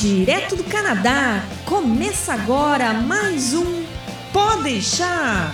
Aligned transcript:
Direto 0.00 0.56
do 0.56 0.64
Canadá, 0.64 1.44
começa 1.66 2.32
agora 2.32 2.94
mais 2.94 3.52
um 3.52 3.84
Pode 4.32 4.62
deixar. 4.62 5.52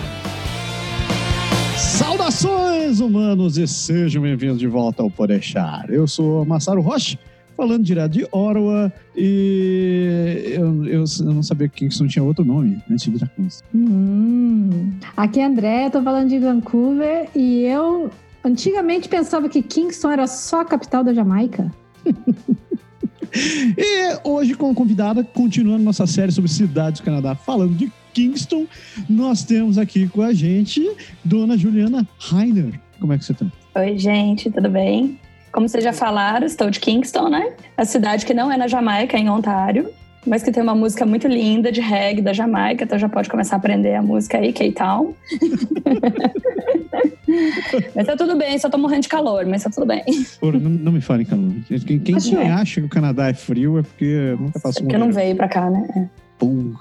Saudações, 1.75 3.01
humanos, 3.01 3.57
e 3.57 3.67
sejam 3.67 4.21
bem-vindos 4.21 4.57
de 4.57 4.65
volta 4.65 5.03
ao 5.03 5.11
Podeixar. 5.11 5.87
Eu 5.89 6.07
sou 6.07 6.45
Massaro 6.45 6.79
Rocha, 6.79 7.19
falando 7.57 7.83
direto 7.83 8.13
de 8.13 8.23
Ottawa, 8.31 8.89
e 9.13 10.53
eu, 10.53 10.85
eu, 10.85 11.03
eu 11.03 11.33
não 11.33 11.43
sabia 11.43 11.67
que 11.67 11.79
Kingston 11.79 12.07
tinha 12.07 12.23
outro 12.23 12.45
nome 12.45 12.81
antes 12.89 13.11
de 13.11 13.27
Kingston. 13.27 13.67
Hum. 13.75 14.93
Aqui 15.17 15.41
é 15.41 15.45
André, 15.45 15.89
tô 15.89 16.01
falando 16.01 16.29
de 16.29 16.39
Vancouver, 16.39 17.27
e 17.35 17.63
eu 17.63 18.09
antigamente 18.45 19.09
pensava 19.09 19.49
que 19.49 19.61
Kingston 19.61 20.09
era 20.09 20.25
só 20.25 20.61
a 20.61 20.65
capital 20.65 21.03
da 21.03 21.13
Jamaica. 21.13 21.69
E 23.77 24.19
hoje, 24.23 24.55
como 24.55 24.73
convidada, 24.73 25.23
continuando 25.23 25.83
nossa 25.83 26.07
série 26.07 26.31
sobre 26.31 26.49
cidades 26.49 26.99
do 27.01 27.05
Canadá, 27.05 27.35
falando 27.35 27.75
de 27.75 27.91
Kingston, 28.13 28.65
nós 29.09 29.43
temos 29.43 29.77
aqui 29.77 30.07
com 30.07 30.21
a 30.21 30.33
gente 30.33 30.89
Dona 31.23 31.57
Juliana 31.57 32.07
Heiner. 32.31 32.79
Como 32.99 33.13
é 33.13 33.17
que 33.17 33.25
você 33.25 33.33
está? 33.33 33.45
Oi, 33.75 33.97
gente, 33.97 34.49
tudo 34.49 34.69
bem? 34.69 35.19
Como 35.51 35.69
vocês 35.69 35.83
já 35.83 35.93
falaram, 35.93 36.45
estou 36.45 36.69
de 36.69 36.79
Kingston, 36.79 37.29
né? 37.29 37.53
A 37.75 37.85
cidade 37.85 38.25
que 38.25 38.33
não 38.33 38.51
é 38.51 38.57
na 38.57 38.67
Jamaica, 38.67 39.17
é 39.17 39.19
em 39.19 39.29
Ontário, 39.29 39.89
mas 40.27 40.43
que 40.43 40.51
tem 40.51 40.61
uma 40.61 40.75
música 40.75 41.05
muito 41.05 41.27
linda 41.27 41.71
de 41.71 41.81
reggae 41.81 42.21
da 42.21 42.33
Jamaica, 42.33 42.83
então 42.83 42.99
já 42.99 43.07
pode 43.07 43.29
começar 43.29 43.55
a 43.55 43.59
aprender 43.59 43.95
a 43.95 44.01
música 44.01 44.37
aí, 44.37 44.51
K-Town. 44.51 45.13
mas 47.95 48.05
tá 48.05 48.17
tudo 48.17 48.35
bem, 48.35 48.59
só 48.59 48.69
tô 48.69 48.77
morrendo 48.77 49.03
de 49.03 49.09
calor, 49.09 49.45
mas 49.45 49.63
tá 49.63 49.69
tudo 49.69 49.85
bem. 49.85 50.03
Porra, 50.39 50.59
não, 50.59 50.69
não 50.69 50.91
me 50.91 51.01
fale 51.01 51.23
em 51.23 51.25
calor. 51.25 51.53
Quem, 51.67 51.99
quem, 51.99 52.17
quem 52.17 52.37
é. 52.37 52.51
acha 52.51 52.81
que 52.81 52.87
o 52.87 52.89
Canadá 52.89 53.29
é 53.29 53.33
frio 53.33 53.79
é 53.79 53.83
porque 53.83 54.35
nunca 54.39 54.59
passou 54.59 54.81
é 54.81 54.83
porque 54.83 54.97
não 54.97 55.11
veio 55.11 55.35
pra 55.35 55.47
cá, 55.47 55.69
né? 55.69 55.87
É. 55.95 56.05
Pum. 56.37 56.73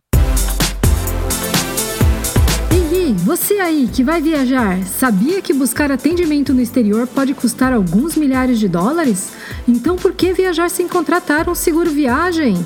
Ei, 2.72 3.12
você 3.25 3.55
aí 3.55 3.88
que 3.92 4.03
vai 4.03 4.20
viajar, 4.20 4.83
sabia 4.83 5.41
que 5.41 5.53
buscar 5.53 5.92
atendimento 5.92 6.53
no 6.53 6.60
exterior 6.60 7.06
pode 7.06 7.34
custar 7.34 7.72
alguns 7.72 8.16
milhares 8.16 8.58
de 8.58 8.69
dólares? 8.69 9.33
Então 9.69 9.94
por 9.94 10.12
que 10.12 10.33
viajar 10.33 10.69
sem 10.69 10.88
contratar 10.88 11.48
um 11.48 11.55
seguro 11.55 11.88
viagem? 11.88 12.56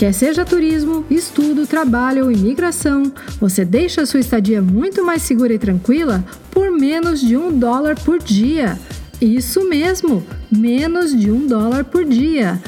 Quer 0.00 0.12
seja 0.14 0.46
turismo, 0.46 1.04
estudo, 1.10 1.66
trabalho 1.66 2.24
ou 2.24 2.32
imigração, 2.32 3.12
você 3.38 3.66
deixa 3.66 4.00
a 4.00 4.06
sua 4.06 4.20
estadia 4.20 4.62
muito 4.62 5.04
mais 5.04 5.20
segura 5.20 5.52
e 5.52 5.58
tranquila 5.58 6.24
por 6.50 6.70
menos 6.70 7.20
de 7.20 7.36
um 7.36 7.52
dólar 7.52 8.00
por 8.00 8.18
dia. 8.18 8.78
Isso 9.20 9.68
mesmo, 9.68 10.24
menos 10.50 11.14
de 11.14 11.30
um 11.30 11.46
dólar 11.46 11.84
por 11.84 12.06
dia. 12.06 12.58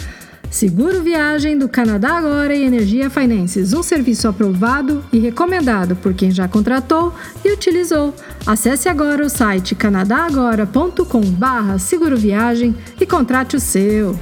Seguro 0.50 1.02
Viagem 1.02 1.56
do 1.56 1.70
Canadá 1.70 2.18
Agora 2.18 2.54
e 2.54 2.64
Energia 2.64 3.08
Finances, 3.08 3.72
um 3.72 3.82
serviço 3.82 4.28
aprovado 4.28 5.02
e 5.10 5.18
recomendado 5.18 5.96
por 5.96 6.12
quem 6.12 6.30
já 6.30 6.46
contratou 6.46 7.14
e 7.42 7.50
utilizou. 7.50 8.14
Acesse 8.44 8.90
agora 8.90 9.24
o 9.24 9.30
site 9.30 9.74
canadagora.com/seguro 9.74 12.16
e 13.00 13.06
contrate 13.06 13.56
o 13.56 13.60
seu. 13.60 14.14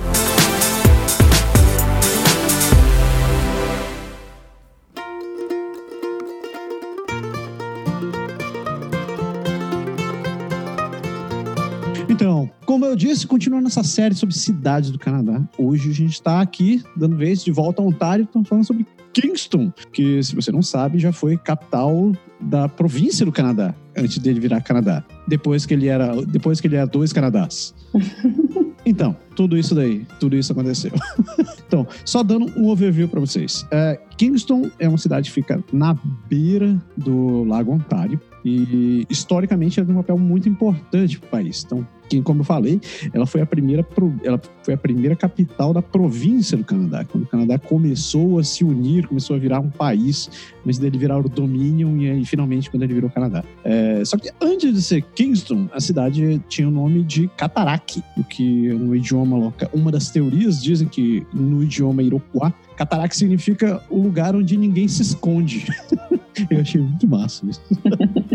Como 12.70 12.84
eu 12.84 12.94
disse, 12.94 13.26
continuando 13.26 13.66
essa 13.66 13.82
série 13.82 14.14
sobre 14.14 14.32
cidades 14.32 14.92
do 14.92 14.98
Canadá. 14.98 15.42
Hoje 15.58 15.90
a 15.90 15.92
gente 15.92 16.12
está 16.12 16.40
aqui, 16.40 16.80
dando 16.96 17.16
vez 17.16 17.42
de 17.42 17.50
volta 17.50 17.82
a 17.82 17.84
Ontário, 17.84 18.22
estamos 18.22 18.48
falando 18.48 18.64
sobre 18.64 18.86
Kingston, 19.12 19.72
que, 19.92 20.22
se 20.22 20.36
você 20.36 20.52
não 20.52 20.62
sabe, 20.62 20.96
já 21.00 21.10
foi 21.10 21.36
capital 21.36 22.12
da 22.40 22.68
província 22.68 23.26
do 23.26 23.32
Canadá, 23.32 23.74
antes 23.96 24.18
dele 24.18 24.38
virar 24.38 24.60
Canadá. 24.60 25.04
Depois 25.26 25.66
que 25.66 25.74
ele 25.74 25.88
era, 25.88 26.24
depois 26.24 26.60
que 26.60 26.68
ele 26.68 26.76
era 26.76 26.86
dois 26.86 27.12
Canadás. 27.12 27.74
Então, 28.86 29.14
tudo 29.36 29.58
isso 29.58 29.74
daí, 29.74 30.06
tudo 30.18 30.34
isso 30.34 30.52
aconteceu. 30.52 30.90
então, 31.68 31.86
só 32.02 32.22
dando 32.22 32.50
um 32.58 32.68
overview 32.68 33.06
para 33.08 33.20
vocês. 33.20 33.66
É, 33.70 34.00
Kingston 34.16 34.70
é 34.78 34.88
uma 34.88 34.96
cidade 34.96 35.28
que 35.28 35.34
fica 35.34 35.62
na 35.70 35.94
beira 36.26 36.80
do 36.96 37.44
Lago 37.44 37.72
Ontário 37.72 38.18
e 38.44 39.06
historicamente 39.08 39.78
ela 39.78 39.86
tem 39.86 39.94
um 39.94 40.00
papel 40.00 40.18
muito 40.18 40.48
importante 40.48 41.18
para 41.18 41.26
o 41.26 41.30
país. 41.30 41.64
Então, 41.64 41.86
que, 42.10 42.20
como 42.20 42.40
eu 42.40 42.44
falei, 42.44 42.80
ela 43.12 43.24
foi 43.24 43.40
a 43.40 43.46
primeira 43.46 43.86
ela 44.24 44.40
foi 44.62 44.74
a 44.74 44.76
primeira 44.76 45.14
capital 45.14 45.72
da 45.72 45.80
província 45.80 46.58
do 46.58 46.64
Canadá, 46.64 47.04
quando 47.04 47.24
o 47.24 47.26
Canadá 47.26 47.58
começou 47.58 48.38
a 48.40 48.44
se 48.44 48.64
unir, 48.64 49.06
começou 49.06 49.36
a 49.36 49.38
virar 49.38 49.60
um 49.60 49.70
país, 49.70 50.28
antes 50.66 50.78
dele 50.78 50.98
virar 50.98 51.18
o 51.18 51.28
Dominion 51.28 51.96
e 51.98 52.10
aí 52.10 52.24
finalmente 52.24 52.68
quando 52.68 52.82
ele 52.82 52.94
virou 52.94 53.08
Canadá. 53.08 53.44
É, 53.62 54.04
só 54.04 54.16
que 54.16 54.30
antes 54.40 54.74
de 54.74 54.82
ser 54.82 55.02
Kingston, 55.14 55.68
a 55.72 55.80
cidade 55.80 56.42
tinha 56.48 56.66
o 56.66 56.70
nome 56.70 57.04
de 57.04 57.28
Cataraqui, 57.36 58.02
o 58.16 58.24
que 58.24 58.68
no 58.70 58.94
idioma 58.96 59.36
local, 59.38 59.70
uma 59.72 59.92
das 59.92 60.10
teorias 60.10 60.60
dizem 60.60 60.88
que 60.88 61.24
no 61.32 61.62
idioma 61.62 62.02
Iroquois, 62.02 62.52
Cataraqui 62.80 63.14
significa 63.14 63.78
o 63.90 64.00
lugar 64.00 64.34
onde 64.34 64.56
ninguém 64.56 64.88
se 64.88 65.02
esconde. 65.02 65.66
eu 66.48 66.60
achei 66.62 66.80
muito 66.80 67.06
massa 67.06 67.44
isso. 67.44 67.60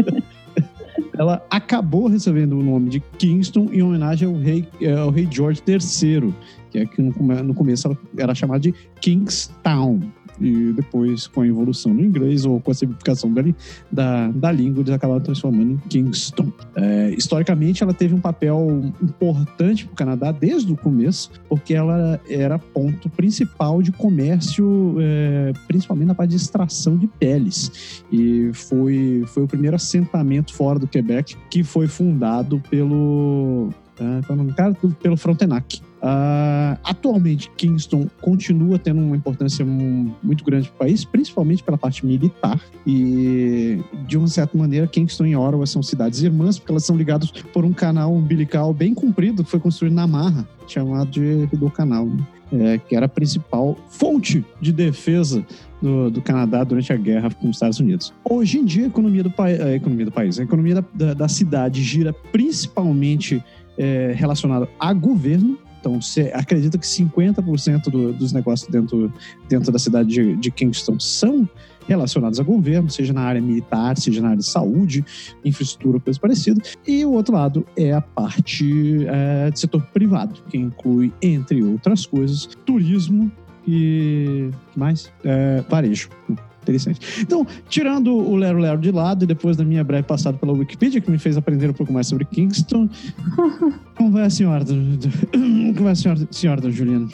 ela 1.18 1.44
acabou 1.50 2.08
recebendo 2.08 2.56
o 2.56 2.62
nome 2.62 2.92
de 2.92 3.00
Kingston 3.00 3.70
em 3.72 3.82
homenagem 3.82 4.28
ao 4.28 4.36
rei, 4.36 4.68
eh, 4.80 4.96
ao 4.96 5.10
rei 5.10 5.28
George 5.32 5.64
III, 5.68 6.32
que 6.70 6.78
é 6.78 6.86
que 6.86 7.02
no 7.02 7.56
começo 7.56 7.88
ela 7.88 7.98
era 8.16 8.36
chamada 8.36 8.60
de 8.60 8.72
Kingstown 9.02 10.00
e 10.40 10.74
depois 10.74 11.28
com 11.28 11.42
a 11.42 11.48
evolução 11.48 11.94
no 11.94 12.02
inglês 12.02 12.46
ou 12.46 12.60
com 12.60 12.72
a 12.72 12.74
simplificação 12.74 13.34
da, 13.92 14.28
da 14.30 14.52
língua, 14.52 14.82
eles 14.82 14.94
acabaram 14.94 15.22
transformando 15.22 15.74
em 15.74 15.78
Kingston. 15.90 16.52
É, 16.76 17.14
historicamente, 17.18 17.84
ela 17.84 17.94
teve 17.94 18.14
um 18.14 18.20
papel 18.20 18.92
importante 19.02 19.86
para 19.86 19.94
o 19.94 19.96
Canadá 19.96 20.32
desde 20.32 20.72
o 20.72 20.78
começo, 20.78 21.32
porque 21.48 21.74
ela 21.74 22.20
era 22.30 22.58
ponto 22.60 23.10
principal 23.10 23.82
de 23.82 23.92
comércio, 23.92 24.96
é, 25.00 25.54
principalmente 25.68 26.08
na 26.08 26.16
parte 26.16 26.32
de 26.32 26.38
extração 26.38 26.98
de 26.98 27.08
peles. 27.08 28.04
E 28.12 28.52
foi, 28.54 29.24
foi 29.28 29.44
o 29.44 29.48
primeiro 29.48 29.76
assentamento 29.76 30.54
fora 30.54 30.80
do 30.80 30.88
Quebec 30.88 31.36
que 31.50 31.64
foi 31.64 31.88
fundado 31.88 32.62
pelo. 32.70 33.70
Ah, 34.00 34.22
é 34.22 34.94
pelo 35.02 35.18
Frontenac. 35.18 35.82
Uh, 36.06 36.78
atualmente, 36.84 37.50
Kingston 37.58 38.08
continua 38.22 38.78
tendo 38.78 39.02
uma 39.02 39.16
importância 39.16 39.66
muito 39.66 40.44
grande 40.44 40.68
para 40.70 40.76
o 40.76 40.80
país, 40.80 41.04
principalmente 41.04 41.64
pela 41.64 41.78
parte 41.78 42.06
militar. 42.06 42.62
E, 42.86 43.80
de 44.06 44.16
uma 44.18 44.28
certa 44.28 44.56
maneira, 44.56 44.86
Kingston 44.86 45.26
e 45.26 45.36
Ottawa 45.36 45.66
são 45.66 45.82
cidades 45.82 46.22
irmãs, 46.22 46.60
porque 46.60 46.72
elas 46.72 46.86
são 46.86 46.96
ligadas 46.96 47.32
por 47.32 47.66
um 47.66 47.74
canal 47.74 48.14
umbilical 48.14 48.72
bem 48.72 48.94
comprido 48.94 49.44
que 49.44 49.50
foi 49.50 49.60
construído 49.60 49.94
na 49.94 50.06
Marra, 50.06 50.48
chamado 50.68 51.10
de 51.10 51.48
do 51.48 51.72
Canal, 51.72 52.06
né? 52.06 52.24
é, 52.52 52.78
que 52.78 52.96
era 52.96 53.06
a 53.06 53.10
principal 53.10 53.78
fonte 53.90 54.46
de 54.62 54.72
defesa 54.72 55.46
do, 55.82 56.10
do, 56.12 56.22
Canadá 56.22 56.64
durante 56.64 56.92
a 56.94 56.98
guerra 56.98 57.32
com 57.32 57.50
os 57.50 57.56
Estados 57.56 57.80
Unidos. 57.80 58.14
Hoje 58.24 58.60
em 58.60 58.66
dia, 58.66 58.86
a 58.86 58.88
economia 58.88 59.24
do, 59.24 59.34
a 59.38 59.74
economia 59.74 60.06
do 60.06 60.12
país, 60.12 60.40
a 60.40 60.44
economia 60.44 60.76
da, 60.76 60.84
da, 60.94 61.14
da 61.14 61.28
cidade 61.28 61.82
gira 61.82 62.14
principalmente 62.14 63.44
é, 63.78 64.14
relacionada 64.16 64.68
a 64.80 64.94
governo 64.94 65.58
então, 65.86 66.02
você 66.02 66.32
acredita 66.34 66.80
que 66.80 66.86
50% 66.88 67.92
do, 67.92 68.12
dos 68.12 68.34
negócios 68.34 68.68
dentro, 68.68 69.14
dentro 69.48 69.72
da 69.72 69.78
cidade 69.78 70.10
de, 70.10 70.36
de 70.36 70.50
Kingston 70.50 71.00
são 71.00 71.48
relacionados 71.88 72.40
a 72.40 72.44
governo, 72.44 72.90
seja 72.90 73.14
na 73.14 73.22
área 73.22 73.40
militar, 73.40 73.96
seja 73.96 74.20
na 74.20 74.30
área 74.30 74.40
de 74.40 74.48
saúde, 74.48 75.06
infraestrutura, 75.44 76.00
coisa 76.00 76.20
parecida. 76.20 76.60
E 76.88 77.06
o 77.06 77.12
outro 77.12 77.36
lado 77.36 77.68
é 77.78 77.94
a 77.94 78.02
parte 78.02 79.06
é, 79.06 79.52
de 79.52 79.60
setor 79.60 79.84
privado, 79.94 80.42
que 80.50 80.58
inclui, 80.58 81.14
entre 81.22 81.62
outras 81.62 82.08
coisas, 82.08 82.50
turismo 82.66 83.32
e 83.68 84.50
mais? 84.76 85.14
É, 85.24 85.64
varejo 85.70 86.10
interessante. 86.66 87.22
Então, 87.22 87.46
tirando 87.70 88.16
o 88.16 88.36
Lero 88.36 88.60
Lero 88.60 88.80
de 88.80 88.92
lado 88.92 89.24
e 89.24 89.28
depois 89.28 89.56
da 89.56 89.64
minha 89.64 89.84
breve 89.84 90.04
passada 90.04 90.38
pela 90.38 90.54
Wikipedia, 90.54 91.00
que 91.00 91.10
me 91.10 91.18
fez 91.18 91.38
aprender 91.38 91.70
um 91.70 91.74
pouco 91.74 91.94
mais 91.94 92.08
sobre 92.08 92.26
Kingston, 92.26 92.90
como 93.96 94.12
vai 94.12 94.24
a 94.24 94.30
senhora? 94.30 94.66
Como 94.66 95.74
vai 95.84 95.92
a 95.92 95.96
senhora, 95.96 96.28
senhora 96.32 96.72
Juliana? 96.72 97.08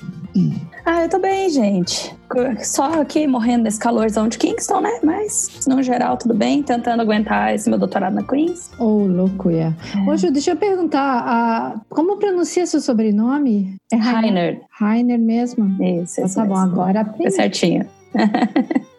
Ah, 0.85 1.03
eu 1.03 1.09
tô 1.09 1.19
bem, 1.19 1.49
gente. 1.49 2.15
Só 2.63 3.01
aqui 3.01 3.27
morrendo 3.27 3.65
desse 3.65 3.79
calorzão 3.79 4.27
de 4.27 4.37
Kingston, 4.37 4.81
né? 4.81 4.99
Mas, 5.03 5.65
no 5.67 5.83
geral, 5.83 6.17
tudo 6.17 6.33
bem. 6.33 6.63
Tentando 6.63 7.01
aguentar 7.01 7.53
esse 7.53 7.69
meu 7.69 7.77
doutorado 7.77 8.13
na 8.13 8.23
Queens. 8.23 8.71
Ô, 8.79 8.85
oh, 8.85 9.07
louco, 9.07 9.49
é. 9.49 9.73
é. 10.09 10.17
Ju, 10.17 10.31
deixa 10.31 10.51
eu 10.51 10.55
perguntar. 10.55 11.75
Uh, 11.75 11.81
como 11.89 12.17
pronuncia 12.17 12.65
seu 12.65 12.79
sobrenome? 12.79 13.75
É 13.91 13.97
Rainer. 13.97 14.61
Rainer 14.71 15.19
mesmo? 15.19 15.65
Isso, 15.83 16.21
isso. 16.21 16.39
Ah, 16.39 16.43
tá 16.43 16.45
bom, 16.45 16.57
agora 16.57 17.01
aprendi. 17.01 17.27
É 17.27 17.29
certinho. 17.29 17.85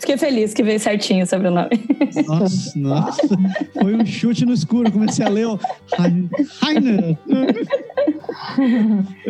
Fiquei 0.00 0.16
feliz 0.16 0.54
que 0.54 0.62
veio 0.62 0.78
certinho 0.80 1.26
sobre 1.26 1.48
o 1.48 1.50
nome. 1.50 1.70
Nossa, 2.26 2.78
nossa. 2.78 3.28
Foi 3.80 3.94
um 3.94 4.04
chute 4.04 4.44
no 4.44 4.52
escuro. 4.52 4.90
Comecei 4.90 5.24
a 5.24 5.28
ler 5.28 5.46
o 5.46 5.58
Heiner. 6.62 7.16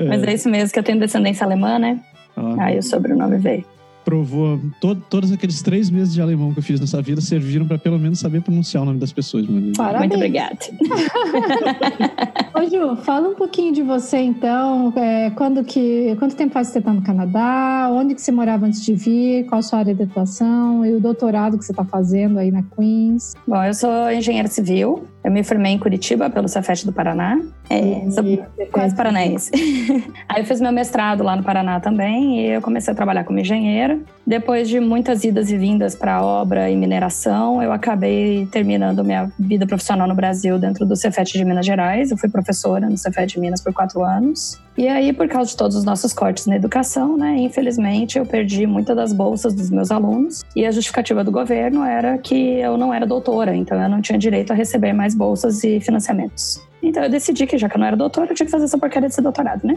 Mas 0.08 0.22
é 0.22 0.34
isso 0.34 0.48
mesmo, 0.48 0.72
que 0.72 0.78
eu 0.78 0.82
tenho 0.82 0.98
descendência 0.98 1.44
alemã, 1.44 1.78
né? 1.78 2.00
Ah. 2.36 2.64
Aí 2.64 2.78
o 2.78 2.82
sobrenome 2.82 3.38
veio. 3.38 3.64
Provou. 4.04 4.60
To, 4.80 4.94
todos 4.94 5.32
aqueles 5.32 5.62
três 5.62 5.90
meses 5.90 6.12
de 6.12 6.20
alemão 6.20 6.52
que 6.52 6.58
eu 6.58 6.62
fiz 6.62 6.80
nessa 6.80 7.00
vida 7.00 7.20
serviram 7.20 7.66
para 7.66 7.78
pelo 7.78 7.98
menos 7.98 8.18
saber 8.18 8.42
pronunciar 8.42 8.82
o 8.82 8.86
nome 8.86 8.98
das 8.98 9.12
pessoas. 9.12 9.46
Mano. 9.46 9.72
Parabéns. 9.76 10.00
Muito 10.00 10.16
obrigada. 10.16 10.58
Ô, 12.54 12.62
Ju, 12.68 12.96
fala 13.02 13.28
um 13.28 13.34
pouquinho 13.34 13.72
de 13.72 13.82
você, 13.82 14.18
então. 14.18 14.92
É, 14.96 15.30
quando 15.30 15.64
que, 15.64 16.14
quanto 16.18 16.34
tempo 16.34 16.52
faz 16.52 16.68
que 16.68 16.74
você 16.74 16.78
está 16.80 16.92
no 16.92 17.02
Canadá? 17.02 17.88
Onde 17.90 18.14
que 18.14 18.22
você 18.22 18.32
morava 18.32 18.66
antes 18.66 18.84
de 18.84 18.94
vir? 18.94 19.46
Qual 19.46 19.58
a 19.58 19.62
sua 19.62 19.80
área 19.80 19.94
de 19.94 20.02
atuação? 20.02 20.84
E 20.84 20.94
o 20.94 21.00
doutorado 21.00 21.58
que 21.58 21.64
você 21.64 21.72
está 21.72 21.84
fazendo 21.84 22.38
aí 22.38 22.50
na 22.50 22.62
Queens? 22.62 23.34
Bom, 23.46 23.62
eu 23.62 23.74
sou 23.74 24.10
engenheira 24.10 24.48
civil. 24.48 25.04
Eu 25.24 25.30
me 25.30 25.44
formei 25.44 25.72
em 25.72 25.78
Curitiba 25.78 26.28
pelo 26.28 26.48
Cefet 26.48 26.84
do 26.84 26.92
Paraná. 26.92 27.40
É, 27.70 28.10
sou 28.10 28.24
quase 28.72 28.94
paranaense. 28.94 29.52
Aí 30.28 30.42
eu 30.42 30.44
fiz 30.44 30.60
meu 30.60 30.72
mestrado 30.72 31.22
lá 31.22 31.36
no 31.36 31.44
Paraná 31.44 31.78
também 31.78 32.40
e 32.40 32.50
eu 32.50 32.60
comecei 32.60 32.92
a 32.92 32.96
trabalhar 32.96 33.22
como 33.24 33.38
engenheira. 33.38 34.00
Depois 34.26 34.68
de 34.68 34.78
muitas 34.78 35.24
idas 35.24 35.50
e 35.50 35.56
vindas 35.56 35.96
para 35.96 36.24
obra 36.24 36.70
e 36.70 36.76
mineração, 36.76 37.60
eu 37.60 37.72
acabei 37.72 38.46
terminando 38.46 39.04
minha 39.04 39.30
vida 39.38 39.66
profissional 39.66 40.06
no 40.06 40.14
Brasil 40.14 40.58
dentro 40.58 40.86
do 40.86 40.94
Cefet 40.94 41.32
de 41.32 41.44
Minas 41.44 41.66
Gerais. 41.66 42.10
Eu 42.10 42.16
fui 42.16 42.28
professora 42.28 42.88
no 42.88 42.96
Cefet 42.96 43.26
de 43.26 43.40
Minas 43.40 43.60
por 43.60 43.72
quatro 43.72 44.04
anos. 44.04 44.60
E 44.78 44.86
aí, 44.88 45.12
por 45.12 45.28
causa 45.28 45.50
de 45.50 45.56
todos 45.56 45.76
os 45.76 45.84
nossos 45.84 46.12
cortes 46.12 46.46
na 46.46 46.56
educação, 46.56 47.16
né, 47.16 47.36
infelizmente, 47.36 48.16
eu 48.16 48.24
perdi 48.24 48.66
muitas 48.66 48.96
das 48.96 49.12
bolsas 49.12 49.54
dos 49.54 49.70
meus 49.70 49.90
alunos. 49.90 50.42
E 50.54 50.64
a 50.64 50.70
justificativa 50.70 51.24
do 51.24 51.32
governo 51.32 51.82
era 51.82 52.16
que 52.16 52.58
eu 52.60 52.78
não 52.78 52.94
era 52.94 53.04
doutora, 53.04 53.54
então 53.54 53.80
eu 53.80 53.88
não 53.88 54.00
tinha 54.00 54.18
direito 54.18 54.52
a 54.52 54.54
receber 54.54 54.92
mais 54.92 55.14
bolsas 55.14 55.62
e 55.64 55.80
financiamentos. 55.80 56.60
Então 56.82 57.02
eu 57.02 57.10
decidi 57.10 57.46
que 57.46 57.58
já 57.58 57.68
que 57.68 57.76
eu 57.76 57.80
não 57.80 57.86
era 57.86 57.96
doutora, 57.96 58.30
eu 58.30 58.34
tinha 58.34 58.46
que 58.46 58.50
fazer 58.50 58.64
essa 58.64 58.78
porcaria 58.78 59.08
desse 59.08 59.20
doutorado, 59.20 59.64
né? 59.64 59.76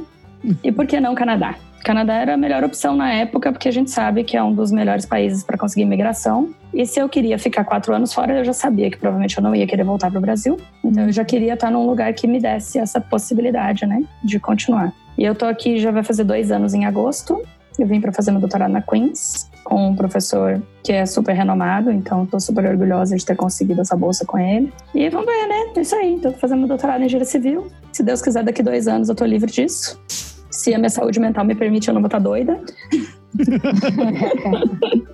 E 0.63 0.71
por 0.71 0.85
que 0.85 0.99
não 0.99 1.15
Canadá? 1.15 1.55
Canadá 1.85 2.15
era 2.15 2.33
a 2.33 2.37
melhor 2.37 2.63
opção 2.63 2.95
na 2.95 3.13
época, 3.13 3.51
porque 3.51 3.69
a 3.69 3.71
gente 3.71 3.91
sabe 3.91 4.23
que 4.23 4.35
é 4.35 4.43
um 4.43 4.51
dos 4.51 4.71
melhores 4.71 5.05
países 5.05 5.43
para 5.43 5.55
conseguir 5.55 5.83
imigração. 5.83 6.49
E 6.73 6.83
se 6.83 6.99
eu 6.99 7.07
queria 7.07 7.37
ficar 7.37 7.63
quatro 7.63 7.93
anos 7.93 8.11
fora, 8.11 8.39
eu 8.39 8.43
já 8.43 8.53
sabia 8.53 8.89
que 8.89 8.97
provavelmente 8.97 9.37
eu 9.37 9.43
não 9.43 9.53
ia 9.53 9.67
querer 9.67 9.83
voltar 9.83 10.09
para 10.09 10.17
o 10.17 10.21
Brasil. 10.21 10.57
Então 10.83 11.03
eu 11.03 11.11
já 11.11 11.23
queria 11.23 11.53
estar 11.53 11.69
num 11.69 11.85
lugar 11.85 12.11
que 12.13 12.25
me 12.27 12.39
desse 12.39 12.79
essa 12.79 12.99
possibilidade, 12.99 13.85
né, 13.85 14.03
de 14.23 14.39
continuar. 14.39 14.91
E 15.15 15.23
eu 15.23 15.35
tô 15.35 15.45
aqui 15.45 15.77
já 15.77 15.91
vai 15.91 16.03
fazer 16.03 16.23
dois 16.23 16.51
anos 16.51 16.73
em 16.73 16.85
agosto. 16.85 17.39
Eu 17.77 17.85
vim 17.85 18.01
para 18.01 18.11
fazer 18.11 18.31
meu 18.31 18.39
doutorado 18.39 18.71
na 18.71 18.81
Queens 18.81 19.51
com 19.63 19.89
um 19.89 19.95
professor 19.95 20.61
que 20.83 20.91
é 20.91 21.05
super 21.05 21.33
renomado, 21.33 21.91
então 21.91 22.23
estou 22.23 22.39
super 22.39 22.65
orgulhosa 22.65 23.15
de 23.15 23.23
ter 23.23 23.35
conseguido 23.35 23.81
essa 23.81 23.95
bolsa 23.95 24.25
com 24.25 24.39
ele. 24.39 24.73
E 24.93 25.07
vamos 25.09 25.27
ver, 25.27 25.47
né? 25.47 25.73
É 25.75 25.81
isso 25.81 25.95
aí. 25.95 26.15
Estou 26.15 26.31
fazendo 26.33 26.59
meu 26.59 26.67
doutorado 26.67 27.01
em 27.01 27.05
engenharia 27.05 27.25
civil. 27.25 27.67
Se 27.91 28.01
Deus 28.01 28.23
quiser, 28.23 28.43
daqui 28.43 28.63
dois 28.63 28.87
anos 28.87 29.07
eu 29.07 29.13
estou 29.13 29.27
livre 29.27 29.51
disso. 29.51 29.99
Se 30.55 30.73
a 30.73 30.77
minha 30.77 30.89
saúde 30.89 31.19
mental 31.19 31.45
me 31.45 31.53
permite, 31.53 31.89
eu 31.89 31.93
não 31.93 32.01
vou 32.01 32.07
estar 32.07 32.19
doida. 32.19 32.59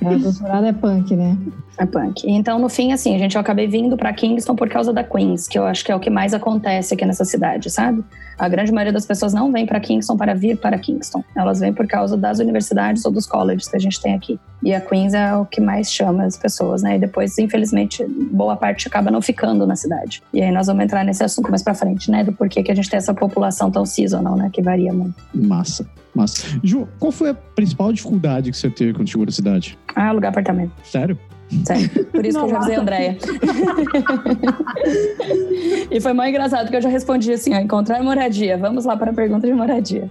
É, 0.00 0.08
o 0.08 0.18
doutorado 0.18 0.64
é 0.64 0.72
punk, 0.72 1.14
né? 1.14 1.36
É 1.78 1.86
punk. 1.86 2.24
Então, 2.26 2.58
no 2.58 2.68
fim, 2.68 2.92
assim, 2.92 3.14
a 3.14 3.18
gente 3.18 3.36
eu 3.36 3.40
acabei 3.40 3.68
vindo 3.68 3.96
para 3.96 4.12
Kingston 4.12 4.56
por 4.56 4.68
causa 4.68 4.92
da 4.92 5.04
Queens, 5.04 5.46
que 5.46 5.56
eu 5.56 5.64
acho 5.64 5.84
que 5.84 5.92
é 5.92 5.94
o 5.94 6.00
que 6.00 6.10
mais 6.10 6.34
acontece 6.34 6.94
aqui 6.94 7.06
nessa 7.06 7.24
cidade, 7.24 7.70
sabe? 7.70 8.04
A 8.36 8.48
grande 8.48 8.72
maioria 8.72 8.92
das 8.92 9.06
pessoas 9.06 9.32
não 9.32 9.52
vem 9.52 9.64
para 9.64 9.78
Kingston 9.78 10.16
para 10.16 10.34
vir 10.34 10.58
para 10.58 10.76
Kingston. 10.76 11.22
Elas 11.36 11.60
vêm 11.60 11.72
por 11.72 11.86
causa 11.86 12.16
das 12.16 12.40
universidades 12.40 13.04
ou 13.04 13.12
dos 13.12 13.26
colleges 13.26 13.68
que 13.68 13.76
a 13.76 13.80
gente 13.80 14.00
tem 14.00 14.14
aqui. 14.14 14.40
E 14.62 14.74
a 14.74 14.80
Queens 14.80 15.14
é 15.14 15.34
o 15.36 15.44
que 15.44 15.60
mais 15.60 15.92
chama 15.92 16.24
as 16.24 16.36
pessoas, 16.36 16.82
né? 16.82 16.96
E 16.96 16.98
depois, 16.98 17.38
infelizmente, 17.38 18.04
boa 18.04 18.56
parte 18.56 18.88
acaba 18.88 19.10
não 19.10 19.22
ficando 19.22 19.64
na 19.64 19.76
cidade. 19.76 20.20
E 20.32 20.42
aí 20.42 20.50
nós 20.50 20.66
vamos 20.66 20.82
entrar 20.84 21.04
nesse 21.04 21.22
assunto 21.22 21.48
mais 21.48 21.62
para 21.62 21.74
frente, 21.74 22.10
né? 22.10 22.24
Do 22.24 22.32
porquê 22.32 22.62
que 22.62 22.72
a 22.72 22.74
gente 22.74 22.90
tem 22.90 22.98
essa 22.98 23.14
população 23.14 23.70
tão 23.70 23.86
seasonal, 23.86 24.36
né? 24.36 24.50
Que 24.52 24.62
varia 24.62 24.92
muito. 24.92 25.14
Massa. 25.32 25.88
Massa. 26.14 26.58
Ju, 26.62 26.88
qual 26.98 27.12
foi 27.12 27.30
a 27.30 27.34
principal 27.34 27.92
dificuldade 27.92 28.50
que 28.50 28.56
você 28.56 28.68
teve 28.68 28.94
quando 28.94 29.08
chegou 29.08 29.24
na 29.24 29.32
cidade? 29.32 29.78
Ah, 29.94 30.08
alugar 30.08 30.30
apartamento. 30.30 30.72
Sério? 30.82 31.16
Sério. 31.64 32.04
Por 32.06 32.26
isso 32.26 32.38
que 32.38 32.44
eu 32.44 32.50
já 32.50 32.58
a 32.58 32.80
Andréia. 32.80 33.16
e 35.90 36.00
foi 36.00 36.12
mais 36.12 36.30
engraçado 36.30 36.68
que 36.68 36.76
eu 36.76 36.80
já 36.80 36.88
respondi 36.88 37.32
assim: 37.32 37.54
ó, 37.54 37.58
encontrar 37.58 38.02
moradia. 38.02 38.56
Vamos 38.58 38.84
lá 38.84 38.96
para 38.96 39.10
a 39.10 39.14
pergunta 39.14 39.46
de 39.46 39.54
moradia. 39.54 40.10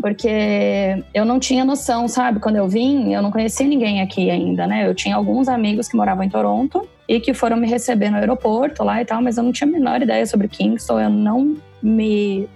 Porque 0.00 1.02
eu 1.14 1.24
não 1.24 1.40
tinha 1.40 1.64
noção, 1.64 2.06
sabe? 2.06 2.38
Quando 2.38 2.56
eu 2.56 2.68
vim, 2.68 3.12
eu 3.12 3.22
não 3.22 3.30
conhecia 3.30 3.66
ninguém 3.66 4.02
aqui 4.02 4.30
ainda, 4.30 4.66
né? 4.66 4.86
Eu 4.86 4.94
tinha 4.94 5.16
alguns 5.16 5.48
amigos 5.48 5.88
que 5.88 5.96
moravam 5.96 6.22
em 6.22 6.28
Toronto 6.28 6.86
e 7.08 7.18
que 7.18 7.34
foram 7.34 7.56
me 7.56 7.66
receber 7.66 8.10
no 8.10 8.18
aeroporto 8.18 8.84
lá 8.84 9.00
e 9.00 9.04
tal, 9.04 9.22
mas 9.22 9.38
eu 9.38 9.42
não 9.42 9.50
tinha 9.50 9.68
a 9.68 9.72
menor 9.72 10.02
ideia 10.02 10.24
sobre 10.26 10.46
Kingston. 10.46 11.00
Eu 11.00 11.10
não 11.10 11.56
me. 11.82 12.48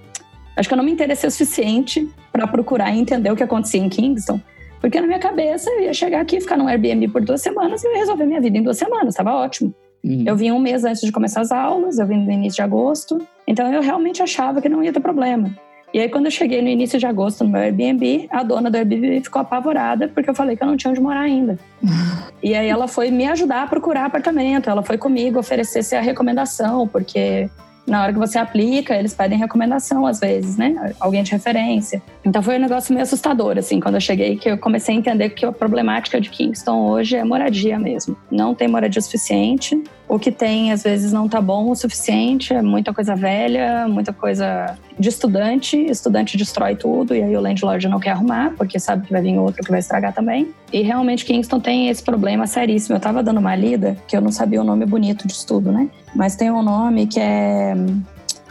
Acho 0.56 0.68
que 0.68 0.74
eu 0.74 0.76
não 0.76 0.84
me 0.84 0.92
interessei 0.92 1.28
o 1.28 1.30
suficiente 1.30 2.08
para 2.30 2.46
procurar 2.46 2.94
e 2.94 2.98
entender 2.98 3.30
o 3.30 3.36
que 3.36 3.42
acontecia 3.42 3.80
em 3.80 3.88
Kingston. 3.88 4.40
Porque 4.80 5.00
na 5.00 5.06
minha 5.06 5.18
cabeça 5.18 5.70
eu 5.70 5.82
ia 5.82 5.94
chegar 5.94 6.20
aqui, 6.20 6.40
ficar 6.40 6.56
num 6.56 6.68
Airbnb 6.68 7.08
por 7.08 7.22
duas 7.22 7.42
semanas 7.42 7.82
e 7.82 7.86
eu 7.86 7.92
ia 7.92 7.98
resolver 7.98 8.24
minha 8.24 8.40
vida 8.40 8.58
em 8.58 8.62
duas 8.62 8.78
semanas, 8.78 9.14
estava 9.14 9.34
ótimo. 9.34 9.74
Uhum. 10.04 10.24
Eu 10.26 10.36
vim 10.36 10.50
um 10.52 10.60
mês 10.60 10.84
antes 10.84 11.02
de 11.02 11.10
começar 11.10 11.40
as 11.40 11.50
aulas, 11.50 11.98
eu 11.98 12.06
vim 12.06 12.16
no 12.16 12.30
início 12.30 12.56
de 12.56 12.62
agosto, 12.62 13.20
então 13.46 13.72
eu 13.72 13.82
realmente 13.82 14.22
achava 14.22 14.60
que 14.62 14.68
não 14.68 14.82
ia 14.82 14.92
ter 14.92 15.00
problema. 15.00 15.50
E 15.92 15.98
aí, 15.98 16.08
quando 16.08 16.26
eu 16.26 16.30
cheguei 16.30 16.60
no 16.60 16.68
início 16.68 16.98
de 16.98 17.06
agosto 17.06 17.44
no 17.44 17.50
meu 17.50 17.62
Airbnb, 17.62 18.28
a 18.30 18.42
dona 18.42 18.70
do 18.70 18.76
Airbnb 18.76 19.22
ficou 19.22 19.40
apavorada 19.40 20.08
porque 20.08 20.28
eu 20.28 20.34
falei 20.34 20.54
que 20.54 20.62
eu 20.62 20.66
não 20.66 20.76
tinha 20.76 20.90
onde 20.90 21.00
morar 21.00 21.20
ainda. 21.20 21.58
e 22.42 22.54
aí, 22.54 22.68
ela 22.68 22.86
foi 22.86 23.10
me 23.10 23.26
ajudar 23.26 23.62
a 23.62 23.66
procurar 23.66 24.04
apartamento. 24.04 24.68
Ela 24.68 24.82
foi 24.82 24.98
comigo 24.98 25.38
oferecer 25.38 25.96
a 25.96 26.02
recomendação, 26.02 26.86
porque 26.86 27.48
na 27.88 28.02
hora 28.02 28.12
que 28.12 28.18
você 28.18 28.38
aplica, 28.38 28.94
eles 28.94 29.14
pedem 29.14 29.38
recomendação 29.38 30.06
às 30.06 30.20
vezes, 30.20 30.56
né? 30.56 30.94
Alguém 31.00 31.22
de 31.22 31.32
referência. 31.32 32.02
Então 32.24 32.42
foi 32.42 32.56
um 32.56 32.60
negócio 32.60 32.92
meio 32.92 33.02
assustador, 33.02 33.58
assim, 33.58 33.80
quando 33.80 33.96
eu 33.96 34.00
cheguei, 34.00 34.36
que 34.36 34.50
eu 34.50 34.58
comecei 34.58 34.94
a 34.94 34.98
entender 34.98 35.30
que 35.30 35.44
a 35.44 35.52
problemática 35.52 36.20
de 36.20 36.28
Kingston 36.28 36.88
hoje 36.88 37.16
é 37.16 37.24
moradia 37.24 37.78
mesmo. 37.78 38.16
Não 38.30 38.54
tem 38.54 38.68
moradia 38.68 39.00
suficiente. 39.00 39.82
O 40.08 40.18
que 40.18 40.32
tem, 40.32 40.72
às 40.72 40.82
vezes, 40.82 41.12
não 41.12 41.28
tá 41.28 41.38
bom 41.38 41.70
o 41.70 41.74
suficiente, 41.74 42.54
é 42.54 42.62
muita 42.62 42.94
coisa 42.94 43.14
velha, 43.14 43.86
muita 43.86 44.10
coisa 44.10 44.74
de 44.98 45.08
estudante. 45.10 45.76
Estudante 45.76 46.36
destrói 46.36 46.76
tudo 46.76 47.14
e 47.14 47.22
aí 47.22 47.36
o 47.36 47.40
landlord 47.40 47.86
não 47.88 48.00
quer 48.00 48.12
arrumar, 48.12 48.54
porque 48.56 48.80
sabe 48.80 49.06
que 49.06 49.12
vai 49.12 49.20
vir 49.20 49.36
outro 49.38 49.62
que 49.62 49.70
vai 49.70 49.80
estragar 49.80 50.14
também. 50.14 50.48
E 50.72 50.80
realmente 50.80 51.26
Kingston 51.26 51.60
tem 51.60 51.88
esse 51.88 52.02
problema 52.02 52.46
seríssimo. 52.46 52.96
Eu 52.96 53.00
tava 53.00 53.22
dando 53.22 53.38
uma 53.38 53.54
lida, 53.54 53.98
que 54.08 54.16
eu 54.16 54.22
não 54.22 54.32
sabia 54.32 54.62
o 54.62 54.64
nome 54.64 54.86
bonito 54.86 55.26
de 55.26 55.34
estudo, 55.34 55.70
né? 55.70 55.90
Mas 56.14 56.34
tem 56.36 56.50
um 56.50 56.62
nome 56.62 57.06
que 57.06 57.20
é. 57.20 57.74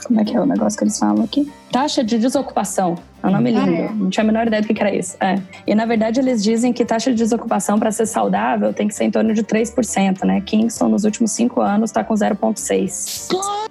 Como 0.05 0.21
é 0.21 0.23
que 0.23 0.37
é 0.37 0.39
o 0.39 0.45
negócio 0.45 0.77
que 0.77 0.83
eles 0.85 0.97
falam 0.97 1.23
aqui? 1.23 1.51
Taxa 1.71 2.03
de 2.03 2.19
desocupação. 2.19 2.95
É 3.21 3.27
um 3.27 3.31
nome 3.31 3.51
lindo. 3.51 3.71
Ah, 3.71 3.75
é? 3.75 3.89
Não 3.93 4.09
tinha 4.09 4.23
a 4.23 4.27
menor 4.27 4.47
ideia 4.47 4.61
do 4.61 4.67
que 4.67 4.73
que 4.73 4.81
era 4.81 4.93
isso. 4.93 5.17
É. 5.19 5.41
E 5.65 5.75
na 5.75 5.85
verdade 5.85 6.19
eles 6.19 6.43
dizem 6.43 6.71
que 6.71 6.85
taxa 6.85 7.11
de 7.11 7.17
desocupação 7.17 7.79
para 7.79 7.91
ser 7.91 8.05
saudável 8.05 8.73
tem 8.73 8.87
que 8.87 8.93
ser 8.93 9.05
em 9.05 9.11
torno 9.11 9.33
de 9.33 9.43
3%, 9.43 10.23
né? 10.25 10.41
Kingston 10.41 10.89
nos 10.89 11.03
últimos 11.03 11.31
cinco 11.31 11.61
anos 11.61 11.89
está 11.89 12.03
com 12.03 12.13
0,6%. 12.13 13.67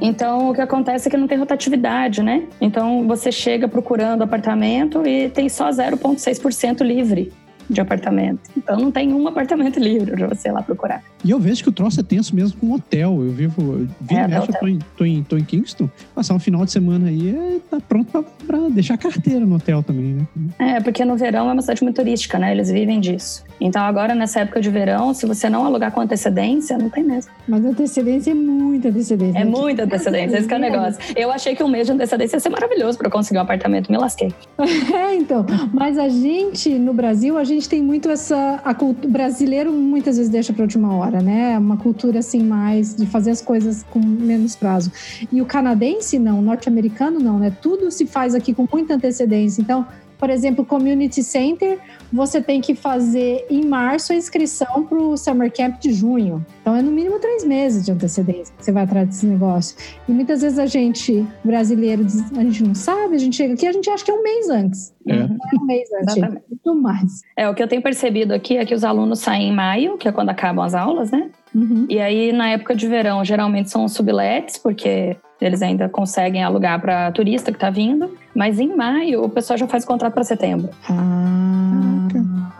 Então 0.00 0.50
o 0.50 0.54
que 0.54 0.60
acontece 0.60 1.08
é 1.08 1.10
que 1.10 1.16
não 1.16 1.26
tem 1.26 1.38
rotatividade, 1.38 2.22
né? 2.22 2.44
Então 2.60 3.06
você 3.06 3.30
chega 3.30 3.68
procurando 3.68 4.22
apartamento 4.22 5.06
e 5.06 5.28
tem 5.28 5.48
só 5.48 5.68
0,6% 5.70 6.82
livre 6.82 7.32
de 7.70 7.80
apartamento. 7.80 8.40
Então 8.56 8.76
não 8.76 8.90
tem 8.90 9.12
um 9.14 9.26
apartamento 9.26 9.78
livre 9.80 10.12
para 10.12 10.26
você 10.26 10.48
ir 10.48 10.52
lá 10.52 10.62
procurar. 10.62 11.02
E 11.24 11.30
eu 11.30 11.38
vejo 11.38 11.62
que 11.62 11.68
o 11.68 11.72
troço 11.72 12.00
é 12.00 12.02
tenso 12.02 12.34
mesmo 12.34 12.58
com 12.58 12.72
hotel. 12.72 13.22
Eu 13.22 13.30
vivo. 13.30 13.60
Eu 13.60 13.88
vi 14.00 14.16
É, 14.16 14.24
eu 14.36 14.46
tô 14.58 14.66
em, 14.66 14.78
tô, 14.96 15.04
em, 15.04 15.22
tô 15.22 15.36
em 15.36 15.44
Kingston. 15.44 15.88
Passar 16.14 16.34
um 16.34 16.38
final 16.38 16.64
de 16.64 16.72
semana 16.72 17.08
aí 17.08 17.30
é, 17.30 17.58
tá 17.70 17.78
pronto 17.80 18.10
pra, 18.10 18.22
pra 18.46 18.68
deixar 18.68 18.94
a 18.94 18.98
carteira 18.98 19.40
no 19.40 19.56
hotel 19.56 19.82
também, 19.82 20.14
né? 20.14 20.26
É, 20.58 20.80
porque 20.80 21.04
no 21.04 21.16
verão 21.16 21.48
é 21.48 21.52
uma 21.52 21.62
cidade 21.62 21.82
muito 21.82 21.96
turística, 21.96 22.38
né? 22.38 22.52
Eles 22.52 22.70
vivem 22.70 23.00
disso. 23.00 23.44
Então 23.60 23.82
agora, 23.82 24.14
nessa 24.14 24.40
época 24.40 24.60
de 24.60 24.70
verão, 24.70 25.12
se 25.14 25.26
você 25.26 25.48
não 25.48 25.64
alugar 25.64 25.92
com 25.92 26.00
antecedência, 26.00 26.76
não 26.78 26.88
tem 26.88 27.04
mesmo. 27.04 27.30
Mas 27.46 27.64
a 27.64 27.68
antecedência 27.68 28.30
é 28.30 28.34
muita 28.34 28.88
antecedência. 28.88 29.38
É 29.38 29.44
muita 29.44 29.84
antecedência, 29.84 30.38
esse 30.38 30.48
que 30.48 30.54
é 30.54 30.56
o 30.56 30.60
negócio. 30.60 31.00
Eu 31.14 31.30
achei 31.30 31.54
que 31.54 31.62
um 31.62 31.68
mês 31.68 31.86
de 31.86 31.92
antecedência 31.92 32.36
ia 32.36 32.40
ser 32.40 32.48
maravilhoso 32.48 32.98
para 32.98 33.10
conseguir 33.10 33.38
um 33.38 33.42
apartamento, 33.42 33.90
me 33.90 33.98
lasquei. 33.98 34.32
É, 34.92 35.14
então. 35.14 35.46
Mas 35.72 35.98
a 35.98 36.08
gente, 36.08 36.70
no 36.70 36.92
Brasil, 36.92 37.38
a 37.38 37.44
gente 37.44 37.59
tem 37.68 37.82
muito 37.82 38.08
essa. 38.08 38.60
A 38.64 38.74
cultu- 38.74 39.08
o 39.08 39.10
brasileiro 39.10 39.72
muitas 39.72 40.16
vezes 40.16 40.30
deixa 40.30 40.52
para 40.52 40.62
última 40.62 40.94
hora, 40.94 41.20
né? 41.20 41.58
Uma 41.58 41.76
cultura 41.76 42.18
assim, 42.20 42.42
mais 42.42 42.94
de 42.94 43.06
fazer 43.06 43.30
as 43.30 43.40
coisas 43.40 43.84
com 43.90 43.98
menos 43.98 44.54
prazo. 44.56 44.90
E 45.32 45.40
o 45.40 45.46
canadense, 45.46 46.18
não, 46.18 46.38
o 46.38 46.42
norte-americano, 46.42 47.18
não, 47.20 47.38
né? 47.38 47.50
Tudo 47.62 47.90
se 47.90 48.06
faz 48.06 48.34
aqui 48.34 48.54
com 48.54 48.66
muita 48.70 48.94
antecedência. 48.94 49.60
Então, 49.60 49.86
por 50.20 50.30
exemplo, 50.30 50.64
Community 50.64 51.22
Center, 51.24 51.78
você 52.12 52.40
tem 52.42 52.60
que 52.60 52.74
fazer 52.74 53.46
em 53.50 53.64
março 53.64 54.12
a 54.12 54.16
inscrição 54.16 54.84
para 54.86 54.98
o 54.98 55.16
Summer 55.16 55.50
Camp 55.52 55.80
de 55.80 55.92
junho. 55.92 56.44
Então, 56.60 56.76
é 56.76 56.82
no 56.82 56.92
mínimo 56.92 57.18
três 57.18 57.42
meses 57.44 57.84
de 57.84 57.90
antecedência 57.90 58.54
que 58.56 58.64
você 58.64 58.70
vai 58.70 58.84
atrás 58.84 59.08
desse 59.08 59.26
negócio. 59.26 59.76
E 60.06 60.12
muitas 60.12 60.42
vezes 60.42 60.58
a 60.58 60.66
gente, 60.66 61.26
brasileiro, 61.42 62.04
diz- 62.04 62.30
a 62.36 62.42
gente 62.42 62.62
não 62.62 62.74
sabe, 62.74 63.14
a 63.14 63.18
gente 63.18 63.34
chega 63.34 63.54
aqui, 63.54 63.66
a 63.66 63.72
gente 63.72 63.88
acha 63.88 64.04
que 64.04 64.10
é 64.10 64.14
um 64.14 64.22
mês 64.22 64.48
antes. 64.50 64.94
É. 65.08 65.16
Não 65.16 65.24
é 65.24 65.56
um 65.62 65.66
mês 65.66 65.88
antes, 66.02 66.16
Exatamente. 66.16 66.42
gente, 66.42 66.60
muito 66.64 66.82
mais. 66.82 67.22
É, 67.36 67.48
o 67.48 67.54
que 67.54 67.62
eu 67.62 67.68
tenho 67.68 67.82
percebido 67.82 68.32
aqui 68.34 68.56
é 68.58 68.66
que 68.66 68.74
os 68.74 68.84
alunos 68.84 69.20
saem 69.20 69.48
em 69.50 69.54
maio, 69.54 69.96
que 69.96 70.06
é 70.06 70.12
quando 70.12 70.28
acabam 70.28 70.62
as 70.64 70.74
aulas, 70.74 71.10
né? 71.10 71.30
Uhum. 71.54 71.86
E 71.88 71.98
aí, 71.98 72.32
na 72.32 72.50
época 72.50 72.74
de 72.74 72.86
verão, 72.86 73.24
geralmente 73.24 73.70
são 73.70 73.88
sublets, 73.88 74.56
porque 74.58 75.16
eles 75.40 75.62
ainda 75.62 75.88
conseguem 75.88 76.42
alugar 76.42 76.80
para 76.80 77.10
turista 77.12 77.50
que 77.50 77.56
está 77.56 77.70
vindo. 77.70 78.14
Mas 78.34 78.60
em 78.60 78.74
maio, 78.76 79.24
o 79.24 79.28
pessoal 79.28 79.58
já 79.58 79.66
faz 79.66 79.84
o 79.84 79.86
contrato 79.86 80.12
para 80.12 80.24
setembro. 80.24 80.70
Ah. 80.88 81.40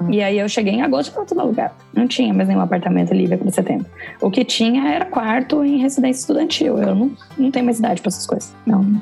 E 0.09 0.23
aí 0.23 0.39
eu 0.39 0.49
cheguei 0.49 0.75
em 0.75 0.83
agosto 0.83 1.13
para 1.13 1.25
tudo 1.25 1.41
alugado. 1.41 1.75
Não 1.95 2.09
tinha 2.09 2.35
mais 2.35 2.49
nenhum 2.49 2.61
apartamento 2.61 3.15
livre 3.15 3.37
para 3.37 3.51
setembro. 3.51 3.87
O 4.21 4.31
que 4.31 4.45
tinha 4.45 4.89
era 4.89 5.05
quarto 5.05 5.65
em 5.65 5.79
residência 5.79 6.21
estudantil. 6.21 6.79
Eu 6.79 6.95
não, 6.95 7.11
não 7.39 7.51
tenho 7.51 7.65
mais 7.65 7.79
idade 7.79 8.01
para 8.01 8.09
essas 8.09 8.27
coisas. 8.27 8.53
Não. 8.67 9.01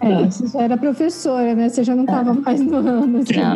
É, 0.00 0.24
você 0.24 0.46
já 0.46 0.62
era 0.62 0.76
professora, 0.76 1.54
né? 1.54 1.68
Você 1.68 1.84
já 1.84 1.94
não 1.94 2.04
estava 2.04 2.32
mais 2.32 2.60
no 2.60 2.76
ano. 2.76 3.18
assim. 3.18 3.36
Não, 3.36 3.54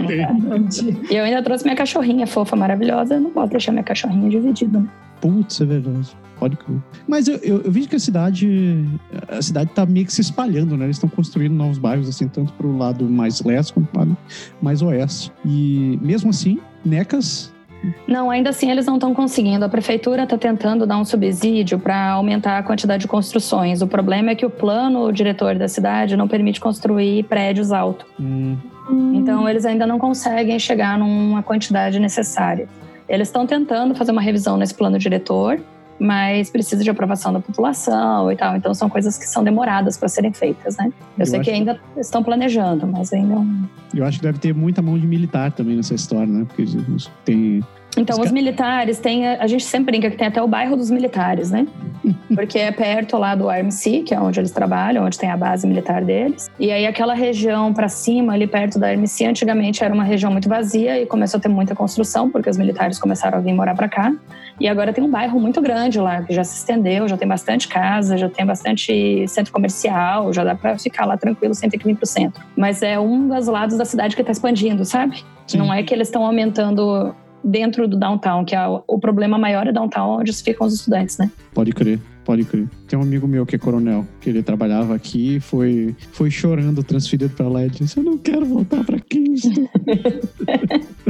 não 0.58 0.68
E 1.10 1.14
eu 1.14 1.24
ainda 1.24 1.42
trouxe 1.42 1.64
minha 1.64 1.76
cachorrinha 1.76 2.26
fofa, 2.26 2.54
maravilhosa. 2.54 3.14
Eu 3.14 3.20
não 3.20 3.30
posso 3.30 3.50
deixar 3.50 3.72
minha 3.72 3.84
cachorrinha 3.84 4.28
dividida, 4.28 4.78
né? 4.78 4.88
Putz, 5.20 5.60
é 5.60 5.64
verdade. 5.64 6.16
Pode 6.38 6.56
crer. 6.56 6.78
Mas 7.06 7.26
eu, 7.26 7.36
eu, 7.38 7.62
eu 7.62 7.70
vejo 7.70 7.88
que 7.88 7.96
a 7.96 7.98
cidade 7.98 8.84
a 9.28 9.42
cidade 9.42 9.70
tá 9.74 9.84
meio 9.84 10.06
que 10.06 10.12
se 10.12 10.20
espalhando, 10.20 10.76
né? 10.76 10.84
Eles 10.84 10.96
estão 10.96 11.08
construindo 11.08 11.52
novos 11.54 11.78
bairros, 11.78 12.08
assim, 12.08 12.28
tanto 12.28 12.52
pro 12.52 12.76
lado 12.76 13.04
mais 13.04 13.42
leste 13.42 13.72
quanto 13.72 13.88
pro 13.88 13.98
lado 14.00 14.16
mais 14.62 14.80
oeste. 14.82 15.32
E 15.44 15.98
mesmo 16.00 16.30
assim, 16.30 16.60
Necas 16.84 17.52
Não, 18.06 18.30
ainda 18.30 18.50
assim 18.50 18.70
eles 18.70 18.86
não 18.86 18.94
estão 18.94 19.12
conseguindo. 19.12 19.64
A 19.64 19.68
prefeitura 19.68 20.22
está 20.22 20.38
tentando 20.38 20.86
dar 20.86 20.98
um 20.98 21.04
subsídio 21.04 21.76
para 21.78 22.10
aumentar 22.10 22.58
a 22.58 22.62
quantidade 22.62 23.02
de 23.02 23.08
construções. 23.08 23.82
O 23.82 23.88
problema 23.88 24.30
é 24.30 24.34
que 24.36 24.46
o 24.46 24.50
plano 24.50 25.12
diretor 25.12 25.56
da 25.56 25.66
cidade 25.66 26.16
não 26.16 26.28
permite 26.28 26.60
construir 26.60 27.24
prédios 27.24 27.72
altos. 27.72 28.06
hum, 28.20 28.56
Então 29.14 29.48
eles 29.48 29.64
ainda 29.64 29.86
não 29.88 29.98
conseguem 29.98 30.56
chegar 30.58 30.96
numa 30.96 31.42
quantidade 31.42 31.98
necessária. 31.98 32.68
Eles 33.08 33.28
estão 33.28 33.46
tentando 33.46 33.94
fazer 33.94 34.12
uma 34.12 34.20
revisão 34.20 34.56
nesse 34.56 34.74
plano 34.74 34.98
diretor, 34.98 35.60
mas 35.98 36.50
precisa 36.50 36.84
de 36.84 36.90
aprovação 36.90 37.32
da 37.32 37.40
população 37.40 38.30
e 38.30 38.36
tal. 38.36 38.56
Então 38.56 38.72
são 38.74 38.88
coisas 38.88 39.18
que 39.18 39.26
são 39.26 39.42
demoradas 39.42 39.96
para 39.96 40.08
serem 40.08 40.32
feitas, 40.32 40.76
né? 40.76 40.86
Eu, 40.86 40.92
Eu 41.18 41.26
sei 41.26 41.40
que 41.40 41.50
ainda 41.50 41.80
estão 41.96 42.22
planejando, 42.22 42.86
mas 42.86 43.12
ainda 43.12 43.34
é 43.34 43.98
eu 43.98 44.04
acho 44.04 44.18
que 44.18 44.22
deve 44.22 44.38
ter 44.38 44.54
muita 44.54 44.82
mão 44.82 44.98
de 44.98 45.06
militar 45.06 45.50
também 45.52 45.76
nessa 45.76 45.94
história, 45.94 46.26
né? 46.26 46.44
Porque 46.46 46.64
tem. 47.24 47.62
Então, 47.96 48.20
Os 48.20 48.30
militares 48.30 48.98
têm. 48.98 49.26
A 49.26 49.46
gente 49.46 49.64
sempre 49.64 49.92
brinca 49.92 50.10
que 50.10 50.16
tem 50.16 50.28
até 50.28 50.42
o 50.42 50.46
bairro 50.46 50.76
dos 50.76 50.90
militares, 50.90 51.50
né? 51.50 51.66
Porque 52.34 52.58
é 52.58 52.70
perto 52.70 53.16
lá 53.16 53.34
do 53.34 53.48
RMC, 53.48 54.02
que 54.02 54.14
é 54.14 54.20
onde 54.20 54.38
eles 54.38 54.50
trabalham, 54.50 55.04
onde 55.04 55.18
tem 55.18 55.30
a 55.30 55.36
base 55.36 55.66
militar 55.66 56.04
deles. 56.04 56.48
E 56.58 56.70
aí, 56.70 56.86
aquela 56.86 57.14
região 57.14 57.72
para 57.72 57.88
cima, 57.88 58.34
ali 58.34 58.46
perto 58.46 58.78
da 58.78 58.90
RMC, 58.92 59.26
antigamente 59.26 59.82
era 59.82 59.92
uma 59.92 60.04
região 60.04 60.30
muito 60.30 60.48
vazia 60.48 61.00
e 61.00 61.06
começou 61.06 61.38
a 61.38 61.40
ter 61.40 61.48
muita 61.48 61.74
construção, 61.74 62.30
porque 62.30 62.48
os 62.48 62.56
militares 62.56 62.98
começaram 62.98 63.38
a 63.38 63.40
vir 63.40 63.52
morar 63.52 63.74
para 63.74 63.88
cá. 63.88 64.14
E 64.60 64.66
agora 64.66 64.92
tem 64.92 65.02
um 65.04 65.10
bairro 65.10 65.38
muito 65.40 65.60
grande 65.60 65.98
lá, 65.98 66.22
que 66.22 66.32
já 66.32 66.44
se 66.44 66.56
estendeu, 66.56 67.06
já 67.08 67.16
tem 67.16 67.28
bastante 67.28 67.68
casa, 67.68 68.16
já 68.16 68.28
tem 68.28 68.44
bastante 68.44 69.26
centro 69.28 69.52
comercial, 69.52 70.32
já 70.32 70.44
dá 70.44 70.54
para 70.54 70.78
ficar 70.78 71.04
lá 71.04 71.16
tranquilo 71.16 71.54
sem 71.54 71.68
ter 71.68 71.78
que 71.78 71.84
vir 71.84 71.96
pro 71.96 72.06
centro. 72.06 72.44
Mas 72.56 72.82
é 72.82 72.98
um 72.98 73.28
dos 73.28 73.46
lados 73.46 73.76
da 73.76 73.84
cidade 73.84 74.14
que 74.16 74.22
está 74.22 74.32
expandindo, 74.32 74.84
sabe? 74.84 75.24
Sim. 75.46 75.58
Não 75.58 75.72
é 75.72 75.82
que 75.82 75.94
eles 75.94 76.08
estão 76.08 76.24
aumentando 76.24 77.14
dentro 77.48 77.88
do 77.88 77.98
downtown, 77.98 78.44
que 78.44 78.54
é 78.54 78.68
o, 78.68 78.82
o 78.86 78.98
problema 78.98 79.38
maior 79.38 79.66
é 79.66 79.72
downtown, 79.72 80.20
onde 80.20 80.32
ficam 80.32 80.66
os 80.66 80.74
estudantes, 80.74 81.18
né? 81.18 81.30
Pode 81.54 81.72
crer, 81.72 81.98
pode 82.24 82.44
crer. 82.44 82.68
Tem 82.86 82.98
um 82.98 83.02
amigo 83.02 83.26
meu 83.26 83.44
que 83.46 83.56
é 83.56 83.58
coronel, 83.58 84.06
que 84.20 84.28
ele 84.30 84.42
trabalhava 84.42 84.94
aqui 84.94 85.36
e 85.36 85.40
foi, 85.40 85.94
foi 86.12 86.30
chorando 86.30 86.82
transferido 86.82 87.34
pra 87.34 87.48
lá 87.48 87.64
e 87.64 87.70
disse: 87.70 87.98
Eu 87.98 88.04
não 88.04 88.18
quero 88.18 88.44
voltar 88.44 88.84
pra 88.84 88.98
Kingston. 88.98 89.68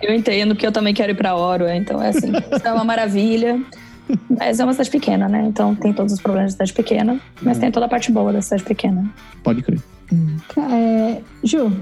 Eu 0.00 0.14
entendo, 0.14 0.54
porque 0.54 0.66
eu 0.66 0.72
também 0.72 0.94
quero 0.94 1.12
ir 1.12 1.14
para 1.14 1.36
Oro, 1.36 1.68
então 1.68 2.02
é 2.02 2.08
assim, 2.08 2.32
isso 2.32 2.66
é 2.66 2.72
uma 2.72 2.84
maravilha. 2.84 3.62
Mas 4.28 4.60
é 4.60 4.64
uma 4.64 4.72
cidade 4.72 4.90
pequena, 4.90 5.28
né? 5.28 5.44
Então 5.46 5.74
tem 5.74 5.92
todos 5.92 6.12
os 6.12 6.20
problemas 6.20 6.50
de 6.50 6.52
cidade 6.52 6.72
pequena, 6.72 7.20
mas 7.42 7.58
tem 7.58 7.70
toda 7.70 7.86
a 7.86 7.88
parte 7.88 8.12
boa 8.12 8.32
da 8.32 8.42
cidade 8.42 8.64
pequena. 8.64 9.10
Pode 9.42 9.62
crer. 9.62 9.80
É, 10.56 11.22
Ju, 11.42 11.72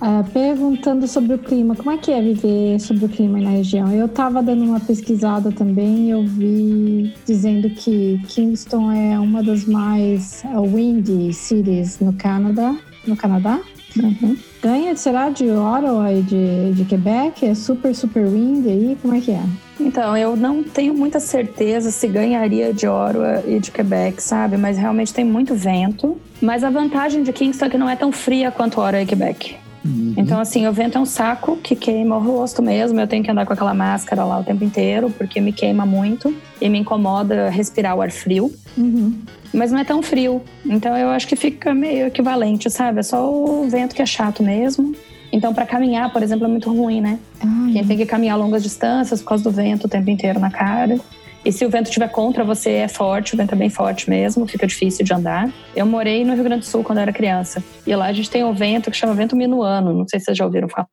é, 0.00 0.22
perguntando 0.32 1.06
sobre 1.06 1.34
o 1.34 1.38
clima, 1.38 1.74
como 1.76 1.90
é 1.90 1.98
que 1.98 2.10
é 2.10 2.20
viver 2.20 2.80
sobre 2.80 3.04
o 3.04 3.08
clima 3.08 3.40
na 3.40 3.50
região? 3.50 3.90
Eu 3.92 4.06
estava 4.06 4.42
dando 4.42 4.64
uma 4.64 4.80
pesquisada 4.80 5.50
também 5.52 6.10
eu 6.10 6.26
vi 6.26 7.14
dizendo 7.26 7.70
que 7.70 8.20
Kingston 8.28 8.92
é 8.92 9.18
uma 9.18 9.42
das 9.42 9.64
mais 9.64 10.42
uh, 10.44 10.62
windy 10.62 11.32
cities 11.32 11.98
no 12.00 12.12
Canadá. 12.12 12.76
No 13.06 13.16
Canadá? 13.16 13.60
Uhum. 13.96 14.36
Ganha, 14.62 14.94
será, 14.94 15.28
de 15.28 15.50
Ottawa 15.50 16.12
e 16.12 16.22
de, 16.22 16.72
de 16.72 16.84
Quebec? 16.84 17.44
É 17.44 17.52
super, 17.52 17.92
super 17.96 18.24
windy 18.24 18.68
aí? 18.68 18.98
Como 19.02 19.12
é 19.12 19.20
que 19.20 19.32
é? 19.32 19.42
Então, 19.80 20.16
eu 20.16 20.36
não 20.36 20.62
tenho 20.62 20.94
muita 20.94 21.18
certeza 21.18 21.90
se 21.90 22.06
ganharia 22.06 22.72
de 22.72 22.86
Ottawa 22.86 23.42
e 23.44 23.58
de 23.58 23.72
Quebec, 23.72 24.22
sabe? 24.22 24.56
Mas 24.56 24.78
realmente 24.78 25.12
tem 25.12 25.24
muito 25.24 25.52
vento. 25.52 26.16
Mas 26.40 26.62
a 26.62 26.70
vantagem 26.70 27.24
de 27.24 27.32
Kingston 27.32 27.64
é 27.64 27.70
que 27.70 27.76
não 27.76 27.90
é 27.90 27.96
tão 27.96 28.12
fria 28.12 28.52
quanto 28.52 28.80
Ottawa 28.80 29.02
e 29.02 29.06
Quebec. 29.06 29.56
Uhum. 29.84 30.14
Então, 30.16 30.40
assim, 30.40 30.66
o 30.66 30.72
vento 30.72 30.96
é 30.96 31.00
um 31.00 31.06
saco 31.06 31.56
que 31.56 31.74
queima 31.74 32.16
o 32.16 32.20
rosto 32.20 32.62
mesmo. 32.62 33.00
Eu 33.00 33.06
tenho 33.06 33.24
que 33.24 33.30
andar 33.30 33.46
com 33.46 33.52
aquela 33.52 33.74
máscara 33.74 34.24
lá 34.24 34.38
o 34.38 34.44
tempo 34.44 34.64
inteiro, 34.64 35.10
porque 35.10 35.40
me 35.40 35.52
queima 35.52 35.84
muito 35.84 36.34
e 36.60 36.68
me 36.68 36.78
incomoda 36.78 37.50
respirar 37.50 37.96
o 37.96 38.00
ar 38.00 38.10
frio. 38.10 38.52
Uhum. 38.76 39.18
Mas 39.52 39.70
não 39.72 39.78
é 39.78 39.84
tão 39.84 40.02
frio. 40.02 40.40
Então, 40.64 40.96
eu 40.96 41.08
acho 41.08 41.26
que 41.26 41.36
fica 41.36 41.74
meio 41.74 42.06
equivalente, 42.06 42.70
sabe? 42.70 43.00
É 43.00 43.02
só 43.02 43.30
o 43.30 43.68
vento 43.68 43.94
que 43.94 44.02
é 44.02 44.06
chato 44.06 44.42
mesmo. 44.42 44.94
Então, 45.32 45.54
para 45.54 45.64
caminhar, 45.64 46.12
por 46.12 46.22
exemplo, 46.22 46.44
é 46.44 46.48
muito 46.48 46.70
ruim, 46.70 47.00
né? 47.00 47.18
Ai, 47.40 47.72
Quem 47.72 47.86
tem 47.86 47.96
que 47.96 48.06
caminhar 48.06 48.38
longas 48.38 48.62
distâncias 48.62 49.20
por 49.22 49.28
causa 49.28 49.44
do 49.44 49.50
vento 49.50 49.86
o 49.86 49.88
tempo 49.88 50.10
inteiro 50.10 50.38
na 50.38 50.50
cara. 50.50 50.98
E 51.44 51.50
se 51.50 51.64
o 51.66 51.70
vento 51.70 51.86
estiver 51.86 52.08
contra 52.08 52.44
você, 52.44 52.70
é 52.70 52.88
forte, 52.88 53.34
o 53.34 53.36
vento 53.36 53.52
é 53.52 53.56
bem 53.56 53.68
forte 53.68 54.08
mesmo, 54.08 54.46
fica 54.46 54.66
difícil 54.66 55.04
de 55.04 55.12
andar. 55.12 55.50
Eu 55.74 55.84
morei 55.84 56.24
no 56.24 56.34
Rio 56.34 56.44
Grande 56.44 56.60
do 56.60 56.66
Sul 56.66 56.84
quando 56.84 56.98
eu 56.98 57.02
era 57.02 57.12
criança. 57.12 57.62
E 57.86 57.94
lá 57.96 58.06
a 58.06 58.12
gente 58.12 58.30
tem 58.30 58.44
um 58.44 58.52
vento 58.52 58.90
que 58.90 58.96
chama 58.96 59.12
vento 59.14 59.34
minuano. 59.34 59.92
Não 59.92 60.06
sei 60.08 60.20
se 60.20 60.26
vocês 60.26 60.38
já 60.38 60.44
ouviram 60.44 60.68
falar. 60.68 60.86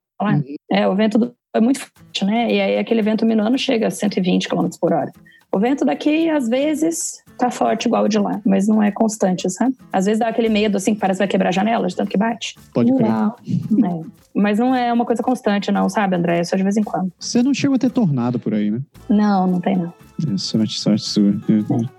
É, 0.72 0.88
o 0.88 0.96
vento 0.96 1.18
do- 1.18 1.34
é 1.56 1.62
muito 1.62 1.80
forte, 1.80 2.26
né? 2.26 2.52
E 2.52 2.60
aí 2.60 2.78
aquele 2.80 3.02
vento 3.02 3.26
minuano 3.26 3.58
chega 3.58 3.88
a 3.88 3.92
120 3.92 4.48
km 4.50 4.68
por 4.82 4.92
hora. 4.92 5.12
O 5.52 5.60
vento 5.60 5.84
daqui, 5.86 6.30
às 6.30 6.48
vezes, 6.48 7.24
tá 7.38 7.50
forte 7.50 7.88
igual 7.88 8.04
o 8.04 8.08
de 8.08 8.20
lá, 8.20 8.40
mas 8.46 8.68
não 8.68 8.84
é 8.84 8.92
constante, 8.92 9.50
sabe? 9.50 9.76
Às 9.92 10.06
vezes 10.06 10.20
dá 10.20 10.28
aquele 10.28 10.50
medo, 10.50 10.78
assim, 10.78 10.94
que 10.94 11.00
parece 11.00 11.18
que 11.18 11.22
vai 11.22 11.28
quebrar 11.28 11.50
a 11.50 11.52
janela 11.52 11.88
de 11.88 11.96
tanto 11.96 12.10
que 12.12 12.18
bate. 12.18 12.54
Pode 12.74 12.94
crer. 12.94 13.08
É. 13.10 14.02
Mas 14.36 14.60
não 14.60 14.76
é 14.76 14.94
uma 14.94 15.06
coisa 15.06 15.24
constante, 15.24 15.72
não, 15.72 15.90
sabe, 15.90 16.16
André? 16.16 16.40
É 16.40 16.44
só 16.44 16.56
de 16.56 16.62
vez 16.64 16.78
em 16.78 16.84
quando. 16.84 17.12
Você 17.20 17.42
não 17.42 17.54
chegou 17.54 17.76
a 17.76 17.80
ter 17.80 17.90
tornado 17.90 18.38
por 18.40 18.54
aí, 18.54 18.70
né? 18.70 18.80
Não, 19.10 19.48
não 19.48 19.60
tem 19.60 19.76
não. 19.76 19.92
É, 20.28 20.38
sorte, 20.38 20.80
sorte 20.80 21.04
sua. 21.06 21.34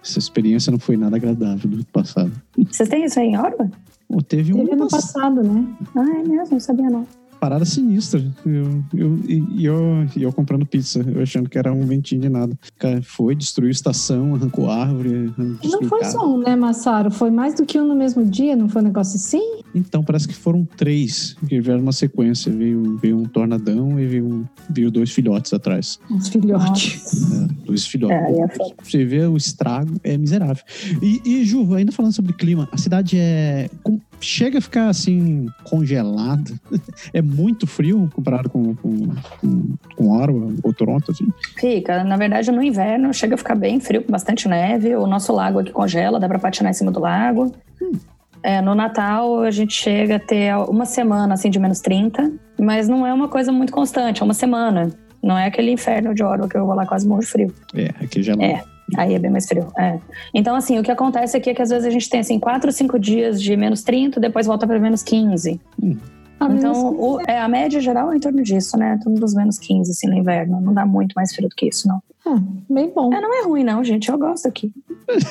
Essa 0.03 0.19
experiência 0.19 0.71
não 0.71 0.79
foi 0.79 0.97
nada 0.97 1.17
agradável 1.17 1.71
no 1.71 1.85
passado. 1.87 2.33
Vocês 2.57 2.89
têm 2.89 3.05
isso 3.05 3.19
aí 3.19 3.29
em 3.29 3.39
Orba? 3.39 3.71
Pô, 4.09 4.21
teve 4.23 4.53
Teve 4.53 4.73
ano 4.73 4.83
uma 4.83 4.89
passado, 4.89 5.43
né? 5.43 5.65
Ah, 5.97 6.19
é 6.19 6.23
mesmo? 6.23 6.53
Não 6.53 6.61
sabia 6.61 6.91
não. 6.91 7.07
Parada 7.41 7.65
sinistra. 7.65 8.23
Eu, 8.45 8.85
eu, 8.95 9.19
e 9.27 9.65
eu, 9.65 10.07
eu 10.17 10.33
comprando 10.33 10.67
pizza, 10.67 11.01
eu 11.01 11.23
achando 11.23 11.49
que 11.49 11.57
era 11.59 11.73
um 11.73 11.85
ventinho 11.87 12.21
de 12.21 12.29
nada. 12.29 12.57
Cara, 12.79 13.01
foi, 13.03 13.35
destruiu 13.35 13.71
estação, 13.71 14.35
arrancou 14.35 14.71
árvore. 14.71 15.33
E 15.63 15.69
não 15.69 15.83
foi 15.85 16.01
carro. 16.01 16.13
só 16.13 16.35
um, 16.35 16.39
né, 16.39 16.55
Massaro? 16.55 17.11
Foi 17.11 17.31
mais 17.31 17.55
do 17.55 17.65
que 17.65 17.79
um 17.81 17.87
no 17.89 17.97
mesmo 17.97 18.25
dia, 18.25 18.55
não 18.55 18.69
foi 18.69 18.83
um 18.83 18.85
negócio 18.85 19.17
assim? 19.17 19.61
Então, 19.75 20.03
parece 20.05 20.29
que 20.29 20.35
foram 20.35 20.65
três 20.77 21.37
que 21.49 21.61
vieram 21.61 21.81
uma 21.81 21.93
sequência. 21.93 22.53
Veio, 22.53 22.99
veio 22.99 23.17
um 23.19 23.25
tornadão 23.25 23.99
e 23.99 24.07
veio, 24.07 24.27
um- 24.27 24.45
veio 24.69 24.91
dois 24.91 25.11
filhotes 25.11 25.53
atrás. 25.53 25.99
Uns 26.11 26.29
filhotes. 26.29 27.33
É, 27.33 27.49
dois 27.65 27.87
filhotes. 27.87 28.17
É, 28.17 28.43
é. 28.43 28.75
Você 28.83 29.05
vê 29.05 29.25
o 29.27 29.37
estrago, 29.37 29.95
é 30.05 30.17
miserável. 30.19 30.63
E, 31.03 31.21
e, 31.25 31.45
Ju, 31.45 31.75
ainda 31.75 31.93
falando 31.93 32.13
sobre 32.13 32.33
clima, 32.33 32.69
a 32.73 32.77
cidade 32.77 33.17
é. 33.17 33.71
com- 33.83 34.01
chega 34.21 34.59
a 34.59 34.61
ficar 34.61 34.89
assim, 34.89 35.47
congelada. 35.65 36.53
É 37.13 37.23
muito 37.23 37.67
frio 37.67 38.09
comparado 38.15 38.49
com, 38.49 38.75
com, 38.77 39.09
com, 39.41 39.75
com 39.97 40.57
ou 40.63 40.73
Toronto, 40.73 41.11
assim. 41.11 41.27
Fica. 41.59 42.05
Na 42.05 42.17
verdade, 42.17 42.51
no 42.51 42.63
inverno 42.63 43.13
chega 43.13 43.35
a 43.35 43.39
ficar 43.39 43.55
bem 43.55 43.81
frio, 43.81 44.03
com 44.03 44.13
bastante 44.13 44.49
neve. 44.49 44.95
O 44.95 45.07
nosso 45.07 45.33
lago 45.33 45.59
aqui 45.59 45.73
congela, 45.73 46.21
dá 46.21 46.29
pra 46.29 46.39
patinar 46.39 46.71
em 46.71 46.75
cima 46.75 46.91
do 46.91 47.01
lago. 47.01 47.53
É, 48.43 48.61
no 48.61 48.75
Natal, 48.75 49.43
a 49.43 49.51
gente 49.51 49.75
chega 49.75 50.17
a 50.17 50.19
ter 50.19 50.55
uma 50.69 50.85
semana 50.85 51.35
assim 51.35 51.51
de 51.51 51.59
menos 51.59 51.81
30, 51.81 52.33
mas 52.59 52.89
não 52.89 53.07
é 53.07 53.13
uma 53.13 53.29
coisa 53.29 53.53
muito 53.53 53.73
constante, 53.73 54.23
é 54.23 54.25
uma 54.25 54.35
semana. 54.35 54.91
Não 55.23 55.37
é 55.37 55.47
aquele 55.47 55.71
inferno 55.71 56.15
de 56.15 56.23
Ottawa 56.23 56.49
que 56.49 56.57
eu 56.57 56.65
vou 56.65 56.75
lá 56.75 56.87
quase 56.87 57.07
morro 57.07 57.21
de 57.21 57.27
frio. 57.27 57.55
É, 57.75 57.89
aqui 58.03 58.23
já 58.23 58.35
É. 58.35 58.63
Aí 58.97 59.15
é 59.15 59.19
bem 59.19 59.31
mais 59.31 59.47
frio. 59.47 59.67
É. 59.79 59.99
Então, 60.35 60.55
assim, 60.55 60.79
o 60.79 60.83
que 60.83 60.91
acontece 60.91 61.37
aqui 61.37 61.51
é 61.51 61.55
que 61.55 61.63
às 61.63 61.71
vezes 61.71 61.87
a 61.87 61.91
gente 61.91 62.09
tem 62.09 62.21
assim, 62.21 62.39
quatro, 62.39 62.71
cinco 62.73 62.99
dias 62.99 63.41
de 63.41 63.57
menos 63.57 63.83
30, 63.83 64.19
depois 64.21 64.47
volta 64.47 64.67
para 64.67 64.79
menos 64.79 65.03
15. 65.03 65.61
Ah, 66.39 66.49
mas 66.49 66.59
Então, 66.59 66.89
o- 66.99 67.21
é, 67.27 67.39
a 67.39 67.49
média 67.49 67.81
geral 67.81 68.13
é 68.13 68.17
em 68.17 68.21
torno 68.21 68.43
disso, 68.43 68.77
né? 68.79 68.95
Em 68.95 68.99
torno 68.99 69.21
dos 69.21 69.35
menos 69.35 69.59
15, 69.59 69.91
assim, 69.91 70.09
no 70.09 70.17
inverno. 70.17 70.61
Não 70.61 70.73
dá 70.73 70.87
muito 70.87 71.13
mais 71.15 71.35
frio 71.35 71.49
do 71.49 71.55
que 71.55 71.69
isso, 71.69 71.87
não. 71.87 72.01
Ah, 72.27 72.39
bem 72.69 72.93
bom. 72.95 73.13
É, 73.13 73.21
não 73.21 73.35
é 73.35 73.45
ruim, 73.45 73.65
não, 73.65 73.83
gente. 73.83 74.09
Eu 74.11 74.19
gosto 74.19 74.47
aqui. 74.47 74.73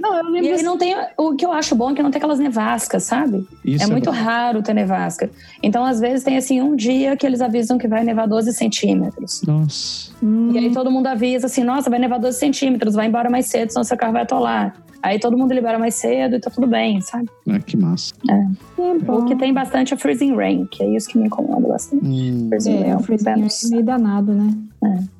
Não, 0.00 0.16
eu 0.16 0.28
E 0.28 0.30
lembro 0.32 0.56
aí 0.56 0.62
não 0.62 0.76
tem. 0.76 0.94
O 1.16 1.34
que 1.34 1.46
eu 1.46 1.52
acho 1.52 1.74
bom 1.74 1.90
é 1.90 1.94
que 1.94 2.02
não 2.02 2.10
tem 2.10 2.18
aquelas 2.18 2.38
nevascas, 2.38 3.04
sabe? 3.04 3.46
Isso 3.64 3.84
é 3.84 3.86
muito 3.86 4.10
bom. 4.10 4.16
raro 4.16 4.62
ter 4.62 4.74
nevasca. 4.74 5.30
Então, 5.62 5.82
às 5.84 5.98
vezes, 5.98 6.22
tem 6.24 6.36
assim 6.36 6.60
um 6.60 6.76
dia 6.76 7.16
que 7.16 7.26
eles 7.26 7.40
avisam 7.40 7.78
que 7.78 7.88
vai 7.88 8.04
nevar 8.04 8.26
12 8.28 8.52
centímetros. 8.52 9.40
Nossa. 9.46 10.10
Hum, 10.22 10.50
E 10.52 10.58
aí 10.58 10.72
todo 10.72 10.90
mundo 10.90 11.06
avisa 11.06 11.46
assim, 11.46 11.64
nossa, 11.64 11.88
vai 11.88 11.98
nevar 11.98 12.18
12 12.18 12.38
centímetros, 12.38 12.94
vai 12.94 13.06
embora 13.06 13.30
mais 13.30 13.46
cedo, 13.46 13.70
senão 13.70 13.82
seu 13.84 13.96
carro 13.96 14.12
vai 14.12 14.22
atolar. 14.22 14.74
Aí 15.02 15.18
todo 15.18 15.36
mundo 15.38 15.52
libera 15.52 15.78
mais 15.78 15.94
cedo 15.94 16.36
e 16.36 16.40
tá 16.40 16.50
tudo 16.50 16.66
bem, 16.66 17.00
sabe? 17.00 17.28
Ah, 17.48 17.58
que 17.60 17.76
massa. 17.76 18.14
é 18.28 18.98
bom. 19.04 19.18
O 19.20 19.24
que 19.26 19.36
tem 19.36 19.52
bastante 19.54 19.94
é 19.94 19.96
freezing 19.96 20.34
rain, 20.34 20.66
que 20.66 20.82
é 20.82 20.96
isso 20.96 21.08
que 21.08 21.18
me 21.18 21.26
incomoda 21.26 21.66
bastante. 21.68 22.04
Hum, 22.04 22.46
Freezing 22.48 22.74
rain 22.76 22.84
É, 22.84 22.88
é 22.90 22.94
o 22.94 22.98
um 22.98 23.02
freezing 23.02 23.24
no 23.36 23.46
é 23.46 23.70
meio 23.70 23.84
danado, 23.84 24.32
né? 24.32 24.54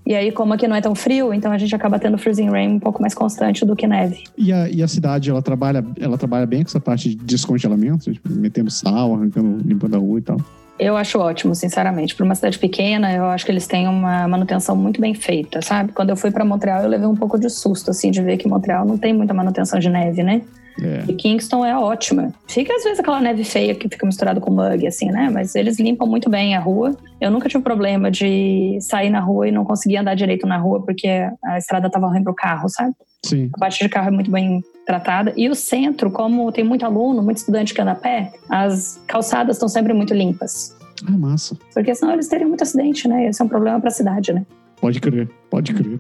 E 0.06 0.14
aí, 0.14 0.30
como 0.30 0.52
aqui 0.52 0.68
não 0.68 0.76
é 0.76 0.80
tão 0.80 0.94
frio, 0.94 1.32
então 1.32 1.50
a 1.50 1.56
gente 1.56 1.74
acaba 1.74 1.98
tendo 1.98 2.18
freezing 2.18 2.50
rain 2.50 2.74
um 2.74 2.78
pouco 2.78 3.00
mais 3.00 3.14
constante 3.14 3.64
do 3.64 3.74
que 3.74 3.86
neve. 3.86 4.24
E 4.36 4.52
a, 4.52 4.68
e 4.68 4.82
a 4.82 4.88
cidade, 4.88 5.30
ela 5.30 5.40
trabalha, 5.40 5.84
ela 5.98 6.18
trabalha 6.18 6.46
bem 6.46 6.62
com 6.62 6.68
essa 6.68 6.80
parte 6.80 7.08
de 7.08 7.16
descongelamento? 7.16 8.12
Tipo, 8.12 8.30
metendo 8.30 8.70
sal, 8.70 9.14
arrancando, 9.14 9.66
limpando 9.66 9.94
a 9.94 9.98
rua 9.98 10.18
e 10.18 10.22
tal. 10.22 10.36
Eu 10.78 10.96
acho 10.96 11.18
ótimo, 11.18 11.54
sinceramente. 11.54 12.14
Para 12.14 12.24
uma 12.24 12.34
cidade 12.34 12.58
pequena, 12.58 13.12
eu 13.12 13.26
acho 13.26 13.46
que 13.46 13.52
eles 13.52 13.66
têm 13.66 13.86
uma 13.86 14.26
manutenção 14.26 14.74
muito 14.74 15.00
bem 15.00 15.14
feita, 15.14 15.62
sabe? 15.62 15.92
Quando 15.92 16.10
eu 16.10 16.16
fui 16.16 16.30
para 16.30 16.44
Montreal, 16.44 16.82
eu 16.82 16.88
levei 16.88 17.06
um 17.06 17.14
pouco 17.14 17.38
de 17.38 17.48
susto, 17.48 17.90
assim, 17.90 18.10
de 18.10 18.20
ver 18.20 18.36
que 18.36 18.48
Montreal 18.48 18.84
não 18.84 18.98
tem 18.98 19.14
muita 19.14 19.32
manutenção 19.32 19.78
de 19.78 19.88
neve, 19.88 20.22
né? 20.22 20.42
É. 20.80 21.04
E 21.08 21.14
Kingston 21.14 21.64
é 21.64 21.76
ótima. 21.76 22.32
Fica 22.48 22.74
às 22.74 22.82
vezes 22.82 22.98
aquela 22.98 23.20
neve 23.20 23.44
feia 23.44 23.74
que 23.74 23.88
fica 23.88 24.04
misturado 24.04 24.40
com 24.40 24.50
mug, 24.50 24.86
assim, 24.86 25.10
né? 25.10 25.30
Mas 25.32 25.54
eles 25.54 25.78
limpam 25.78 26.06
muito 26.06 26.28
bem 26.28 26.54
a 26.54 26.60
rua. 26.60 26.96
Eu 27.20 27.30
nunca 27.30 27.48
tive 27.48 27.62
problema 27.62 28.10
de 28.10 28.78
sair 28.80 29.10
na 29.10 29.20
rua 29.20 29.48
e 29.48 29.52
não 29.52 29.64
conseguir 29.64 29.98
andar 29.98 30.14
direito 30.14 30.46
na 30.46 30.56
rua 30.56 30.82
porque 30.84 31.08
a 31.44 31.58
estrada 31.58 31.88
tava 31.88 32.08
ruim 32.08 32.22
pro 32.22 32.34
carro, 32.34 32.68
sabe? 32.68 32.94
Sim. 33.24 33.50
A 33.54 33.58
parte 33.58 33.82
de 33.82 33.88
carro 33.88 34.08
é 34.08 34.10
muito 34.10 34.30
bem 34.30 34.62
tratada. 34.86 35.32
E 35.36 35.48
o 35.48 35.54
centro, 35.54 36.10
como 36.10 36.50
tem 36.52 36.64
muito 36.64 36.84
aluno, 36.84 37.22
muito 37.22 37.38
estudante 37.38 37.72
que 37.72 37.80
anda 37.80 37.92
a 37.92 37.96
pé, 37.96 38.32
as 38.48 39.00
calçadas 39.06 39.56
estão 39.56 39.68
sempre 39.68 39.94
muito 39.94 40.12
limpas. 40.12 40.76
Ah, 41.06 41.16
massa. 41.16 41.56
Porque 41.72 41.94
senão 41.94 42.12
eles 42.12 42.28
teriam 42.28 42.48
muito 42.48 42.62
acidente, 42.62 43.08
né? 43.08 43.26
Esse 43.26 43.40
é 43.40 43.44
um 43.44 43.48
problema 43.48 43.80
para 43.80 43.88
a 43.88 43.92
cidade, 43.92 44.32
né? 44.32 44.44
Pode 44.84 45.00
crer, 45.00 45.30
pode 45.48 45.72
crer. 45.72 45.98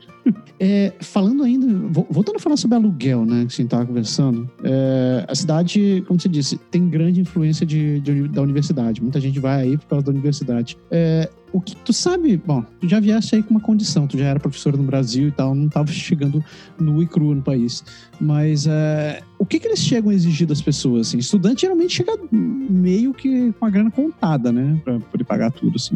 É, 0.60 0.92
falando 1.00 1.42
ainda, 1.42 1.66
vo- 1.88 2.06
voltando 2.10 2.36
a 2.36 2.38
falar 2.38 2.58
sobre 2.58 2.76
aluguel, 2.76 3.24
né, 3.24 3.36
que 3.38 3.46
a 3.46 3.56
gente 3.56 3.62
estava 3.62 3.86
conversando, 3.86 4.46
é, 4.62 5.24
a 5.26 5.34
cidade, 5.34 6.04
como 6.06 6.20
você 6.20 6.28
disse, 6.28 6.58
tem 6.70 6.86
grande 6.90 7.18
influência 7.18 7.64
de, 7.64 7.98
de 8.00 8.28
da 8.28 8.42
universidade. 8.42 9.00
Muita 9.02 9.18
gente 9.20 9.40
vai 9.40 9.62
aí 9.62 9.78
por 9.78 9.86
causa 9.86 10.04
da 10.04 10.12
universidade. 10.12 10.76
É, 10.90 11.30
o 11.54 11.60
que 11.60 11.76
tu 11.76 11.92
sabe, 11.92 12.36
bom, 12.36 12.64
tu 12.80 12.88
já 12.88 12.98
viesse 12.98 13.36
aí 13.36 13.42
com 13.42 13.52
uma 13.52 13.60
condição, 13.60 14.08
tu 14.08 14.18
já 14.18 14.24
era 14.24 14.40
professora 14.40 14.76
no 14.76 14.82
Brasil 14.82 15.28
e 15.28 15.30
tal, 15.30 15.54
não 15.54 15.68
estava 15.68 15.86
chegando 15.86 16.44
nu 16.80 17.00
e 17.00 17.06
cru 17.06 17.32
no 17.32 17.42
país. 17.42 17.84
Mas 18.20 18.66
é, 18.66 19.22
o 19.38 19.46
que, 19.46 19.60
que 19.60 19.68
eles 19.68 19.78
chegam 19.78 20.10
a 20.10 20.14
exigir 20.14 20.48
das 20.48 20.60
pessoas? 20.60 21.06
Assim? 21.06 21.18
Estudante 21.18 21.60
geralmente 21.60 21.94
chega 21.94 22.18
meio 22.32 23.14
que 23.14 23.52
com 23.52 23.66
a 23.66 23.70
grana 23.70 23.88
contada, 23.88 24.50
né, 24.50 24.80
para 24.84 24.98
poder 24.98 25.22
pagar 25.22 25.52
tudo. 25.52 25.76
Assim. 25.76 25.94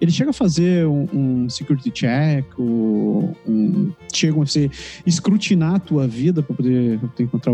Eles, 0.00 0.14
chegam 0.14 0.30
a 0.30 0.32
fazer 0.32 0.86
um, 0.86 1.08
um 1.12 1.50
security 1.50 1.90
check, 1.90 2.44
ou 2.56 3.36
um, 3.48 3.90
chegam 4.12 4.42
a 4.42 4.46
ser, 4.46 4.70
escrutinar 5.04 5.74
a 5.74 5.78
tua 5.80 6.06
vida 6.06 6.40
para 6.40 6.54
poder, 6.54 7.00
pra 7.00 7.08
poder 7.08 7.24
encontrar 7.24 7.52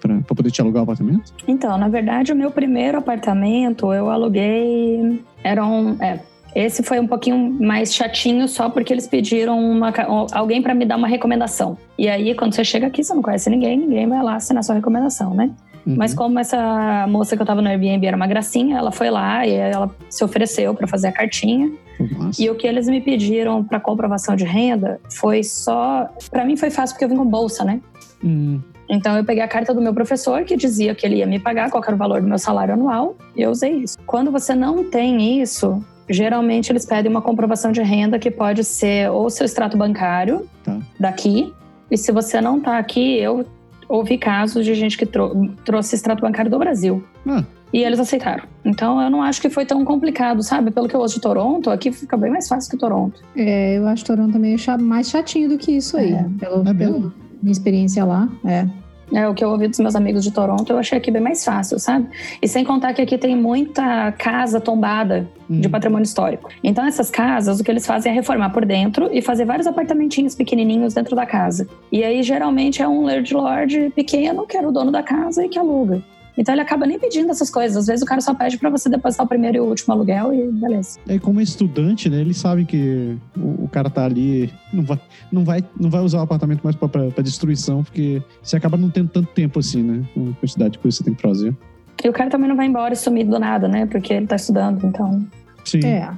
para 0.00 0.34
poder 0.34 0.50
te 0.50 0.60
alugar 0.60 0.80
o 0.80 0.82
apartamento? 0.82 1.32
Então, 1.46 1.78
na 1.78 1.88
verdade, 1.88 2.32
o 2.32 2.36
meu 2.36 2.50
primeiro 2.50 2.98
apartamento 2.98 3.92
eu 3.92 4.10
aluguei. 4.10 5.22
Era 5.44 5.64
um. 5.64 5.96
É, 6.02 6.20
esse 6.54 6.82
foi 6.82 7.00
um 7.00 7.06
pouquinho 7.06 7.56
mais 7.60 7.94
chatinho 7.94 8.46
só 8.46 8.68
porque 8.68 8.92
eles 8.92 9.06
pediram 9.06 9.58
uma, 9.58 9.92
alguém 10.32 10.60
para 10.60 10.74
me 10.74 10.84
dar 10.84 10.96
uma 10.96 11.08
recomendação. 11.08 11.76
E 11.98 12.08
aí, 12.08 12.34
quando 12.34 12.54
você 12.54 12.64
chega 12.64 12.86
aqui, 12.86 13.02
você 13.02 13.14
não 13.14 13.22
conhece 13.22 13.48
ninguém, 13.48 13.78
ninguém 13.78 14.06
vai 14.06 14.22
lá 14.22 14.36
assinar 14.36 14.62
sua 14.62 14.74
recomendação, 14.74 15.34
né? 15.34 15.50
Uhum. 15.86 15.96
Mas 15.96 16.14
como 16.14 16.38
essa 16.38 17.06
moça 17.08 17.36
que 17.36 17.42
eu 17.42 17.46
tava 17.46 17.60
no 17.60 17.68
Airbnb 17.68 18.06
era 18.06 18.16
uma 18.16 18.26
gracinha, 18.26 18.78
ela 18.78 18.92
foi 18.92 19.10
lá 19.10 19.46
e 19.46 19.52
ela 19.52 19.90
se 20.08 20.22
ofereceu 20.22 20.74
para 20.74 20.86
fazer 20.86 21.08
a 21.08 21.12
cartinha. 21.12 21.70
Massa. 22.18 22.42
E 22.42 22.50
o 22.50 22.54
que 22.54 22.66
eles 22.66 22.86
me 22.88 23.00
pediram 23.00 23.62
para 23.64 23.80
comprovação 23.80 24.34
de 24.36 24.44
renda 24.44 25.00
foi 25.10 25.42
só. 25.42 26.08
Para 26.30 26.44
mim 26.44 26.56
foi 26.56 26.70
fácil 26.70 26.94
porque 26.94 27.04
eu 27.04 27.08
vim 27.08 27.16
com 27.16 27.26
bolsa, 27.26 27.64
né? 27.64 27.80
Hum, 28.24 28.60
Então 28.88 29.16
eu 29.16 29.24
peguei 29.24 29.42
a 29.42 29.48
carta 29.48 29.74
do 29.74 29.80
meu 29.80 29.92
professor 29.94 30.44
que 30.44 30.56
dizia 30.56 30.94
que 30.94 31.04
ele 31.06 31.16
ia 31.16 31.26
me 31.26 31.38
pagar 31.38 31.70
qual 31.70 31.82
era 31.82 31.94
o 31.94 31.98
valor 31.98 32.20
do 32.20 32.28
meu 32.28 32.38
salário 32.38 32.74
anual 32.74 33.16
e 33.36 33.42
eu 33.42 33.50
usei 33.50 33.72
isso. 33.72 33.98
Quando 34.06 34.30
você 34.30 34.54
não 34.54 34.84
tem 34.84 35.40
isso, 35.40 35.82
geralmente 36.08 36.70
eles 36.70 36.84
pedem 36.84 37.10
uma 37.10 37.22
comprovação 37.22 37.72
de 37.72 37.82
renda 37.82 38.18
que 38.18 38.30
pode 38.30 38.64
ser 38.64 39.10
ou 39.10 39.28
seu 39.30 39.44
extrato 39.44 39.76
bancário 39.76 40.46
Tá. 40.64 40.78
daqui. 40.98 41.52
E 41.90 41.96
se 41.96 42.10
você 42.12 42.40
não 42.40 42.60
tá 42.60 42.78
aqui, 42.78 43.18
eu 43.18 43.44
ouvi 43.88 44.16
casos 44.18 44.64
de 44.64 44.74
gente 44.74 44.96
que 44.96 45.04
trou- 45.06 45.48
trouxe 45.64 45.94
extrato 45.94 46.20
bancário 46.22 46.50
do 46.50 46.58
Brasil. 46.58 47.02
Ah. 47.26 47.44
E 47.72 47.82
eles 47.82 47.98
aceitaram. 47.98 48.44
Então 48.64 49.00
eu 49.00 49.08
não 49.10 49.22
acho 49.22 49.40
que 49.40 49.48
foi 49.48 49.64
tão 49.64 49.82
complicado, 49.84 50.42
sabe? 50.42 50.70
Pelo 50.70 50.86
que 50.88 50.94
eu 50.94 51.00
ouço 51.00 51.14
de 51.16 51.20
Toronto, 51.22 51.70
aqui 51.70 51.90
fica 51.90 52.16
bem 52.18 52.30
mais 52.30 52.46
fácil 52.46 52.70
que 52.70 52.76
Toronto. 52.76 53.20
É, 53.36 53.78
eu 53.78 53.86
acho 53.88 54.04
Toronto 54.04 54.38
meio 54.38 54.58
cha- 54.58 54.76
mais 54.78 55.08
chatinho 55.10 55.48
do 55.48 55.56
que 55.58 55.72
isso 55.72 55.96
aí. 55.96 56.12
É. 56.12 56.26
Pelo, 56.38 56.60
É 56.68 56.74
pela 56.74 56.74
mesmo? 56.74 57.12
minha 57.42 57.52
experiência 57.52 58.04
lá. 58.04 58.28
É. 58.44 58.66
É, 59.14 59.28
o 59.28 59.34
que 59.34 59.44
eu 59.44 59.50
ouvi 59.50 59.68
dos 59.68 59.78
meus 59.78 59.94
amigos 59.94 60.24
de 60.24 60.30
Toronto, 60.30 60.72
eu 60.72 60.78
achei 60.78 60.96
aqui 60.96 61.10
bem 61.10 61.20
mais 61.20 61.44
fácil, 61.44 61.78
sabe? 61.78 62.08
E 62.40 62.48
sem 62.48 62.64
contar 62.64 62.94
que 62.94 63.02
aqui 63.02 63.18
tem 63.18 63.36
muita 63.36 64.12
casa 64.12 64.60
tombada 64.60 65.28
de 65.48 65.68
hum. 65.68 65.70
patrimônio 65.70 66.04
histórico. 66.04 66.50
Então, 66.64 66.84
essas 66.86 67.10
casas, 67.10 67.60
o 67.60 67.64
que 67.64 67.70
eles 67.70 67.86
fazem 67.86 68.10
é 68.10 68.14
reformar 68.14 68.50
por 68.50 68.64
dentro 68.64 69.10
e 69.12 69.20
fazer 69.20 69.44
vários 69.44 69.66
apartamentinhos 69.66 70.34
pequenininhos 70.34 70.94
dentro 70.94 71.14
da 71.14 71.26
casa. 71.26 71.68
E 71.90 72.02
aí, 72.02 72.22
geralmente, 72.22 72.80
é 72.80 72.88
um 72.88 73.04
landlord 73.04 73.92
pequeno, 73.94 74.46
que 74.46 74.56
era 74.56 74.66
o 74.66 74.72
dono 74.72 74.90
da 74.90 75.02
casa 75.02 75.44
e 75.44 75.48
que 75.48 75.58
aluga. 75.58 76.02
Então, 76.36 76.54
ele 76.54 76.62
acaba 76.62 76.86
nem 76.86 76.98
pedindo 76.98 77.30
essas 77.30 77.50
coisas. 77.50 77.76
Às 77.76 77.86
vezes, 77.86 78.02
o 78.02 78.06
cara 78.06 78.20
só 78.20 78.34
pede 78.34 78.58
para 78.58 78.70
você 78.70 78.88
depositar 78.88 79.26
o 79.26 79.28
primeiro 79.28 79.56
e 79.58 79.60
o 79.60 79.64
último 79.64 79.92
aluguel 79.92 80.32
e 80.32 80.50
beleza. 80.50 80.98
É 81.08 81.18
como 81.18 81.40
é 81.40 81.42
estudante, 81.42 82.08
né? 82.08 82.20
Eles 82.20 82.36
sabem 82.36 82.64
que 82.64 83.16
o, 83.36 83.64
o 83.64 83.68
cara 83.68 83.90
tá 83.90 84.04
ali, 84.04 84.52
não 84.72 84.82
vai, 84.84 85.00
não 85.30 85.44
vai, 85.44 85.64
não 85.78 85.90
vai 85.90 86.00
usar 86.00 86.18
o 86.18 86.22
apartamento 86.22 86.62
mais 86.62 86.76
pra 86.76 87.22
destruição, 87.22 87.84
porque 87.84 88.22
você 88.42 88.56
acaba 88.56 88.76
não 88.76 88.90
tendo 88.90 89.08
tanto 89.08 89.28
tempo 89.32 89.58
assim, 89.58 89.82
né? 89.82 90.04
Com 90.14 90.30
a 90.30 90.32
quantidade 90.34 90.72
de 90.72 90.78
coisa 90.78 90.96
que 90.96 91.04
você 91.04 91.04
tem 91.04 91.14
que 91.14 91.22
fazer. 91.22 91.54
E 92.02 92.08
o 92.08 92.12
cara 92.12 92.30
também 92.30 92.48
não 92.48 92.56
vai 92.56 92.66
embora 92.66 92.94
e 92.94 92.96
sumir 92.96 93.24
do 93.24 93.38
nada, 93.38 93.68
né? 93.68 93.86
Porque 93.86 94.12
ele 94.12 94.26
tá 94.26 94.36
estudando, 94.36 94.86
então... 94.86 95.24
Sim, 95.64 95.84
É. 95.84 96.10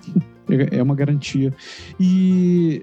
é, 0.48 0.78
é 0.78 0.82
uma 0.82 0.94
garantia. 0.94 1.52
E 1.98 2.82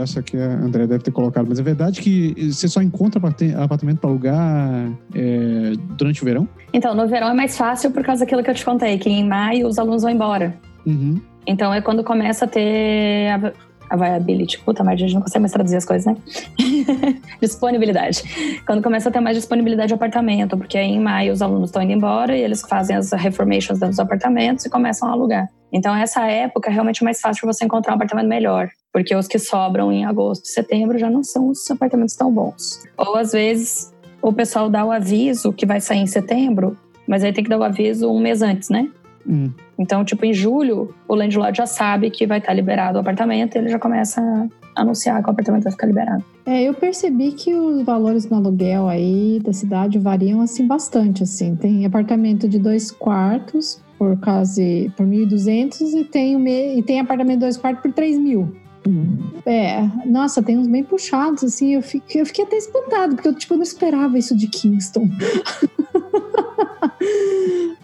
essa 0.00 0.20
aqui 0.20 0.36
a 0.36 0.54
André 0.54 0.86
deve 0.86 1.02
ter 1.02 1.10
colocado, 1.10 1.46
mas 1.48 1.58
é 1.58 1.62
verdade 1.62 2.00
que 2.00 2.52
você 2.52 2.68
só 2.68 2.82
encontra 2.82 3.20
apartamento 3.56 3.98
para 3.98 4.10
alugar 4.10 4.92
é, 5.14 5.72
durante 5.96 6.22
o 6.22 6.24
verão? 6.24 6.48
Então, 6.72 6.94
no 6.94 7.06
verão 7.06 7.28
é 7.28 7.34
mais 7.34 7.56
fácil 7.56 7.90
por 7.90 8.02
causa 8.02 8.24
daquilo 8.24 8.42
que 8.42 8.50
eu 8.50 8.54
te 8.54 8.64
contei, 8.64 8.98
que 8.98 9.08
em 9.08 9.26
maio 9.26 9.66
os 9.66 9.78
alunos 9.78 10.02
vão 10.02 10.10
embora. 10.10 10.54
Uhum. 10.86 11.20
Então 11.48 11.72
é 11.72 11.80
quando 11.80 12.04
começa 12.04 12.44
a 12.44 12.48
ter 12.48 13.28
a, 13.30 13.52
a 13.88 13.96
viability. 13.96 14.58
Puta 14.60 14.84
merda, 14.84 14.96
a 14.96 15.06
gente 15.06 15.14
não 15.14 15.22
consegue 15.22 15.40
mais 15.40 15.52
traduzir 15.52 15.76
as 15.76 15.84
coisas, 15.86 16.04
né? 16.04 16.16
disponibilidade. 17.40 18.22
Quando 18.66 18.82
começa 18.82 19.08
a 19.08 19.12
ter 19.12 19.20
mais 19.20 19.34
disponibilidade 19.34 19.88
de 19.88 19.94
apartamento, 19.94 20.58
porque 20.58 20.76
aí 20.76 20.90
em 20.90 21.00
maio 21.00 21.32
os 21.32 21.40
alunos 21.40 21.70
estão 21.70 21.80
indo 21.80 21.92
embora 21.92 22.36
e 22.36 22.42
eles 22.42 22.60
fazem 22.60 22.94
as 22.94 23.12
reformations 23.12 23.78
dos 23.78 23.98
apartamentos 23.98 24.66
e 24.66 24.70
começam 24.70 25.08
a 25.08 25.12
alugar. 25.12 25.48
Então 25.72 25.96
essa 25.96 26.26
época 26.26 26.68
é 26.68 26.72
realmente 26.72 27.02
mais 27.02 27.18
fácil 27.18 27.46
você 27.46 27.64
encontrar 27.64 27.92
um 27.92 27.96
apartamento 27.96 28.28
melhor. 28.28 28.68
Porque 28.92 29.14
os 29.14 29.28
que 29.28 29.38
sobram 29.38 29.92
em 29.92 30.04
agosto 30.04 30.44
e 30.46 30.48
setembro 30.48 30.98
já 30.98 31.10
não 31.10 31.22
são 31.22 31.48
os 31.50 31.70
apartamentos 31.70 32.16
tão 32.16 32.32
bons. 32.32 32.82
Ou 32.96 33.16
às 33.16 33.32
vezes 33.32 33.92
o 34.22 34.32
pessoal 34.32 34.68
dá 34.68 34.84
o 34.84 34.90
aviso 34.90 35.52
que 35.52 35.66
vai 35.66 35.80
sair 35.80 35.98
em 36.00 36.06
setembro, 36.06 36.76
mas 37.06 37.22
aí 37.22 37.32
tem 37.32 37.44
que 37.44 37.50
dar 37.50 37.58
o 37.58 37.62
aviso 37.62 38.10
um 38.10 38.18
mês 38.18 38.42
antes, 38.42 38.68
né? 38.68 38.88
Hum. 39.26 39.50
Então, 39.78 40.04
tipo, 40.04 40.24
em 40.24 40.32
julho, 40.32 40.94
o 41.06 41.14
landlord 41.14 41.56
já 41.56 41.66
sabe 41.66 42.10
que 42.10 42.26
vai 42.26 42.38
estar 42.38 42.52
liberado 42.54 42.96
o 42.96 43.00
apartamento 43.00 43.54
e 43.54 43.58
ele 43.58 43.68
já 43.68 43.78
começa 43.78 44.20
a 44.74 44.80
anunciar 44.80 45.22
que 45.22 45.28
o 45.28 45.32
apartamento 45.32 45.64
vai 45.64 45.72
ficar 45.72 45.86
liberado. 45.86 46.24
É, 46.46 46.62
eu 46.62 46.72
percebi 46.72 47.32
que 47.32 47.54
os 47.54 47.82
valores 47.82 48.28
no 48.28 48.38
aluguel 48.38 48.88
aí 48.88 49.38
da 49.44 49.52
cidade 49.52 49.98
variam 49.98 50.40
assim 50.40 50.66
bastante, 50.66 51.22
assim. 51.22 51.54
Tem 51.56 51.84
apartamento 51.84 52.48
de 52.48 52.58
dois 52.58 52.90
quartos 52.90 53.82
por 53.98 54.18
quase 54.18 54.90
por 54.96 55.04
1.200 55.06 55.80
e 55.94 56.04
tem 56.04 56.34
o 56.34 56.38
me- 56.38 56.78
e 56.78 56.82
tem 56.82 56.98
apartamento 57.00 57.34
de 57.38 57.44
dois 57.44 57.56
quartos 57.58 57.82
por 57.82 57.92
3 57.92 58.18
mil. 58.18 58.50
É, 59.46 59.88
nossa, 60.06 60.42
tem 60.42 60.58
uns 60.58 60.66
bem 60.66 60.84
puxados, 60.84 61.44
assim, 61.44 61.74
eu 61.74 61.82
fiquei, 61.82 62.20
eu 62.20 62.26
fiquei 62.26 62.44
até 62.44 62.56
espantado, 62.56 63.14
porque 63.14 63.28
eu, 63.28 63.34
tipo, 63.34 63.54
não 63.54 63.62
esperava 63.62 64.18
isso 64.18 64.36
de 64.36 64.48
Kingston. 64.48 65.08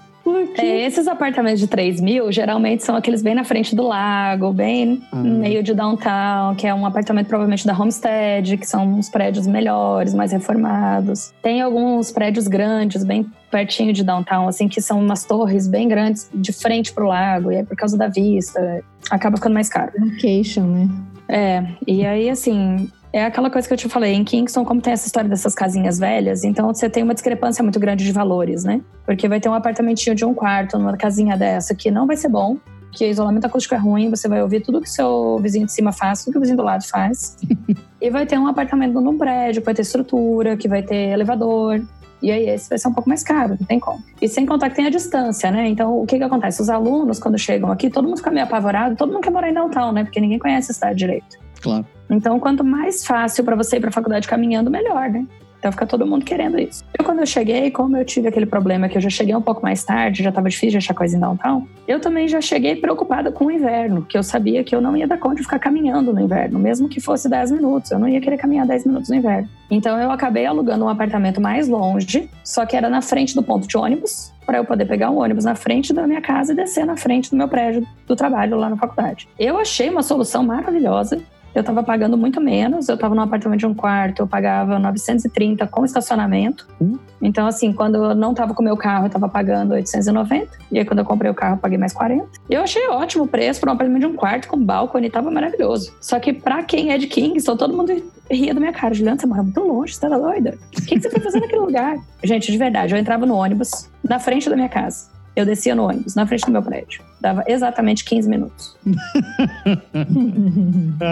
É, 0.57 0.87
esses 0.87 1.07
apartamentos 1.07 1.61
de 1.61 1.67
3 1.67 2.01
mil, 2.01 2.33
geralmente 2.33 2.83
são 2.83 2.97
aqueles 2.97 3.23
bem 3.23 3.35
na 3.35 3.45
frente 3.45 3.75
do 3.77 3.83
lago, 3.87 4.53
bem 4.53 5.03
Ah. 5.13 5.17
no 5.17 5.39
meio 5.41 5.63
de 5.63 5.75
downtown, 5.75 6.55
que 6.57 6.67
é 6.67 6.75
um 6.75 6.87
apartamento 6.87 7.27
provavelmente 7.27 7.67
da 7.67 7.77
Homestead, 7.79 8.57
que 8.57 8.67
são 8.67 8.87
uns 8.87 9.09
prédios 9.09 9.47
melhores, 9.47 10.15
mais 10.15 10.33
reformados. 10.33 11.33
Tem 11.43 11.61
alguns 11.61 12.11
prédios 12.11 12.49
grandes, 12.49 13.05
bem 13.05 13.27
pertinho 13.51 13.93
de 13.93 14.03
downtown, 14.03 14.49
assim, 14.49 14.67
que 14.67 14.81
são 14.81 14.99
umas 15.01 15.25
torres 15.25 15.67
bem 15.69 15.87
grandes 15.89 16.29
de 16.35 16.53
frente 16.53 16.93
pro 16.93 17.07
lago, 17.07 17.53
e 17.53 17.57
aí 17.59 17.65
por 17.65 17.77
causa 17.77 17.97
da 17.97 18.09
vista, 18.09 18.83
acaba 19.11 19.37
ficando 19.37 19.55
mais 19.55 19.69
caro. 19.69 19.93
Location, 19.99 20.63
né? 20.65 20.89
É, 21.29 21.65
e 21.87 22.05
aí, 22.05 22.29
assim, 22.29 22.91
é 23.14 23.24
aquela 23.24 23.48
coisa 23.48 23.68
que 23.68 23.72
eu 23.72 23.79
te 23.79 23.88
falei, 23.88 24.12
em 24.12 24.24
Kingston, 24.24 24.64
como 24.64 24.81
tem 24.81 24.92
essa 24.92 25.07
história 25.07 25.31
dessas 25.31 25.55
casinhas 25.55 26.00
velhas, 26.00 26.42
então 26.42 26.66
você 26.66 26.90
tem 26.90 27.05
uma 27.05 27.14
discrepância 27.14 27.62
muito 27.62 27.79
grande 27.79 28.05
de 28.05 28.11
valores, 28.11 28.64
né? 28.64 28.81
Porque 29.07 29.29
vai 29.29 29.38
ter 29.38 29.48
um 29.48 29.55
apartamentinho 29.55 30.16
de 30.16 30.24
um 30.24 30.35
quarto 30.35 30.77
numa 30.77 30.96
casinha 30.96 31.37
dessa 31.37 31.77
que 31.77 31.92
não 31.92 32.09
vai 32.09 32.16
ser 32.16 32.29
bom, 32.29 32.57
que 32.90 33.07
isolamento 33.07 33.46
acústico 33.46 33.72
é 33.72 33.79
ruim, 33.79 34.11
você 34.11 34.27
vai 34.27 34.42
ouvir 34.42 34.62
tudo 34.62 34.81
que 34.81 34.90
seu 34.90 35.38
vizinho 35.40 35.64
de 35.64 35.70
cima 35.70 35.92
faz, 35.92 36.24
tudo 36.24 36.33
que 36.33 36.38
o 36.38 36.40
vizinho 36.40 36.57
do 36.57 36.64
lado 36.64 36.85
faz. 36.88 37.37
e 38.03 38.11
vai 38.11 38.27
ter 38.27 38.37
um 38.37 38.48
apartamento 38.48 39.00
num 39.00 39.16
prédio, 39.16 39.62
que 39.62 39.66
vai 39.66 39.74
ter 39.74 39.83
estrutura, 39.83 40.57
que 40.57 40.66
vai 40.66 40.83
ter 40.83 41.11
elevador. 41.11 41.81
E 42.20 42.33
aí 42.33 42.48
esse 42.48 42.68
vai 42.68 42.79
ser 42.79 42.88
um 42.88 42.92
pouco 42.92 43.09
mais 43.09 43.22
caro, 43.22 43.57
não 43.61 43.66
tem 43.66 43.79
como. 43.79 44.03
E 44.20 44.27
sem 44.27 44.44
contar 44.44 44.70
que 44.70 44.77
tem 44.77 44.87
a 44.87 44.90
distância, 44.90 45.53
né? 45.53 45.68
Então 45.68 46.00
o 46.00 46.05
que 46.05 46.18
que 46.18 46.24
acontece? 46.24 46.61
Os 46.61 46.68
alunos, 46.68 47.20
quando 47.20 47.38
chegam 47.38 47.70
aqui, 47.70 47.88
todo 47.88 48.09
mundo 48.09 48.16
fica 48.16 48.33
meio 48.33 48.44
apavorado, 48.44 48.96
todo 48.96 49.12
mundo 49.12 49.22
quer 49.22 49.31
morar 49.31 49.48
em 49.48 49.55
downtown, 49.55 49.92
né? 49.92 50.03
Porque 50.03 50.20
ninguém 50.20 50.40
conhece 50.40 50.72
a 50.72 50.74
cidade 50.74 50.98
direito. 50.98 51.38
Claro. 51.62 51.87
Então, 52.09 52.38
quanto 52.38 52.62
mais 52.62 53.05
fácil 53.07 53.45
para 53.45 53.57
você 53.57 53.77
ir 53.77 53.81
para 53.81 53.88
a 53.88 53.93
faculdade 53.93 54.29
caminhando, 54.29 54.71
melhor, 54.71 55.11
né? 55.11 55.27
Então 55.64 55.73
fica 55.73 55.87
todo 55.87 56.07
mundo 56.07 56.27
querendo 56.27 56.61
isso. 56.61 56.85
Eu, 56.99 57.03
quando 57.03 57.21
eu 57.21 57.27
cheguei, 57.27 57.71
como 57.71 57.97
eu 57.97 58.05
tive 58.05 58.29
aquele 58.29 58.45
problema 58.45 58.87
que 58.87 58.99
eu 58.99 59.01
já 59.01 59.09
cheguei 59.09 59.35
um 59.35 59.40
pouco 59.40 59.62
mais 59.62 59.83
tarde, 59.83 60.23
já 60.23 60.29
estava 60.29 60.47
difícil 60.47 60.73
de 60.73 60.77
achar 60.77 60.93
coisa 60.93 61.17
em 61.17 61.21
downtown, 61.21 61.67
eu 61.88 61.99
também 61.99 62.29
já 62.29 62.38
cheguei 62.38 62.77
preocupada 62.77 63.33
com 63.33 63.47
o 63.47 63.51
inverno, 63.51 64.05
que 64.05 64.19
eu 64.19 64.23
sabia 64.23 64.62
que 64.62 64.77
eu 64.77 64.81
não 64.83 64.95
ia 64.95 65.07
dar 65.07 65.17
conta 65.17 65.37
de 65.37 65.43
ficar 65.43 65.59
caminhando 65.59 66.12
no 66.12 66.21
inverno, 66.21 66.59
mesmo 66.59 66.87
que 66.87 67.01
fosse 67.01 67.31
10 67.31 67.53
minutos. 67.53 67.90
Eu 67.90 67.99
não 67.99 68.07
ia 68.07 68.21
querer 68.21 68.37
caminhar 68.37 68.67
10 68.67 68.85
minutos 68.85 69.09
no 69.09 69.14
inverno. 69.17 69.49
Então 69.71 69.99
eu 69.99 70.11
acabei 70.11 70.45
alugando 70.45 70.85
um 70.85 70.88
apartamento 70.90 71.40
mais 71.40 71.67
longe, 71.67 72.29
só 72.45 72.67
que 72.67 72.77
era 72.77 72.90
na 72.90 73.01
frente 73.01 73.35
do 73.35 73.43
ponto 73.43 73.67
de 73.67 73.75
ônibus, 73.79 74.35
para 74.45 74.59
eu 74.59 74.67
poder 74.67 74.85
pegar 74.85 75.09
um 75.09 75.17
ônibus 75.17 75.47
na 75.47 75.55
frente 75.55 75.95
da 75.95 76.07
minha 76.07 76.21
casa 76.21 76.53
e 76.53 76.57
descer 76.57 76.85
na 76.85 76.95
frente 76.95 77.31
do 77.31 77.38
meu 77.38 77.49
prédio 77.49 77.87
do 78.07 78.14
trabalho 78.14 78.59
lá 78.59 78.69
na 78.69 78.77
faculdade. 78.77 79.27
Eu 79.38 79.59
achei 79.59 79.88
uma 79.88 80.03
solução 80.03 80.45
maravilhosa 80.45 81.23
eu 81.55 81.61
estava 81.61 81.83
pagando 81.83 82.17
muito 82.17 82.40
menos. 82.40 82.88
Eu 82.88 82.97
estava 82.97 83.14
num 83.14 83.23
apartamento 83.23 83.61
de 83.61 83.67
um 83.67 83.75
quarto, 83.75 84.21
eu 84.21 84.27
pagava 84.27 84.79
930 84.79 85.67
com 85.69 85.85
estacionamento. 85.85 86.67
Hum. 86.81 86.99
Então, 87.23 87.47
assim, 87.47 87.73
quando 87.73 87.97
eu 87.97 88.14
não 88.14 88.33
estava 88.33 88.53
com 88.53 88.62
o 88.62 88.64
meu 88.64 88.77
carro, 88.77 89.05
eu 89.05 89.07
estava 89.07 89.29
pagando 89.29 89.73
890. 89.75 90.49
E 90.73 90.79
aí, 90.79 90.85
quando 90.85 90.99
eu 90.99 91.05
comprei 91.05 91.31
o 91.31 91.35
carro, 91.35 91.55
eu 91.55 91.59
paguei 91.59 91.79
mais 91.79 91.93
40. 91.93 92.27
E 92.51 92.55
eu 92.55 92.62
achei 92.62 92.87
ótimo 92.88 93.25
o 93.25 93.29
preço 93.29 93.61
para 93.61 93.71
um 93.71 93.75
apartamento 93.75 94.01
de 94.01 94.07
um 94.07 94.14
quarto 94.14 94.49
com 94.49 94.59
balcone, 94.59 95.07
estava 95.07 95.31
maravilhoso. 95.31 95.95
Só 96.01 96.19
que 96.19 96.33
para 96.33 96.62
quem 96.64 96.93
é 96.93 96.99
de 96.99 97.07
Kingston, 97.07 97.57
todo 97.57 97.77
mundo 97.77 98.03
ria 98.31 98.53
da 98.53 98.61
minha 98.61 98.73
cara. 98.73 98.93
Juliana, 98.93 99.19
você 99.19 99.27
mora 99.27 99.43
muito 99.43 99.61
longe, 99.61 99.95
você 99.95 100.01
tá 100.01 100.19
doida? 100.19 100.59
O 100.77 100.83
que, 100.83 100.97
que 100.97 101.01
você 101.01 101.11
foi 101.11 101.21
fazer 101.21 101.40
naquele 101.40 101.61
lugar? 101.61 101.97
Gente, 102.23 102.51
de 102.51 102.59
verdade, 102.59 102.95
eu 102.95 102.99
entrava 102.99 103.25
no 103.25 103.35
ônibus, 103.35 103.88
na 104.03 104.19
frente 104.19 104.49
da 104.51 104.57
minha 104.57 104.69
casa. 104.69 105.13
Eu 105.37 105.44
descia 105.44 105.75
no 105.75 105.88
ônibus, 105.88 106.14
na 106.14 106.25
frente 106.27 106.47
do 106.47 106.53
meu 106.53 106.62
prédio. 106.62 107.03
Dava 107.20 107.42
exatamente 107.47 108.05
15 108.05 108.29
minutos. 108.29 108.77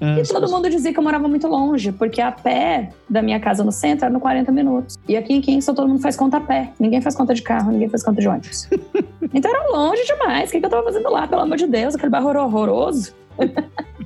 É, 0.00 0.20
E 0.20 0.22
todo 0.24 0.50
mundo 0.50 0.68
dizia 0.68 0.92
que 0.92 0.98
eu 0.98 1.02
morava 1.02 1.28
muito 1.28 1.46
longe, 1.46 1.92
porque 1.92 2.20
a 2.20 2.32
pé 2.32 2.90
da 3.08 3.22
minha 3.22 3.38
casa 3.38 3.62
no 3.62 3.70
centro 3.70 4.06
era 4.06 4.12
no 4.12 4.18
40 4.18 4.50
minutos. 4.50 4.98
E 5.06 5.16
aqui 5.16 5.34
em 5.34 5.40
Kingston 5.40 5.74
todo 5.74 5.88
mundo 5.88 6.00
faz 6.00 6.16
conta 6.16 6.38
a 6.38 6.40
pé. 6.40 6.72
Ninguém 6.80 7.00
faz 7.00 7.14
conta 7.14 7.32
de 7.32 7.42
carro, 7.42 7.70
ninguém 7.70 7.88
faz 7.88 8.02
conta 8.02 8.20
de 8.20 8.26
ônibus. 8.26 8.68
então 9.32 9.48
era 9.48 9.70
longe 9.70 10.04
demais. 10.04 10.48
O 10.48 10.52
que, 10.52 10.58
que 10.58 10.66
eu 10.66 10.70
tava 10.70 10.82
fazendo 10.82 11.08
lá, 11.10 11.28
pelo 11.28 11.42
amor 11.42 11.56
de 11.56 11.68
Deus? 11.68 11.94
Aquele 11.94 12.10
barro 12.10 12.28
horroroso. 12.28 13.14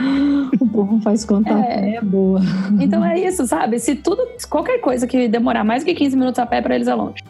O 0.60 0.66
povo 0.66 1.00
faz 1.00 1.24
conta 1.24 1.50
É. 1.52 1.96
é 1.96 2.00
boa. 2.00 2.40
Então 2.80 3.04
é 3.04 3.18
isso, 3.18 3.46
sabe? 3.46 3.78
Se 3.78 3.94
tudo, 3.94 4.22
qualquer 4.48 4.78
coisa 4.80 5.06
que 5.06 5.28
demorar 5.28 5.64
mais 5.64 5.82
do 5.82 5.86
que 5.86 5.94
15 5.94 6.16
minutos 6.16 6.38
a 6.38 6.46
pé, 6.46 6.60
pra 6.60 6.74
eles 6.74 6.88
é 6.88 6.94
longe. 6.94 7.22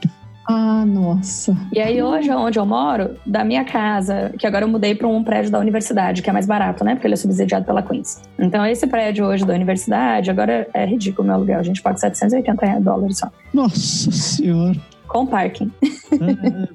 Ah, 0.47 0.85
nossa. 0.87 1.57
E 1.73 1.81
aí 1.81 2.03
hoje, 2.03 2.31
onde 2.31 2.59
eu 2.59 2.67
moro, 2.67 3.17
da 3.25 3.43
minha 3.43 3.65
casa, 3.65 4.31
que 4.39 4.47
agora 4.47 4.65
eu 4.65 4.69
mudei 4.69 4.95
para 4.95 5.09
um 5.09 5.25
prédio 5.25 5.51
da 5.51 5.59
universidade, 5.59 6.21
que 6.21 6.29
é 6.29 6.33
mais 6.35 6.47
barato, 6.47 6.85
né? 6.85 6.95
Porque 6.95 7.07
ele 7.07 7.15
é 7.15 7.17
subsidiado 7.17 7.65
pela 7.65 7.83
Queens. 7.83 8.21
Então 8.39 8.65
esse 8.67 8.87
prédio 8.87 9.25
hoje 9.25 9.45
da 9.47 9.55
universidade, 9.55 10.31
agora 10.31 10.69
é 10.75 10.85
ridículo 10.85 11.23
o 11.23 11.27
meu 11.27 11.37
aluguel. 11.37 11.59
A 11.61 11.63
gente 11.63 11.81
paga 11.81 11.97
780 11.97 12.81
dólares 12.81 13.19
só. 13.19 13.29
Nossa 13.55 14.11
senhora. 14.13 14.77
Com 15.15 15.27
parking. 15.27 15.71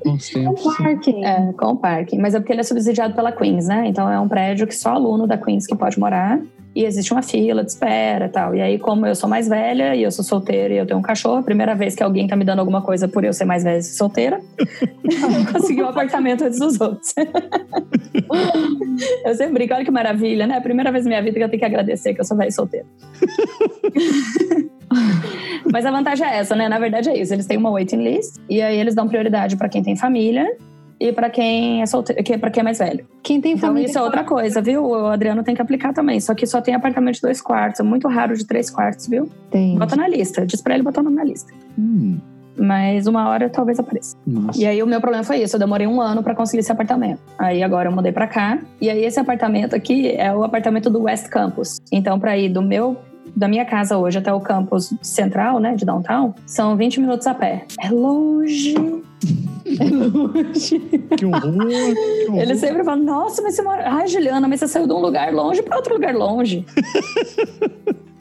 Bons 0.05 0.29
tempos. 0.29 0.77
Parking. 0.77 1.25
É, 1.25 1.51
com 1.51 1.75
parking. 1.75 2.19
Mas 2.19 2.33
é 2.33 2.39
porque 2.39 2.53
ele 2.53 2.61
é 2.61 2.63
subsidiado 2.63 3.13
pela 3.13 3.33
Queens, 3.33 3.67
né? 3.67 3.85
Então 3.85 4.09
é 4.09 4.17
um 4.17 4.29
prédio 4.29 4.65
que 4.65 4.73
só 4.73 4.91
aluno 4.91 5.27
da 5.27 5.37
Queens 5.37 5.67
que 5.67 5.75
pode 5.75 5.99
morar. 5.99 6.39
E 6.75 6.85
existe 6.85 7.11
uma 7.11 7.21
fila 7.21 7.63
de 7.63 7.71
espera 7.71 8.27
e 8.27 8.29
tal. 8.29 8.53
E 8.53 8.61
aí, 8.61 8.77
como 8.77 9.05
eu 9.05 9.15
sou 9.15 9.29
mais 9.29 9.47
velha 9.47 9.95
e 9.95 10.03
eu 10.03 10.11
sou 10.11 10.23
solteira 10.23 10.73
e 10.73 10.77
eu 10.77 10.85
tenho 10.85 10.99
um 10.99 11.01
cachorro, 11.01 11.37
a 11.37 11.43
primeira 11.43 11.73
vez 11.73 11.95
que 11.95 12.03
alguém 12.03 12.27
tá 12.27 12.35
me 12.35 12.45
dando 12.45 12.59
alguma 12.59 12.81
coisa 12.81 13.07
por 13.07 13.23
eu 13.23 13.33
ser 13.33 13.45
mais 13.45 13.63
velha 13.63 13.79
e 13.79 13.83
solteira, 13.83 14.39
eu 14.57 15.51
consegui 15.51 15.81
um 15.81 15.89
apartamento 15.89 16.43
antes 16.43 16.59
dos 16.59 16.79
outros. 16.79 17.13
eu 19.25 19.35
sempre 19.35 19.53
brinco, 19.53 19.73
olha 19.73 19.83
que 19.83 19.91
maravilha, 19.91 20.45
né? 20.45 20.57
A 20.57 20.61
primeira 20.61 20.91
vez 20.91 21.05
na 21.05 21.09
minha 21.09 21.23
vida 21.23 21.37
que 21.37 21.43
eu 21.43 21.49
tenho 21.49 21.59
que 21.59 21.65
agradecer 21.65 22.13
que 22.13 22.21
eu 22.21 22.25
sou 22.25 22.37
velha 22.37 22.49
e 22.49 22.51
solteira. 22.51 22.85
Mas 25.71 25.85
a 25.85 25.91
vantagem 25.91 26.27
é 26.27 26.37
essa, 26.37 26.55
né? 26.55 26.69
Na 26.69 26.79
verdade 26.79 27.09
é 27.09 27.17
isso. 27.17 27.33
Eles 27.33 27.45
têm 27.45 27.57
uma 27.57 27.71
waiting 27.71 28.03
list 28.03 28.37
e 28.49 28.61
aí 28.61 28.79
eles 28.79 28.95
dão 28.95 29.07
prioridade 29.07 29.55
para 29.55 29.69
quem 29.69 29.83
tem 29.83 29.95
família 29.95 30.47
e 30.99 31.11
para 31.13 31.29
quem 31.29 31.81
é 31.81 31.85
solteiro, 31.85 32.21
para 32.39 32.49
quem 32.49 32.61
é 32.61 32.63
mais 32.63 32.77
velho. 32.79 33.05
Quem 33.23 33.39
tem 33.39 33.53
Então 33.53 33.69
família. 33.69 33.87
isso 33.87 33.97
é 33.97 34.01
outra 34.01 34.23
coisa, 34.23 34.61
viu? 34.61 34.85
O 34.85 35.07
Adriano 35.07 35.43
tem 35.43 35.55
que 35.55 35.61
aplicar 35.61 35.93
também. 35.93 36.19
Só 36.19 36.33
que 36.35 36.45
só 36.45 36.59
tem 36.61 36.73
apartamento 36.75 37.15
de 37.15 37.21
dois 37.21 37.41
quartos. 37.41 37.79
É 37.79 37.83
muito 37.83 38.07
raro 38.07 38.35
de 38.35 38.45
três 38.45 38.69
quartos, 38.69 39.07
viu? 39.07 39.29
Tem. 39.49 39.77
Bota 39.77 39.95
na 39.95 40.07
lista. 40.07 40.45
Diz 40.45 40.61
pra 40.61 40.73
ele 40.73 40.83
botar 40.83 41.01
o 41.01 41.03
nome 41.03 41.15
na 41.15 41.23
lista. 41.23 41.53
Hum, 41.77 42.17
Mas 42.57 43.07
uma 43.07 43.29
hora 43.29 43.49
talvez 43.49 43.79
apareça. 43.79 44.17
nossa. 44.27 44.59
E 44.59 44.65
aí 44.67 44.83
o 44.83 44.87
meu 44.87 44.99
problema 44.99 45.23
foi 45.23 45.37
isso. 45.41 45.55
Eu 45.55 45.59
demorei 45.59 45.87
um 45.87 46.01
ano 46.01 46.21
pra 46.21 46.35
conseguir 46.35 46.59
esse 46.59 46.71
apartamento. 46.71 47.21
Aí 47.37 47.63
agora 47.63 47.87
eu 47.89 47.95
mudei 47.95 48.11
pra 48.11 48.27
cá. 48.27 48.59
E 48.81 48.89
aí 48.89 49.05
esse 49.05 49.17
apartamento 49.19 49.75
aqui 49.75 50.11
é 50.17 50.33
o 50.35 50.43
apartamento 50.43 50.89
do 50.89 51.03
West 51.03 51.27
Campus. 51.29 51.77
Então 51.91 52.19
pra 52.19 52.37
ir 52.37 52.49
do 52.49 52.61
meu 52.61 52.97
da 53.35 53.47
minha 53.47 53.63
casa 53.63 53.95
hoje 53.97 54.17
até 54.17 54.33
o 54.33 54.39
campus 54.41 54.91
central, 55.03 55.59
né, 55.59 55.75
de 55.75 55.85
downtown, 55.85 56.33
são 56.47 56.75
20 56.75 56.99
minutos 56.99 57.27
a 57.27 57.33
pé. 57.33 57.63
É 57.79 57.89
longe. 57.89 58.73
É 59.79 59.83
longe. 59.89 60.79
Que 61.17 61.25
horror. 61.25 61.57
Que 61.67 62.27
horror. 62.29 62.41
Ele 62.41 62.55
sempre 62.55 62.83
fala: 62.83 62.97
Nossa, 63.01 63.41
mas 63.41 63.55
você 63.55 63.61
mora. 63.61 63.83
Ai, 63.85 64.07
Juliana, 64.07 64.47
mas 64.47 64.59
você 64.59 64.67
saiu 64.67 64.87
de 64.87 64.93
um 64.93 64.99
lugar 64.99 65.33
longe 65.33 65.61
pra 65.61 65.75
outro 65.77 65.93
lugar 65.93 66.15
longe. 66.15 66.65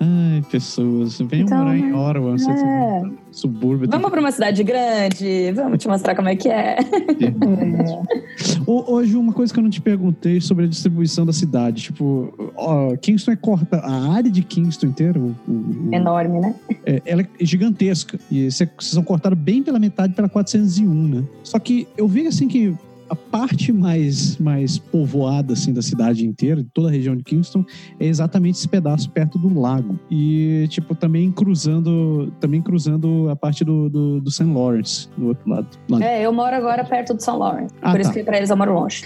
Ai, 0.00 0.42
pessoas. 0.50 1.18
Venham 1.18 1.46
Então, 1.46 1.58
morar 1.58 1.76
em 1.76 1.86
né? 1.90 1.94
Orwell, 1.96 2.34
essa 2.36 2.50
É. 2.52 3.02
subúrbio. 3.32 3.88
Vamos 3.90 4.10
pra 4.10 4.20
uma 4.20 4.30
cidade 4.30 4.62
grande, 4.62 5.50
vamos 5.52 5.78
te 5.78 5.88
mostrar 5.88 6.14
como 6.14 6.28
é 6.28 6.36
que 6.36 6.48
é. 6.48 6.76
Ô, 8.64 8.92
Hoje, 8.94 9.16
uma 9.16 9.32
coisa 9.32 9.52
que 9.52 9.58
eu 9.58 9.62
não 9.62 9.70
te 9.70 9.80
perguntei 9.80 10.40
sobre 10.40 10.66
a 10.66 10.68
distribuição 10.68 11.26
da 11.26 11.32
cidade. 11.32 11.82
Tipo, 11.82 12.32
ó, 12.56 12.94
Kingston 12.96 13.32
é 13.32 13.36
corta. 13.36 13.78
A 13.78 14.12
área 14.12 14.30
de 14.30 14.42
Kingston 14.42 14.86
inteira, 14.86 15.18
o- 15.18 15.34
o- 15.48 15.88
Enorme, 15.92 16.38
né? 16.40 16.54
é, 16.86 17.02
ela 17.04 17.22
é 17.22 17.26
gigantesca. 17.44 18.18
E 18.30 18.50
cê- 18.52 18.66
vocês 18.66 18.92
são 18.92 19.02
cortados 19.02 19.38
bem 19.38 19.62
pela 19.64 19.78
metade 19.80 20.14
pela 20.14 20.28
401, 20.28 20.87
né? 20.88 21.24
Só 21.42 21.58
que 21.58 21.86
eu 21.96 22.06
vi 22.06 22.26
assim 22.26 22.48
que 22.48 22.74
a 23.08 23.16
parte 23.16 23.72
mais, 23.72 24.36
mais 24.36 24.78
povoada 24.78 25.54
assim, 25.54 25.72
da 25.72 25.80
cidade 25.80 26.26
inteira, 26.26 26.62
de 26.62 26.68
toda 26.68 26.88
a 26.88 26.90
região 26.90 27.16
de 27.16 27.24
Kingston, 27.24 27.64
é 27.98 28.06
exatamente 28.06 28.58
esse 28.58 28.68
pedaço 28.68 29.10
perto 29.10 29.38
do 29.38 29.58
lago. 29.58 29.98
E, 30.10 30.66
tipo, 30.68 30.94
também 30.94 31.32
cruzando, 31.32 32.32
também 32.38 32.60
cruzando 32.60 33.28
a 33.30 33.36
parte 33.36 33.64
do, 33.64 33.88
do, 33.88 34.20
do 34.20 34.30
St. 34.30 34.44
Lawrence, 34.44 35.08
do 35.16 35.28
outro 35.28 35.48
lado. 35.48 35.68
É, 36.02 36.22
eu 36.24 36.32
moro 36.32 36.54
agora 36.54 36.84
perto 36.84 37.14
do 37.14 37.22
São 37.22 37.38
Lawrence. 37.38 37.74
Ah, 37.80 37.92
por 37.92 38.00
isso 38.00 38.10
tá. 38.10 38.18
que 38.18 38.24
pra 38.24 38.36
eles 38.36 38.50
eu 38.50 38.56
moro 38.56 38.74
longe. 38.74 39.04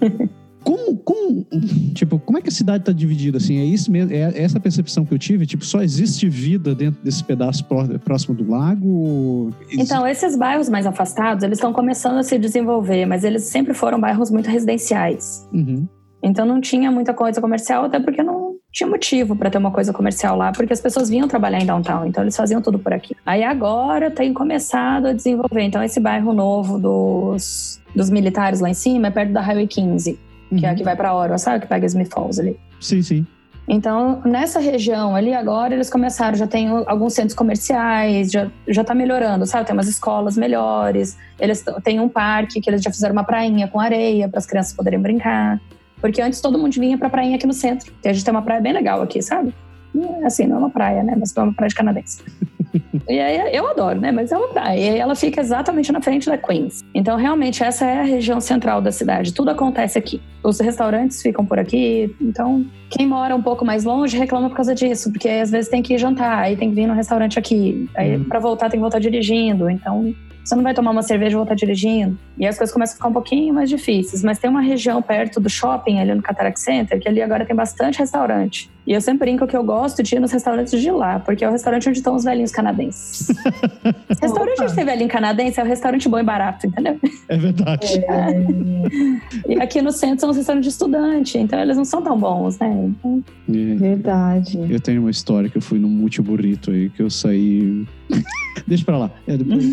Como, 0.64 0.96
como, 0.96 1.46
tipo, 1.94 2.18
como 2.18 2.38
é 2.38 2.40
que 2.40 2.48
a 2.48 2.52
cidade 2.52 2.82
está 2.82 2.92
dividida 2.92 3.36
assim? 3.36 3.58
É 3.58 3.64
isso 3.64 3.90
mesmo? 3.92 4.12
É 4.12 4.32
essa 4.42 4.56
a 4.58 4.60
percepção 4.60 5.04
que 5.04 5.12
eu 5.12 5.18
tive? 5.18 5.46
Tipo, 5.46 5.64
só 5.64 5.82
existe 5.82 6.28
vida 6.28 6.74
dentro 6.74 7.02
desse 7.04 7.22
pedaço 7.22 7.64
pró- 7.66 7.86
próximo 8.02 8.34
do 8.34 8.50
lago? 8.50 9.50
existe- 9.62 9.82
Então, 9.82 10.06
esses 10.06 10.36
bairros 10.36 10.68
mais 10.68 10.86
afastados, 10.86 11.44
eles 11.44 11.58
estão 11.58 11.72
começando 11.72 12.16
a 12.18 12.22
se 12.22 12.38
desenvolver, 12.38 13.04
mas 13.06 13.24
eles 13.24 13.44
sempre 13.44 13.74
foram 13.74 14.00
bairros 14.00 14.30
muito 14.30 14.48
residenciais. 14.48 15.46
Uhum. 15.52 15.86
Então 16.22 16.46
não 16.46 16.58
tinha 16.58 16.90
muita 16.90 17.12
coisa 17.12 17.38
comercial, 17.38 17.84
até 17.84 18.00
porque 18.00 18.22
não 18.22 18.54
tinha 18.72 18.88
motivo 18.88 19.36
para 19.36 19.50
ter 19.50 19.58
uma 19.58 19.70
coisa 19.70 19.92
comercial 19.92 20.34
lá, 20.38 20.50
porque 20.52 20.72
as 20.72 20.80
pessoas 20.80 21.10
vinham 21.10 21.28
trabalhar 21.28 21.60
em 21.60 21.66
downtown, 21.66 22.06
então 22.06 22.24
eles 22.24 22.34
faziam 22.34 22.62
tudo 22.62 22.78
por 22.78 22.94
aqui. 22.94 23.14
Aí 23.26 23.44
agora 23.44 24.10
tem 24.10 24.32
começado 24.32 25.06
a 25.08 25.12
desenvolver. 25.12 25.60
Então 25.62 25.82
esse 25.82 26.00
bairro 26.00 26.32
novo 26.32 26.78
dos, 26.78 27.78
dos 27.94 28.08
militares 28.08 28.60
lá 28.60 28.70
em 28.70 28.74
cima 28.74 29.08
é 29.08 29.10
perto 29.10 29.32
da 29.34 29.42
Highway 29.42 29.66
15, 29.66 30.18
que 30.58 30.64
é 30.64 30.68
a 30.68 30.72
Uhum. 30.72 30.76
que 30.78 30.84
vai 30.84 30.96
para 30.96 31.14
Oro, 31.14 31.38
sabe? 31.38 31.60
Que 31.60 31.66
pega 31.66 31.86
Smith 31.86 32.12
Falls 32.12 32.40
ali. 32.40 32.58
Sim, 32.80 33.02
sim. 33.02 33.26
Então, 33.66 34.20
nessa 34.26 34.60
região 34.60 35.16
ali, 35.16 35.32
agora 35.32 35.72
eles 35.72 35.88
começaram, 35.88 36.36
já 36.36 36.46
tem 36.46 36.68
alguns 36.86 37.14
centros 37.14 37.34
comerciais, 37.34 38.30
já, 38.30 38.50
já 38.68 38.84
tá 38.84 38.94
melhorando, 38.94 39.46
sabe? 39.46 39.64
Tem 39.66 39.72
umas 39.74 39.88
escolas 39.88 40.36
melhores, 40.36 41.16
eles 41.40 41.64
têm 41.82 41.98
um 41.98 42.08
parque 42.08 42.60
que 42.60 42.68
eles 42.68 42.82
já 42.82 42.90
fizeram 42.90 43.14
uma 43.14 43.24
prainha 43.24 43.66
com 43.66 43.80
areia 43.80 44.28
para 44.28 44.38
as 44.38 44.44
crianças 44.44 44.74
poderem 44.74 45.00
brincar. 45.00 45.58
Porque 45.98 46.20
antes 46.20 46.42
todo 46.42 46.58
mundo 46.58 46.74
vinha 46.74 46.98
pra 46.98 47.08
prainha 47.08 47.36
aqui 47.36 47.46
no 47.46 47.54
centro. 47.54 47.90
E 48.04 48.08
a 48.08 48.12
gente 48.12 48.22
tem 48.22 48.32
uma 48.32 48.42
praia 48.42 48.60
bem 48.60 48.74
legal 48.74 49.00
aqui, 49.00 49.22
sabe? 49.22 49.54
É 50.20 50.26
Assim, 50.26 50.46
não 50.46 50.56
é 50.56 50.58
uma 50.60 50.70
praia, 50.70 51.02
né? 51.02 51.14
Mas 51.18 51.36
é 51.36 51.40
uma 51.40 51.52
praia 51.52 51.68
de 51.68 51.74
canadense. 51.74 52.22
e 53.08 53.20
aí 53.20 53.54
eu 53.54 53.68
adoro, 53.68 54.00
né? 54.00 54.10
Mas 54.10 54.32
ela 54.32 54.52
dá. 54.52 54.74
E 54.76 54.88
aí 54.88 54.98
ela 54.98 55.14
fica 55.14 55.40
exatamente 55.40 55.92
na 55.92 56.00
frente 56.00 56.26
da 56.26 56.36
Queens. 56.36 56.82
Então, 56.94 57.16
realmente, 57.16 57.62
essa 57.62 57.84
é 57.84 58.00
a 58.00 58.04
região 58.04 58.40
central 58.40 58.80
da 58.80 58.90
cidade. 58.90 59.32
Tudo 59.32 59.50
acontece 59.50 59.98
aqui. 59.98 60.20
Os 60.42 60.58
restaurantes 60.60 61.22
ficam 61.22 61.44
por 61.46 61.58
aqui. 61.58 62.14
Então, 62.20 62.64
quem 62.90 63.06
mora 63.06 63.34
um 63.36 63.42
pouco 63.42 63.64
mais 63.64 63.84
longe 63.84 64.16
reclama 64.18 64.48
por 64.48 64.56
causa 64.56 64.74
disso, 64.74 65.12
porque 65.12 65.28
às 65.28 65.50
vezes 65.50 65.70
tem 65.70 65.82
que 65.82 65.94
ir 65.94 65.98
jantar, 65.98 66.38
aí 66.38 66.56
tem 66.56 66.70
que 66.70 66.74
vir 66.74 66.86
no 66.86 66.94
restaurante 66.94 67.38
aqui. 67.38 67.88
Aí, 67.96 68.16
Hum. 68.16 68.24
pra 68.24 68.38
voltar, 68.40 68.68
tem 68.70 68.78
que 68.78 68.82
voltar 68.82 68.98
dirigindo. 68.98 69.70
Então, 69.70 70.12
você 70.44 70.54
não 70.54 70.62
vai 70.62 70.74
tomar 70.74 70.90
uma 70.90 71.02
cerveja 71.02 71.32
e 71.32 71.36
voltar 71.36 71.54
dirigindo. 71.54 72.18
E 72.36 72.46
as 72.46 72.58
coisas 72.58 72.72
começam 72.72 72.94
a 72.94 72.96
ficar 72.96 73.08
um 73.08 73.12
pouquinho 73.12 73.54
mais 73.54 73.70
difíceis. 73.70 74.22
Mas 74.24 74.38
tem 74.38 74.50
uma 74.50 74.60
região 74.60 75.00
perto 75.00 75.40
do 75.40 75.48
shopping, 75.48 76.00
ali 76.00 76.14
no 76.14 76.20
Cataract 76.22 76.60
Center, 76.60 77.00
que 77.00 77.08
ali 77.08 77.22
agora 77.22 77.46
tem 77.46 77.54
bastante 77.56 77.98
restaurante. 77.98 78.70
E 78.86 78.92
eu 78.92 79.00
sempre 79.00 79.24
brinco 79.24 79.46
que 79.46 79.56
eu 79.56 79.64
gosto 79.64 80.02
de 80.02 80.16
ir 80.16 80.20
nos 80.20 80.30
restaurantes 80.30 80.78
de 80.78 80.90
lá, 80.90 81.18
porque 81.18 81.42
é 81.42 81.48
o 81.48 81.52
restaurante 81.52 81.88
onde 81.88 81.98
estão 81.98 82.14
os 82.14 82.24
velhinhos 82.24 82.50
canadenses. 82.50 83.28
restaurante 84.20 84.62
onde 84.62 84.74
tem 84.74 84.84
velhinho 84.84 85.08
canadense 85.08 85.58
é 85.58 85.62
o 85.62 85.66
restaurante 85.66 86.06
bom 86.08 86.18
e 86.18 86.22
barato, 86.22 86.66
entendeu? 86.66 86.98
É 87.28 87.36
verdade. 87.36 88.04
E 89.48 89.60
aqui 89.60 89.82
no 89.82 89.90
centro 89.90 90.20
são 90.20 90.30
os 90.30 90.36
restaurantes 90.36 90.68
de 90.68 90.72
estudante, 90.72 91.38
então 91.38 91.58
eles 91.58 91.76
não 91.76 91.84
são 91.84 92.02
tão 92.02 92.18
bons, 92.18 92.58
né? 92.58 92.68
Então, 92.68 93.22
É. 93.48 93.74
Verdade. 93.74 94.58
Eu 94.70 94.80
tenho 94.80 95.00
uma 95.00 95.10
história 95.10 95.48
que 95.48 95.56
eu 95.56 95.62
fui 95.62 95.78
num 95.78 95.88
multiburrito 95.88 96.70
aí, 96.70 96.88
que 96.90 97.02
eu 97.02 97.10
saí. 97.10 97.86
Deixa 98.66 98.84
pra 98.84 98.98
lá. 98.98 99.10
É, 99.26 99.36
depois. 99.36 99.64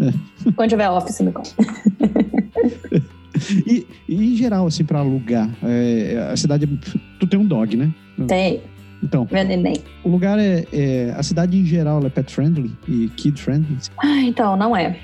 É. 0.00 0.52
quando 0.54 0.68
tiver 0.70 0.88
office, 0.88 1.20
me 1.20 1.32
conta. 1.32 1.50
E, 3.66 3.86
e 4.08 4.32
em 4.32 4.36
geral, 4.36 4.66
assim, 4.66 4.84
pra 4.84 4.98
alugar, 5.00 5.48
é, 5.62 6.28
a 6.32 6.36
cidade. 6.36 6.66
Tu 7.18 7.26
tem 7.26 7.38
um 7.40 7.46
dog, 7.46 7.76
né? 7.76 7.90
Tem, 8.28 8.60
Então, 9.02 9.26
meu 9.30 9.44
neném. 9.44 9.76
o 10.04 10.08
lugar 10.08 10.38
é, 10.38 10.64
é- 10.72 11.14
A 11.16 11.22
cidade 11.22 11.56
em 11.58 11.64
geral 11.64 12.04
é 12.06 12.10
pet 12.10 12.32
friendly 12.32 12.70
e 12.86 13.08
kid 13.16 13.40
friendly. 13.40 13.76
Ah, 14.02 14.20
então, 14.22 14.56
não 14.56 14.76
é. 14.76 14.96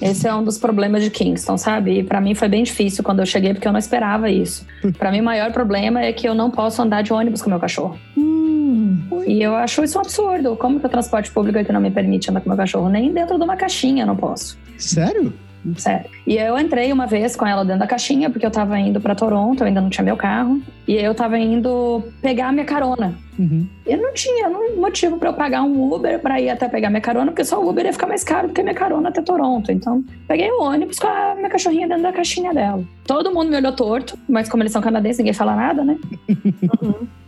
Esse 0.00 0.26
é 0.26 0.34
um 0.34 0.42
dos 0.42 0.56
problemas 0.56 1.02
de 1.04 1.10
Kingston, 1.10 1.58
sabe? 1.58 1.98
E 1.98 2.02
pra 2.02 2.20
mim 2.20 2.34
foi 2.34 2.48
bem 2.48 2.62
difícil 2.62 3.04
quando 3.04 3.18
eu 3.20 3.26
cheguei, 3.26 3.52
porque 3.52 3.68
eu 3.68 3.72
não 3.72 3.78
esperava 3.78 4.30
isso. 4.30 4.64
Pra 4.96 5.10
mim, 5.12 5.20
o 5.20 5.24
maior 5.24 5.52
problema 5.52 6.00
é 6.00 6.12
que 6.12 6.26
eu 6.26 6.34
não 6.34 6.50
posso 6.50 6.80
andar 6.80 7.02
de 7.02 7.12
ônibus 7.12 7.42
com 7.42 7.50
meu 7.50 7.58
cachorro. 7.60 7.98
Hum, 8.16 8.98
E 9.26 9.42
eu 9.42 9.54
acho 9.54 9.84
isso 9.84 9.98
um 9.98 10.00
absurdo. 10.00 10.56
Como 10.56 10.80
que 10.80 10.86
o 10.86 10.88
transporte 10.88 11.30
público 11.30 11.58
aqui 11.58 11.72
não 11.72 11.80
me 11.80 11.90
permite 11.90 12.30
andar 12.30 12.40
com 12.40 12.48
meu 12.48 12.56
cachorro? 12.56 12.88
Nem 12.88 13.12
dentro 13.12 13.36
de 13.36 13.44
uma 13.44 13.56
caixinha 13.56 14.04
eu 14.04 14.06
não 14.06 14.16
posso. 14.16 14.56
Sério? 14.78 15.32
Sério. 15.76 16.08
E 16.26 16.36
eu 16.36 16.58
entrei 16.58 16.92
uma 16.92 17.06
vez 17.06 17.36
com 17.36 17.46
ela 17.46 17.64
dentro 17.64 17.80
da 17.80 17.86
caixinha, 17.86 18.30
porque 18.30 18.46
eu 18.46 18.50
tava 18.50 18.78
indo 18.78 19.00
pra 19.00 19.14
Toronto, 19.14 19.60
eu 19.62 19.66
ainda 19.66 19.80
não 19.80 19.90
tinha 19.90 20.04
meu 20.04 20.16
carro. 20.16 20.60
E 20.88 20.94
eu 20.96 21.14
tava 21.14 21.38
indo 21.38 22.02
pegar 22.22 22.48
a 22.48 22.52
minha 22.52 22.64
carona. 22.64 23.14
Uhum. 23.38 23.66
E 23.86 23.96
não 23.96 24.12
tinha 24.12 24.48
não- 24.48 24.76
motivo 24.76 25.16
pra 25.18 25.30
eu 25.30 25.34
pagar 25.34 25.62
um 25.62 25.92
Uber 25.92 26.18
pra 26.20 26.40
ir 26.40 26.50
até 26.50 26.68
pegar 26.68 26.90
minha 26.90 27.00
carona, 27.00 27.30
porque 27.30 27.44
só 27.44 27.62
o 27.62 27.68
Uber 27.68 27.84
ia 27.86 27.92
ficar 27.92 28.06
mais 28.06 28.22
caro 28.24 28.48
do 28.48 28.54
que 28.54 28.60
a 28.60 28.64
minha 28.64 28.74
carona 28.74 29.08
até 29.08 29.22
Toronto. 29.22 29.70
Então, 29.72 30.02
peguei 30.26 30.50
o 30.50 30.62
ônibus 30.62 30.98
com 30.98 31.06
a 31.06 31.34
minha 31.36 31.48
cachorrinha 31.48 31.86
dentro 31.88 32.02
da 32.02 32.12
caixinha 32.12 32.52
dela. 32.52 32.82
Todo 33.06 33.32
mundo 33.32 33.50
me 33.50 33.56
olhou 33.56 33.72
torto, 33.72 34.18
mas 34.28 34.48
como 34.48 34.62
eles 34.62 34.72
são 34.72 34.82
canadenses, 34.82 35.18
ninguém 35.18 35.32
fala 35.32 35.54
nada, 35.54 35.84
né? 35.84 35.96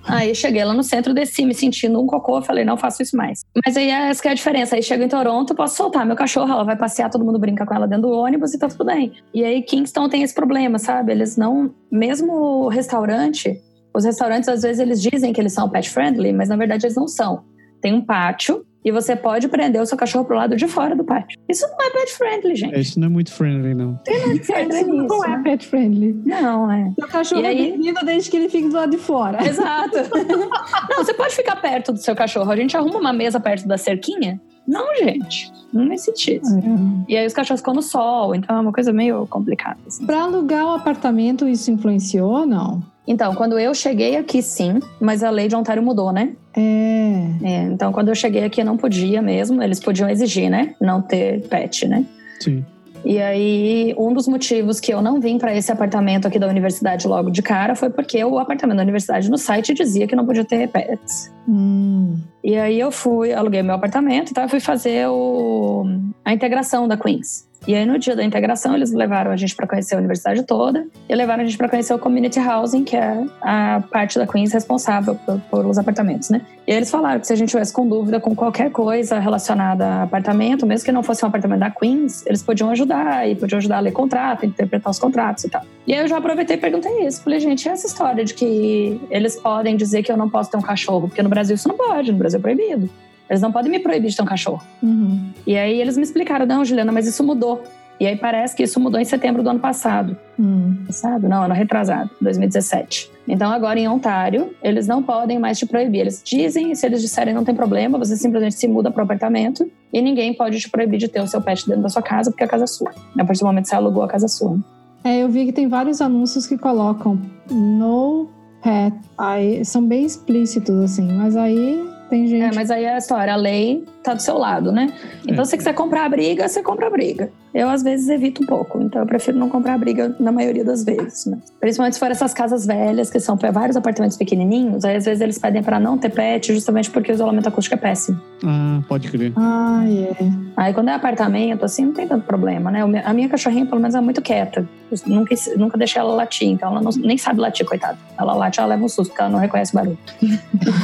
Aí 0.04 0.34
cheguei 0.34 0.64
lá 0.64 0.74
no 0.74 0.82
centro, 0.82 1.14
desci 1.14 1.44
me 1.44 1.54
sentindo 1.54 2.00
um 2.00 2.06
cocô, 2.06 2.42
falei, 2.42 2.64
não 2.64 2.76
faço 2.76 3.02
isso 3.02 3.16
mais. 3.16 3.44
Mas 3.64 3.76
aí 3.76 3.88
essa 3.88 4.20
que 4.20 4.26
é 4.26 4.32
a 4.32 4.34
diferença. 4.34 4.74
Aí 4.74 4.82
chego 4.82 5.02
em 5.04 5.08
Toronto, 5.08 5.54
posso 5.54 5.76
soltar 5.76 6.04
meu 6.04 6.16
cachorro, 6.16 6.50
ela 6.52 6.64
vai 6.64 6.74
passear, 6.76 7.08
todo 7.08 7.24
mundo 7.24 7.38
brinca 7.38 7.64
com 7.64 7.72
ela 7.72 7.86
dentro 7.86 8.08
do 8.08 8.14
ônibus 8.22 8.54
e 8.54 8.58
tá 8.58 8.68
tudo 8.68 8.84
bem. 8.84 9.12
E 9.34 9.44
aí 9.44 9.62
Kingston 9.62 10.08
tem 10.08 10.22
esse 10.22 10.34
problema, 10.34 10.78
sabe? 10.78 11.12
Eles 11.12 11.36
não. 11.36 11.74
Mesmo 11.90 12.32
o 12.32 12.68
restaurante, 12.68 13.60
os 13.94 14.04
restaurantes 14.04 14.48
às 14.48 14.62
vezes 14.62 14.80
eles 14.80 15.00
dizem 15.00 15.32
que 15.32 15.40
eles 15.40 15.52
são 15.52 15.68
pet 15.68 15.88
friendly, 15.90 16.32
mas 16.32 16.48
na 16.48 16.56
verdade 16.56 16.86
eles 16.86 16.96
não 16.96 17.08
são. 17.08 17.44
Tem 17.80 17.92
um 17.92 18.00
pátio 18.00 18.64
e 18.84 18.90
você 18.90 19.14
pode 19.14 19.48
prender 19.48 19.80
o 19.80 19.86
seu 19.86 19.96
cachorro 19.96 20.24
pro 20.24 20.36
lado 20.36 20.56
de 20.56 20.66
fora 20.66 20.94
do 20.96 21.04
pátio. 21.04 21.38
Isso 21.48 21.66
não 21.68 21.86
é 21.86 21.90
pet 21.90 22.12
friendly, 22.12 22.56
gente. 22.56 22.74
É, 22.74 22.80
isso 22.80 22.98
não 22.98 23.06
é 23.06 23.10
muito 23.10 23.32
friendly, 23.32 23.74
não. 23.74 23.94
Pet 24.04 24.38
friendly 24.40 24.80
isso 24.80 24.88
não 24.90 25.24
é 25.24 25.28
né? 25.28 25.40
pet 25.44 25.66
friendly. 25.66 26.22
Não, 26.24 26.70
é. 26.70 26.92
Seu 26.98 27.08
cachorro 27.08 27.42
E 27.42 27.46
aí? 27.46 27.58
é 27.58 27.70
bem-vindo 27.70 28.04
desde 28.04 28.30
que 28.30 28.36
ele 28.36 28.48
fique 28.48 28.68
do 28.68 28.74
lado 28.76 28.90
de 28.90 28.98
fora. 28.98 29.44
Exato. 29.46 29.96
Não, 30.90 31.04
você 31.04 31.14
pode 31.14 31.34
ficar 31.34 31.56
perto 31.56 31.92
do 31.92 31.98
seu 31.98 32.14
cachorro. 32.14 32.50
A 32.50 32.56
gente 32.56 32.76
arruma 32.76 32.98
uma 32.98 33.12
mesa 33.12 33.38
perto 33.40 33.66
da 33.66 33.78
cerquinha? 33.78 34.40
Não, 34.66 34.94
gente. 34.96 35.52
Não 35.72 35.88
faz 35.88 36.02
sentido. 36.02 36.46
É. 36.46 37.12
E 37.12 37.16
aí 37.16 37.26
os 37.26 37.32
cachorros 37.32 37.60
ficam 37.60 37.74
no 37.74 37.82
sol, 37.82 38.34
então 38.34 38.56
é 38.56 38.60
uma 38.60 38.72
coisa 38.72 38.92
meio 38.92 39.26
complicada. 39.26 39.78
assim. 39.86 40.04
Pra 40.06 40.22
alugar 40.22 40.66
o 40.66 40.74
apartamento, 40.74 41.48
isso 41.48 41.70
influenciou 41.70 42.30
ou 42.40 42.46
não? 42.46 42.82
Então, 43.06 43.34
quando 43.34 43.58
eu 43.58 43.74
cheguei 43.74 44.16
aqui, 44.16 44.40
sim, 44.42 44.78
mas 45.00 45.22
a 45.22 45.30
lei 45.30 45.48
de 45.48 45.56
Ontário 45.56 45.82
mudou, 45.82 46.12
né? 46.12 46.32
É. 46.56 47.24
É, 47.42 47.62
então, 47.64 47.92
quando 47.92 48.08
eu 48.08 48.14
cheguei 48.14 48.44
aqui, 48.44 48.62
não 48.62 48.76
podia 48.76 49.20
mesmo. 49.20 49.62
Eles 49.62 49.80
podiam 49.80 50.08
exigir, 50.08 50.48
né? 50.48 50.74
Não 50.80 51.02
ter 51.02 51.40
pet, 51.48 51.88
né? 51.88 52.04
Sim. 52.40 52.64
E 53.04 53.20
aí, 53.20 53.94
um 53.98 54.12
dos 54.12 54.28
motivos 54.28 54.78
que 54.78 54.94
eu 54.94 55.02
não 55.02 55.20
vim 55.20 55.36
para 55.36 55.52
esse 55.54 55.72
apartamento 55.72 56.28
aqui 56.28 56.38
da 56.38 56.46
universidade 56.46 57.08
logo 57.08 57.30
de 57.30 57.42
cara 57.42 57.74
foi 57.74 57.90
porque 57.90 58.22
o 58.22 58.38
apartamento 58.38 58.76
da 58.76 58.82
universidade 58.82 59.28
no 59.28 59.36
site 59.36 59.74
dizia 59.74 60.06
que 60.06 60.14
não 60.14 60.24
podia 60.24 60.44
ter 60.44 60.68
pets. 60.68 61.32
Hum. 61.48 62.16
E 62.44 62.56
aí 62.56 62.78
eu 62.78 62.92
fui, 62.92 63.32
aluguei 63.32 63.62
meu 63.62 63.74
apartamento 63.74 64.30
e 64.30 64.34
tal, 64.34 64.48
fui 64.48 64.60
fazer 64.60 65.08
o, 65.08 65.84
a 66.24 66.32
integração 66.32 66.86
da 66.86 66.96
Queens. 66.96 67.48
E 67.66 67.74
aí 67.74 67.86
no 67.86 67.98
dia 67.98 68.16
da 68.16 68.24
integração 68.24 68.74
eles 68.74 68.92
levaram 68.92 69.30
a 69.30 69.36
gente 69.36 69.54
para 69.54 69.66
conhecer 69.66 69.94
a 69.94 69.98
universidade 69.98 70.42
toda 70.42 70.86
e 71.08 71.14
levaram 71.14 71.42
a 71.42 71.46
gente 71.46 71.56
para 71.56 71.68
conhecer 71.68 71.94
o 71.94 71.98
community 71.98 72.40
housing, 72.40 72.84
que 72.84 72.96
é 72.96 73.24
a 73.40 73.82
parte 73.90 74.18
da 74.18 74.26
Queens 74.26 74.52
responsável 74.52 75.14
por, 75.14 75.40
por 75.50 75.66
os 75.66 75.78
apartamentos, 75.78 76.30
né? 76.30 76.42
E 76.66 76.72
aí 76.72 76.76
eles 76.76 76.90
falaram 76.90 77.20
que 77.20 77.26
se 77.26 77.32
a 77.32 77.36
gente 77.36 77.50
tivesse 77.50 77.72
com 77.72 77.88
dúvida 77.88 78.20
com 78.20 78.34
qualquer 78.34 78.70
coisa 78.70 79.18
relacionada 79.18 79.86
a 79.86 80.02
apartamento, 80.02 80.66
mesmo 80.66 80.84
que 80.84 80.92
não 80.92 81.02
fosse 81.02 81.24
um 81.24 81.28
apartamento 81.28 81.60
da 81.60 81.70
Queens, 81.70 82.24
eles 82.26 82.42
podiam 82.42 82.70
ajudar 82.70 83.28
e 83.28 83.34
podiam 83.34 83.58
ajudar 83.58 83.78
a 83.78 83.80
ler 83.80 83.92
contrato, 83.92 84.44
interpretar 84.44 84.90
os 84.90 84.98
contratos 84.98 85.44
e 85.44 85.50
tal. 85.50 85.62
E 85.86 85.92
aí 85.92 86.00
eu 86.00 86.08
já 86.08 86.18
aproveitei 86.18 86.56
e 86.56 86.60
perguntei 86.60 87.06
isso. 87.06 87.22
Falei, 87.22 87.40
gente, 87.40 87.66
e 87.66 87.68
essa 87.68 87.86
história 87.86 88.24
de 88.24 88.34
que 88.34 89.00
eles 89.10 89.36
podem 89.36 89.76
dizer 89.76 90.02
que 90.02 90.10
eu 90.12 90.16
não 90.16 90.28
posso 90.28 90.50
ter 90.50 90.56
um 90.56 90.62
cachorro? 90.62 91.08
Porque 91.08 91.22
no 91.22 91.28
Brasil 91.28 91.54
isso 91.54 91.68
não 91.68 91.76
pode, 91.76 92.12
no 92.12 92.18
Brasil 92.18 92.38
é 92.38 92.42
proibido. 92.42 92.88
Eles 93.28 93.40
não 93.40 93.52
podem 93.52 93.70
me 93.70 93.78
proibir 93.78 94.10
de 94.10 94.16
ter 94.16 94.22
um 94.22 94.26
cachorro. 94.26 94.62
Uhum. 94.82 95.30
E 95.46 95.56
aí 95.56 95.80
eles 95.80 95.96
me 95.96 96.02
explicaram, 96.02 96.46
não, 96.46 96.64
Juliana, 96.64 96.92
mas 96.92 97.06
isso 97.06 97.24
mudou. 97.24 97.62
E 98.02 98.06
aí 98.06 98.16
parece 98.16 98.56
que 98.56 98.64
isso 98.64 98.80
mudou 98.80 99.00
em 99.00 99.04
setembro 99.04 99.44
do 99.44 99.50
ano 99.50 99.60
passado. 99.60 100.16
Hum. 100.36 100.76
Passado? 100.86 101.28
Não, 101.28 101.44
ano 101.44 101.54
retrasado, 101.54 102.10
2017. 102.20 103.08
Então 103.28 103.48
agora 103.52 103.78
em 103.78 103.86
Ontário, 103.86 104.50
eles 104.60 104.88
não 104.88 105.02
podem 105.04 105.38
mais 105.38 105.56
te 105.56 105.66
proibir. 105.66 106.00
Eles 106.00 106.20
dizem, 106.24 106.74
se 106.74 106.84
eles 106.84 107.00
disserem 107.00 107.32
não 107.32 107.44
tem 107.44 107.54
problema, 107.54 107.96
você 107.96 108.16
simplesmente 108.16 108.56
se 108.56 108.66
muda 108.66 108.90
para 108.90 109.02
o 109.02 109.04
apartamento 109.04 109.70
e 109.92 110.02
ninguém 110.02 110.34
pode 110.34 110.58
te 110.58 110.68
proibir 110.68 110.98
de 110.98 111.06
ter 111.06 111.20
o 111.20 111.28
seu 111.28 111.40
pet 111.40 111.64
dentro 111.64 111.82
da 111.82 111.88
sua 111.88 112.02
casa 112.02 112.30
porque 112.30 112.42
a 112.42 112.48
casa 112.48 112.64
é 112.64 112.66
sua. 112.66 112.90
A 113.16 113.24
partir 113.24 113.40
do 113.40 113.46
momento 113.46 113.64
que 113.64 113.70
você 113.70 113.76
alugou 113.76 114.02
a 114.02 114.08
casa 114.08 114.26
é 114.26 114.28
sua. 114.28 114.58
É, 115.04 115.22
eu 115.22 115.28
vi 115.28 115.46
que 115.46 115.52
tem 115.52 115.68
vários 115.68 116.00
anúncios 116.00 116.44
que 116.44 116.58
colocam 116.58 117.20
no 117.48 118.28
pet. 118.62 118.96
Aí 119.16 119.64
são 119.64 119.86
bem 119.86 120.04
explícitos, 120.04 120.76
assim, 120.80 121.06
mas 121.12 121.36
aí 121.36 121.91
tem 122.12 122.26
gente. 122.26 122.44
É, 122.44 122.54
mas 122.54 122.70
aí 122.70 122.84
é 122.84 122.94
a 122.94 122.98
história, 122.98 123.32
a 123.32 123.36
lei 123.36 123.86
tá 124.02 124.12
do 124.12 124.20
seu 124.20 124.36
lado, 124.36 124.70
né? 124.70 124.92
Então, 125.26 125.40
É. 125.40 125.44
se 125.46 125.50
você 125.52 125.56
quiser 125.56 125.72
comprar 125.72 126.04
a 126.04 126.08
briga, 126.10 126.46
você 126.46 126.62
compra 126.62 126.88
a 126.88 126.90
briga. 126.90 127.32
Eu, 127.54 127.68
às 127.68 127.82
vezes, 127.82 128.08
evito 128.08 128.42
um 128.42 128.46
pouco. 128.46 128.80
Então, 128.82 129.02
eu 129.02 129.06
prefiro 129.06 129.36
não 129.38 129.48
comprar 129.48 129.76
briga 129.78 130.14
na 130.18 130.32
maioria 130.32 130.64
das 130.64 130.84
vezes, 130.84 131.26
né? 131.26 131.38
Principalmente 131.60 131.94
se 131.94 132.00
for 132.00 132.10
essas 132.10 132.32
casas 132.32 132.64
velhas, 132.66 133.10
que 133.10 133.20
são 133.20 133.36
vários 133.52 133.76
apartamentos 133.76 134.16
pequenininhos. 134.16 134.84
Aí, 134.84 134.96
às 134.96 135.04
vezes, 135.04 135.20
eles 135.20 135.38
pedem 135.38 135.62
pra 135.62 135.78
não 135.78 135.98
ter 135.98 136.08
pet, 136.10 136.52
justamente 136.54 136.90
porque 136.90 137.12
o 137.12 137.14
isolamento 137.14 137.48
acústico 137.48 137.74
é 137.74 137.78
péssimo. 137.78 138.18
Ah, 138.44 138.80
pode 138.88 139.10
crer. 139.10 139.32
Ah, 139.36 139.84
é. 139.86 140.16
Aí, 140.56 140.72
quando 140.72 140.88
é 140.88 140.94
apartamento, 140.94 141.64
assim, 141.64 141.84
não 141.86 141.92
tem 141.92 142.08
tanto 142.08 142.24
problema, 142.26 142.70
né? 142.70 142.84
O 142.84 142.88
meu- 142.88 143.02
A 143.04 143.12
minha 143.12 143.28
cachorrinha, 143.28 143.66
pelo 143.66 143.80
menos, 143.80 143.94
é 143.94 144.00
muito 144.00 144.22
quieta. 144.22 144.66
Eu 144.90 144.98
nunca, 145.06 145.34
nunca 145.56 145.76
deixei 145.78 146.00
ela 146.00 146.14
latir. 146.14 146.48
Então, 146.48 146.70
ela 146.70 146.80
não- 146.80 146.90
nem 146.92 147.18
sabe 147.18 147.40
latir, 147.40 147.66
coitada. 147.66 147.98
Ela 148.18 148.32
late, 148.34 148.60
ela 148.60 148.68
leva 148.70 148.84
um 148.84 148.88
susto, 148.88 149.10
porque 149.10 149.20
ela 149.22 149.30
não 149.30 149.38
reconhece 149.38 149.74
barulho. 149.74 149.98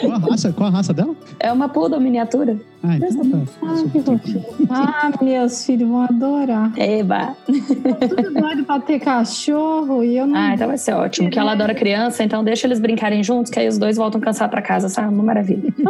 Qual 0.00 0.12
a 0.14 0.18
raça, 0.18 0.52
qual 0.52 0.68
a 0.68 0.72
raça 0.72 0.92
dela? 0.94 1.14
É 1.38 1.52
uma 1.52 1.68
poodle 1.68 2.00
miniatura. 2.00 2.56
Ah, 2.82 2.96
então 2.96 3.30
tá. 3.30 3.52
Ah, 3.62 3.82
que 3.92 4.00
fofinho. 4.00 4.44
Ah, 4.70 5.10
meus 5.20 5.59
filhos 5.64 5.88
vão 5.88 6.02
adorar. 6.02 6.72
Eba! 6.78 7.36
Tudo 7.46 8.34
doido 8.40 8.64
pra 8.64 8.80
ter 8.80 9.00
cachorro 9.00 10.04
e 10.04 10.16
eu 10.16 10.26
não. 10.26 10.36
Ah, 10.36 10.54
então 10.54 10.68
vai 10.68 10.78
ser 10.78 10.94
ótimo. 10.94 11.30
Que 11.30 11.38
ela 11.38 11.52
adora 11.52 11.74
criança, 11.74 12.22
então 12.22 12.44
deixa 12.44 12.66
eles 12.66 12.80
brincarem 12.80 13.22
juntos, 13.22 13.50
que 13.50 13.58
aí 13.58 13.68
os 13.68 13.78
dois 13.78 13.96
voltam 13.96 14.20
cansados 14.20 14.50
pra 14.50 14.62
casa, 14.62 14.88
sabe? 14.88 15.12
Uma 15.12 15.22
maravilha. 15.22 15.72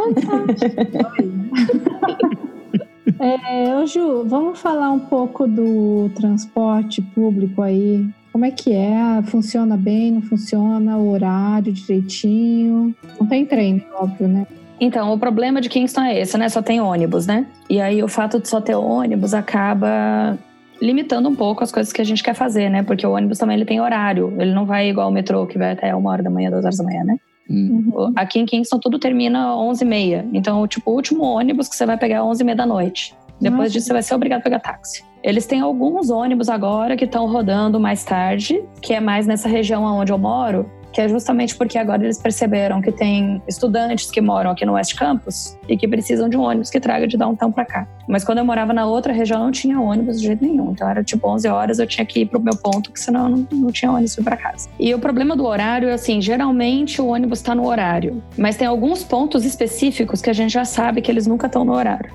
É, 3.19 3.75
ô 3.77 3.85
Ju, 3.85 4.23
vamos 4.25 4.59
falar 4.59 4.91
um 4.91 4.99
pouco 4.99 5.47
do 5.47 6.09
transporte 6.15 7.03
público 7.03 7.61
aí. 7.61 8.09
Como 8.31 8.45
é 8.45 8.49
que 8.49 8.71
é? 8.71 9.21
Funciona 9.25 9.77
bem, 9.77 10.11
não 10.11 10.23
funciona? 10.23 10.97
O 10.97 11.11
horário 11.11 11.71
direitinho? 11.71 12.95
Não 13.19 13.27
tem 13.27 13.45
trem, 13.45 13.85
óbvio, 13.93 14.27
né? 14.27 14.47
Então, 14.81 15.13
o 15.13 15.19
problema 15.19 15.61
de 15.61 15.69
Kingston 15.69 16.01
é 16.01 16.19
esse, 16.19 16.35
né? 16.39 16.49
Só 16.49 16.59
tem 16.59 16.81
ônibus, 16.81 17.27
né? 17.27 17.45
E 17.69 17.79
aí 17.79 18.01
o 18.01 18.07
fato 18.07 18.39
de 18.39 18.49
só 18.49 18.59
ter 18.59 18.73
ônibus 18.73 19.31
acaba 19.31 20.39
limitando 20.81 21.29
um 21.29 21.35
pouco 21.35 21.63
as 21.63 21.71
coisas 21.71 21.93
que 21.93 22.01
a 22.01 22.03
gente 22.03 22.23
quer 22.23 22.33
fazer, 22.33 22.67
né? 22.67 22.81
Porque 22.81 23.05
o 23.05 23.11
ônibus 23.11 23.37
também 23.37 23.55
ele 23.55 23.65
tem 23.65 23.79
horário. 23.79 24.33
Ele 24.39 24.51
não 24.51 24.65
vai 24.65 24.89
igual 24.89 25.09
o 25.09 25.11
metrô, 25.11 25.45
que 25.45 25.59
vai 25.59 25.73
até 25.73 25.95
uma 25.95 26.09
hora 26.09 26.23
da 26.23 26.31
manhã, 26.31 26.49
duas 26.49 26.65
horas 26.65 26.77
da 26.77 26.83
manhã, 26.83 27.03
né? 27.03 27.17
Uhum. 27.47 28.11
Aqui 28.15 28.39
em 28.39 28.45
Kingston 28.45 28.79
tudo 28.79 28.97
termina 28.97 29.53
11h30. 29.53 30.29
Então, 30.33 30.67
tipo, 30.67 30.89
o 30.89 30.95
último 30.95 31.23
ônibus 31.23 31.69
que 31.69 31.75
você 31.75 31.85
vai 31.85 31.97
pegar 31.97 32.15
é 32.15 32.19
11h30 32.21 32.55
da 32.55 32.65
noite. 32.65 33.15
Depois 33.39 33.59
Nossa. 33.59 33.71
disso, 33.71 33.87
você 33.87 33.93
vai 33.93 34.01
ser 34.01 34.15
obrigado 34.15 34.39
a 34.39 34.43
pegar 34.43 34.59
táxi. 34.59 35.03
Eles 35.23 35.45
têm 35.45 35.61
alguns 35.61 36.09
ônibus 36.09 36.49
agora 36.49 36.97
que 36.97 37.05
estão 37.05 37.27
rodando 37.27 37.79
mais 37.79 38.03
tarde, 38.03 38.63
que 38.81 38.93
é 38.93 38.99
mais 38.99 39.27
nessa 39.27 39.47
região 39.47 39.83
onde 39.83 40.11
eu 40.11 40.17
moro, 40.17 40.69
que 40.91 41.01
é 41.01 41.07
justamente 41.07 41.55
porque 41.55 41.77
agora 41.77 42.03
eles 42.03 42.17
perceberam 42.17 42.81
que 42.81 42.91
tem 42.91 43.41
estudantes 43.47 44.11
que 44.11 44.21
moram 44.21 44.51
aqui 44.51 44.65
no 44.65 44.73
West 44.73 44.95
Campus 44.95 45.57
e 45.67 45.77
que 45.77 45.87
precisam 45.87 46.27
de 46.27 46.37
um 46.37 46.41
ônibus 46.41 46.69
que 46.69 46.79
traga 46.79 47.07
de 47.07 47.17
downtown 47.17 47.51
pra 47.51 47.65
cá. 47.65 47.87
Mas 48.07 48.23
quando 48.23 48.39
eu 48.39 48.45
morava 48.45 48.73
na 48.73 48.85
outra 48.85 49.13
região, 49.13 49.39
não 49.39 49.51
tinha 49.51 49.79
ônibus 49.79 50.19
de 50.19 50.27
jeito 50.27 50.43
nenhum. 50.43 50.71
Então 50.71 50.89
era 50.89 51.03
tipo 51.03 51.27
11 51.27 51.47
horas, 51.47 51.79
eu 51.79 51.87
tinha 51.87 52.05
que 52.05 52.21
ir 52.21 52.25
pro 52.25 52.39
meu 52.39 52.55
ponto, 52.55 52.91
que 52.91 52.99
senão 52.99 53.29
eu 53.29 53.37
não, 53.37 53.47
não 53.51 53.71
tinha 53.71 53.91
ônibus 53.91 54.15
pra 54.17 54.35
casa. 54.35 54.69
E 54.79 54.93
o 54.93 54.99
problema 54.99 55.35
do 55.35 55.45
horário 55.45 55.87
é 55.87 55.93
assim, 55.93 56.21
geralmente 56.21 57.01
o 57.01 57.07
ônibus 57.07 57.41
tá 57.41 57.55
no 57.55 57.65
horário, 57.65 58.21
mas 58.37 58.57
tem 58.57 58.67
alguns 58.67 59.03
pontos 59.03 59.45
específicos 59.45 60.21
que 60.21 60.29
a 60.29 60.33
gente 60.33 60.51
já 60.51 60.65
sabe 60.65 61.01
que 61.01 61.09
eles 61.09 61.25
nunca 61.25 61.47
estão 61.47 61.63
no 61.63 61.73
horário. 61.73 62.11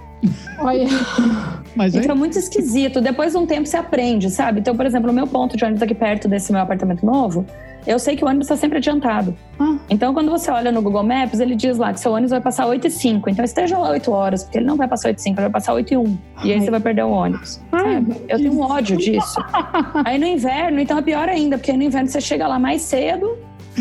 Olha, 0.58 0.86
Mas 1.76 1.94
Então 1.94 2.12
é 2.12 2.18
muito 2.18 2.38
esquisito. 2.38 3.02
Depois 3.02 3.32
de 3.32 3.38
um 3.38 3.46
tempo 3.46 3.66
você 3.66 3.76
aprende, 3.76 4.30
sabe? 4.30 4.60
Então, 4.60 4.74
por 4.74 4.86
exemplo, 4.86 5.10
o 5.10 5.14
meu 5.14 5.26
ponto 5.26 5.56
de 5.56 5.64
ônibus 5.64 5.82
aqui 5.82 5.94
perto 5.94 6.26
desse 6.26 6.50
meu 6.50 6.62
apartamento 6.62 7.04
novo, 7.04 7.44
eu 7.86 7.98
sei 7.98 8.16
que 8.16 8.24
o 8.24 8.26
ônibus 8.26 8.46
está 8.46 8.56
sempre 8.56 8.78
adiantado. 8.78 9.36
Ah. 9.58 9.76
Então, 9.88 10.12
quando 10.12 10.30
você 10.30 10.50
olha 10.50 10.72
no 10.72 10.82
Google 10.82 11.04
Maps, 11.04 11.40
ele 11.40 11.54
diz 11.54 11.78
lá 11.78 11.92
que 11.92 12.00
seu 12.00 12.12
ônibus 12.12 12.30
vai 12.30 12.40
passar 12.40 12.66
8 12.66 12.86
e 12.86 12.90
5. 12.90 13.30
Então, 13.30 13.44
esteja 13.44 13.78
lá 13.78 13.90
8 13.90 14.10
horas, 14.10 14.42
porque 14.42 14.58
ele 14.58 14.66
não 14.66 14.76
vai 14.76 14.88
passar 14.88 15.08
8 15.08 15.18
e 15.18 15.22
5, 15.22 15.34
ele 15.34 15.42
vai 15.42 15.52
passar 15.52 15.74
8 15.74 15.94
e 15.94 15.96
1. 15.96 16.18
E 16.44 16.52
aí 16.52 16.60
você 16.60 16.70
vai 16.70 16.80
perder 16.80 17.04
o 17.04 17.10
ônibus. 17.10 17.60
Ai? 17.72 18.04
Eu 18.28 18.38
tenho 18.38 18.52
um 18.52 18.60
ódio 18.60 18.96
disso. 18.96 19.40
aí 20.04 20.18
no 20.18 20.26
inverno, 20.26 20.80
então 20.80 20.98
é 20.98 21.02
pior 21.02 21.28
ainda, 21.28 21.56
porque 21.56 21.72
no 21.72 21.82
inverno 21.82 22.08
você 22.08 22.20
chega 22.20 22.46
lá 22.46 22.58
mais 22.58 22.82
cedo, 22.82 23.38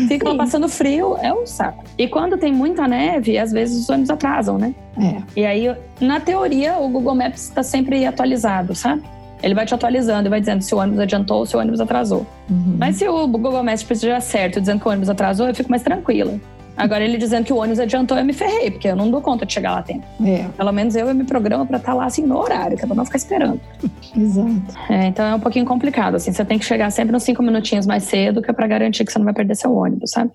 fica 0.08 0.26
lá 0.26 0.32
Sim. 0.32 0.38
passando 0.38 0.68
frio, 0.68 1.16
é 1.20 1.32
um 1.32 1.46
saco. 1.46 1.84
E 1.98 2.06
quando 2.06 2.36
tem 2.36 2.52
muita 2.52 2.86
neve, 2.86 3.38
às 3.38 3.50
vezes 3.52 3.82
os 3.82 3.88
ônibus 3.88 4.10
atrasam, 4.10 4.58
né? 4.58 4.74
é. 4.98 5.22
E 5.36 5.44
aí, 5.44 5.74
na 6.00 6.20
teoria, 6.20 6.78
o 6.78 6.88
Google 6.88 7.14
Maps 7.14 7.44
está 7.44 7.62
sempre 7.62 8.04
atualizado, 8.06 8.74
sabe? 8.74 9.02
Ele 9.42 9.54
vai 9.54 9.66
te 9.66 9.74
atualizando 9.74 10.28
e 10.28 10.30
vai 10.30 10.40
dizendo 10.40 10.62
se 10.62 10.74
o 10.74 10.78
ônibus 10.78 11.00
adiantou 11.00 11.38
ou 11.38 11.46
se 11.46 11.56
o 11.56 11.60
ônibus 11.60 11.80
atrasou. 11.80 12.26
Uhum. 12.48 12.76
Mas 12.78 12.96
se 12.96 13.08
o 13.08 13.26
Google 13.26 13.62
Maps 13.62 13.88
estiver 13.90 14.20
certo 14.20 14.60
dizendo 14.60 14.80
que 14.80 14.88
o 14.88 14.90
ônibus 14.90 15.10
atrasou, 15.10 15.46
eu 15.46 15.54
fico 15.54 15.70
mais 15.70 15.82
tranquila. 15.82 16.38
Agora, 16.76 17.02
ele 17.02 17.16
dizendo 17.16 17.44
que 17.44 17.52
o 17.52 17.56
ônibus 17.56 17.80
adiantou, 17.80 18.18
eu 18.18 18.24
me 18.24 18.34
ferrei, 18.34 18.70
porque 18.70 18.86
eu 18.86 18.94
não 18.94 19.10
dou 19.10 19.22
conta 19.22 19.46
de 19.46 19.52
chegar 19.52 19.72
lá 19.72 19.78
a 19.78 19.82
tempo. 19.82 20.04
É, 20.22 20.46
Pelo 20.56 20.72
menos 20.72 20.94
eu, 20.94 21.08
eu 21.08 21.14
me 21.14 21.24
programo 21.24 21.66
para 21.66 21.78
estar 21.78 21.94
lá 21.94 22.04
assim 22.04 22.22
no 22.26 22.36
horário, 22.36 22.76
que 22.76 22.84
é 22.84 22.86
pra 22.86 22.94
não 22.94 23.04
ficar 23.04 23.16
esperando. 23.16 23.58
exato. 24.14 24.74
É, 24.90 25.06
então 25.06 25.24
é 25.24 25.34
um 25.34 25.40
pouquinho 25.40 25.64
complicado, 25.64 26.16
assim. 26.16 26.32
Você 26.32 26.44
tem 26.44 26.58
que 26.58 26.66
chegar 26.66 26.90
sempre 26.90 27.16
uns 27.16 27.22
cinco 27.22 27.42
minutinhos 27.42 27.86
mais 27.86 28.04
cedo, 28.04 28.42
que 28.42 28.50
é 28.50 28.52
pra 28.52 28.66
garantir 28.66 29.06
que 29.06 29.12
você 29.12 29.18
não 29.18 29.24
vai 29.24 29.32
perder 29.34 29.54
seu 29.54 29.74
ônibus, 29.74 30.10
sabe? 30.10 30.32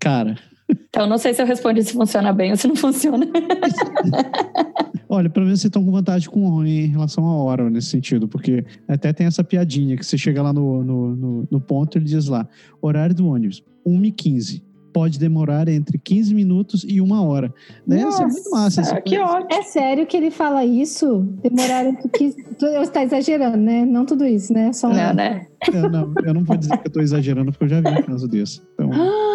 cara, 0.00 0.36
Então, 0.68 1.06
não 1.06 1.18
sei 1.18 1.34
se 1.34 1.42
eu 1.42 1.46
respondi 1.46 1.82
se 1.82 1.92
funciona 1.92 2.32
bem 2.32 2.50
ou 2.50 2.56
se 2.56 2.66
não 2.66 2.76
funciona. 2.76 3.26
olha, 5.08 5.30
pelo 5.30 5.46
menos 5.46 5.60
vocês 5.60 5.68
estão 5.68 5.84
com 5.84 5.90
vantagem 5.90 6.28
com 6.28 6.64
em 6.64 6.86
relação 6.86 7.26
à 7.26 7.36
hora 7.36 7.70
nesse 7.70 7.88
sentido, 7.88 8.28
porque 8.28 8.64
até 8.88 9.12
tem 9.12 9.26
essa 9.26 9.44
piadinha 9.44 9.96
que 9.96 10.04
você 10.04 10.18
chega 10.18 10.42
lá 10.42 10.52
no, 10.52 10.82
no, 10.82 11.16
no, 11.16 11.48
no 11.50 11.60
ponto 11.60 11.96
e 11.96 11.98
ele 11.98 12.06
diz 12.06 12.28
lá, 12.28 12.46
horário 12.80 13.14
do 13.14 13.26
ônibus, 13.26 13.62
1h15. 13.86 14.62
Pode 14.92 15.18
demorar 15.18 15.66
entre 15.68 15.98
15 15.98 16.32
minutos 16.32 16.86
e 16.88 17.00
uma 17.00 17.20
hora. 17.20 17.52
Né? 17.84 18.08
Isso 18.08 18.22
é 18.22 18.26
muito 18.26 18.50
massa. 18.52 18.80
Nossa, 18.80 18.80
essa 18.80 19.00
que 19.00 19.18
ótimo. 19.18 19.48
É 19.50 19.62
sério 19.62 20.06
que 20.06 20.16
ele 20.16 20.30
fala 20.30 20.64
isso? 20.64 21.26
Demorar 21.42 21.84
entre 21.84 22.08
que. 22.10 22.30
Tu 22.56 22.64
está 22.64 23.02
exagerando, 23.02 23.56
né? 23.56 23.84
Não 23.84 24.06
tudo 24.06 24.24
isso, 24.24 24.52
né? 24.52 24.72
Só 24.72 24.86
um... 24.86 24.94
Não, 24.94 25.12
né? 25.12 25.48
Eu 25.72 25.90
não, 25.90 26.14
eu 26.24 26.32
não 26.32 26.44
vou 26.44 26.56
dizer 26.56 26.78
que 26.78 26.86
eu 26.86 26.90
estou 26.90 27.02
exagerando, 27.02 27.50
porque 27.50 27.64
eu 27.64 27.68
já 27.68 27.80
vi 27.80 27.88
um 27.88 28.02
caso 28.04 28.28
desse. 28.28 28.62
Então, 28.74 28.88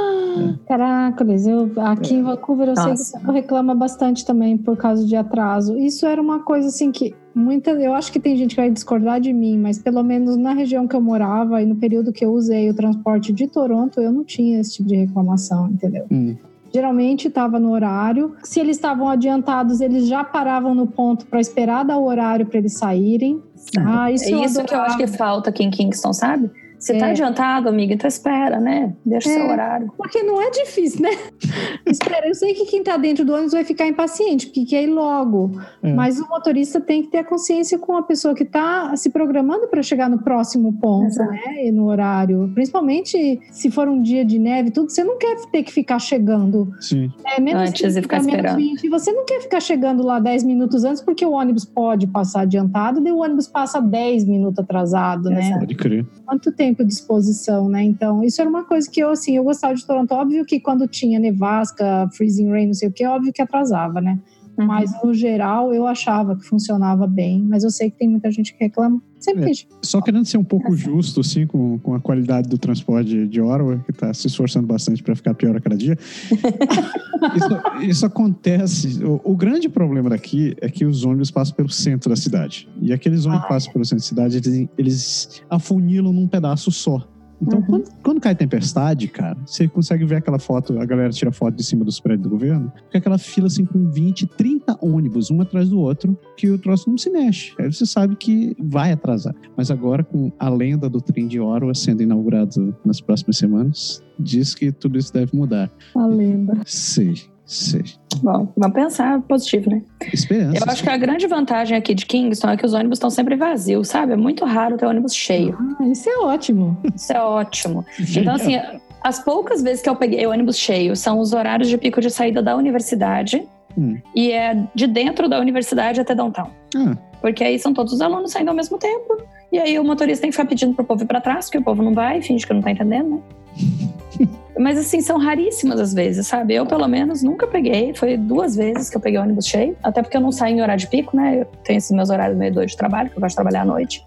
Caracoles, 0.67 1.47
eu 1.47 1.71
aqui 1.78 2.15
em 2.15 2.23
Vancouver 2.23 2.69
eu 2.69 2.75
sei 2.75 2.84
que 2.86 2.89
Nossa. 2.89 3.32
reclama 3.32 3.75
bastante 3.75 4.25
também 4.25 4.58
por 4.58 4.78
causa 4.78 5.06
de 5.06 5.15
atraso. 5.15 5.78
Isso 5.78 6.06
era 6.06 6.21
uma 6.21 6.39
coisa 6.39 6.67
assim 6.67 6.91
que 6.91 7.15
muita, 7.34 7.71
eu 7.71 7.93
acho 7.93 8.12
que 8.12 8.19
tem 8.19 8.36
gente 8.36 8.56
que 8.56 8.62
vai 8.62 8.69
discordar 8.69 9.19
de 9.19 9.32
mim, 9.34 9.58
mas 9.58 9.80
pelo 9.80 10.04
menos 10.04 10.36
na 10.36 10.54
região 10.54 10.88
que 10.88 10.95
eu 10.95 11.02
morava 11.02 11.62
e 11.62 11.65
no 11.65 11.75
período 11.75 12.12
que 12.12 12.23
eu 12.23 12.32
usei 12.32 12.69
o 12.69 12.73
transporte 12.73 13.32
de 13.32 13.47
Toronto, 13.47 13.99
eu 14.02 14.12
não 14.12 14.23
tinha 14.23 14.60
esse 14.60 14.73
tipo 14.73 14.89
de 14.89 14.95
reclamação, 14.95 15.69
entendeu? 15.69 16.06
hum, 16.12 16.36
Geralmente 16.71 17.28
estava 17.28 17.60
no 17.60 17.71
horário. 17.71 18.36
Se 18.43 18.60
eles 18.60 18.78
estavam 18.78 19.10
adiantados, 19.10 19.82
eles 19.82 20.08
já 20.08 20.23
paravam 20.23 20.75
no 20.75 20.86
ponto 20.86 21.25
para 21.25 21.39
esperar 21.39 21.84
dar 21.84 21.97
o 21.97 22.06
horário 22.06 22.45
para 22.45 22.60
eles 22.60 22.73
saírem. 22.73 23.41
Ah, 23.78 24.12
isso, 24.12 24.25
É 24.25 24.45
isso 24.45 24.63
que 24.63 24.75
eu 24.75 24.82
acho 24.82 24.97
que 24.97 25.08
falta 25.08 25.49
aqui 25.49 25.63
em 25.63 25.71
Kingston, 25.71 26.13
sabe? 26.13 26.49
Você 26.80 26.98
tá 26.98 27.08
É. 27.08 27.12
adiantado, 27.12 27.68
amiga, 27.68 27.94
então 27.94 28.08
espera, 28.08 28.60
né? 28.60 28.94
Deixa 29.06 29.28
o 29.28 29.32
É. 29.32 29.36
seu 29.36 29.48
horário. 29.50 29.94
Porque 29.98 30.24
não 30.24 30.42
é 30.42 30.50
difícil, 30.50 31.02
né? 31.02 31.10
Espera, 31.86 32.28
eu 32.28 32.34
sei 32.36 32.54
que 32.54 32.65
quem 32.65 32.82
tá 32.84 32.96
dentro 32.98 33.26
do 33.26 33.34
ônibus 33.34 33.52
vai 33.54 33.63
ficar 33.63 33.86
impaciente, 33.88 34.46
porque 34.48 34.65
quer 34.65 34.84
ir 34.84 34.88
logo. 34.88 35.52
É. 35.84 35.92
Mas 35.94 36.20
o 36.20 36.28
motorista 36.30 36.80
tem 36.80 37.02
que 37.04 37.10
ter 37.10 37.18
a 37.20 37.24
consciência 37.24 37.78
com 37.78 37.98
a 37.98 38.04
pessoa 38.04 38.34
que 38.34 38.46
tá 38.46 38.96
se 38.96 39.10
programando 39.10 39.68
para 39.68 39.82
chegar 39.84 40.10
no 40.10 40.20
próximo 40.20 40.72
ponto, 40.80 41.08
Exato. 41.08 41.32
né? 41.32 41.65
E 41.65 41.72
no 41.72 41.86
horário. 41.88 42.50
Principalmente 42.54 43.39
se 43.52 43.70
for 43.72 43.88
um 43.89 44.02
dia 44.02 44.24
de 44.24 44.39
neve, 44.39 44.70
e 44.70 44.72
tudo, 44.72 44.89
você 44.89 45.04
não 45.04 45.18
quer 45.18 45.36
ter 45.52 45.63
que 45.63 45.72
ficar 45.74 46.00
chegando. 46.00 46.72
sim. 46.80 47.12
É, 47.26 47.42
menos 47.42 47.62
Antes 47.70 47.94
de 47.94 48.02
30, 48.02 48.02
ficar 48.02 48.15
menos 48.18 48.34
esperando. 48.34 48.58
20, 48.58 48.89
você 48.89 49.12
não 49.12 49.26
quer 49.26 49.42
ficar 49.42 49.60
chegando 49.60 50.04
lá 50.04 50.20
10 50.20 50.44
minutos 50.44 50.84
antes, 50.84 51.02
porque 51.02 51.26
o 51.26 51.32
ônibus 51.32 51.65
pode 51.65 52.08
passar 52.08 52.42
adiantado, 52.42 53.02
daí 53.02 53.12
o 53.12 53.18
ônibus 53.18 53.48
passa 53.48 53.82
10 53.82 54.26
minutos 54.26 54.60
atrasado, 54.60 55.30
né? 55.30 55.58
Pode 55.60 55.76
crer. 55.76 56.06
quanto 56.26 56.52
tempo 56.52 56.68
de 56.73 56.93
exposição, 56.93 57.69
né? 57.69 57.84
Então, 57.84 58.23
isso 58.23 58.41
era 58.41 58.49
uma 58.49 58.63
coisa 58.63 58.89
que 58.89 58.99
eu, 58.99 59.10
assim, 59.10 59.36
eu 59.36 59.43
gostava 59.43 59.73
de 59.73 59.86
Toronto. 59.86 60.12
Óbvio 60.13 60.45
que 60.45 60.60
quando 60.60 60.88
tinha 60.88 61.19
nevasca, 61.19 62.10
freezing 62.13 62.49
rain, 62.49 62.67
não 62.67 62.73
sei 62.73 62.89
o 62.89 62.91
que, 62.91 63.05
óbvio 63.05 63.34
que 63.34 63.41
atrasava, 63.41 63.99
né? 64.01 64.19
Uhum. 64.60 64.67
Mas, 64.67 64.91
no 65.04 65.13
geral, 65.13 65.74
eu 65.74 65.88
achava 65.88 66.36
que 66.36 66.43
funcionava 66.43 67.08
bem. 67.08 67.41
Mas 67.41 67.63
eu 67.63 67.69
sei 67.69 67.89
que 67.89 67.98
tem 67.98 68.10
muita 68.10 68.30
gente 68.32 68.54
que 68.54 68.63
reclama. 68.63 69.02
Sempre 69.19 69.43
É. 69.43 69.48
gente. 69.48 69.67
Só 69.82 70.02
querendo 70.02 70.26
ser 70.26 70.38
um 70.38 70.43
pouco 70.43 70.69
Tá 70.69 70.76
justo, 70.76 71.22
assim, 71.22 71.45
com, 71.45 71.78
com 71.80 71.93
a 71.93 72.00
qualidade 72.00 72.48
do 72.48 72.58
transporte 72.58 73.28
de 73.28 73.41
Ottawa, 73.41 73.82
que 73.86 73.91
está 73.91 74.13
se 74.13 74.28
esforçando 74.28 74.67
bastante 74.67 75.04
para 75.04 75.15
ficar 75.15 75.34
pior 75.34 75.56
a 75.56 75.60
cada 75.60 75.76
dia. 75.76 75.98
isso, 77.36 77.88
isso 77.89 78.06
acontece. 78.06 79.04
O, 79.04 79.22
o 79.24 79.36
grande 79.36 79.67
problema 79.67 80.10
daqui 80.10 80.56
é 80.62 80.69
que 80.69 80.86
os 80.86 81.04
ônibus 81.04 81.32
passam 81.32 81.56
pelo 81.56 81.69
centro 81.69 82.10
da 82.10 82.15
cidade. 82.15 82.69
E 82.82 82.93
aqueles 82.93 83.26
ônibus 83.26 83.43
que 83.43 83.50
passam 83.50 83.74
pelo 83.74 83.86
centro 83.86 84.04
da 84.04 84.08
cidade, 84.08 84.38
eles, 84.38 84.69
eles 84.78 85.41
afunilam 85.50 86.13
num 86.13 86.28
pedaço 86.28 86.72
só. 86.72 87.06
Então, 87.41 87.60
Uhum. 87.60 87.65
quando, 87.65 87.89
quando 88.04 88.21
cai 88.21 88.36
tempestade, 88.36 89.08
cara, 89.08 89.38
você 89.45 89.67
consegue 89.67 90.06
ver 90.06 90.15
aquela 90.17 90.39
foto, 90.39 90.78
a 90.80 90.86
galera 90.86 91.10
tira 91.12 91.32
foto 91.32 91.56
de 91.56 91.63
cima 91.63 91.86
dos 91.86 91.99
prédios 91.99 92.23
do 92.23 92.30
governo, 92.30 92.71
fica 92.86 92.97
aquela 92.97 93.17
fila 93.17 93.47
assim 93.47 93.65
com 93.65 93.89
20, 93.89 94.25
30 94.28 94.78
ônibus, 94.82 95.32
um 95.32 95.41
atrás 95.41 95.69
do 95.69 95.80
outro, 95.80 96.17
que 96.36 96.49
o 96.49 96.58
troço 96.58 96.89
não 96.89 96.97
se 96.97 97.10
mexe. 97.10 97.54
Aí 97.60 97.71
você 97.71 97.86
sabe 97.86 98.15
que 98.15 98.56
vai 98.60 98.91
atrasar. 98.91 99.34
Mas 99.56 99.71
agora, 99.71 100.04
com 100.04 100.32
a 100.38 100.49
lenda 100.49 100.89
do 100.89 100.99
trem 101.02 101.28
de 101.28 101.39
Orwa 101.39 101.73
sendo 101.73 102.04
inaugurado 102.04 102.75
nas 102.84 102.99
próximas 102.99 103.38
semanas, 103.38 104.04
diz 104.19 104.54
que 104.54 104.71
tudo 104.71 104.97
isso 104.97 105.13
deve 105.13 105.36
mudar. 105.36 105.71
A 105.95 106.06
lenda. 106.06 106.58
Sei, 106.65 107.15
sei. 107.49 107.83
Bom, 108.21 108.47
vamos 108.55 108.75
pensar 108.75 109.21
positivo, 109.21 109.71
né? 109.71 109.81
Esperança. 110.13 110.63
Eu 110.63 110.71
acho 110.71 110.83
que 110.83 110.89
a 110.89 110.97
grande 110.97 111.25
vantagem 111.25 111.75
aqui 111.75 111.95
de 111.95 112.05
Kingston 112.05 112.49
é 112.49 112.57
que 112.57 112.65
os 112.65 112.73
ônibus 112.73 112.97
estão 112.97 113.09
sempre 113.09 113.35
vazios, 113.35 113.88
sabe? 113.88 114.13
É 114.13 114.15
muito 114.15 114.45
raro 114.45 114.77
ter 114.77 114.85
ônibus 114.85 115.15
cheio. 115.15 115.57
Ah, 115.79 115.88
isso 115.88 116.07
é 116.09 116.17
ótimo. 116.19 116.77
Isso 116.95 117.12
é 117.12 117.21
ótimo. 117.21 117.85
Então, 118.15 118.35
assim, 118.35 118.59
as 119.01 119.23
poucas 119.23 119.62
vezes 119.62 119.81
que 119.81 119.89
eu 119.89 119.95
peguei 119.95 120.25
ônibus 120.27 120.57
cheio 120.57 120.95
são 120.95 121.19
os 121.19 121.33
horários 121.33 121.69
de 121.69 121.77
pico 121.77 122.01
de 122.01 122.09
saída 122.09 122.41
da 122.41 122.55
universidade. 122.55 123.47
Hum. 123.77 123.97
E 124.15 124.31
é 124.31 124.63
de 124.75 124.88
dentro 124.88 125.29
da 125.29 125.39
universidade 125.39 126.01
até 126.01 126.13
downtown. 126.13 126.49
Ah, 126.75 126.95
Porque 127.21 127.43
aí 127.43 127.57
são 127.57 127.73
todos 127.73 127.93
os 127.93 128.01
alunos 128.01 128.31
saindo 128.31 128.49
ao 128.49 128.55
mesmo 128.55 128.77
tempo. 128.77 129.17
E 129.51 129.57
aí 129.57 129.79
o 129.79 129.83
motorista 129.83 130.21
tem 130.21 130.29
que 130.29 130.35
ficar 130.35 130.47
pedindo 130.47 130.75
pro 130.75 130.85
povo 130.85 131.03
ir 131.03 131.07
pra 131.07 131.21
trás, 131.21 131.45
porque 131.45 131.57
o 131.57 131.63
povo 131.63 131.81
não 131.81 131.93
vai, 131.93 132.21
finge 132.21 132.45
que 132.45 132.53
não 132.53 132.62
tá 132.62 132.71
entendendo, 132.71 133.15
né? 133.15 134.27
Mas 134.60 134.78
assim, 134.78 135.00
são 135.02 135.17
raríssimas 135.17 135.80
as 135.80 135.93
vezes, 135.93 136.28
sabe? 136.28 136.54
Eu, 136.54 136.65
pelo 136.65 136.88
menos, 136.88 137.24
nunca 137.24 137.48
peguei. 137.48 137.93
Foi 137.95 138.17
duas 138.17 138.56
vezes 138.56 138.89
que 138.89 138.98
eu 138.98 139.02
peguei 139.02 139.19
ônibus 139.19 139.45
cheio. 139.45 139.76
Até 139.82 140.02
porque 140.02 140.17
eu 140.17 140.22
não 140.22 140.32
saio 140.32 140.58
em 140.58 140.62
horário 140.62 140.82
de 140.82 140.88
pico, 140.88 141.15
né? 141.15 141.41
Eu 141.41 141.45
tenho 141.63 141.78
esses 141.78 141.91
meus 141.91 142.10
horários 142.10 142.38
meio 142.38 142.54
doidos 142.54 142.74
de 142.74 142.78
trabalho, 142.78 143.10
que 143.10 143.15
eu 143.17 143.22
gosto 143.22 143.30
de 143.32 143.36
trabalhar 143.36 143.62
à 143.62 143.65
noite. 143.65 144.06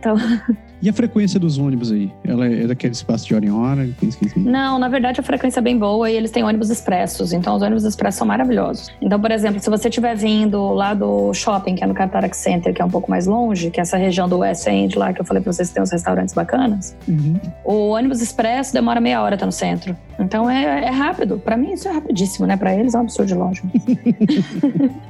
Então, 0.00 0.16
E 0.84 0.88
a 0.90 0.92
frequência 0.92 1.40
dos 1.40 1.56
ônibus 1.56 1.90
aí? 1.90 2.12
Ela 2.22 2.46
é 2.46 2.66
daquele 2.66 2.92
espaço 2.92 3.26
de 3.26 3.34
hora 3.34 3.42
em 3.46 3.50
hora? 3.50 3.88
15, 4.00 4.18
15 4.18 4.34
minutos? 4.38 4.52
Não, 4.52 4.78
na 4.78 4.86
verdade 4.86 5.18
a 5.18 5.22
frequência 5.22 5.60
é 5.60 5.62
bem 5.62 5.78
boa 5.78 6.10
e 6.10 6.14
eles 6.14 6.30
têm 6.30 6.44
ônibus 6.44 6.68
expressos. 6.68 7.32
Então 7.32 7.56
os 7.56 7.62
ônibus 7.62 7.84
expressos 7.84 8.18
são 8.18 8.26
maravilhosos. 8.26 8.90
Então, 9.00 9.18
por 9.18 9.30
exemplo, 9.30 9.60
se 9.60 9.70
você 9.70 9.88
estiver 9.88 10.14
vindo 10.14 10.72
lá 10.74 10.92
do 10.92 11.32
shopping, 11.32 11.74
que 11.76 11.82
é 11.82 11.86
no 11.86 11.94
Cataract 11.94 12.36
Center, 12.36 12.74
que 12.74 12.82
é 12.82 12.84
um 12.84 12.90
pouco 12.90 13.10
mais 13.10 13.26
longe, 13.26 13.70
que 13.70 13.80
é 13.80 13.82
essa 13.82 13.96
região 13.96 14.28
do 14.28 14.40
West 14.40 14.66
End 14.66 14.98
lá 14.98 15.14
que 15.14 15.22
eu 15.22 15.24
falei 15.24 15.42
pra 15.42 15.50
vocês 15.54 15.68
que 15.68 15.74
tem 15.74 15.82
uns 15.82 15.90
restaurantes 15.90 16.34
bacanas, 16.34 16.94
Uhum. 17.08 17.40
o 17.64 17.88
ônibus 17.88 18.20
expresso 18.20 18.74
demora 18.74 19.00
meia 19.00 19.22
hora 19.22 19.36
até 19.36 19.46
no 19.46 19.52
centro. 19.52 19.73
Então 20.18 20.48
é, 20.48 20.84
é 20.86 20.90
rápido. 20.90 21.38
Pra 21.38 21.56
mim 21.56 21.72
isso 21.72 21.88
é 21.88 21.92
rapidíssimo, 21.92 22.46
né? 22.46 22.56
Pra 22.56 22.74
eles 22.74 22.94
é 22.94 22.98
um 22.98 23.02
absurdo 23.02 23.28
de 23.28 23.34
longe. 23.34 23.62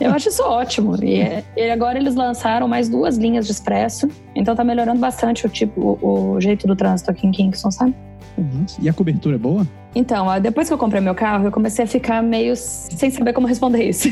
Eu 0.00 0.10
acho 0.12 0.28
isso 0.28 0.42
ótimo. 0.42 1.02
E, 1.02 1.20
é- 1.20 1.44
e 1.56 1.70
agora 1.70 1.98
eles 1.98 2.14
lançaram 2.14 2.66
mais 2.68 2.88
duas 2.88 3.16
linhas 3.16 3.46
de 3.46 3.52
expresso. 3.52 4.08
Então 4.34 4.54
tá 4.54 4.64
melhorando 4.64 5.00
bastante 5.00 5.46
o 5.46 5.48
tipo, 5.48 5.98
o, 6.02 6.32
o 6.32 6.40
jeito 6.40 6.66
do 6.66 6.74
trânsito 6.76 7.10
aqui 7.10 7.26
em 7.26 7.30
Kingston, 7.30 7.70
sabe? 7.70 7.94
Nossa. 8.36 8.80
E 8.80 8.88
a 8.88 8.92
cobertura 8.92 9.36
é 9.36 9.38
boa? 9.38 9.66
Então, 9.94 10.26
depois 10.40 10.68
que 10.68 10.74
eu 10.74 10.78
comprei 10.78 11.00
meu 11.00 11.14
carro, 11.14 11.46
eu 11.46 11.50
comecei 11.50 11.84
a 11.84 11.88
ficar 11.88 12.22
meio 12.22 12.54
sem 12.56 13.10
saber 13.10 13.32
como 13.32 13.46
responder 13.46 13.88
isso. 13.88 14.08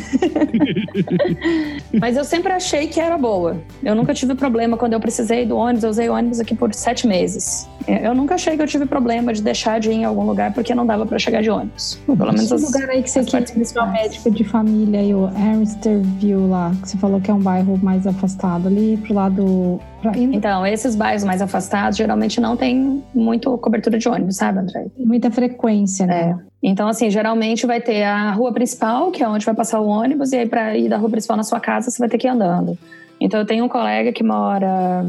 Mas 2.01 2.17
eu 2.17 2.25
sempre 2.25 2.53
achei 2.53 2.89
que 2.89 3.01
era 3.01 3.17
boa. 3.17 3.61
Eu 3.83 3.95
nunca 3.95 4.13
tive 4.13 4.35
problema 4.35 4.77
quando 4.77 4.95
eu 4.95 5.01
precisei 5.01 5.47
do 5.47 5.57
ônibus. 5.57 5.85
Eu 5.85 5.91
usei 5.91 6.09
ônibus 6.09 6.41
aqui 6.41 6.55
por 6.55 6.75
sete 6.75 7.07
meses. 7.07 7.69
Eu 7.87 8.15
nunca 8.15 8.35
achei 8.35 8.57
que 8.57 8.63
eu 8.63 8.67
tive 8.67 8.87
problema 8.87 9.33
de 9.33 9.41
deixar 9.41 9.79
de 9.79 9.91
ir 9.91 9.95
em 9.95 10.05
algum 10.05 10.27
lugar 10.27 10.53
porque 10.53 10.75
não 10.75 10.85
dava 10.85 11.07
para 11.07 11.19
chegar 11.19 11.43
de 11.43 11.51
ônibus. 11.51 11.99
Pelo 12.07 12.19
menos 12.19 12.43
Esse 12.43 12.55
as, 12.55 12.63
lugar 12.63 12.91
aí 12.91 13.03
que 13.03 13.11
você 13.11 13.25
quis 13.25 13.51
visitar 13.53 13.85
o 13.85 13.93
médico 13.93 14.31
de 14.31 14.45
família 14.45 15.01
aí, 15.01 15.15
o 15.15 15.27
Amsterville 15.27 16.49
lá, 16.49 16.73
que 16.83 16.89
você 16.89 16.99
falou 16.99 17.21
que 17.21 17.31
é 17.31 17.35
um 17.35 17.41
bairro 17.41 17.79
mais 17.81 18.07
afastado 18.07 18.67
ali 18.67 18.97
pro 18.97 19.15
lado. 19.15 19.81
Então, 20.15 20.65
esses 20.67 20.95
bairros 20.95 21.25
mais 21.25 21.43
afastados 21.43 21.97
geralmente 21.97 22.41
não 22.41 22.57
tem 22.57 23.03
muito 23.15 23.57
cobertura 23.59 23.99
de 23.99 24.09
ônibus, 24.09 24.37
sabe, 24.37 24.61
André? 24.61 24.87
muita 24.97 25.31
frequência, 25.31 26.07
né? 26.07 26.39
Então, 26.63 26.89
assim, 26.89 27.11
geralmente 27.11 27.67
vai 27.67 27.81
ter 27.81 28.05
a 28.05 28.31
rua 28.33 28.53
principal, 28.53 29.11
que 29.11 29.23
é 29.23 29.29
onde 29.29 29.45
vai 29.45 29.55
passar 29.55 29.81
o 29.81 29.87
ônibus, 29.87 30.33
e 30.33 30.37
aí 30.37 30.47
para 30.47 30.77
ir 30.77 30.89
da 30.89 30.97
rua 30.97 31.11
principal 31.11 31.37
na 31.37 31.43
sua 31.43 31.61
casa, 31.61 31.91
você 31.91 31.99
vai 31.99 32.09
ter 32.09 32.19
que 32.19 32.27
ir 32.27 32.31
andando. 32.31 32.79
Então, 33.21 33.41
eu 33.41 33.47
tenho 33.47 33.65
um 33.65 33.69
colega 33.69 34.13
que 34.13 34.23
mora 34.23 35.05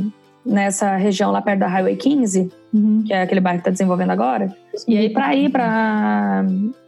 nessa 0.45 0.95
região 0.95 1.31
lá 1.31 1.41
perto 1.41 1.59
da 1.59 1.67
Highway 1.67 1.95
15, 1.95 2.51
Uhum. 2.71 3.03
que 3.05 3.11
é 3.11 3.23
aquele 3.23 3.41
bairro 3.41 3.57
que 3.57 3.61
está 3.61 3.71
desenvolvendo 3.71 4.11
agora. 4.11 4.55
E 4.87 4.95
aí, 4.97 5.09
para 5.09 5.35
ir 5.35 5.49
para 5.49 6.45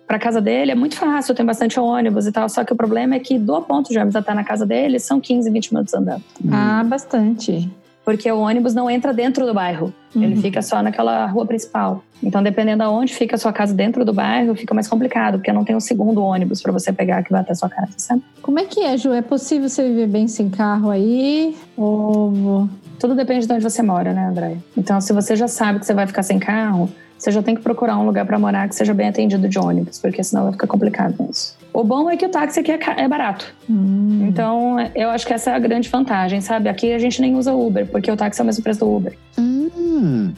para 0.07 0.19
casa 0.19 0.41
dele 0.41 0.71
é 0.71 0.75
muito 0.75 0.97
fácil, 0.97 1.33
tem 1.33 1.45
bastante 1.45 1.79
ônibus 1.79 2.27
e 2.27 2.33
tal. 2.33 2.49
Só 2.49 2.65
que 2.65 2.73
o 2.73 2.75
problema 2.75 3.15
é 3.15 3.19
que 3.19 3.39
do 3.39 3.61
ponto 3.61 3.89
de 3.89 3.97
ônibus 3.97 4.17
até 4.17 4.33
na 4.33 4.43
casa 4.43 4.65
dele 4.65 4.99
são 4.99 5.21
15, 5.21 5.49
20 5.49 5.71
minutos 5.71 5.93
andando. 5.93 6.21
Ah, 6.51 6.83
bastante. 6.83 7.71
Porque 8.03 8.31
o 8.31 8.39
ônibus 8.39 8.73
não 8.73 8.89
entra 8.89 9.13
dentro 9.13 9.45
do 9.45 9.53
bairro. 9.53 9.93
Ele 10.15 10.35
Uhum. 10.35 10.41
fica 10.41 10.61
só 10.61 10.81
naquela 10.81 11.25
rua 11.27 11.45
principal. 11.45 12.03
Então, 12.21 12.41
dependendo 12.43 12.83
aonde 12.83 13.13
fica 13.13 13.35
a 13.35 13.39
sua 13.39 13.53
casa 13.53 13.73
dentro 13.73 14.03
do 14.03 14.11
bairro, 14.13 14.55
fica 14.55 14.73
mais 14.73 14.87
complicado, 14.87 15.37
porque 15.37 15.53
não 15.53 15.63
tem 15.63 15.75
um 15.75 15.79
segundo 15.79 16.21
ônibus 16.23 16.61
para 16.61 16.71
você 16.71 16.91
pegar 16.91 17.23
que 17.23 17.31
vai 17.31 17.41
até 17.41 17.51
a 17.51 17.55
sua 17.55 17.69
casa, 17.69 17.93
sabe? 17.97 18.21
Como 18.41 18.59
é 18.59 18.65
que 18.65 18.81
é, 18.81 18.97
Ju? 18.97 19.13
É 19.13 19.21
possível 19.21 19.69
você 19.69 19.87
viver 19.87 20.07
bem 20.07 20.27
sem 20.27 20.49
carro 20.49 20.89
aí? 20.89 21.55
Ou. 21.77 22.67
Tudo 22.99 23.15
depende 23.15 23.47
de 23.47 23.53
onde 23.53 23.63
você 23.63 23.81
mora, 23.81 24.13
né, 24.13 24.27
André? 24.27 24.57
Então, 24.77 24.99
se 25.01 25.11
você 25.13 25.35
já 25.35 25.47
sabe 25.47 25.79
que 25.79 25.85
você 25.85 25.93
vai 25.93 26.05
ficar 26.05 26.21
sem 26.23 26.37
carro, 26.37 26.89
você 27.17 27.31
já 27.31 27.41
tem 27.41 27.55
que 27.55 27.61
procurar 27.61 27.97
um 27.97 28.05
lugar 28.05 28.25
para 28.25 28.37
morar 28.37 28.67
que 28.67 28.75
seja 28.75 28.93
bem 28.93 29.07
atendido 29.09 29.47
de 29.47 29.57
ônibus, 29.57 29.99
porque 29.99 30.23
senão 30.23 30.43
vai 30.43 30.51
ficar 30.53 30.67
complicado 30.67 31.15
isso. 31.29 31.55
O 31.73 31.83
bom 31.83 32.09
é 32.09 32.17
que 32.17 32.25
o 32.25 32.29
táxi 32.29 32.59
aqui 32.59 32.71
é, 32.71 32.79
é 32.97 33.07
barato. 33.07 33.53
Hum. 33.69 34.27
Então, 34.27 34.77
eu 34.93 35.09
acho 35.09 35.25
que 35.25 35.33
essa 35.33 35.51
é 35.51 35.55
a 35.55 35.59
grande 35.59 35.89
vantagem, 35.89 36.41
sabe? 36.41 36.67
Aqui 36.67 36.91
a 36.91 36.99
gente 36.99 37.21
nem 37.21 37.35
usa 37.35 37.53
Uber, 37.53 37.87
porque 37.87 38.11
o 38.11 38.17
táxi 38.17 38.41
é 38.41 38.43
o 38.43 38.45
mesmo 38.45 38.63
preço 38.63 38.81
do 38.81 38.95
Uber. 38.95 39.17
Ah. 39.37 40.31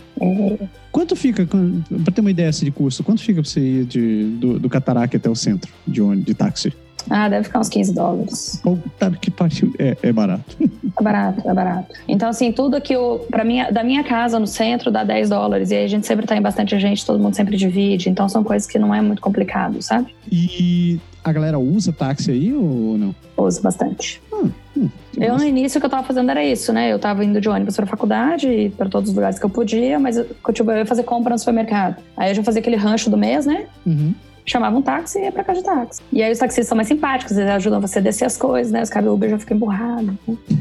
Quanto 0.91 1.15
fica, 1.15 1.45
para 1.45 2.13
ter 2.13 2.21
uma 2.21 2.31
ideia 2.31 2.49
assim, 2.49 2.65
de 2.65 2.71
custo, 2.71 3.03
quanto 3.03 3.21
fica 3.21 3.41
pra 3.41 3.49
você 3.49 3.59
ir 3.59 3.85
de, 3.85 4.25
do, 4.39 4.59
do 4.59 4.69
Cataraque 4.69 5.17
até 5.17 5.29
o 5.29 5.35
centro 5.35 5.71
de 5.87 6.01
ônibus, 6.01 6.25
de 6.25 6.33
táxi? 6.33 6.73
Ah, 7.09 7.27
deve 7.27 7.43
ficar 7.45 7.59
uns 7.59 7.69
15 7.69 7.93
dólares. 7.93 8.61
Puta 8.63 9.11
que 9.11 9.29
pariu, 9.29 9.73
é, 9.77 9.97
é 10.01 10.13
barato. 10.13 10.57
É 10.97 11.03
barato, 11.03 11.49
é 11.49 11.53
barato. 11.53 11.93
Então, 12.07 12.29
assim, 12.29 12.51
tudo 12.51 12.79
que 12.79 12.95
o, 12.95 13.19
pra 13.29 13.43
minha, 13.43 13.71
da 13.71 13.83
minha 13.83 14.03
casa 14.03 14.39
no 14.39 14.47
centro 14.47 14.89
dá 14.91 15.03
10 15.03 15.29
dólares. 15.29 15.71
E 15.71 15.75
aí 15.75 15.85
a 15.85 15.87
gente 15.87 16.07
sempre 16.07 16.25
tá 16.25 16.37
em 16.37 16.41
bastante 16.41 16.79
gente, 16.79 17.05
todo 17.05 17.19
mundo 17.19 17.35
sempre 17.35 17.57
divide. 17.57 18.09
Então 18.09 18.29
são 18.29 18.43
coisas 18.43 18.67
que 18.67 18.79
não 18.79 18.93
é 18.93 19.01
muito 19.01 19.21
complicado, 19.21 19.81
sabe? 19.81 20.15
E 20.31 20.99
a 21.23 21.31
galera 21.31 21.57
usa 21.57 21.93
táxi 21.93 22.31
aí 22.31 22.53
ou 22.53 22.97
não? 22.97 23.15
Uso 23.37 23.61
bastante. 23.61 24.21
Hum, 24.31 24.49
hum, 24.77 24.89
Eu, 25.17 25.31
massa. 25.33 25.43
no 25.43 25.49
início, 25.49 25.77
o 25.77 25.81
que 25.81 25.85
eu 25.85 25.89
tava 25.89 26.03
fazendo 26.05 26.29
era 26.29 26.43
isso, 26.43 26.73
né? 26.73 26.91
Eu 26.91 26.99
tava 26.99 27.23
indo 27.23 27.39
de 27.39 27.47
ônibus 27.49 27.75
pra 27.75 27.85
faculdade 27.85 28.47
e 28.47 28.69
pra 28.69 28.89
todos 28.89 29.09
os 29.09 29.15
lugares 29.15 29.39
que 29.39 29.45
eu 29.45 29.49
podia, 29.49 29.97
mas 29.99 30.17
eu, 30.17 30.25
tipo, 30.51 30.69
eu 30.71 30.77
ia 30.77 30.85
fazer 30.85 31.03
compra 31.03 31.31
no 31.33 31.39
supermercado. 31.39 32.01
Aí 32.17 32.31
eu 32.31 32.35
já 32.35 32.43
fazia 32.43 32.59
aquele 32.59 32.75
rancho 32.75 33.09
do 33.09 33.17
mês, 33.17 33.45
né? 33.45 33.67
Uhum. 33.85 34.13
Chamava 34.45 34.77
um 34.77 34.81
táxi 34.81 35.19
e 35.19 35.23
ia 35.23 35.31
pra 35.31 35.43
casa 35.43 35.59
de 35.59 35.65
táxi. 35.65 36.01
E 36.11 36.21
aí 36.21 36.31
os 36.31 36.37
taxistas 36.37 36.67
são 36.67 36.75
mais 36.75 36.87
simpáticos, 36.87 37.37
eles 37.37 37.49
ajudam 37.51 37.79
você 37.79 37.99
a 37.99 38.01
descer 38.01 38.25
as 38.25 38.35
coisas, 38.37 38.71
né? 38.73 38.81
Os 38.81 38.89
caras 38.89 39.07
do 39.07 39.13
Uber 39.13 39.29
já 39.29 39.39
ficam 39.39 39.55
emburrados. 39.57 40.13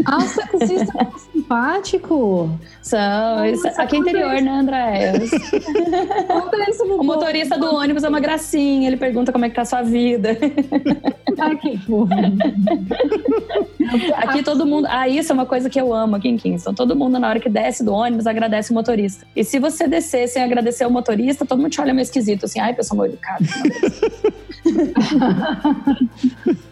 Ah, 0.06 0.18
o 0.18 0.34
taxista 0.58 0.92
é 1.00 1.06
simpático. 1.32 2.50
São. 2.80 3.44
isso- 3.46 3.64
Nossa, 3.64 3.82
aqui 3.82 3.96
é 3.96 3.98
interior, 3.98 4.34
isso. 4.34 4.44
né, 4.44 4.50
André? 4.52 5.12
Conta 6.28 6.70
isso 6.70 6.84
O 6.84 7.02
motorista 7.04 7.58
do 7.58 7.74
ônibus 7.74 8.04
é 8.04 8.08
uma 8.08 8.20
gracinha, 8.20 8.86
ele 8.88 8.96
pergunta 8.96 9.32
como 9.32 9.44
é 9.44 9.48
que 9.48 9.54
tá 9.56 9.62
a 9.62 9.64
sua 9.66 9.82
vida. 9.82 10.36
Ai, 11.40 11.56
que 11.56 11.76
fofo. 11.78 12.08
Aqui 14.16 14.42
todo 14.42 14.64
mundo. 14.66 14.86
Ah, 14.88 15.08
isso 15.08 15.32
é 15.32 15.34
uma 15.34 15.46
coisa 15.46 15.68
que 15.68 15.80
eu 15.80 15.92
amo 15.92 16.16
aqui 16.16 16.28
em 16.28 16.36
Kingston. 16.36 16.72
Todo 16.74 16.94
mundo, 16.96 17.18
na 17.18 17.28
hora 17.28 17.40
que 17.40 17.48
desce 17.48 17.84
do 17.84 17.92
ônibus, 17.92 18.26
agradece 18.26 18.70
o 18.70 18.74
motorista. 18.74 19.26
E 19.34 19.44
se 19.44 19.58
você 19.58 19.86
descer 19.88 20.28
sem 20.28 20.42
agradecer 20.42 20.86
o 20.86 20.90
motorista, 20.90 21.44
todo 21.44 21.58
mundo 21.60 21.70
te 21.70 21.80
olha 21.80 21.92
meio 21.92 22.02
esquisito, 22.04 22.44
assim, 22.44 22.60
ai, 22.60 22.74
pessoa 22.74 22.96
mal 22.98 23.06
educada. 23.06 23.44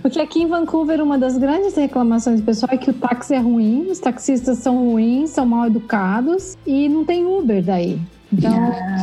Porque 0.00 0.20
aqui 0.20 0.42
em 0.42 0.46
Vancouver, 0.46 1.02
uma 1.02 1.18
das 1.18 1.36
grandes 1.36 1.74
reclamações 1.74 2.40
do 2.40 2.46
pessoal 2.46 2.70
é 2.72 2.78
que 2.78 2.90
o 2.90 2.94
táxi 2.94 3.34
é 3.34 3.38
ruim, 3.38 3.88
os 3.90 3.98
taxistas 3.98 4.58
são 4.58 4.90
ruins, 4.90 5.30
são 5.30 5.44
mal 5.44 5.66
educados 5.66 6.56
e 6.66 6.88
não 6.88 7.04
tem 7.04 7.26
Uber 7.26 7.62
daí. 7.62 7.98
Então, 8.32 8.52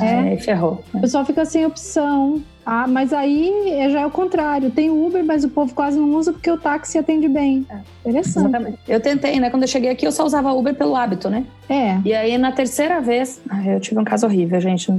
é, 0.01 0.33
É, 0.33 0.37
ferrou. 0.37 0.83
o 0.93 0.99
pessoal 0.99 1.23
fica 1.23 1.45
sem 1.45 1.65
opção. 1.65 2.41
Ah, 2.65 2.85
mas 2.87 3.13
aí 3.13 3.69
é, 3.71 3.89
já 3.89 4.01
é 4.01 4.05
o 4.05 4.11
contrário. 4.11 4.69
Tem 4.71 4.89
Uber, 4.89 5.23
mas 5.23 5.43
o 5.43 5.49
povo 5.49 5.73
quase 5.73 5.97
não 5.97 6.13
usa 6.15 6.33
porque 6.33 6.51
o 6.51 6.57
táxi 6.57 6.97
atende 6.97 7.27
bem. 7.27 7.65
Interessante. 8.01 8.47
Exatamente. 8.47 8.77
Eu 8.87 8.99
tentei, 8.99 9.39
né? 9.39 9.49
Quando 9.49 9.63
eu 9.63 9.67
cheguei 9.69 9.89
aqui, 9.89 10.05
eu 10.05 10.11
só 10.11 10.25
usava 10.25 10.51
Uber 10.53 10.75
pelo 10.75 10.95
hábito, 10.95 11.29
né? 11.29 11.45
É. 11.69 11.97
E 12.03 12.13
aí, 12.13 12.37
na 12.37 12.51
terceira 12.51 12.99
vez, 12.99 13.41
eu 13.65 13.79
tive 13.79 13.99
um 13.99 14.03
caso 14.03 14.25
horrível, 14.27 14.59
gente. 14.59 14.91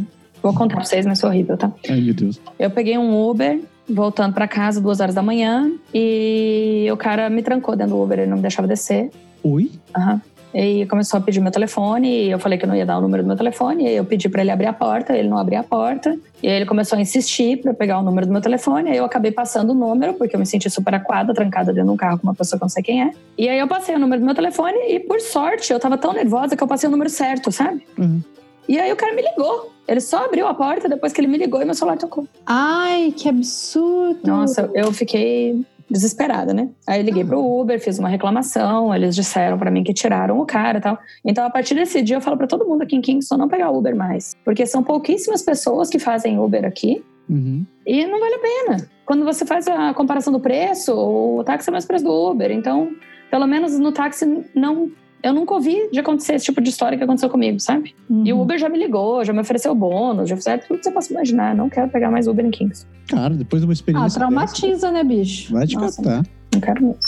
Vou 0.43 0.53
contar 0.53 0.77
pra 0.77 0.85
vocês, 0.85 1.07
mas 1.07 1.21
foi 1.21 1.31
horrível, 1.31 1.57
tá? 1.57 1.71
Ai, 1.89 2.01
meu 2.01 2.15
Deus. 2.15 2.41
Eu 2.59 2.71
peguei 2.71 2.99
um 2.99 3.29
Uber, 3.29 3.61
voltando 3.89 4.35
pra 4.35 4.49
casa, 4.49 4.81
duas 4.81 5.01
horas 5.01 5.15
da 5.15 5.23
manhã, 5.23 5.71
e 5.95 6.89
o 6.93 6.97
cara 6.97 7.31
me 7.31 7.43
trancou 7.43 7.77
dentro 7.77 7.95
do 7.95 8.03
Uber, 8.03 8.19
ele 8.19 8.29
não 8.29 8.37
me 8.37 8.43
deixava 8.43 8.67
descer. 8.67 9.11
Oi? 9.43 9.71
Aham. 9.97 10.21
E 10.55 10.85
começou 10.85 11.17
a 11.17 11.21
pedir 11.23 11.41
meu 11.41 11.51
telefone, 11.51 12.27
e 12.27 12.31
eu 12.31 12.39
falei 12.39 12.59
que 12.59 12.65
eu 12.67 12.69
não 12.69 12.77
ia 12.77 12.85
dar 12.85 12.99
o 12.99 13.01
número 13.01 13.23
do 13.23 13.27
meu 13.27 13.37
telefone, 13.37 13.85
e 13.85 13.97
eu 13.97 14.05
pedi 14.05 14.29
pra 14.29 14.43
ele 14.43 14.51
abrir 14.51 14.67
a 14.67 14.73
porta, 14.75 15.17
ele 15.17 15.27
não 15.27 15.39
abria 15.39 15.61
a 15.61 15.63
porta, 15.63 16.19
e 16.43 16.49
aí 16.49 16.57
ele 16.57 16.67
começou 16.67 16.99
a 16.99 17.01
insistir 17.01 17.63
pra 17.63 17.71
eu 17.71 17.75
pegar 17.75 17.99
o 17.99 18.03
número 18.03 18.27
do 18.27 18.33
meu 18.33 18.43
telefone, 18.43 18.91
aí 18.91 18.99
eu 18.99 19.05
acabei 19.07 19.33
passando 19.33 19.71
o 19.71 19.75
número, 19.75 20.13
porque 20.13 20.37
eu 20.37 20.39
me 20.39 20.45
senti 20.45 20.69
super 20.69 20.95
acuada, 20.95 21.33
trancada 21.33 21.73
dentro 21.73 21.89
de 21.89 21.95
um 21.95 21.97
carro 21.97 22.19
com 22.19 22.27
uma 22.27 22.35
pessoa 22.35 22.59
que 22.59 22.65
eu 22.65 22.67
não 22.67 22.69
sei 22.69 22.83
quem 22.83 23.03
é. 23.03 23.13
E 23.39 23.49
aí 23.49 23.59
eu 23.59 23.67
passei 23.67 23.95
o 23.95 23.99
número 23.99 24.21
do 24.21 24.27
meu 24.27 24.35
telefone, 24.35 24.77
e 24.91 25.01
por 25.01 25.23
sorte, 25.23 25.73
eu 25.73 25.81
tava 25.81 25.97
tão 25.97 26.13
nervosa 26.13 26.55
que 26.55 26.63
eu 26.63 26.69
passei 26.69 26.87
o 26.87 26.93
número 26.93 27.09
certo, 27.09 27.51
sabe? 27.51 27.87
Uhum. 27.97 28.21
E 28.69 28.79
aí 28.79 28.93
o 28.93 28.97
cara 28.97 29.15
me 29.15 29.23
ligou. 29.23 29.72
Ele 29.89 30.01
só 30.01 30.25
abriu 30.25 30.47
a 30.47 30.55
porta 30.55 30.89
depois 30.89 31.13
que 31.13 31.21
ele 31.21 31.29
me 31.29 31.37
ligou 31.39 31.61
e 31.61 31.65
meu 31.65 31.75
celular 31.75 31.97
tocou. 31.99 32.27
Ai, 32.47 33.13
que 33.17 33.29
absurdo. 33.29 34.21
Nossa, 34.25 34.71
eu 34.75 34.93
fiquei 34.93 35.61
desesperada, 35.91 36.55
né? 36.55 36.69
Aí 36.87 37.01
eu 37.01 37.05
liguei 37.05 37.25
pro 37.25 37.39
Uber, 37.45 37.79
fiz 37.79 37.99
uma 37.99 38.09
reclamação, 38.09 38.95
eles 38.95 39.15
disseram 39.15 39.59
pra 39.59 39.71
mim 39.71 39.85
que 39.85 39.93
tiraram 39.93 40.41
o 40.41 40.47
cara 40.47 40.79
e 40.79 40.81
tal. 40.81 40.99
Então, 41.25 41.45
a 41.45 41.51
partir 41.51 41.75
desse 41.75 42.01
dia, 42.01 42.17
eu 42.17 42.21
falo 42.21 42.37
pra 42.39 42.47
todo 42.47 42.65
mundo 42.65 42.83
aqui 42.83 42.97
em 42.97 43.01
Kingston 43.03 43.37
não 43.37 43.49
pegar 43.49 43.71
Uber 43.71 43.95
mais. 43.95 44.35
Porque 44.45 44.65
são 44.65 44.83
pouquíssimas 44.83 45.43
pessoas 45.43 45.91
que 45.91 45.99
fazem 45.99 46.39
Uber 46.39 46.65
aqui 46.65 47.05
Uhum. 47.29 47.65
e 47.87 48.05
não 48.07 48.19
vale 48.21 48.35
a 48.35 48.39
pena. 48.39 48.91
Quando 49.05 49.25
você 49.25 49.45
faz 49.45 49.67
a 49.69 49.93
comparação 49.95 50.33
do 50.33 50.41
preço, 50.41 50.95
o 50.95 51.45
táxi 51.45 51.69
é 51.69 51.73
mais 51.73 51.85
preço 51.85 52.05
do 52.05 52.13
Uber. 52.31 52.51
Então, 52.51 52.91
pelo 53.31 53.47
menos 53.47 53.79
no 53.79 53.93
táxi, 53.93 54.45
não. 54.55 54.91
Eu 55.23 55.33
nunca 55.33 55.55
ouvi 55.55 55.89
de 55.93 56.01
acontecer 56.01 56.35
esse 56.35 56.45
tipo 56.47 56.61
de 56.61 56.69
história 56.71 56.99
que 56.99 57.05
aconteceu 57.05 57.31
comigo, 57.31 57.61
sabe? 57.61 57.95
Uhum. 58.11 58.25
E 58.27 58.33
o 58.33 58.41
Uber 58.41 58.59
já 58.59 58.69
me 58.69 58.77
ligou, 58.79 59.25
já 59.25 59.33
me 59.33 59.41
ofereceu 59.41 59.73
bônus, 59.75 60.29
já 60.29 60.37
fizeram 60.37 60.63
tudo 60.67 60.79
que 60.79 60.85
você 60.85 60.91
possa 60.91 61.13
imaginar. 61.13 61.55
Não 61.55 61.69
quero 61.69 61.89
pegar 61.91 62.11
mais 62.11 62.27
Uber 62.27 62.45
em 62.45 62.51
Kingston. 62.51 62.89
Cara, 63.09 63.35
depois 63.35 63.63
de 63.63 63.67
uma 63.67 63.73
Ah, 63.73 63.75
experiência. 63.75 64.19
traumatiza, 64.19 64.91
né, 64.91 65.05
bicho? 65.05 65.43
dessa, 65.45 65.55
vai 65.55 65.67
te 65.67 65.77
Nossa. 65.77 66.03
catar. 66.03 66.23
Não 66.53 66.61
quero 66.61 66.83
mesmo. 66.83 66.99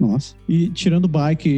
Nossa. 0.00 0.34
E 0.48 0.68
tirando 0.70 1.06
bike 1.06 1.48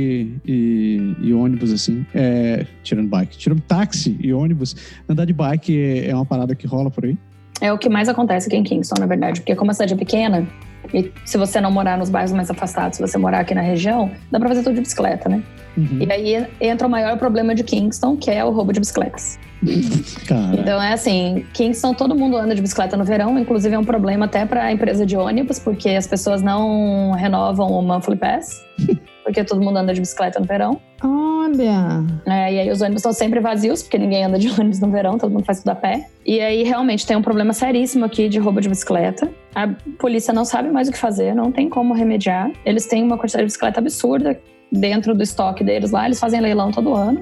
e, 0.45 0.51
e- 0.51 1.17
e 1.29 1.33
ônibus, 1.33 1.73
assim, 1.73 2.05
é, 2.15 2.67
tirando 2.83 3.09
bike, 3.09 3.39
tirando 3.39 3.61
táxi 3.61 4.19
e 4.21 4.33
ônibus, 4.35 4.75
andar 5.09 5.25
de 5.25 5.33
bike 5.33 5.79
é, 5.81 6.11
é 6.11 6.15
uma 6.15 6.27
parada 6.27 6.55
que 6.55 6.67
rola 6.67 6.91
por 6.91 7.05
aí? 7.05 7.17
É 7.61 7.73
o 7.73 7.79
que 7.79 7.89
mais 7.89 8.09
acontece 8.09 8.49
aqui 8.49 8.57
em 8.57 8.65
Kingston, 8.65 8.97
na 9.01 9.07
verdade. 9.07 9.41
Porque 9.41 9.55
como 9.55 9.71
a 9.71 9.75
cidade 9.75 9.95
é 9.95 9.97
pequena, 9.97 10.45
e 10.93 11.13
se 11.25 11.39
você 11.39 11.61
não 11.61 11.71
morar 11.71 11.97
nos 11.97 12.11
bairros 12.11 12.33
mais 12.33 12.51
afastados, 12.51 12.97
se 12.97 13.01
você 13.03 13.17
morar 13.17 13.39
aqui 13.41 13.55
na 13.55 13.61
região, 13.63 14.11
dá 14.33 14.41
pra 14.41 14.49
fazer 14.49 14.65
tudo 14.65 14.75
de 14.75 14.81
bicicleta, 14.81 15.29
né? 15.29 15.41
Uhum. 15.77 15.99
E 16.01 16.13
aí 16.13 16.47
entra 16.61 16.87
o 16.87 16.91
maior 16.91 17.17
problema 17.19 17.55
de 17.55 17.65
Kingston, 17.65 18.17
que 18.17 18.31
é 18.31 18.45
o 18.45 18.51
roubo 18.51 18.73
de 18.73 18.81
bicicletas. 18.81 19.39
Cara, 20.27 20.61
Então 20.61 20.83
é 20.83 20.93
assim, 20.93 21.47
Kingston 21.53 21.95
todo 21.95 22.15
mundo 22.15 22.37
anda 22.37 22.55
de 22.55 22.61
bicicleta 22.61 22.97
no 22.97 23.05
verão, 23.05 23.39
inclusive 23.39 23.75
é 23.75 23.79
um 23.79 23.85
problema 23.85 24.25
até 24.25 24.45
para 24.45 24.65
a 24.65 24.73
empresa 24.73 25.07
de 25.07 25.17
ônibus, 25.17 25.59
porque 25.59 25.91
as 25.91 26.07
pessoas 26.07 26.43
não 26.43 27.13
renovam 27.13 27.71
o 27.71 27.81
monthly 27.81 28.17
pass, 28.17 28.61
porque 29.23 29.45
todo 29.45 29.61
mundo 29.61 29.79
anda 29.79 29.95
de 29.95 30.01
bicicleta 30.01 30.41
no 30.41 30.47
verão. 30.47 30.81
Olha. 31.03 32.05
É, 32.27 32.55
e 32.55 32.61
aí 32.61 32.71
os 32.71 32.81
ônibus 32.81 33.01
estão 33.01 33.13
sempre 33.13 33.41
vazios, 33.41 33.83
porque 33.83 33.99
ninguém 33.99 34.25
anda 34.25 34.39
de 34.39 34.49
ônibus 34.61 34.81
no 34.81 34.91
verão, 34.91 35.17
todo 35.17 35.31
mundo 35.31 35.45
faz 35.45 35.61
tudo 35.61 35.71
a 35.71 35.75
pé. 35.77 36.09
E 36.27 36.41
aí 36.41 36.65
realmente 36.65 37.07
tem 37.07 37.17
um 37.17 37.23
problema 37.23 37.53
seríssimo 37.53 38.05
aqui 38.05 38.29
de 38.29 38.39
roubo 38.39 38.61
de 38.61 38.69
bicicleta. 38.69 39.31
A 39.55 39.69
polícia 39.99 40.33
não 40.35 40.45
sabe 40.45 40.71
mais 40.71 40.89
o 40.89 40.93
que 40.93 40.99
fazer, 40.99 41.35
não 41.35 41.53
tem 41.53 41.69
como 41.69 41.95
remediar. 41.95 42.51
Eles 42.65 42.87
têm 42.87 43.03
uma 43.03 43.17
quantidade 43.17 43.43
de 43.43 43.47
bicicleta 43.47 43.81
absurda 43.81 44.41
dentro 44.73 45.15
do 45.15 45.23
estoque 45.23 45.63
deles 45.63 45.91
lá, 45.91 46.07
eles 46.07 46.19
fazem 46.19 46.41
leilão 46.41 46.71
todo 46.71 46.95
ano. 46.95 47.21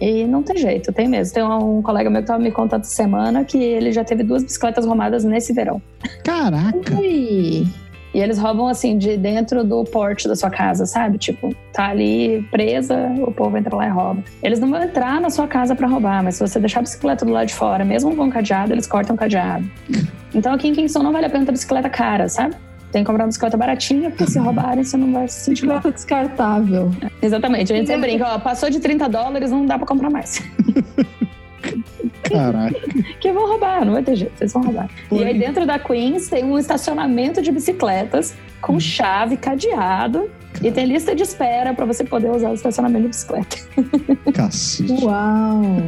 E 0.00 0.24
não 0.24 0.42
tem 0.42 0.56
jeito, 0.56 0.92
tem 0.92 1.06
mesmo. 1.06 1.34
Tem 1.34 1.44
um 1.44 1.82
colega 1.82 2.10
meu 2.10 2.22
que 2.22 2.26
tava 2.26 2.42
me 2.42 2.50
contando 2.50 2.80
essa 2.80 2.90
semana 2.90 3.44
que 3.44 3.56
ele 3.56 3.92
já 3.92 4.02
teve 4.02 4.22
duas 4.22 4.42
bicicletas 4.42 4.84
roubadas 4.84 5.22
nesse 5.22 5.52
verão. 5.52 5.80
Caraca! 6.24 6.98
Ui. 6.98 7.66
E 8.14 8.20
eles 8.20 8.38
roubam 8.38 8.66
assim 8.68 8.98
de 8.98 9.16
dentro 9.16 9.64
do 9.64 9.84
porte 9.84 10.28
da 10.28 10.36
sua 10.36 10.50
casa, 10.50 10.84
sabe? 10.84 11.16
Tipo, 11.18 11.54
tá 11.72 11.88
ali 11.88 12.46
presa, 12.50 13.10
o 13.26 13.32
povo 13.32 13.56
entra 13.56 13.74
lá 13.74 13.86
e 13.86 13.90
rouba. 13.90 14.22
Eles 14.42 14.60
não 14.60 14.70
vão 14.70 14.82
entrar 14.82 15.20
na 15.20 15.30
sua 15.30 15.46
casa 15.46 15.74
pra 15.74 15.88
roubar, 15.88 16.22
mas 16.22 16.34
se 16.34 16.46
você 16.46 16.58
deixar 16.58 16.80
a 16.80 16.82
bicicleta 16.82 17.24
do 17.24 17.32
lado 17.32 17.46
de 17.46 17.54
fora, 17.54 17.84
mesmo 17.84 18.14
com 18.14 18.28
cadeado, 18.28 18.72
eles 18.72 18.86
cortam 18.86 19.14
o 19.14 19.18
cadeado. 19.18 19.64
Então 20.34 20.52
aqui 20.52 20.68
em 20.68 20.72
Kingston 20.72 21.02
não 21.02 21.12
vale 21.12 21.26
a 21.26 21.30
pena 21.30 21.46
ter 21.46 21.52
bicicleta 21.52 21.88
cara, 21.88 22.28
sabe? 22.28 22.54
Tem 22.92 23.02
que 23.02 23.06
comprar 23.06 23.24
uma 23.24 23.28
bicicleta 23.28 23.56
baratinha, 23.56 24.10
porque 24.10 24.30
se 24.30 24.38
roubarem, 24.38 24.84
você 24.84 24.98
não 24.98 25.12
vai 25.12 25.26
se 25.26 25.46
sentir 25.46 25.64
mal. 25.66 25.76
Bicicleta 25.78 25.96
descartável. 25.96 26.90
Exatamente. 27.22 27.72
A 27.72 27.76
gente 27.76 27.86
sempre 27.86 28.10
brinca, 28.10 28.34
ó, 28.34 28.38
passou 28.38 28.68
de 28.68 28.78
30 28.78 29.08
dólares, 29.08 29.50
não 29.50 29.64
dá 29.64 29.78
pra 29.78 29.86
comprar 29.86 30.10
mais. 30.10 30.42
Caraca. 32.22 32.74
que 33.20 33.32
vão 33.32 33.46
roubar, 33.46 33.84
não 33.84 33.92
vai 33.94 34.02
ter 34.02 34.16
jeito, 34.16 34.36
vocês 34.36 34.52
vão 34.52 34.62
roubar. 34.62 34.90
E 35.10 35.24
aí 35.24 35.38
dentro 35.38 35.66
da 35.66 35.78
Queens 35.78 36.28
tem 36.28 36.44
um 36.44 36.58
estacionamento 36.58 37.40
de 37.42 37.50
bicicletas 37.50 38.34
com 38.60 38.78
chave, 38.78 39.36
cadeado. 39.36 40.30
E 40.62 40.70
tem 40.70 40.86
lista 40.86 41.14
de 41.14 41.22
espera 41.22 41.72
pra 41.72 41.84
você 41.84 42.04
poder 42.04 42.30
usar 42.30 42.50
o 42.50 42.54
estacionamento 42.54 43.04
de 43.04 43.08
bicicleta. 43.08 43.56
Cacete. 44.32 45.04
Uau. 45.04 45.82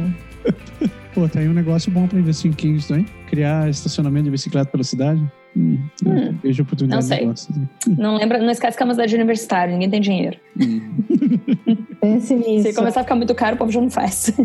Pô, 1.13 1.29
tá 1.29 1.39
aí 1.39 1.47
um 1.47 1.53
negócio 1.53 1.91
bom 1.91 2.07
pra 2.07 2.19
investir 2.19 2.51
em 2.51 2.53
Kingston, 2.53 2.95
hein? 2.95 3.05
Criar 3.29 3.69
estacionamento 3.69 4.25
de 4.25 4.31
bicicleta 4.31 4.69
pela 4.69 4.83
cidade. 4.83 5.23
Hum, 5.55 5.79
Hum, 6.05 6.35
vejo 6.43 6.63
oportunidade 6.63 7.25
não 7.25 7.35
sei. 7.35 7.51
Não 7.97 8.17
lembra, 8.17 8.39
não 8.39 8.49
esquece 8.49 8.75
que 8.75 8.83
é 8.83 8.85
uma 8.85 8.93
cidade 8.93 9.15
universitária, 9.15 9.71
ninguém 9.73 9.89
tem 9.89 10.01
dinheiro. 10.01 10.37
Hum. 10.59 10.81
Pense 12.01 12.35
nisso. 12.35 12.69
Se 12.69 12.73
começar 12.75 12.99
a 12.99 13.03
ficar 13.03 13.15
muito 13.15 13.33
caro, 13.33 13.55
o 13.55 13.57
povo 13.57 13.71
já 13.71 13.81
não 13.81 13.89
faz. 13.89 14.31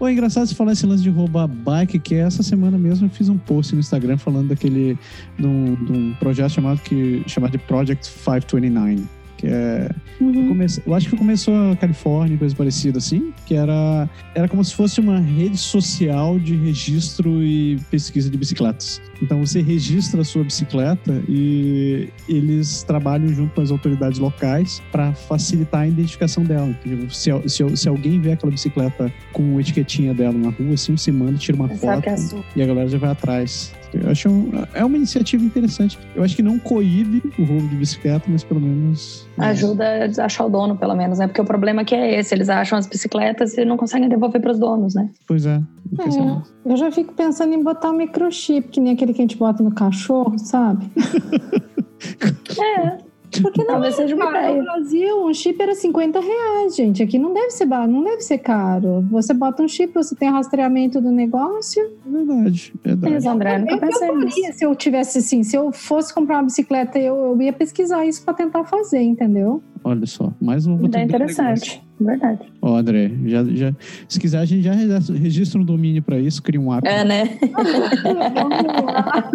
Ô, 0.00 0.06
é 0.06 0.12
engraçado 0.12 0.46
você 0.46 0.54
falar 0.54 0.72
esse 0.72 0.86
lance 0.86 1.02
de 1.02 1.10
roubar 1.10 1.46
bike, 1.46 1.98
que 1.98 2.14
essa 2.14 2.42
semana 2.42 2.76
mesmo 2.78 3.06
eu 3.06 3.10
fiz 3.10 3.28
um 3.28 3.38
post 3.38 3.74
no 3.74 3.80
Instagram 3.80 4.16
falando 4.16 4.48
daquele. 4.48 4.98
de 5.38 5.46
um, 5.46 5.74
de 5.74 5.92
um 5.92 6.14
projeto 6.14 6.50
chamado, 6.50 6.80
que, 6.80 7.22
chamado 7.26 7.52
de 7.52 7.58
Project 7.58 8.10
529. 8.10 9.17
Que 9.38 9.46
é. 9.46 9.88
Uhum. 10.20 10.66
Eu 10.84 10.94
acho 10.94 11.08
que 11.08 11.16
começou 11.16 11.54
na 11.54 11.76
Califórnia, 11.76 12.36
coisa 12.36 12.54
parecida 12.54 12.98
assim, 12.98 13.32
que 13.46 13.54
era, 13.54 14.10
era 14.34 14.48
como 14.48 14.64
se 14.64 14.74
fosse 14.74 15.00
uma 15.00 15.20
rede 15.20 15.56
social 15.56 16.38
de 16.40 16.56
registro 16.56 17.42
e 17.42 17.78
pesquisa 17.88 18.28
de 18.28 18.36
bicicletas. 18.36 19.00
Então 19.22 19.38
você 19.38 19.62
registra 19.62 20.22
a 20.22 20.24
sua 20.24 20.42
bicicleta 20.42 21.22
e 21.28 22.08
eles 22.28 22.82
trabalham 22.82 23.28
junto 23.28 23.54
com 23.54 23.60
as 23.60 23.70
autoridades 23.70 24.18
locais 24.18 24.82
para 24.90 25.12
facilitar 25.12 25.82
a 25.82 25.88
identificação 25.88 26.42
dela. 26.42 26.76
Se, 27.10 27.30
se, 27.46 27.76
se 27.76 27.88
alguém 27.88 28.20
vê 28.20 28.32
aquela 28.32 28.50
bicicleta 28.50 29.12
com 29.32 29.56
a 29.56 29.60
etiquetinha 29.60 30.12
dela 30.12 30.36
na 30.36 30.50
rua, 30.50 30.74
assim, 30.74 30.96
você 30.96 31.12
manda, 31.12 31.38
tira 31.38 31.56
uma 31.56 31.68
Sabe 31.76 32.04
foto 32.04 32.08
é 32.08 32.58
e 32.58 32.62
a 32.62 32.66
galera 32.66 32.88
já 32.88 32.98
vai 32.98 33.10
atrás. 33.10 33.72
Eu 33.94 34.10
acho 34.10 34.28
um- 34.28 34.50
é 34.74 34.84
uma 34.84 34.96
iniciativa 34.96 35.42
interessante. 35.42 35.98
Eu 36.14 36.22
acho 36.22 36.36
que 36.36 36.42
não 36.42 36.58
coíbe 36.58 37.22
o 37.38 37.44
roubo 37.44 37.66
de 37.68 37.76
bicicleta, 37.76 38.24
mas 38.28 38.44
pelo 38.44 38.60
menos 38.60 39.26
Ajuda 39.38 39.84
a 40.18 40.24
achar 40.24 40.44
o 40.46 40.50
dono, 40.50 40.76
pelo 40.76 40.94
menos, 40.94 41.18
né? 41.18 41.26
Porque 41.26 41.40
o 41.40 41.44
problema 41.44 41.82
aqui 41.82 41.94
é 41.94 42.18
esse: 42.18 42.34
eles 42.34 42.48
acham 42.48 42.78
as 42.78 42.86
bicicletas 42.86 43.56
e 43.56 43.64
não 43.64 43.76
conseguem 43.76 44.08
devolver 44.08 44.40
para 44.40 44.52
os 44.52 44.58
donos, 44.58 44.94
né? 44.94 45.08
Pois 45.26 45.46
é. 45.46 45.62
saber. 45.96 46.42
Eu 46.66 46.76
já 46.76 46.90
fico 46.92 47.14
pensando 47.14 47.54
em 47.54 47.62
botar 47.62 47.90
um 47.90 47.96
microchip, 47.96 48.68
que 48.68 48.80
nem 48.80 48.92
aquele 48.92 49.12
que 49.14 49.20
a 49.20 49.24
gente 49.24 49.36
bota 49.36 49.62
no 49.62 49.72
cachorro, 49.72 50.38
sabe? 50.38 50.86
É, 52.60 52.98
Porque 53.42 53.60
não 53.62 53.66
talvez 53.68 53.94
é 53.94 53.96
seja 53.98 54.14
uma 54.14 54.30
caro. 54.32 54.46
No 54.46 54.50
ideia. 54.50 54.62
Brasil, 54.62 55.26
um 55.26 55.34
chip 55.34 55.60
era 55.62 55.74
50 55.74 56.20
reais, 56.20 56.74
gente. 56.76 57.02
Aqui 57.02 57.18
não 57.18 57.32
deve 57.34 57.50
ser 57.50 57.66
barato, 57.66 57.90
não 57.90 58.02
deve 58.04 58.20
ser 58.22 58.38
caro. 58.38 59.04
Você 59.10 59.34
bota 59.34 59.62
um 59.62 59.68
chip, 59.68 59.92
você 59.94 60.14
tem 60.14 60.30
rastreamento 60.30 61.00
do 61.00 61.10
negócio. 61.10 61.82
Verdade, 62.06 62.72
verdade. 62.82 63.12
Mas, 63.14 63.26
André, 63.26 63.58
nunca 63.58 63.74
Eu, 63.74 63.80
pensei 63.80 64.08
eu 64.08 64.16
nisso. 64.16 64.36
faria 64.36 64.52
se 64.52 64.64
eu 64.64 64.74
tivesse 64.74 65.18
assim, 65.18 65.42
se 65.42 65.56
eu 65.56 65.72
fosse 65.72 66.12
comprar 66.14 66.36
uma 66.36 66.44
bicicleta, 66.44 66.98
eu, 66.98 67.14
eu 67.16 67.42
ia 67.42 67.52
pesquisar 67.52 68.06
isso 68.06 68.22
pra 68.24 68.32
tentar 68.34 68.64
fazer, 68.64 69.00
entendeu? 69.02 69.62
Olha 69.84 70.06
só, 70.06 70.32
mais 70.40 70.66
uma 70.66 70.76
Ideia 70.84 71.04
oportunidade. 71.04 71.06
de 71.06 71.12
negócio. 71.12 71.42
interessante, 71.44 71.87
verdade. 72.00 72.40
Ó, 72.62 72.76
André, 72.76 73.10
já, 73.26 73.44
já, 73.44 73.74
se 74.08 74.18
quiser, 74.20 74.38
a 74.38 74.44
gente 74.44 74.62
já 74.62 74.72
registra- 74.72 75.60
um 75.60 75.64
domínio 75.64 76.02
para 76.02 76.18
isso, 76.18 76.42
cria 76.42 76.60
um 76.60 76.72
app. 76.72 76.86
É, 76.86 77.04
né? 77.04 77.38
Vamos 77.52 77.72
lá. 78.84 79.30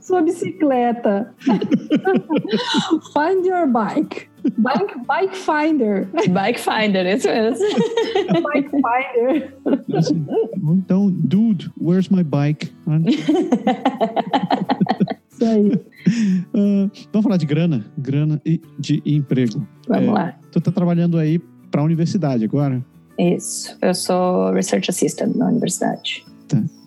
Sua 0.00 0.22
bicicleta. 0.22 1.32
Find 3.12 3.44
your 3.46 3.66
bike. 3.66 4.28
Bike, 4.56 4.94
bike 5.06 5.36
Finder. 5.36 6.08
Bike 6.30 6.58
Finder, 6.58 7.06
isso 7.14 7.28
mesmo. 7.28 7.66
Bike 8.42 8.70
Finder. 8.70 9.54
Então, 10.72 11.10
dude, 11.10 11.70
where's 11.78 12.08
my 12.10 12.22
bike? 12.24 12.72
Isso 15.40 15.44
aí. 15.50 15.72
ah, 16.54 16.90
vamos 17.12 17.22
falar 17.24 17.36
de 17.36 17.46
grana, 17.46 17.84
grana 17.96 18.40
e 18.44 18.60
de 18.78 19.02
emprego. 19.06 19.66
Vamos 19.88 20.08
É. 20.08 20.12
lá. 20.12 20.38
Tu 20.52 20.60
tá 20.60 20.70
trabalhando 20.70 21.16
aí 21.18 21.38
para 21.70 21.80
a 21.80 21.84
universidade 21.84 22.44
agora? 22.44 22.84
Isso. 23.18 23.76
Eu 23.80 23.94
sou 23.94 24.52
Research 24.52 24.90
Assistant 24.90 25.34
na 25.36 25.48
universidade. 25.48 26.24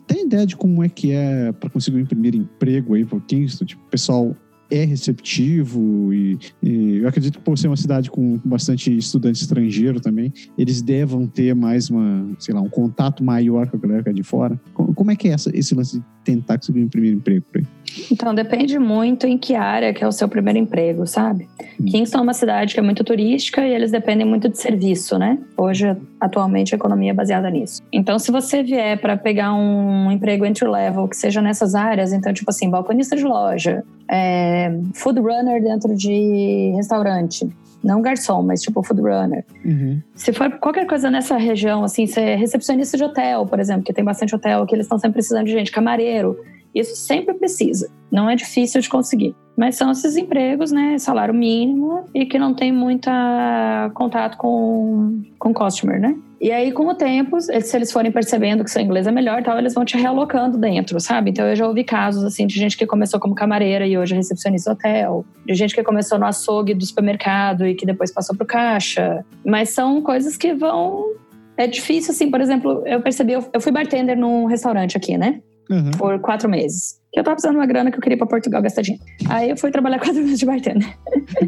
Tem 0.06 0.26
ideia 0.26 0.46
de 0.46 0.56
como 0.58 0.84
é 0.84 0.90
que 0.90 1.12
é 1.12 1.52
para 1.54 1.70
conseguir 1.70 2.02
um 2.02 2.06
primeiro 2.06 2.36
emprego 2.38 2.94
aí 2.94 3.06
para 3.06 3.20
Kingston? 3.22 3.66
Tipo, 3.66 3.82
pessoal 3.90 4.36
é 4.72 4.84
receptivo 4.86 6.14
e, 6.14 6.38
e 6.62 6.98
eu 6.98 7.08
acredito 7.08 7.38
que 7.40 7.44
por 7.44 7.58
ser 7.58 7.68
uma 7.68 7.78
cidade 7.78 8.10
com 8.10 8.40
bastante 8.44 8.96
estudante 8.96 9.42
estrangeiro 9.42 10.00
também, 10.00 10.34
eles 10.58 10.82
devam 10.82 11.28
ter 11.28 11.54
mais 11.54 11.90
uma, 11.90 12.28
sei 12.40 12.54
lá, 12.54 12.62
um 12.62 12.70
contato 12.70 13.24
maior 13.24 13.68
com 13.70 13.78
a 13.78 13.80
galera 13.80 14.04
que 14.04 14.10
é 14.10 14.14
de 14.14 14.24
fora. 14.24 14.60
Co- 14.74 14.94
Como 14.94 15.12
é 15.12 15.16
que 15.16 15.28
é 15.28 15.32
essa, 15.32 15.52
esse 15.56 15.76
lance 15.76 16.00
de 16.00 16.06
tentar 16.24 16.58
conseguir 16.58 16.82
um 16.84 16.88
primeiro 16.90 17.18
emprego 17.18 17.46
por 17.52 17.60
aí? 17.60 17.68
Então, 18.12 18.34
depende 18.34 18.80
muito 18.80 19.28
em 19.28 19.38
que 19.38 19.54
área 19.54 19.94
que 19.94 20.04
é 20.04 20.08
o 20.08 20.12
seu 20.12 20.28
primeiro 20.28 20.58
emprego, 20.58 21.06
sabe? 21.06 21.48
Hum. 21.80 21.86
Kingston 21.86 22.18
é 22.20 22.22
uma 22.22 22.34
cidade 22.34 22.74
que 22.74 22.80
é 22.80 22.84
muito 22.84 23.04
turística 23.04 23.62
e 23.68 23.72
eles 23.74 23.92
dependem 23.92 24.26
muito 24.26 24.50
de 24.50 24.58
serviço, 24.58 25.20
né? 25.20 25.38
Hoje, 25.56 25.96
atualmente, 26.20 26.74
a 26.74 26.78
economia 26.78 27.12
é 27.12 27.14
baseada 27.14 27.50
nisso. 27.52 27.82
Então, 27.92 28.18
se 28.18 28.32
você 28.32 28.64
vier 28.64 29.00
para 29.00 29.16
pegar 29.16 29.54
um 29.54 30.12
emprego 30.12 30.44
entry 30.46 30.68
level 30.68 31.08
que 31.08 31.16
seja 31.16 31.40
nessas 31.42 31.76
áreas, 31.76 32.14
então, 32.14 32.34
tipo 32.34 32.50
assim, 32.50 32.68
balconista 32.70 33.16
de 33.16 33.24
loja, 33.26 33.84
é, 34.10 34.53
food 34.94 35.20
runner 35.20 35.62
dentro 35.62 35.96
de 35.96 36.74
restaurante, 36.76 37.50
não 37.84 38.02
garçom, 38.02 38.42
mas 38.42 38.62
tipo 38.62 38.82
food 38.82 39.02
runner. 39.02 39.44
Uhum. 39.66 40.02
Se 40.16 40.32
for 40.32 40.50
qualquer 40.60 40.88
coisa 40.88 41.12
nessa 41.12 41.38
região, 41.38 41.84
assim, 41.84 42.08
ser 42.08 42.36
recepcionista 42.36 42.98
de 42.98 43.04
hotel, 43.04 43.46
por 43.46 43.60
exemplo, 43.60 43.84
que 43.84 43.94
tem 43.94 44.04
bastante 44.04 44.34
hotel, 44.34 44.66
que 44.66 44.74
eles 44.74 44.86
estão 44.86 44.98
sempre 44.98 45.16
precisando 45.16 45.46
de 45.46 45.52
gente, 45.52 45.72
camareiro, 45.72 46.38
isso 46.74 46.96
sempre 46.96 47.34
precisa. 47.34 47.90
Não 48.12 48.30
é 48.30 48.36
difícil 48.36 48.82
de 48.82 48.90
conseguir. 48.90 49.36
Mas 49.56 49.76
são 49.76 49.92
esses 49.92 50.18
empregos, 50.18 50.72
né, 50.72 50.98
salário 50.98 51.34
mínimo 51.34 52.06
e 52.14 52.26
que 52.26 52.40
não 52.40 52.54
tem 52.54 52.72
muita 52.72 53.92
contato 53.94 54.38
com 54.38 55.22
com 55.38 55.54
customer, 55.54 56.00
né? 56.00 56.16
E 56.44 56.52
aí, 56.52 56.74
com 56.74 56.86
o 56.88 56.94
tempo, 56.94 57.40
se 57.40 57.74
eles 57.74 57.90
forem 57.90 58.12
percebendo 58.12 58.66
que 58.66 58.70
seu 58.70 58.82
inglês 58.82 59.08
é 59.08 59.12
melhor 59.12 59.42
tal, 59.42 59.58
eles 59.58 59.74
vão 59.74 59.86
te 59.86 59.96
realocando 59.96 60.58
dentro, 60.58 61.00
sabe? 61.00 61.30
Então, 61.30 61.46
eu 61.46 61.56
já 61.56 61.66
ouvi 61.66 61.86
casos, 61.86 62.22
assim, 62.26 62.46
de 62.46 62.60
gente 62.60 62.78
que 62.78 62.86
começou 62.86 63.18
como 63.18 63.34
camareira 63.34 63.88
e 63.88 63.98
hoje 63.98 64.14
é 64.14 64.18
recepcionista 64.18 64.74
hotel. 64.74 65.26
De 65.46 65.54
gente 65.54 65.74
que 65.74 65.82
começou 65.84 66.20
no 66.20 66.26
açougue 66.26 66.74
do 66.74 66.86
supermercado 66.86 67.66
e 67.66 67.74
que 67.74 67.86
depois 67.86 68.12
passou 68.12 68.36
pro 68.36 68.46
caixa. 68.46 69.24
Mas 69.46 69.70
são 69.70 70.02
coisas 70.02 70.36
que 70.36 70.54
vão... 70.54 71.14
É 71.56 71.66
difícil, 71.66 72.12
assim, 72.12 72.30
por 72.30 72.42
exemplo, 72.42 72.84
eu 72.86 73.02
percebi... 73.02 73.32
Eu 73.32 73.62
fui 73.62 73.72
bartender 73.72 74.18
num 74.18 74.44
restaurante 74.44 74.98
aqui, 74.98 75.18
né? 75.18 75.40
Uhum. 75.74 75.92
por 75.92 76.20
quatro 76.20 76.48
meses. 76.48 77.02
Que 77.12 77.20
eu 77.20 77.24
tava 77.24 77.36
precisando 77.36 77.56
de 77.56 77.60
uma 77.60 77.66
grana 77.66 77.90
que 77.90 77.98
eu 77.98 78.02
queria 78.02 78.18
pra 78.18 78.28
Portugal 78.28 78.62
gastar 78.62 78.82
dinheiro. 78.82 79.04
Aí 79.28 79.50
eu 79.50 79.58
fui 79.58 79.72
trabalhar 79.72 79.98
quatro 80.00 80.22
meses 80.22 80.40
de 80.40 80.46
bartender. 80.46 80.98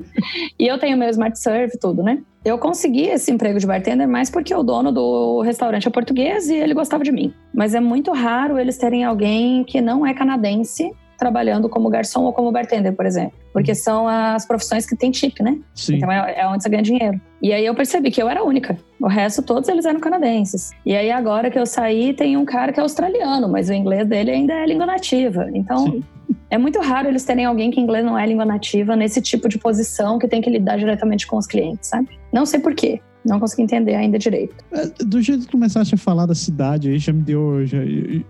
e 0.60 0.68
eu 0.68 0.80
tenho 0.80 0.98
meu 0.98 1.10
Smart 1.10 1.38
Serve, 1.38 1.78
tudo, 1.80 2.02
né? 2.02 2.22
Eu 2.44 2.58
consegui 2.58 3.08
esse 3.08 3.32
emprego 3.32 3.60
de 3.60 3.68
bartender 3.68 4.08
mais 4.08 4.30
porque 4.30 4.54
o 4.54 4.64
dono 4.64 4.92
do 4.92 5.42
restaurante 5.42 5.88
é 5.88 5.92
português 5.92 6.50
e 6.50 6.56
ele 6.56 6.74
gostava 6.74 7.04
de 7.04 7.12
mim. 7.12 7.34
Mas 7.54 7.74
é 7.76 7.80
muito 7.80 8.12
raro 8.12 8.58
eles 8.58 8.78
terem 8.78 9.04
alguém 9.04 9.64
que 9.64 9.82
não 9.82 10.06
é 10.06 10.14
canadense 10.14 10.92
trabalhando 11.18 11.70
como 11.70 11.90
garçom 11.90 12.24
ou 12.24 12.34
como 12.34 12.52
bartender, 12.52 12.94
por 12.94 13.06
exemplo. 13.06 13.34
Porque 13.54 13.74
são 13.74 14.08
as 14.08 14.46
profissões 14.46 14.86
que 14.86 14.96
tem 14.96 15.14
chip, 15.14 15.42
né? 15.42 15.58
Sim. 15.74 15.96
Então 15.96 16.12
é, 16.12 16.40
é 16.40 16.48
onde 16.48 16.64
você 16.64 16.70
ganha 16.70 16.84
dinheiro. 16.84 17.20
E 17.42 17.54
aí 17.54 17.66
eu 17.66 17.76
percebi 17.76 18.12
que 18.12 18.22
eu 18.22 18.30
era 18.30 18.42
a 18.42 18.44
única. 18.44 18.78
O 19.00 19.08
resto, 19.08 19.42
todos 19.42 19.70
eles 19.70 19.86
eram 19.86 20.00
canadenses. 20.00 20.72
E 20.86 20.96
aí 20.96 21.12
agora 21.12 21.50
que 21.52 21.60
eu 21.60 21.66
saí, 21.66 22.14
tem 22.14 22.38
um 22.38 22.46
cara 22.46 22.74
que 22.74 22.80
é 22.80 22.84
australiano, 22.84 23.48
mas 23.48 23.70
o 23.70 23.74
inglês 23.74 24.08
dele 24.08 24.32
ainda 24.32 24.54
é 24.54 24.66
língua 24.66 24.86
nativa. 24.86 25.50
Então 25.54 25.86
Sim. 25.86 26.04
é 26.50 26.58
muito 26.58 26.80
raro 26.80 27.08
eles 27.08 27.24
terem 27.24 27.46
alguém 27.46 27.72
que 27.72 27.80
inglês 27.80 28.04
não 28.04 28.18
é 28.18 28.26
língua 28.26 28.46
nativa 28.46 28.96
nesse 28.96 29.22
tipo 29.22 29.48
de 29.48 29.58
posição 29.58 30.18
que 30.18 30.28
tem 30.28 30.42
que 30.42 30.50
lidar 30.50 30.78
diretamente 30.78 31.28
com 31.28 31.38
os 31.38 31.46
clientes, 31.46 31.90
sabe? 31.90 32.10
Não 32.34 32.46
sei 32.46 32.60
por 32.60 32.74
quê. 32.74 33.02
Não 33.26 33.40
consegui 33.40 33.64
entender 33.64 33.96
ainda 33.96 34.20
direito. 34.20 34.56
É, 34.72 34.86
Do 35.04 35.22
jeito 35.22 35.46
que 35.46 35.52
começaste 35.52 35.96
a 35.96 35.98
falar 35.98 36.26
da 36.26 36.36
cidade 36.36 36.90
aí, 36.90 37.00
já 37.00 37.12
me 37.12 37.22
deu. 37.22 37.66
Já, 37.66 37.80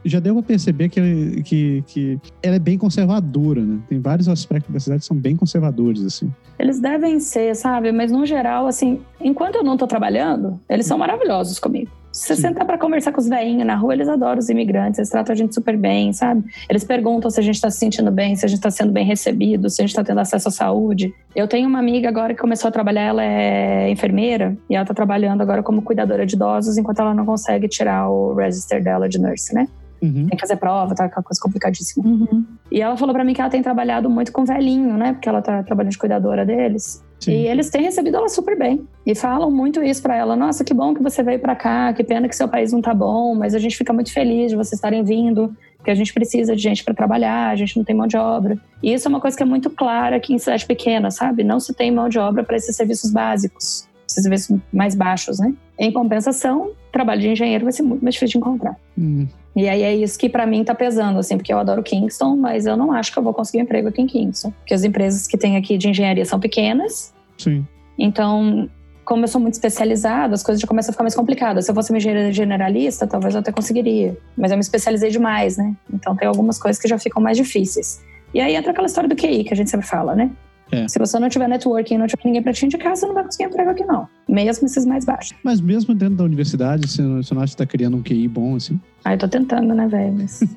já 0.06 0.20
deu 0.20 0.34
pra 0.36 0.44
perceber 0.44 0.90
que, 0.90 1.42
que, 1.44 1.84
que 1.88 2.20
ela 2.42 2.56
é 2.56 2.60
bem 2.60 2.78
conservadora, 2.78 3.62
né? 3.62 3.80
Tem 3.90 4.00
vários 4.00 4.30
aspectos 4.30 4.74
da 4.74 4.80
cidade 4.80 5.02
que 5.02 5.08
são 5.08 5.18
bem 5.18 5.36
conservadores, 5.36 6.04
assim. 6.06 6.32
Eles 6.58 6.80
devem 6.80 7.20
ser, 7.20 7.56
sabe? 7.56 7.92
Mas 7.92 8.12
no 8.12 8.26
geral, 8.26 8.68
assim, 8.68 9.02
enquanto 9.20 9.56
eu 9.56 9.64
não 9.64 9.76
tô 9.76 9.86
trabalhando, 9.86 10.60
eles 10.70 10.86
são 10.86 10.98
maravilhosos 10.98 11.60
comigo. 11.60 11.92
Se 12.16 12.28
você 12.28 12.42
sentar 12.44 12.66
pra 12.66 12.78
conversar 12.78 13.12
com 13.12 13.20
os 13.20 13.28
velhinhos 13.28 13.68
na 13.68 13.76
rua, 13.76 13.94
eles 13.94 14.08
adoram 14.08 14.40
os 14.40 14.48
imigrantes, 14.48 15.00
eles 15.00 15.10
tratam 15.10 15.34
a 15.34 15.36
gente 15.36 15.54
super 15.54 15.76
bem, 15.78 16.14
sabe? 16.14 16.46
Eles 16.70 16.86
perguntam 16.86 17.30
se 17.30 17.42
a 17.42 17.44
gente 17.44 17.60
tá 17.60 17.70
se 17.70 17.78
sentindo 17.78 18.10
bem, 18.10 18.38
se 18.38 18.46
a 18.46 18.48
gente 18.48 18.62
tá 18.62 18.72
sendo 18.72 18.94
bem 18.94 19.06
recebido, 19.06 19.70
se 19.70 19.82
a 19.82 19.86
gente 19.86 19.94
tá 19.94 20.02
tendo 20.02 20.22
acesso 20.22 20.48
à 20.48 20.52
saúde. 20.52 21.14
Eu 21.36 21.46
tenho 21.46 21.68
uma 21.68 21.78
amiga 21.78 22.08
agora 22.08 22.34
que 22.34 22.40
começou 22.40 22.70
a 22.70 22.72
trabalhar, 22.72 23.02
ela 23.02 23.22
é 23.22 23.90
enfermeira, 23.92 24.58
e 24.70 24.78
ela 24.78 24.86
tá 24.86 24.94
trabalhando 24.94 25.42
agora 25.42 25.62
como 25.62 25.82
cuidadora 25.82 26.26
de 26.26 26.36
idosos, 26.36 26.78
enquanto 26.78 27.00
ela 27.00 27.14
não 27.14 27.26
consegue 27.26 27.68
tirar 27.68 28.10
o 28.10 28.34
register 28.34 28.82
dela 28.82 29.10
de 29.10 29.20
nurse, 29.20 29.54
né? 29.54 29.68
Uhum. 30.02 30.28
Tem 30.28 30.38
que 30.38 30.40
fazer 30.40 30.56
prova, 30.56 30.96
tá 30.96 31.06
aquela 31.06 31.24
coisa 31.24 31.42
complicadíssima. 31.42 32.08
Uhum. 32.08 32.46
E 32.72 32.82
ela 32.82 32.96
falou 32.96 33.14
pra 33.14 33.26
mim 33.26 33.34
que 33.34 33.42
ela 33.42 33.50
tem 33.50 33.62
trabalhado 33.62 34.10
muito 34.10 34.32
com 34.32 34.46
velhinho, 34.46 34.96
né? 34.96 35.12
Porque 35.12 35.28
ela 35.28 35.42
tá 35.42 35.64
trabalhando 35.64 35.92
de 35.92 35.98
cuidadora 35.98 36.46
deles. 36.46 37.04
Sim. 37.20 37.32
E 37.32 37.48
eles 37.48 37.70
têm 37.70 37.84
recebido 37.84 38.18
ela 38.18 38.30
super 38.30 38.58
bem. 38.58 38.88
E 39.06 39.16
falam 39.16 39.50
muito 39.50 39.84
isso 39.84 40.02
pra 40.02 40.16
ela. 40.16 40.36
Nossa, 40.36 40.64
que 40.64 40.74
bom 40.74 40.94
que 40.94 41.02
você 41.02 41.24
veio 41.24 41.40
pra 41.40 41.56
cá. 41.56 41.94
Que 41.94 42.04
pena 42.04 42.28
que 42.28 42.36
seu 42.36 42.48
país 42.48 42.72
não 42.72 42.82
tá 42.82 42.94
bom. 42.94 43.36
Mas 43.36 43.56
a 43.56 43.60
gente 43.60 43.78
fica 43.78 43.94
muito 43.94 44.12
feliz 44.12 44.52
de 44.52 44.58
vocês 44.58 44.74
estarem 44.74 45.04
vindo. 45.04 45.56
Porque 45.78 45.92
a 45.92 45.96
gente 45.96 46.14
precisa 46.14 46.56
de 46.56 46.62
gente 46.62 46.84
pra 46.84 46.94
trabalhar. 46.94 47.50
A 47.50 47.56
gente 47.56 47.78
não 47.78 47.84
tem 47.84 47.96
mão 47.96 48.08
de 48.08 48.18
obra. 48.18 48.58
E 48.82 48.94
isso 48.94 49.08
é 49.08 49.10
uma 49.10 49.22
coisa 49.22 49.36
que 49.36 49.44
é 49.44 49.46
muito 49.46 49.70
clara 49.70 50.18
aqui 50.18 50.34
em 50.34 50.38
cidade 50.38 50.66
pequena, 50.66 51.10
sabe? 51.10 51.44
Não 51.44 51.60
se 51.60 51.74
tem 51.74 51.92
mão 51.92 52.10
de 52.10 52.20
obra 52.20 52.44
para 52.44 52.58
esses 52.58 52.76
serviços 52.76 53.12
básicos. 53.12 53.88
Esses 54.08 54.24
serviços 54.24 54.60
mais 54.72 54.94
baixos, 54.94 55.40
né? 55.40 55.54
Em 55.80 55.92
compensação, 55.92 56.72
trabalho 56.96 57.20
de 57.20 57.28
engenheiro 57.28 57.66
vai 57.66 57.74
ser 57.74 57.84
muito 57.84 58.02
mais 58.02 58.16
difícil 58.16 58.40
de 58.40 58.46
encontrar. 58.46 58.78
Hum. 58.98 59.28
E 59.54 59.68
aí 59.68 59.84
é 59.84 59.94
isso 59.94 60.18
que 60.18 60.30
pra 60.30 60.46
mim 60.46 60.64
tá 60.64 60.74
pesando, 60.74 61.20
assim, 61.20 61.36
porque 61.36 61.52
eu 61.52 61.60
adoro 61.60 61.84
Kingston, 61.84 62.38
mas 62.38 62.66
eu 62.66 62.78
não 62.78 62.94
acho 62.94 63.12
que 63.12 63.20
eu 63.20 63.24
vou 63.24 63.34
conseguir 63.34 63.60
um 63.60 63.62
emprego 63.64 63.90
aqui 63.90 64.02
em 64.02 64.08
Kingston. 64.08 64.52
Porque 64.52 64.74
as 64.74 64.86
empresas 64.86 65.28
que 65.28 65.38
tem 65.38 65.58
aqui 65.58 65.78
de 65.78 65.90
engenharia 65.90 66.26
são 66.26 66.40
pequenas, 66.40 67.14
Sim. 67.38 67.66
então, 68.00 68.70
como 69.04 69.26
eu 69.26 69.28
sou 69.28 69.42
muito 69.42 69.56
especializada, 69.56 70.34
as 70.34 70.42
coisas 70.42 70.62
já 70.62 70.68
começam 70.68 70.92
a 70.92 70.94
ficar 70.94 71.04
mais 71.04 71.16
complicadas. 71.16 71.66
Se 71.66 71.72
eu 71.72 71.76
fosse 71.76 71.92
uma 71.92 71.98
engenheira 71.98 72.32
generalista, 72.32 73.06
talvez 73.06 73.34
eu 73.34 73.42
até 73.42 73.52
conseguiria. 73.52 74.18
Mas 74.38 74.52
eu 74.52 74.58
me 74.58 74.62
especializei 74.62 75.10
demais, 75.10 75.58
né? 75.58 75.76
Então 75.94 76.16
tem 76.16 76.28
algumas 76.28 76.58
coisas 76.58 76.82
que 76.82 76.88
já 76.88 76.98
ficam 76.98 77.22
mais 77.22 77.38
difíceis. 77.38 78.02
E 78.34 78.40
aí 78.42 78.56
entra 78.56 78.72
aquela 78.72 78.88
história 78.88 79.10
do 79.10 79.16
QI 79.16 79.44
que 79.44 79.54
a 79.54 79.58
gente 79.58 79.70
sempre 79.70 79.86
fala, 79.86 80.16
né? 80.16 80.32
É. 80.76 80.88
Se 80.88 81.00
você 81.00 81.20
não 81.20 81.30
tiver 81.30 81.48
networking, 81.48 81.98
não 81.98 82.08
tiver 82.08 82.26
ninguém 82.26 82.42
pra 82.42 82.54
te 82.54 82.66
indicar, 82.66 82.96
você 82.96 83.06
não 83.06 83.14
vai 83.14 83.24
conseguir 83.24 83.46
emprego 83.46 83.70
aqui, 83.70 83.86
não. 83.86 84.08
Mesmo 84.28 84.66
esses 84.66 84.86
mais 84.86 85.06
baixos. 85.06 85.38
Mas 85.44 85.62
mesmo 85.62 85.94
dentro 85.94 86.16
da 86.16 86.24
universidade, 86.24 86.88
você 86.88 87.02
não, 87.02 87.22
você 87.22 87.34
não 87.34 87.42
acha 87.42 87.54
que 87.54 87.58
tá 87.58 87.66
criando 87.66 87.98
um 87.98 88.04
QI 88.04 88.28
bom, 88.28 88.56
assim? 88.56 88.80
Ai, 89.04 89.16
eu 89.16 89.20
tô 89.20 89.28
tentando, 89.28 89.74
né, 89.74 89.88
velho? 89.88 90.14
Mas... 90.18 90.42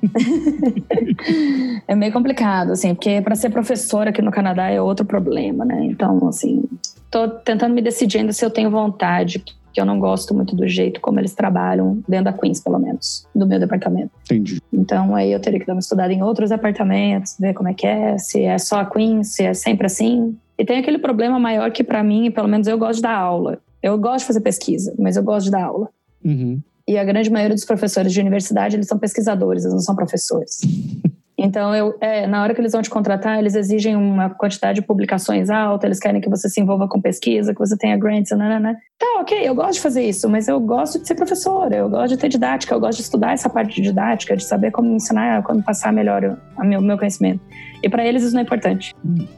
é 1.86 1.94
meio 1.94 2.12
complicado, 2.12 2.72
assim, 2.72 2.94
porque 2.94 3.20
para 3.20 3.34
ser 3.34 3.50
professora 3.50 4.10
aqui 4.10 4.22
no 4.22 4.30
Canadá 4.30 4.68
é 4.68 4.80
outro 4.80 5.04
problema, 5.04 5.64
né? 5.64 5.84
Então, 5.84 6.26
assim, 6.28 6.64
tô 7.10 7.28
tentando 7.28 7.74
me 7.74 7.82
decidir 7.82 8.18
ainda 8.18 8.32
se 8.32 8.44
eu 8.44 8.50
tenho 8.50 8.70
vontade, 8.70 9.44
porque 9.68 9.80
eu 9.80 9.84
não 9.84 10.00
gosto 10.00 10.34
muito 10.34 10.56
do 10.56 10.66
jeito 10.66 11.00
como 11.00 11.20
eles 11.20 11.34
trabalham 11.34 12.02
dentro 12.08 12.24
da 12.24 12.32
Queens, 12.32 12.60
pelo 12.60 12.78
menos, 12.78 13.26
do 13.34 13.46
meu 13.46 13.60
departamento. 13.60 14.10
Entendi. 14.24 14.60
Então, 14.72 15.14
aí 15.14 15.30
eu 15.30 15.40
teria 15.40 15.60
que 15.60 15.66
dar 15.66 15.74
uma 15.74 15.80
estudada 15.80 16.12
em 16.12 16.22
outros 16.22 16.50
departamentos, 16.50 17.36
ver 17.38 17.54
como 17.54 17.68
é 17.68 17.74
que 17.74 17.86
é, 17.86 18.16
se 18.18 18.42
é 18.42 18.58
só 18.58 18.80
a 18.80 18.86
Queens, 18.86 19.34
se 19.34 19.44
é 19.44 19.54
sempre 19.54 19.86
assim. 19.86 20.36
E 20.58 20.64
tem 20.64 20.78
aquele 20.78 20.98
problema 20.98 21.38
maior 21.38 21.70
que, 21.70 21.84
para 21.84 22.02
mim, 22.02 22.30
pelo 22.30 22.48
menos 22.48 22.66
eu 22.66 22.78
gosto 22.78 22.96
de 22.96 23.02
dar 23.02 23.16
aula. 23.16 23.58
Eu 23.82 23.96
gosto 23.98 24.20
de 24.20 24.26
fazer 24.26 24.40
pesquisa, 24.40 24.94
mas 24.98 25.16
eu 25.16 25.22
gosto 25.22 25.46
de 25.46 25.50
dar 25.52 25.64
aula. 25.64 25.88
Uhum. 26.24 26.60
E 26.86 26.96
a 26.96 27.04
grande 27.04 27.30
maioria 27.30 27.54
dos 27.54 27.66
professores 27.66 28.12
de 28.12 28.20
universidade, 28.20 28.74
eles 28.74 28.86
são 28.86 28.98
pesquisadores, 28.98 29.64
eles 29.64 29.74
não 29.74 29.82
são 29.82 29.94
professores. 29.94 30.60
Então, 31.40 31.72
eu, 31.72 31.94
é, 32.00 32.26
na 32.26 32.42
hora 32.42 32.52
que 32.52 32.60
eles 32.60 32.72
vão 32.72 32.82
te 32.82 32.90
contratar, 32.90 33.38
eles 33.38 33.54
exigem 33.54 33.94
uma 33.94 34.28
quantidade 34.28 34.80
de 34.80 34.86
publicações 34.86 35.48
alta, 35.48 35.86
eles 35.86 36.00
querem 36.00 36.20
que 36.20 36.28
você 36.28 36.48
se 36.48 36.60
envolva 36.60 36.88
com 36.88 37.00
pesquisa, 37.00 37.52
que 37.54 37.60
você 37.60 37.76
tenha 37.76 37.96
grants, 37.96 38.36
né, 38.36 38.58
né. 38.58 38.76
Tá, 38.98 39.20
ok, 39.20 39.48
eu 39.48 39.54
gosto 39.54 39.74
de 39.74 39.80
fazer 39.80 40.02
isso, 40.02 40.28
mas 40.28 40.48
eu 40.48 40.58
gosto 40.58 41.00
de 41.00 41.06
ser 41.06 41.14
professora, 41.14 41.76
eu 41.76 41.88
gosto 41.88 42.08
de 42.08 42.16
ter 42.16 42.28
didática, 42.28 42.74
eu 42.74 42.80
gosto 42.80 42.96
de 42.98 43.02
estudar 43.04 43.34
essa 43.34 43.48
parte 43.48 43.76
de 43.76 43.82
didática, 43.82 44.36
de 44.36 44.42
saber 44.44 44.72
como 44.72 44.92
ensinar, 44.92 45.44
como 45.44 45.62
passar 45.62 45.92
melhor 45.92 46.36
o 46.58 46.64
meu, 46.64 46.80
meu 46.82 46.98
conhecimento. 46.98 47.40
E 47.84 47.88
para 47.88 48.04
eles 48.04 48.24
isso 48.24 48.32
não 48.34 48.40
é 48.40 48.42
importante. 48.42 48.92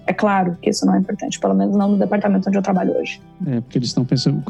É 0.07 0.15
claro 0.15 0.57
que 0.63 0.71
isso 0.71 0.87
não 0.87 0.95
é 0.95 0.99
importante, 0.99 1.39
pelo 1.39 1.53
menos 1.55 1.77
não 1.77 1.89
no 1.91 1.99
departamento 1.99 2.49
onde 2.49 2.57
eu 2.57 2.63
trabalho 2.63 2.97
hoje. 2.99 3.21
É, 3.47 3.61
porque 3.61 3.77
eles 3.77 3.89
estão 3.89 4.03
pensando. 4.07 4.43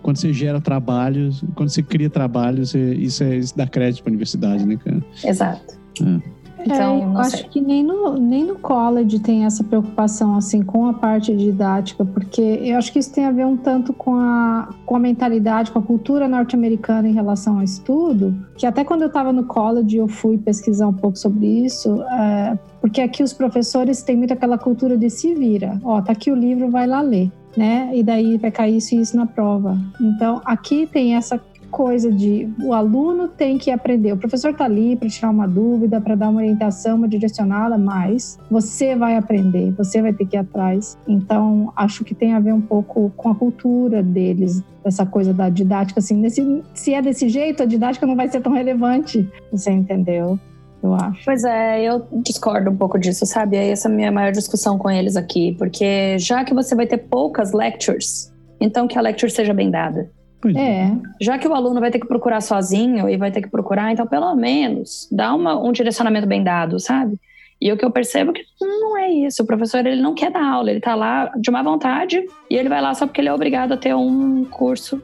Quando 0.00 0.16
você 0.16 0.32
gera 0.32 0.60
trabalho, 0.60 1.30
quando 1.56 1.68
você 1.70 1.82
cria 1.82 2.08
trabalho, 2.08 2.64
você- 2.64 2.94
isso, 2.94 3.24
é, 3.24 3.34
isso 3.34 3.56
dá 3.56 3.66
crédito 3.66 4.04
pra 4.04 4.10
universidade, 4.10 4.64
né, 4.64 4.76
cara? 4.84 5.02
Exato. 5.24 5.74
É. 6.00 6.41
Então, 6.64 6.96
é, 6.96 7.02
eu 7.02 7.08
não 7.08 7.20
acho 7.20 7.38
sei. 7.38 7.48
que 7.48 7.60
nem 7.60 7.82
no, 7.82 8.14
nem 8.18 8.44
no 8.44 8.56
college 8.56 9.18
tem 9.18 9.44
essa 9.44 9.62
preocupação 9.64 10.36
assim 10.36 10.62
com 10.62 10.86
a 10.86 10.92
parte 10.92 11.34
didática, 11.36 12.04
porque 12.04 12.40
eu 12.40 12.76
acho 12.76 12.92
que 12.92 12.98
isso 12.98 13.12
tem 13.12 13.24
a 13.24 13.30
ver 13.30 13.46
um 13.46 13.56
tanto 13.56 13.92
com 13.92 14.14
a, 14.14 14.68
com 14.86 14.96
a 14.96 14.98
mentalidade, 14.98 15.70
com 15.70 15.78
a 15.78 15.82
cultura 15.82 16.28
norte-americana 16.28 17.08
em 17.08 17.12
relação 17.12 17.58
ao 17.58 17.62
estudo, 17.62 18.34
que 18.56 18.66
até 18.66 18.84
quando 18.84 19.02
eu 19.02 19.08
estava 19.08 19.32
no 19.32 19.44
college 19.44 19.96
eu 19.96 20.08
fui 20.08 20.38
pesquisar 20.38 20.88
um 20.88 20.92
pouco 20.92 21.18
sobre 21.18 21.46
isso, 21.46 22.02
é, 22.02 22.58
porque 22.80 23.00
aqui 23.00 23.22
os 23.22 23.32
professores 23.32 24.02
têm 24.02 24.16
muito 24.16 24.32
aquela 24.32 24.58
cultura 24.58 24.96
de 24.96 25.08
se 25.10 25.34
vira, 25.34 25.80
ó, 25.84 26.00
tá 26.00 26.12
aqui 26.12 26.30
o 26.30 26.34
livro, 26.34 26.70
vai 26.70 26.86
lá 26.86 27.00
ler. 27.00 27.30
Né? 27.54 27.90
E 27.92 28.02
daí 28.02 28.38
vai 28.38 28.50
cair 28.50 28.78
isso 28.78 28.94
e 28.94 29.00
isso 29.02 29.14
na 29.14 29.26
prova. 29.26 29.76
Então, 30.00 30.40
aqui 30.42 30.86
tem 30.86 31.16
essa 31.16 31.38
coisa 31.72 32.12
de 32.12 32.48
o 32.62 32.74
aluno 32.74 33.26
tem 33.26 33.56
que 33.56 33.70
aprender. 33.70 34.12
O 34.12 34.18
professor 34.18 34.50
está 34.50 34.66
ali 34.66 34.94
para 34.94 35.08
tirar 35.08 35.30
uma 35.30 35.48
dúvida, 35.48 36.00
para 36.00 36.14
dar 36.14 36.28
uma 36.28 36.40
orientação, 36.40 36.96
uma 36.96 37.08
direcionada, 37.08 37.78
mas 37.78 38.38
você 38.50 38.94
vai 38.94 39.16
aprender, 39.16 39.72
você 39.72 40.02
vai 40.02 40.12
ter 40.12 40.26
que 40.26 40.36
ir 40.36 40.40
atrás. 40.40 40.98
Então, 41.08 41.72
acho 41.74 42.04
que 42.04 42.14
tem 42.14 42.34
a 42.34 42.40
ver 42.40 42.52
um 42.52 42.60
pouco 42.60 43.10
com 43.16 43.30
a 43.30 43.34
cultura 43.34 44.02
deles, 44.02 44.62
essa 44.84 45.06
coisa 45.06 45.32
da 45.32 45.48
didática. 45.48 45.98
Assim, 45.98 46.16
nesse, 46.16 46.62
se 46.74 46.92
é 46.92 47.00
desse 47.00 47.28
jeito, 47.28 47.62
a 47.62 47.66
didática 47.66 48.06
não 48.06 48.14
vai 48.14 48.28
ser 48.28 48.42
tão 48.42 48.52
relevante. 48.52 49.26
Você 49.50 49.70
entendeu? 49.70 50.38
Eu 50.82 50.94
acho. 50.94 51.24
Pois 51.24 51.44
é, 51.44 51.82
eu 51.82 52.06
discordo 52.22 52.70
um 52.70 52.76
pouco 52.76 52.98
disso, 52.98 53.24
sabe? 53.24 53.56
É 53.56 53.70
essa 53.70 53.88
minha 53.88 54.12
maior 54.12 54.32
discussão 54.32 54.76
com 54.76 54.90
eles 54.90 55.16
aqui, 55.16 55.54
porque 55.56 56.18
já 56.18 56.44
que 56.44 56.52
você 56.52 56.74
vai 56.74 56.86
ter 56.86 56.98
poucas 56.98 57.52
lectures, 57.52 58.32
então 58.60 58.86
que 58.88 58.98
a 58.98 59.00
lecture 59.00 59.30
seja 59.30 59.54
bem 59.54 59.70
dada. 59.70 60.10
Pois 60.42 60.56
É, 60.56 60.92
Já 61.20 61.38
que 61.38 61.46
o 61.46 61.54
aluno 61.54 61.78
vai 61.80 61.92
ter 61.92 62.00
que 62.00 62.08
procurar 62.08 62.40
sozinho 62.40 63.08
e 63.08 63.16
vai 63.16 63.30
ter 63.30 63.40
que 63.40 63.48
procurar, 63.48 63.92
então 63.92 64.04
pelo 64.06 64.34
menos 64.34 65.08
dá 65.10 65.32
uma, 65.32 65.56
um 65.56 65.70
direcionamento 65.70 66.26
bem 66.26 66.42
dado, 66.42 66.80
sabe? 66.80 67.16
E 67.60 67.70
o 67.70 67.76
que 67.76 67.84
eu 67.84 67.92
percebo 67.92 68.32
é 68.32 68.34
que 68.34 68.44
não 68.60 68.98
é 68.98 69.08
isso. 69.08 69.44
O 69.44 69.46
professor 69.46 69.86
ele 69.86 70.02
não 70.02 70.14
quer 70.14 70.32
dar 70.32 70.44
aula, 70.44 70.68
ele 70.68 70.80
tá 70.80 70.96
lá 70.96 71.30
de 71.36 71.48
má 71.48 71.62
vontade 71.62 72.20
e 72.50 72.56
ele 72.56 72.68
vai 72.68 72.82
lá 72.82 72.92
só 72.92 73.06
porque 73.06 73.20
ele 73.20 73.28
é 73.28 73.32
obrigado 73.32 73.72
a 73.72 73.76
ter 73.76 73.94
um 73.94 74.44
curso 74.44 75.00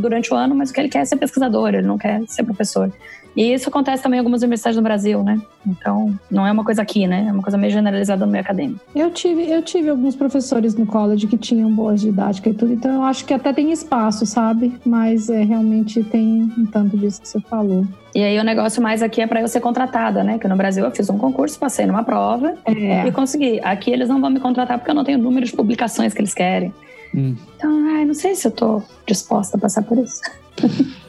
durante 0.00 0.32
o 0.32 0.36
ano, 0.36 0.54
mas 0.54 0.70
o 0.70 0.72
que 0.72 0.80
ele 0.80 0.88
quer 0.88 1.00
é 1.00 1.04
ser 1.04 1.16
pesquisador, 1.16 1.68
ele 1.68 1.86
não 1.86 1.98
quer 1.98 2.22
ser 2.26 2.42
professor. 2.44 2.90
E 3.36 3.52
isso 3.52 3.68
acontece 3.68 4.00
também 4.00 4.18
em 4.18 4.20
algumas 4.20 4.42
universidades 4.42 4.76
no 4.76 4.82
Brasil, 4.82 5.22
né? 5.24 5.40
Então, 5.66 6.14
não 6.30 6.46
é 6.46 6.52
uma 6.52 6.62
coisa 6.62 6.82
aqui, 6.82 7.04
né? 7.06 7.26
É 7.28 7.32
uma 7.32 7.42
coisa 7.42 7.58
meio 7.58 7.72
generalizada 7.72 8.24
no 8.24 8.30
meio 8.30 8.44
acadêmico. 8.44 8.80
eu 8.94 9.10
tive, 9.10 9.50
eu 9.50 9.60
tive 9.60 9.88
alguns 9.88 10.14
professores 10.14 10.76
no 10.76 10.86
college 10.86 11.26
que 11.26 11.36
tinham 11.36 11.68
boas 11.72 12.00
didática 12.00 12.48
e 12.50 12.54
tudo, 12.54 12.72
então 12.72 12.94
eu 12.94 13.02
acho 13.02 13.24
que 13.24 13.34
até 13.34 13.52
tem 13.52 13.72
espaço, 13.72 14.24
sabe? 14.24 14.78
Mas 14.86 15.28
é, 15.28 15.42
realmente 15.42 16.02
tem 16.04 16.48
um 16.56 16.64
tanto 16.66 16.96
disso 16.96 17.22
que 17.22 17.28
você 17.28 17.40
falou. 17.40 17.84
E 18.14 18.22
aí 18.22 18.38
o 18.38 18.44
negócio 18.44 18.80
mais 18.80 19.02
aqui 19.02 19.20
é 19.20 19.26
para 19.26 19.40
eu 19.40 19.48
ser 19.48 19.60
contratada, 19.60 20.22
né? 20.22 20.38
Que 20.38 20.46
no 20.46 20.54
Brasil 20.54 20.84
eu 20.84 20.90
fiz 20.92 21.10
um 21.10 21.18
concurso, 21.18 21.58
passei 21.58 21.86
numa 21.86 22.04
prova 22.04 22.54
É. 22.64 23.04
e 23.04 23.10
consegui. 23.10 23.60
Aqui 23.64 23.90
eles 23.90 24.08
não 24.08 24.20
vão 24.20 24.30
me 24.30 24.38
contratar 24.38 24.78
porque 24.78 24.92
eu 24.92 24.94
não 24.94 25.02
tenho 25.02 25.18
o 25.18 25.22
número 25.22 25.44
de 25.44 25.52
publicações 25.52 26.14
que 26.14 26.20
eles 26.20 26.32
querem. 26.32 26.72
Hum. 27.14 27.36
Então, 27.56 27.86
ai, 27.94 28.04
não 28.04 28.14
sei 28.14 28.34
se 28.34 28.46
eu 28.48 28.50
tô 28.50 28.82
disposta 29.06 29.56
a 29.56 29.60
passar 29.60 29.82
por 29.82 29.98
isso. 29.98 30.20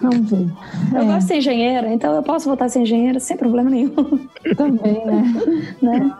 Vamos 0.00 0.30
ver. 0.30 0.46
Eu 0.94 1.00
É, 1.02 1.04
gosto 1.04 1.18
de 1.20 1.24
ser 1.26 1.36
engenheira, 1.38 1.92
então 1.92 2.14
eu 2.14 2.22
posso 2.22 2.46
voltar 2.46 2.66
a 2.66 2.68
ser 2.70 2.80
engenheira 2.80 3.20
sem 3.20 3.36
problema 3.36 3.68
nenhum, 3.68 3.92
também, 4.56 5.04
né? 5.04 5.22
né? 5.82 6.16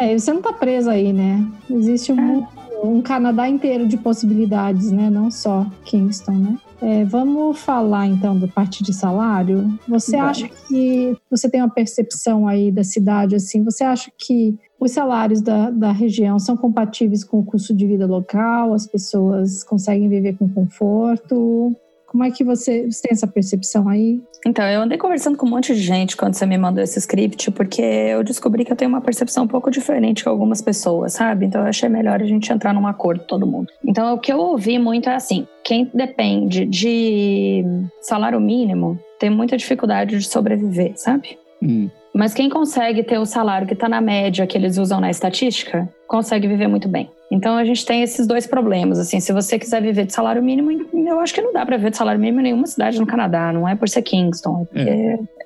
É, 0.00 0.18
você 0.18 0.32
não 0.32 0.42
tá 0.42 0.52
preso 0.52 0.90
aí, 0.90 1.12
né? 1.12 1.46
Existe 1.70 2.10
um, 2.12 2.16
mundo- 2.16 2.48
um 2.82 3.00
Canadá 3.00 3.48
inteiro 3.48 3.86
de 3.86 3.96
possibilidades, 3.96 4.90
né? 4.90 5.08
Não 5.08 5.30
só 5.30 5.66
Kingston, 5.84 6.32
né? 6.32 6.58
É, 6.80 7.04
vamos 7.04 7.60
falar 7.60 8.08
então 8.08 8.36
da 8.36 8.48
parte 8.48 8.82
de 8.82 8.92
salário. 8.92 9.78
Você 9.88 10.16
Vamos. 10.16 10.30
acha 10.30 10.48
que 10.48 11.16
você 11.30 11.48
tem 11.48 11.62
uma 11.62 11.70
percepção 11.70 12.48
aí 12.48 12.72
da 12.72 12.82
cidade 12.82 13.36
assim? 13.36 13.62
Você 13.62 13.84
acha 13.84 14.10
que 14.18 14.58
os 14.80 14.90
salários 14.90 15.40
da, 15.40 15.70
da 15.70 15.92
região 15.92 16.40
são 16.40 16.56
compatíveis 16.56 17.22
com 17.22 17.38
o 17.38 17.44
custo 17.44 17.72
de 17.72 17.86
vida 17.86 18.04
local? 18.04 18.74
As 18.74 18.84
pessoas 18.84 19.62
conseguem 19.62 20.08
viver 20.08 20.36
com 20.36 20.48
conforto? 20.48 21.72
Como 22.12 22.24
é 22.24 22.30
que 22.30 22.44
você, 22.44 22.84
você 22.90 23.00
tem 23.00 23.12
essa 23.12 23.26
percepção 23.26 23.88
aí? 23.88 24.20
Então, 24.46 24.66
eu 24.66 24.82
andei 24.82 24.98
conversando 24.98 25.38
com 25.38 25.46
um 25.46 25.48
monte 25.48 25.74
de 25.74 25.80
gente 25.80 26.14
quando 26.14 26.34
você 26.34 26.44
me 26.44 26.58
mandou 26.58 26.84
esse 26.84 26.98
script, 26.98 27.50
porque 27.52 27.80
eu 27.80 28.22
descobri 28.22 28.66
que 28.66 28.70
eu 28.70 28.76
tenho 28.76 28.90
uma 28.90 29.00
percepção 29.00 29.44
um 29.44 29.48
pouco 29.48 29.70
diferente 29.70 30.22
que 30.22 30.28
algumas 30.28 30.60
pessoas, 30.60 31.14
sabe? 31.14 31.46
Então, 31.46 31.62
eu 31.62 31.68
achei 31.68 31.88
melhor 31.88 32.20
a 32.20 32.26
gente 32.26 32.52
entrar 32.52 32.74
num 32.74 32.86
acordo, 32.86 33.24
todo 33.24 33.46
mundo. 33.46 33.72
Então, 33.82 34.12
o 34.12 34.18
que 34.18 34.30
eu 34.30 34.36
ouvi 34.36 34.78
muito 34.78 35.08
é 35.08 35.14
assim: 35.14 35.48
quem 35.64 35.90
depende 35.94 36.66
de 36.66 37.64
salário 38.02 38.38
mínimo 38.38 39.00
tem 39.18 39.30
muita 39.30 39.56
dificuldade 39.56 40.18
de 40.18 40.28
sobreviver, 40.28 40.92
sabe? 40.96 41.38
Hum. 41.62 41.88
Mas 42.14 42.34
quem 42.34 42.48
consegue 42.48 43.02
ter 43.02 43.18
o 43.18 43.24
salário 43.24 43.66
que 43.66 43.72
está 43.72 43.88
na 43.88 44.00
média 44.00 44.46
que 44.46 44.56
eles 44.56 44.76
usam 44.76 45.00
na 45.00 45.10
estatística, 45.10 45.88
consegue 46.06 46.46
viver 46.46 46.68
muito 46.68 46.88
bem. 46.88 47.10
Então 47.30 47.56
a 47.56 47.64
gente 47.64 47.86
tem 47.86 48.02
esses 48.02 48.26
dois 48.26 48.46
problemas. 48.46 48.98
Assim, 48.98 49.18
se 49.18 49.32
você 49.32 49.58
quiser 49.58 49.80
viver 49.80 50.04
de 50.04 50.12
salário 50.12 50.42
mínimo, 50.42 50.70
eu 50.92 51.18
acho 51.20 51.32
que 51.32 51.40
não 51.40 51.52
dá 51.52 51.64
para 51.64 51.78
viver 51.78 51.90
de 51.90 51.96
salário 51.96 52.20
mínimo 52.20 52.40
em 52.40 52.44
nenhuma 52.44 52.66
cidade 52.66 53.00
no 53.00 53.06
Canadá. 53.06 53.50
Não 53.52 53.66
é 53.66 53.74
por 53.74 53.88
ser 53.88 54.02
Kingston, 54.02 54.60
é 54.60 54.64
porque 54.66 54.90
ah, 54.90 55.42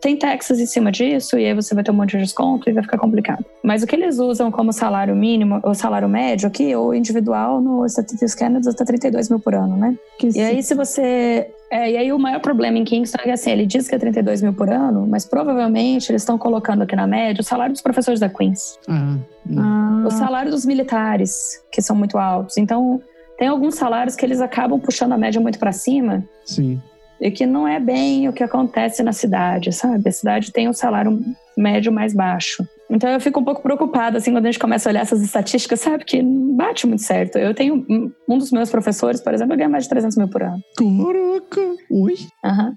tem 0.00 0.16
taxas 0.16 0.58
em 0.58 0.66
cima 0.66 0.90
disso 0.90 1.38
e 1.38 1.44
aí 1.44 1.54
você 1.54 1.74
vai 1.74 1.84
ter 1.84 1.90
um 1.90 1.94
monte 1.94 2.12
de 2.12 2.18
desconto 2.18 2.68
e 2.68 2.72
vai 2.72 2.82
ficar 2.82 2.98
complicado. 2.98 3.44
Mas 3.62 3.82
o 3.82 3.86
que 3.86 3.94
eles 3.94 4.18
usam 4.18 4.50
como 4.50 4.72
salário 4.72 5.14
mínimo, 5.14 5.60
ou 5.62 5.74
salário 5.74 6.08
médio 6.08 6.48
aqui, 6.48 6.74
ou 6.74 6.94
individual, 6.94 7.60
no 7.60 7.86
Statistics 7.86 8.34
Canada, 8.34 8.70
está 8.70 8.84
32 8.84 9.28
mil 9.28 9.38
por 9.38 9.54
ano, 9.54 9.76
né? 9.76 9.94
Que 10.18 10.30
E 10.34 10.40
aí, 10.40 10.62
se 10.62 10.74
você. 10.74 11.50
É, 11.70 11.90
e 11.90 11.96
aí, 11.96 12.12
o 12.12 12.18
maior 12.18 12.40
problema 12.40 12.78
em 12.78 12.84
Kingston 12.84 13.18
é 13.20 13.24
que 13.24 13.30
assim, 13.30 13.50
ele 13.50 13.66
diz 13.66 13.88
que 13.88 13.94
é 13.94 13.98
32 13.98 14.40
mil 14.40 14.52
por 14.52 14.70
ano, 14.70 15.06
mas 15.06 15.26
provavelmente 15.26 16.10
eles 16.10 16.22
estão 16.22 16.38
colocando 16.38 16.82
aqui 16.82 16.94
na 16.94 17.06
média 17.06 17.40
o 17.40 17.44
salário 17.44 17.72
dos 17.72 17.82
professores 17.82 18.20
da 18.20 18.28
Queens, 18.28 18.78
Ah. 18.88 19.16
Ah, 19.58 20.04
o 20.06 20.10
salário 20.10 20.50
dos 20.50 20.64
militares, 20.64 21.62
que 21.70 21.82
são 21.82 21.94
muito 21.94 22.16
altos. 22.18 22.56
Então, 22.56 23.00
tem 23.38 23.48
alguns 23.48 23.74
salários 23.74 24.16
que 24.16 24.24
eles 24.24 24.40
acabam 24.40 24.80
puxando 24.80 25.12
a 25.12 25.18
média 25.18 25.40
muito 25.40 25.58
para 25.58 25.72
cima 25.72 26.24
sim. 26.44 26.80
E 27.20 27.30
que 27.30 27.46
não 27.46 27.66
é 27.66 27.80
bem 27.80 28.28
o 28.28 28.32
que 28.32 28.42
acontece 28.42 29.02
na 29.02 29.12
cidade, 29.12 29.72
sabe? 29.72 30.08
A 30.08 30.12
cidade 30.12 30.52
tem 30.52 30.68
um 30.68 30.72
salário 30.72 31.18
médio 31.56 31.90
mais 31.92 32.12
baixo. 32.14 32.66
Então 32.90 33.08
eu 33.10 33.18
fico 33.20 33.40
um 33.40 33.44
pouco 33.44 33.62
preocupada, 33.62 34.18
assim, 34.18 34.30
quando 34.32 34.44
a 34.46 34.50
gente 34.50 34.60
começa 34.60 34.88
a 34.88 34.90
olhar 34.90 35.00
essas 35.00 35.22
estatísticas, 35.22 35.80
sabe? 35.80 36.04
Que 36.04 36.22
não 36.22 36.54
bate 36.56 36.86
muito 36.86 37.02
certo. 37.02 37.36
Eu 37.36 37.54
tenho 37.54 37.84
um- 37.88 38.38
dos 38.38 38.52
meus 38.52 38.70
professores, 38.70 39.20
por 39.20 39.32
exemplo, 39.34 39.56
ganha 39.56 39.68
mais 39.68 39.84
de 39.84 39.90
300 39.90 40.16
mil 40.16 40.28
por 40.28 40.42
ano. 40.42 40.60
Caraca! 40.76 41.76
Oi? 41.90 42.14
Aham. 42.44 42.74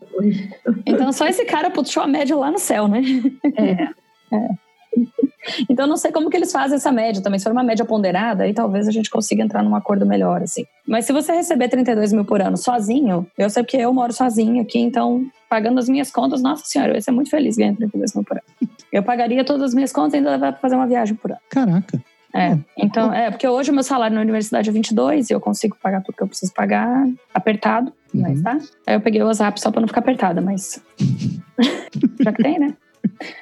Então 0.86 1.12
só 1.12 1.28
esse 1.28 1.46
cara 1.46 1.70
puxou 1.70 2.02
a 2.02 2.08
média 2.08 2.36
lá 2.36 2.50
no 2.50 2.60
céu, 2.60 2.88
né? 2.88 3.02
É. 3.58 3.88
Então 5.70 5.86
eu 5.86 5.90
não 5.90 5.98
sei 5.98 6.12
como 6.12 6.30
que 6.30 6.38
eles 6.38 6.52
fazem 6.52 6.76
essa 6.76 6.92
média 6.92 7.22
também. 7.24 7.40
Se 7.40 7.44
for 7.46 7.52
uma 7.52 7.64
média 7.64 7.84
ponderada, 7.86 8.44
aí 8.44 8.54
talvez 8.54 8.88
a 8.88 8.92
gente 8.92 9.10
consiga 9.10 9.42
entrar 9.42 9.64
num 9.64 9.76
acordo 9.76 10.06
melhor, 10.06 10.42
assim. 10.44 10.66
Mas 10.88 11.06
se 11.06 11.14
você 11.14 11.32
receber 11.34 11.70
32 11.70 12.14
mil 12.14 12.26
por 12.26 12.42
ano 12.42 12.58
sozinho, 12.58 13.26
eu 13.38 13.50
sei 13.50 13.64
porque 13.64 13.78
eu 13.78 13.94
moro 13.94 14.14
sozinho 14.14 14.62
aqui, 14.62 14.80
então 14.80 15.26
pagando 15.50 15.80
as 15.80 15.90
minhas 15.90 16.12
contas, 16.12 16.42
nossa 16.44 16.64
senhora, 16.66 16.92
eu 16.92 16.96
ia 16.96 17.02
ser 17.02 17.12
muito 17.12 17.30
feliz 17.30 17.56
ganhando 17.58 17.78
32 17.78 18.14
mil 18.14 18.24
por 18.24 18.38
ano. 18.38 18.70
Eu 18.92 19.02
pagaria 19.02 19.44
todas 19.44 19.64
as 19.64 19.74
minhas 19.74 19.92
contas 19.92 20.14
e 20.14 20.18
ainda 20.18 20.38
vai 20.38 20.54
fazer 20.54 20.76
uma 20.76 20.86
viagem 20.88 21.16
por 21.16 21.32
ano. 21.32 21.40
Caraca. 21.50 22.00
É, 22.32 22.56
então, 22.78 23.12
é, 23.12 23.32
porque 23.32 23.48
hoje 23.48 23.72
o 23.72 23.74
meu 23.74 23.82
salário 23.82 24.14
na 24.14 24.22
universidade 24.22 24.70
é 24.70 24.72
22 24.72 25.32
e 25.32 25.34
eu 25.34 25.40
consigo 25.42 25.76
pagar 25.82 26.04
tudo 26.04 26.16
que 26.16 26.22
eu 26.22 26.28
preciso 26.28 26.54
pagar 26.54 27.08
apertado, 27.34 27.92
mas 28.14 28.38
Uhum. 28.38 28.44
tá? 28.44 28.58
Aí 28.86 28.96
eu 28.96 29.02
peguei 29.02 29.22
o 29.24 29.26
WhatsApp 29.26 29.60
só 29.60 29.72
pra 29.72 29.82
não 29.82 29.88
ficar 29.88 30.02
apertada, 30.02 30.40
mas. 30.40 30.80
Já 32.22 32.32
que 32.32 32.44
tem, 32.44 32.60
né? 32.60 32.76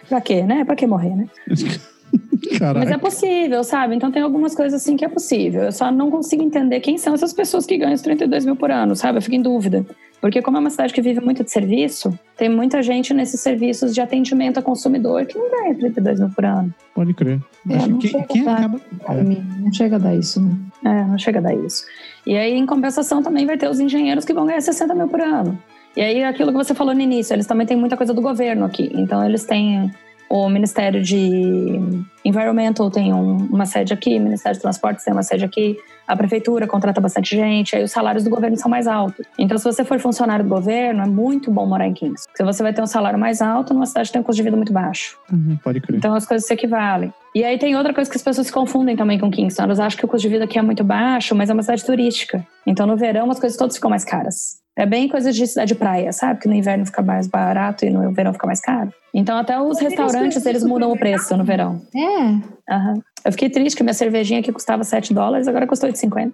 Pra 0.07 0.21
quê, 0.21 0.43
né? 0.43 0.63
Pra 0.65 0.75
que 0.75 0.87
morrer, 0.87 1.15
né? 1.15 1.27
Caraca. 2.57 2.79
Mas 2.79 2.91
é 2.91 2.97
possível, 2.97 3.63
sabe? 3.63 3.95
Então 3.95 4.11
tem 4.11 4.21
algumas 4.21 4.55
coisas 4.55 4.81
assim 4.81 4.95
que 4.95 5.03
é 5.03 5.09
possível. 5.09 5.63
Eu 5.63 5.71
só 5.71 5.91
não 5.91 6.09
consigo 6.09 6.41
entender 6.41 6.79
quem 6.79 6.97
são 6.97 7.13
essas 7.13 7.33
pessoas 7.33 7.65
que 7.65 7.77
ganham 7.77 7.93
os 7.93 8.01
32 8.01 8.45
mil 8.45 8.55
por 8.55 8.71
ano, 8.71 8.95
sabe? 8.95 9.17
Eu 9.17 9.21
fico 9.21 9.35
em 9.35 9.41
dúvida. 9.41 9.85
Porque 10.19 10.41
como 10.41 10.57
é 10.57 10.59
uma 10.59 10.69
cidade 10.69 10.93
que 10.93 11.01
vive 11.01 11.19
muito 11.19 11.43
de 11.43 11.51
serviço, 11.51 12.17
tem 12.35 12.49
muita 12.49 12.81
gente 12.81 13.13
nesses 13.13 13.39
serviços 13.39 13.93
de 13.93 14.01
atendimento 14.01 14.57
a 14.57 14.63
consumidor 14.63 15.25
que 15.25 15.37
não 15.37 15.49
ganha 15.51 15.75
32 15.75 16.19
mil 16.19 16.29
por 16.29 16.43
ano. 16.45 16.73
Pode 16.95 17.13
crer. 17.13 17.39
É, 17.69 17.87
não 17.87 17.99
que 17.99 18.07
chega 18.07 18.23
quem 18.25 18.41
a 18.41 18.45
dar. 18.45 18.57
acaba. 18.57 19.23
Mim, 19.23 19.45
Não 19.59 19.71
chega 19.71 19.95
a 19.97 19.99
dar 19.99 20.15
isso, 20.15 20.41
né? 20.41 20.57
É, 20.85 21.03
não 21.03 21.17
chega 21.19 21.39
a 21.39 21.41
dar 21.41 21.53
isso. 21.53 21.85
E 22.25 22.35
aí, 22.35 22.53
em 22.53 22.65
compensação, 22.65 23.21
também 23.21 23.45
vai 23.45 23.57
ter 23.57 23.69
os 23.69 23.79
engenheiros 23.79 24.25
que 24.25 24.33
vão 24.33 24.45
ganhar 24.45 24.61
60 24.61 24.95
mil 24.95 25.07
por 25.07 25.21
ano. 25.21 25.57
E 25.97 26.01
aí, 26.01 26.23
aquilo 26.23 26.51
que 26.51 26.57
você 26.57 26.75
falou 26.75 26.93
no 26.93 27.01
início, 27.01 27.33
eles 27.33 27.47
também 27.47 27.65
têm 27.65 27.75
muita 27.75 27.97
coisa 27.97 28.13
do 28.13 28.21
governo 28.21 28.63
aqui. 28.63 28.91
Então, 28.93 29.25
eles 29.25 29.43
têm 29.45 29.91
o 30.29 30.47
Ministério 30.49 31.01
de 31.01 31.79
Environmental 32.23 32.91
tem 32.91 33.13
um- 33.13 33.47
uma 33.49 33.65
sede 33.65 33.93
aqui, 33.93 34.17
o 34.17 34.21
Ministério 34.21 34.55
de 34.57 34.61
Transportes 34.61 35.03
tem 35.05 35.13
uma 35.13 35.23
sede 35.23 35.45
aqui, 35.45 35.77
a 36.05 36.15
Prefeitura 36.17 36.67
contrata 36.67 36.99
bastante 36.99 37.35
gente, 37.35 37.75
aí 37.75 37.83
os 37.83 37.91
salários 37.91 38.25
do 38.25 38.29
governo 38.29 38.57
são 38.57 38.69
mais 38.69 38.87
altos. 38.87 39.25
Então, 39.39 39.57
se 39.57 39.63
você 39.63 39.85
for 39.85 39.97
funcionário 39.99 40.43
do 40.43 40.49
governo, 40.49 41.01
é 41.01 41.07
muito 41.07 41.49
bom 41.49 41.65
morar 41.65 41.87
em 41.87 41.93
Kingston. 41.93 42.29
Porque 42.29 42.43
você 42.43 42.61
vai 42.61 42.73
ter 42.73 42.81
um 42.81 42.85
salário 42.85 43.17
mais 43.17 43.41
alto 43.41 43.73
numa 43.73 43.85
cidade 43.85 44.09
que 44.09 44.13
tem 44.13 44.21
um 44.21 44.23
custo 44.23 44.37
de 44.37 44.43
vida 44.43 44.55
muito 44.57 44.73
baixo. 44.73 45.17
Uhum, 45.31 45.57
pode 45.63 45.79
crer. 45.81 45.97
Então 45.97 46.13
as 46.13 46.25
coisas 46.27 46.45
se 46.45 46.53
equivalem. 46.53 47.11
E 47.33 47.43
aí 47.43 47.57
tem 47.57 47.75
outra 47.77 47.93
coisa 47.93 48.09
que 48.11 48.17
as 48.17 48.23
pessoas 48.23 48.47
se 48.47 48.53
confundem 48.53 48.95
também 48.95 49.17
com 49.17 49.31
Kingston. 49.31 49.63
Elas 49.63 49.79
acham 49.79 49.97
que 49.97 50.05
o 50.05 50.07
custo 50.07 50.27
de 50.27 50.33
vida 50.33 50.43
aqui 50.43 50.59
é 50.59 50.61
muito 50.61 50.83
baixo, 50.83 51.33
mas 51.33 51.49
é 51.49 51.53
uma 51.53 51.63
cidade 51.63 51.85
turística. 51.85 52.45
Então 52.67 52.85
no 52.85 52.97
verão 52.97 53.31
as 53.31 53.39
coisas 53.39 53.57
todas 53.57 53.75
ficam 53.75 53.89
mais 53.89 54.03
caras. 54.03 54.57
É 54.77 54.85
bem 54.85 55.07
coisa 55.09 55.31
de 55.33 55.45
cidade 55.47 55.69
de 55.69 55.75
praia, 55.75 56.13
sabe? 56.13 56.39
Que 56.39 56.47
no 56.47 56.53
inverno 56.53 56.85
fica 56.85 57.01
mais 57.01 57.27
barato 57.27 57.83
e 57.83 57.89
no 57.89 58.11
verão 58.11 58.31
fica 58.31 58.45
mais 58.45 58.61
caro. 58.61 58.93
Então 59.13 59.35
até 59.37 59.59
os 59.59 59.79
restaurantes 59.79 60.45
eles 60.45 60.63
mudam 60.63 60.91
o 60.91 60.97
preço 60.97 61.35
no 61.35 61.43
verão. 61.43 61.81
É, 61.95 62.73
Aham. 62.73 63.01
Eu 63.25 63.31
fiquei 63.31 63.49
triste 63.49 63.75
que 63.75 63.83
minha 63.83 63.93
cervejinha 63.93 64.39
aqui 64.39 64.51
custava 64.53 64.83
7 64.85 65.13
dólares, 65.13 65.47
agora 65.47 65.65
custou 65.67 65.89
8,50. 65.89 66.31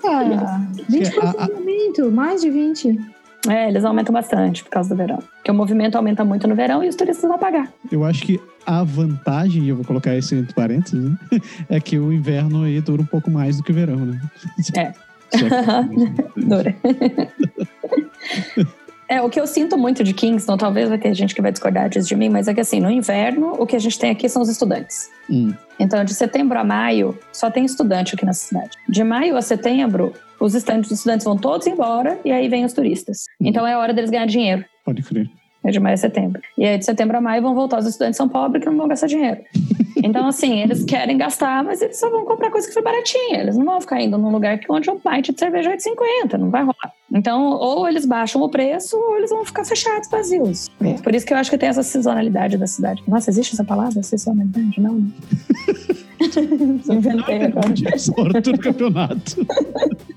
cara. 0.00 0.60
20 0.88 1.18
a- 1.20 1.30
a- 1.38 1.44
aumento, 1.54 2.10
mais 2.10 2.40
de 2.40 2.50
20. 2.50 2.98
É, 3.48 3.68
eles 3.68 3.84
aumentam 3.84 4.12
bastante 4.12 4.62
por 4.62 4.70
causa 4.70 4.88
do 4.90 4.96
verão. 4.96 5.18
Porque 5.36 5.50
o 5.50 5.54
movimento 5.54 5.96
aumenta 5.96 6.24
muito 6.24 6.46
no 6.46 6.54
verão 6.54 6.82
e 6.82 6.88
os 6.88 6.94
turistas 6.94 7.28
vão 7.28 7.38
pagar. 7.38 7.68
Eu 7.90 8.04
acho 8.04 8.22
que 8.24 8.40
a 8.64 8.84
vantagem, 8.84 9.64
e 9.64 9.68
eu 9.68 9.76
vou 9.76 9.84
colocar 9.84 10.16
isso 10.16 10.34
entre 10.34 10.54
parênteses, 10.54 11.10
né? 11.10 11.16
é 11.68 11.80
que 11.80 11.98
o 11.98 12.12
inverno 12.12 12.62
aí 12.62 12.80
dura 12.80 13.02
um 13.02 13.06
pouco 13.06 13.30
mais 13.30 13.56
do 13.56 13.62
que 13.64 13.72
o 13.72 13.74
verão, 13.74 13.96
né? 13.96 14.20
É. 14.76 14.92
É 16.36 16.40
Dura. 16.40 16.76
É, 19.08 19.20
o 19.20 19.28
que 19.28 19.38
eu 19.38 19.46
sinto 19.46 19.76
muito 19.76 20.02
de 20.02 20.14
Kingston, 20.14 20.56
talvez 20.56 20.88
vai 20.88 20.96
ter 20.96 21.12
gente 21.12 21.34
que 21.34 21.42
vai 21.42 21.52
discordar 21.52 21.88
disso 21.90 22.08
de 22.08 22.16
mim, 22.16 22.30
mas 22.30 22.48
é 22.48 22.54
que 22.54 22.60
assim, 22.60 22.80
no 22.80 22.90
inverno, 22.90 23.54
o 23.58 23.66
que 23.66 23.76
a 23.76 23.78
gente 23.78 23.98
tem 23.98 24.10
aqui 24.10 24.26
são 24.26 24.40
os 24.40 24.48
estudantes. 24.48 25.10
Hum, 25.28 25.52
Então, 25.78 26.02
de 26.02 26.14
setembro 26.14 26.58
a 26.58 26.64
maio, 26.64 27.18
só 27.30 27.50
tem 27.50 27.64
estudante 27.64 28.14
aqui 28.14 28.24
nessa 28.24 28.46
cidade. 28.46 28.70
De 28.88 29.04
maio 29.04 29.36
a 29.36 29.42
setembro, 29.42 30.14
os 30.40 30.54
estudantes, 30.54 31.24
vão 31.24 31.36
todos 31.36 31.66
embora 31.66 32.18
e 32.24 32.32
aí 32.32 32.48
vem 32.48 32.64
os 32.64 32.72
turistas. 32.72 33.24
Então 33.38 33.66
é 33.66 33.76
hora 33.76 33.92
deles 33.92 34.08
ganhar 34.08 34.26
dinheiro. 34.26 34.64
pode 34.82 35.02
crer. 35.02 35.28
É 35.64 35.70
de 35.70 35.78
maio 35.78 35.94
a 35.94 35.96
setembro. 35.96 36.42
E 36.58 36.64
aí, 36.64 36.78
de 36.78 36.84
setembro 36.84 37.16
a 37.16 37.20
maio, 37.20 37.42
vão 37.42 37.54
voltar. 37.54 37.78
Os 37.78 37.86
estudantes 37.86 38.16
são 38.16 38.28
pobres 38.28 38.62
que 38.62 38.70
não 38.70 38.76
vão 38.76 38.88
gastar 38.88 39.06
dinheiro. 39.06 39.40
Então, 40.04 40.26
assim, 40.26 40.60
eles 40.60 40.84
querem 40.84 41.16
gastar, 41.16 41.62
mas 41.62 41.80
eles 41.80 41.96
só 41.96 42.10
vão 42.10 42.24
comprar 42.24 42.50
coisa 42.50 42.66
que 42.66 42.74
foi 42.74 42.82
baratinha. 42.82 43.40
Eles 43.40 43.56
não 43.56 43.64
vão 43.64 43.80
ficar 43.80 44.00
indo 44.00 44.18
num 44.18 44.32
lugar 44.32 44.58
que 44.58 44.66
onde 44.68 44.90
um 44.90 44.98
pint 44.98 45.30
de 45.30 45.38
cerveja 45.38 45.70
é 45.70 45.76
de 45.76 45.82
50. 45.82 46.38
Não 46.38 46.50
vai 46.50 46.62
rolar. 46.62 46.92
Então, 47.14 47.52
ou 47.52 47.86
eles 47.86 48.04
baixam 48.04 48.42
o 48.42 48.48
preço, 48.48 48.96
ou 48.96 49.18
eles 49.18 49.30
vão 49.30 49.44
ficar 49.44 49.64
fechados, 49.64 50.08
vazios. 50.10 50.70
É. 50.82 50.94
Por 50.94 51.14
isso 51.14 51.24
que 51.24 51.32
eu 51.32 51.36
acho 51.36 51.50
que 51.50 51.58
tem 51.58 51.68
essa 51.68 51.82
sazonalidade 51.82 52.56
da 52.58 52.66
cidade. 52.66 53.02
Nossa, 53.06 53.30
existe 53.30 53.54
essa 53.54 53.64
palavra? 53.64 54.02
Sazonalidade? 54.02 54.80
Não, 54.80 54.94
né? 54.94 55.08
Inventei 56.88 57.42
agora. 57.44 57.74
Essa 57.92 58.12
hora 58.20 58.40
do 58.40 58.58
campeonato. 58.58 59.46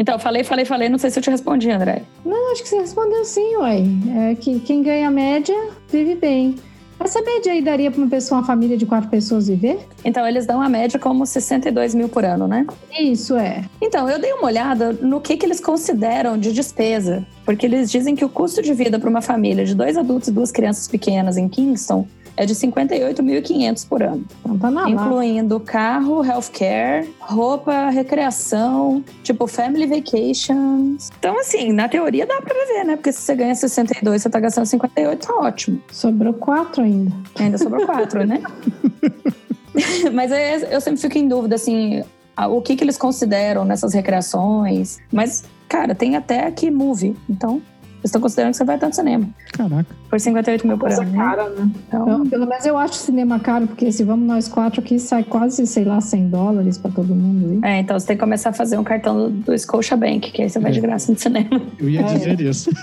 Então, 0.00 0.18
falei, 0.18 0.42
falei, 0.42 0.64
falei. 0.64 0.88
Não 0.88 0.96
sei 0.96 1.10
se 1.10 1.18
eu 1.18 1.22
te 1.22 1.28
respondi, 1.28 1.70
André. 1.70 2.02
Não, 2.24 2.52
acho 2.52 2.62
que 2.62 2.70
você 2.70 2.78
respondeu 2.78 3.22
sim, 3.22 3.56
uai. 3.56 3.84
É 4.30 4.34
que 4.34 4.58
quem 4.60 4.82
ganha 4.82 5.08
a 5.08 5.10
média 5.10 5.54
vive 5.90 6.14
bem. 6.14 6.54
Essa 6.98 7.20
média 7.22 7.52
aí 7.52 7.62
daria 7.62 7.90
para 7.90 8.00
uma 8.00 8.10
pessoa, 8.10 8.40
uma 8.40 8.46
família 8.46 8.78
de 8.78 8.84
quatro 8.86 9.10
pessoas 9.10 9.48
viver? 9.48 9.78
Então, 10.02 10.26
eles 10.26 10.46
dão 10.46 10.60
a 10.60 10.68
média 10.68 10.98
como 10.98 11.26
62 11.26 11.94
mil 11.94 12.08
por 12.08 12.24
ano, 12.24 12.48
né? 12.48 12.66
Isso 12.98 13.36
é. 13.36 13.64
Então, 13.80 14.08
eu 14.08 14.18
dei 14.18 14.32
uma 14.32 14.46
olhada 14.46 14.92
no 14.92 15.20
que, 15.20 15.36
que 15.36 15.44
eles 15.44 15.60
consideram 15.60 16.38
de 16.38 16.52
despesa, 16.52 17.26
porque 17.44 17.64
eles 17.64 17.90
dizem 17.90 18.14
que 18.14 18.24
o 18.24 18.28
custo 18.28 18.62
de 18.62 18.74
vida 18.74 18.98
para 18.98 19.08
uma 19.08 19.22
família 19.22 19.64
de 19.64 19.74
dois 19.74 19.96
adultos 19.96 20.28
e 20.28 20.32
duas 20.32 20.52
crianças 20.52 20.88
pequenas 20.88 21.38
em 21.38 21.48
Kingston 21.48 22.06
é 22.36 22.46
de 22.46 22.54
58.500 22.54 23.86
por 23.88 24.02
ano, 24.02 24.24
Então 24.40 24.58
tá 24.58 24.70
na 24.70 24.82
lá. 24.82 24.90
incluindo 24.90 25.58
carro, 25.60 26.24
healthcare, 26.24 27.08
roupa, 27.20 27.90
recreação, 27.90 29.04
tipo 29.22 29.46
family 29.46 29.86
vacations. 29.86 31.10
Então, 31.18 31.38
assim, 31.38 31.72
na 31.72 31.88
teoria 31.88 32.26
dá 32.26 32.40
para 32.40 32.54
viver, 32.66 32.84
né? 32.84 32.96
Porque 32.96 33.12
se 33.12 33.20
você 33.20 33.34
ganha 33.34 33.54
62, 33.54 34.22
você 34.22 34.30
tá 34.30 34.40
gastando 34.40 34.66
58, 34.66 35.26
tá 35.26 35.34
ótimo. 35.34 35.80
Sobrou 35.92 36.32
quatro 36.34 36.82
ainda. 36.82 37.12
Ainda 37.38 37.58
sobrou 37.58 37.84
quatro, 37.86 38.26
né? 38.26 38.40
Mas 40.12 40.32
é- 40.32 40.74
eu 40.74 40.80
sempre 40.80 41.00
fico 41.00 41.16
em 41.18 41.28
dúvida, 41.28 41.54
assim, 41.54 42.02
o 42.48 42.60
que, 42.60 42.76
que 42.76 42.84
eles 42.84 42.96
consideram 42.96 43.64
nessas 43.64 43.92
recreações. 43.94 44.98
Mas, 45.12 45.44
cara, 45.68 45.94
tem 45.94 46.16
até 46.16 46.46
aqui 46.46 46.70
movie. 46.70 47.16
Então, 47.28 47.60
estão 48.04 48.20
considerando 48.20 48.52
que 48.52 48.56
você 48.58 48.64
vai 48.64 48.78
tanto 48.78 48.96
cinema. 48.96 49.28
Caraca. 49.52 49.86
Por 50.08 50.18
58 50.20 50.66
mil 50.66 50.78
por 50.78 50.90
ano. 50.90 51.02
Né? 51.10 51.16
cara, 51.18 51.48
né? 51.50 51.70
Então, 51.88 52.02
Então, 52.02 52.26
pelo 52.26 52.46
menos 52.46 52.64
eu 52.66 52.76
acho 52.78 52.94
cinema 52.94 53.38
caro, 53.38 53.66
porque 53.66 53.90
se 53.92 54.02
vamos 54.04 54.26
nós 54.26 54.48
quatro 54.48 54.80
aqui, 54.80 54.98
sai 54.98 55.22
quase, 55.24 55.66
sei 55.66 55.84
lá, 55.84 56.00
100 56.00 56.28
dólares 56.30 56.78
pra 56.78 56.90
todo 56.90 57.14
mundo. 57.14 57.52
Hein? 57.52 57.60
é, 57.62 57.78
então 57.80 57.98
você 57.98 58.06
tem 58.08 58.16
que 58.16 58.20
começar 58.20 58.50
a 58.50 58.52
fazer 58.52 58.78
um 58.78 58.84
cartão 58.84 59.16
do, 59.16 59.30
do 59.30 59.58
Scotiabank, 59.58 60.30
que 60.32 60.42
aí 60.42 60.48
você 60.50 60.58
vai 60.58 60.72
de 60.72 60.80
graça 60.80 61.12
no 61.12 61.18
cinema. 61.18 61.48
Eu 61.78 61.88
ia 61.88 62.00
É. 62.00 62.04
dizer 62.04 62.40
isso. 62.40 62.70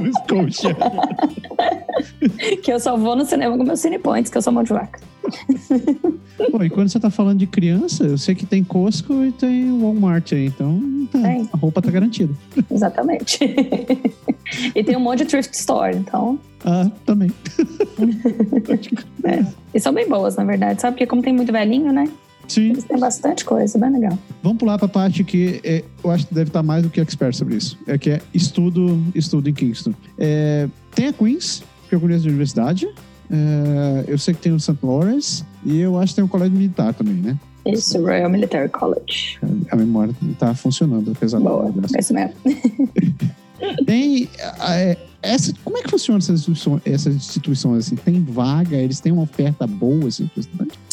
Do 0.00 0.12
Scotia. 0.12 0.76
que 2.62 2.72
eu 2.72 2.80
só 2.80 2.96
vou 2.96 3.16
no 3.16 3.24
cinema 3.24 3.56
com 3.56 3.64
meus 3.64 3.80
cinepoints, 3.80 4.30
que 4.30 4.38
eu 4.38 4.42
sou 4.42 4.52
mão 4.52 4.62
de 4.62 4.72
vaca. 4.72 4.98
Pô, 6.50 6.62
e 6.62 6.70
quando 6.70 6.88
você 6.88 6.98
tá 6.98 7.10
falando 7.10 7.38
de 7.38 7.46
criança, 7.46 8.04
eu 8.04 8.18
sei 8.18 8.34
que 8.34 8.46
tem 8.46 8.64
Costco 8.64 9.24
e 9.24 9.32
tem 9.32 9.70
Walmart 9.80 10.32
aí, 10.32 10.46
então 10.46 10.80
tá, 11.12 11.18
a 11.52 11.56
roupa 11.56 11.82
tá 11.82 11.90
garantida. 11.90 12.34
Exatamente. 12.70 13.38
e 14.74 14.82
tem 14.82 14.96
um 14.96 15.00
monte 15.00 15.20
de 15.20 15.26
thrift 15.26 15.54
store, 15.54 15.96
então. 15.96 16.38
Ah, 16.64 16.90
também. 17.04 17.30
E 19.72 19.78
são 19.78 19.92
bem 19.92 20.08
boas, 20.08 20.34
na 20.34 20.42
verdade, 20.42 20.80
sabe? 20.80 20.94
Porque 20.94 21.06
como 21.06 21.22
tem 21.22 21.32
muito 21.32 21.52
velhinho, 21.52 21.92
né? 21.92 22.10
Sim. 22.48 22.70
Eles 22.70 22.82
têm 22.82 22.98
bastante 22.98 23.44
coisa, 23.44 23.78
bem 23.78 23.92
legal. 23.92 24.18
Vamos 24.42 24.58
pular 24.58 24.76
pra 24.76 24.88
parte 24.88 25.22
que 25.22 25.60
é, 25.62 25.84
eu 26.02 26.10
acho 26.10 26.26
que 26.26 26.34
deve 26.34 26.50
estar 26.50 26.64
mais 26.64 26.82
do 26.82 26.90
que 26.90 27.00
expert 27.00 27.32
sobre 27.32 27.54
isso. 27.54 27.78
É 27.86 27.96
que 27.96 28.10
é 28.10 28.20
estudo, 28.34 29.00
estudo 29.14 29.48
em 29.48 29.54
Kingston. 29.54 29.94
É, 30.18 30.68
tem 30.92 31.06
a 31.06 31.12
Queens, 31.12 31.62
que 31.88 31.94
eu 31.94 32.00
conheço 32.00 32.22
de 32.22 32.28
universidade. 32.28 32.88
É, 33.30 34.04
eu 34.08 34.18
sei 34.18 34.34
que 34.34 34.40
tem 34.40 34.52
o 34.52 34.60
St. 34.60 34.76
Lawrence 34.82 35.44
e 35.64 35.80
eu 35.80 35.98
acho 35.98 36.12
que 36.12 36.16
tem 36.16 36.24
o 36.24 36.28
colégio 36.28 36.56
militar 36.56 36.92
também, 36.94 37.14
né? 37.14 37.38
Isso, 37.66 38.00
Royal 38.02 38.30
Military 38.30 38.68
College. 38.70 39.38
A 39.70 39.76
memória 39.76 40.14
tá 40.38 40.54
funcionando, 40.54 41.12
apesar 41.12 41.40
Boa, 41.40 41.70
da 41.70 41.96
é 41.96 42.00
isso 42.00 42.14
mesmo. 42.14 42.34
Tem. 43.86 44.28
é, 44.62 44.96
essa, 45.22 45.52
como 45.62 45.76
é 45.76 45.82
que 45.82 45.90
funciona 45.90 46.18
essas 46.18 46.40
instituições, 46.40 46.82
essas 46.84 47.14
instituições 47.14 47.86
assim? 47.86 47.96
Tem 47.96 48.22
vaga? 48.24 48.76
Eles 48.76 49.00
têm 49.00 49.12
uma 49.12 49.22
oferta 49.22 49.66
boa 49.66 50.08
assim? 50.08 50.30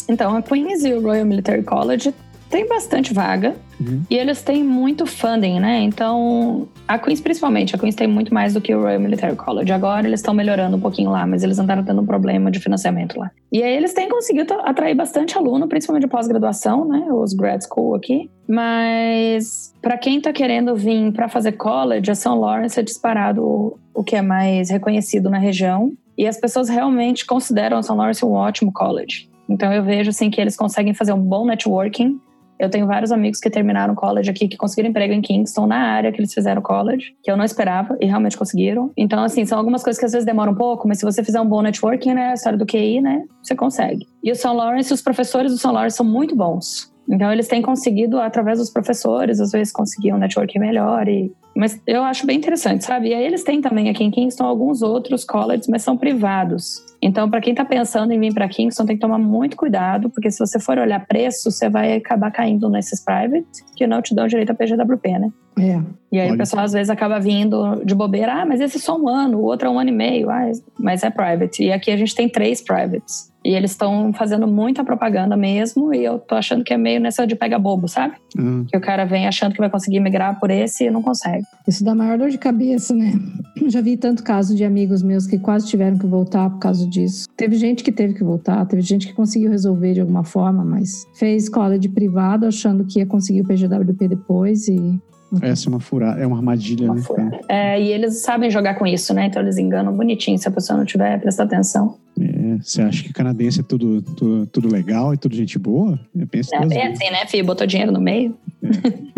Então, 0.06 0.36
a 0.36 0.42
Queen's 0.42 0.84
e 0.84 0.92
o 0.92 1.00
Royal 1.00 1.24
Military 1.24 1.62
College 1.62 2.14
tem 2.50 2.66
bastante 2.68 3.12
vaga 3.14 3.54
Uhum. 3.80 4.02
e 4.10 4.16
eles 4.16 4.42
têm 4.42 4.64
muito 4.64 5.06
funding, 5.06 5.60
né? 5.60 5.80
Então, 5.82 6.66
a 6.88 6.98
Queen's 6.98 7.20
principalmente, 7.20 7.76
a 7.76 7.78
Queen's 7.78 7.94
tem 7.94 8.08
muito 8.08 8.34
mais 8.34 8.54
do 8.54 8.60
que 8.60 8.74
o 8.74 8.80
Royal 8.82 8.98
Military 8.98 9.36
College. 9.36 9.70
Agora 9.72 10.06
eles 10.06 10.18
estão 10.20 10.34
melhorando 10.34 10.76
um 10.76 10.80
pouquinho 10.80 11.10
lá, 11.10 11.24
mas 11.26 11.44
eles 11.44 11.58
andaram 11.58 11.84
tendo 11.84 12.00
um 12.02 12.06
problema 12.06 12.50
de 12.50 12.58
financiamento 12.58 13.18
lá. 13.18 13.30
E 13.52 13.62
aí 13.62 13.72
eles 13.76 13.92
têm 13.94 14.08
conseguido 14.08 14.54
atrair 14.64 14.96
bastante 14.96 15.38
aluno, 15.38 15.68
principalmente 15.68 16.02
de 16.04 16.08
pós-graduação, 16.08 16.88
né? 16.88 17.06
Os 17.12 17.32
grad 17.34 17.60
school 17.62 17.94
aqui. 17.94 18.28
Mas 18.48 19.72
para 19.80 19.96
quem 19.96 20.20
tá 20.20 20.32
querendo 20.32 20.74
vir 20.74 21.12
para 21.12 21.28
fazer 21.28 21.52
college, 21.52 22.10
a 22.10 22.14
São 22.14 22.40
Lawrence 22.40 22.78
é 22.78 22.82
disparado 22.82 23.42
o- 23.44 23.78
o 23.94 24.02
que 24.04 24.16
é 24.16 24.22
mais 24.22 24.70
reconhecido 24.70 25.30
na 25.30 25.38
região. 25.38 25.92
E 26.16 26.26
as 26.26 26.36
pessoas 26.38 26.68
realmente 26.68 27.24
consideram 27.24 27.78
a 27.78 27.82
São 27.82 27.96
Lawrence 27.96 28.24
um 28.24 28.32
ótimo 28.32 28.72
college. 28.72 29.28
Então 29.48 29.72
eu 29.72 29.82
vejo 29.84 30.10
assim 30.10 30.30
que 30.30 30.40
eles 30.40 30.56
conseguem 30.56 30.92
fazer 30.92 31.12
um 31.12 31.20
bom 31.20 31.46
networking. 31.46 32.18
Eu 32.58 32.68
tenho 32.68 32.86
vários 32.86 33.12
amigos 33.12 33.40
que 33.40 33.48
terminaram 33.48 33.94
college 33.94 34.30
aqui, 34.30 34.48
que 34.48 34.56
conseguiram 34.56 34.90
emprego 34.90 35.12
em 35.12 35.20
Kingston 35.20 35.66
na 35.66 35.76
área 35.76 36.10
que 36.10 36.20
eles 36.20 36.32
fizeram 36.32 36.60
college, 36.60 37.14
que 37.22 37.30
eu 37.30 37.36
não 37.36 37.44
esperava 37.44 37.96
e 38.00 38.06
realmente 38.06 38.36
conseguiram. 38.36 38.90
Então, 38.96 39.22
assim, 39.22 39.44
são 39.44 39.58
algumas 39.58 39.82
coisas 39.82 39.98
que 39.98 40.06
às 40.06 40.12
vezes 40.12 40.26
demoram 40.26 40.52
um 40.52 40.56
pouco, 40.56 40.88
mas 40.88 40.98
se 40.98 41.04
você 41.04 41.22
fizer 41.22 41.40
um 41.40 41.46
bom 41.46 41.62
networking, 41.62 42.14
né, 42.14 42.30
a 42.30 42.34
história 42.34 42.58
do 42.58 42.66
QI, 42.66 43.00
né, 43.00 43.24
você 43.42 43.54
consegue. 43.54 44.06
E 44.22 44.32
o 44.32 44.36
São 44.36 44.54
Lawrence, 44.54 44.92
os 44.92 45.02
professores 45.02 45.52
do 45.52 45.58
São 45.58 45.72
Lawrence 45.72 45.96
são 45.96 46.06
muito 46.06 46.34
bons. 46.34 46.92
Então, 47.10 47.32
eles 47.32 47.48
têm 47.48 47.62
conseguido, 47.62 48.20
através 48.20 48.58
dos 48.58 48.68
professores, 48.68 49.40
às 49.40 49.50
vezes 49.50 49.72
conseguir 49.72 50.12
um 50.12 50.18
networking 50.18 50.58
melhor. 50.58 51.08
E... 51.08 51.32
Mas 51.56 51.80
eu 51.86 52.02
acho 52.02 52.26
bem 52.26 52.36
interessante, 52.36 52.84
sabe? 52.84 53.08
E 53.08 53.14
aí 53.14 53.24
eles 53.24 53.42
têm 53.42 53.62
também 53.62 53.88
aqui 53.88 54.04
em 54.04 54.10
Kingston 54.10 54.44
alguns 54.44 54.82
outros 54.82 55.24
colleges, 55.24 55.68
mas 55.68 55.82
são 55.82 55.96
privados. 55.96 56.84
Então, 57.00 57.30
para 57.30 57.40
quem 57.40 57.52
está 57.52 57.64
pensando 57.64 58.12
em 58.12 58.18
vir 58.18 58.34
para 58.34 58.48
Kingston, 58.48 58.84
tem 58.84 58.96
que 58.96 59.00
tomar 59.00 59.18
muito 59.18 59.56
cuidado, 59.56 60.10
porque 60.10 60.30
se 60.30 60.38
você 60.38 60.58
for 60.58 60.78
olhar 60.78 61.06
preço, 61.06 61.50
você 61.50 61.68
vai 61.68 61.96
acabar 61.96 62.30
caindo 62.30 62.68
nesses 62.68 63.04
private, 63.04 63.46
que 63.76 63.86
não 63.86 64.02
te 64.02 64.14
dão 64.14 64.26
direito 64.26 64.50
a 64.50 64.54
PGWP, 64.54 65.18
né? 65.18 65.32
É. 65.58 65.80
E 66.10 66.18
aí 66.18 66.26
Olha. 66.26 66.34
o 66.34 66.38
pessoal 66.38 66.64
às 66.64 66.72
vezes 66.72 66.90
acaba 66.90 67.20
vindo 67.20 67.84
de 67.84 67.94
bobeira, 67.94 68.42
ah, 68.42 68.46
mas 68.46 68.60
esse 68.60 68.76
é 68.76 68.80
só 68.80 68.96
um 68.96 69.08
ano, 69.08 69.38
o 69.38 69.42
outro 69.42 69.68
é 69.68 69.70
um 69.70 69.78
ano 69.78 69.90
e 69.90 69.92
meio, 69.92 70.30
ah, 70.30 70.50
mas 70.78 71.04
é 71.04 71.10
private. 71.10 71.62
E 71.62 71.72
aqui 71.72 71.90
a 71.90 71.96
gente 71.96 72.14
tem 72.14 72.28
três 72.28 72.60
privates. 72.60 73.27
E 73.44 73.54
eles 73.54 73.70
estão 73.70 74.12
fazendo 74.12 74.46
muita 74.46 74.84
propaganda 74.84 75.36
mesmo, 75.36 75.94
e 75.94 76.04
eu 76.04 76.18
tô 76.18 76.34
achando 76.34 76.64
que 76.64 76.74
é 76.74 76.76
meio 76.76 77.00
nessa 77.00 77.26
de 77.26 77.36
pega 77.36 77.58
bobo, 77.58 77.88
sabe? 77.88 78.14
Ah, 78.36 78.64
Que 78.68 78.76
o 78.76 78.80
cara 78.80 79.04
vem 79.04 79.26
achando 79.26 79.52
que 79.52 79.60
vai 79.60 79.70
conseguir 79.70 80.00
migrar 80.00 80.38
por 80.40 80.50
esse 80.50 80.84
e 80.84 80.90
não 80.90 81.02
consegue. 81.02 81.44
Isso 81.66 81.84
dá 81.84 81.94
maior 81.94 82.18
dor 82.18 82.30
de 82.30 82.38
cabeça, 82.38 82.94
né? 82.94 83.12
Já 83.68 83.80
vi 83.80 83.96
tanto 83.96 84.22
caso 84.22 84.54
de 84.54 84.64
amigos 84.64 85.02
meus 85.02 85.26
que 85.26 85.38
quase 85.38 85.66
tiveram 85.68 85.98
que 85.98 86.06
voltar 86.06 86.50
por 86.50 86.58
causa 86.58 86.86
disso. 86.86 87.28
Teve 87.36 87.56
gente 87.56 87.84
que 87.84 87.92
teve 87.92 88.14
que 88.14 88.24
voltar, 88.24 88.64
teve 88.66 88.82
gente 88.82 89.06
que 89.06 89.12
conseguiu 89.12 89.50
resolver 89.50 89.94
de 89.94 90.00
alguma 90.00 90.24
forma, 90.24 90.64
mas 90.64 91.06
fez 91.14 91.44
escola 91.44 91.78
de 91.78 91.88
privado 91.88 92.46
achando 92.46 92.84
que 92.84 92.98
ia 92.98 93.06
conseguir 93.06 93.42
o 93.42 93.46
PGWP 93.46 94.08
depois 94.08 94.68
e 94.68 95.00
essa 95.42 95.68
é 95.68 95.70
uma 95.70 95.80
furada, 95.80 96.20
é 96.20 96.26
uma 96.26 96.36
armadilha, 96.36 96.86
Uma 96.86 96.94
né? 96.96 97.02
furada. 97.02 97.40
É, 97.48 97.80
e 97.80 97.92
eles 97.92 98.18
sabem 98.22 98.50
jogar 98.50 98.74
com 98.76 98.86
isso, 98.86 99.12
né? 99.14 99.26
Então 99.26 99.42
eles 99.42 99.58
enganam 99.58 99.92
bonitinho 99.96 100.38
se 100.38 100.48
a 100.48 100.50
pessoa 100.50 100.76
não 100.78 100.84
tiver 100.84 101.18
prestar 101.20 101.44
atenção. 101.44 101.96
É, 102.20 102.56
você 102.60 102.82
acha 102.82 103.02
que 103.04 103.12
canadense 103.12 103.60
é 103.60 103.62
tudo, 103.62 104.02
tudo, 104.02 104.46
tudo 104.46 104.72
legal 104.72 105.14
e 105.14 105.16
tudo 105.16 105.36
gente 105.36 105.58
boa? 105.58 105.98
Eu 106.16 106.26
penso 106.26 106.54
É 106.54 106.58
bem 106.60 106.68
vezes. 106.68 107.00
assim, 107.00 107.10
né, 107.12 107.26
filho? 107.26 107.44
Botou 107.44 107.66
dinheiro 107.66 107.92
no 107.92 108.00
meio. 108.00 108.36
é. 108.62 109.17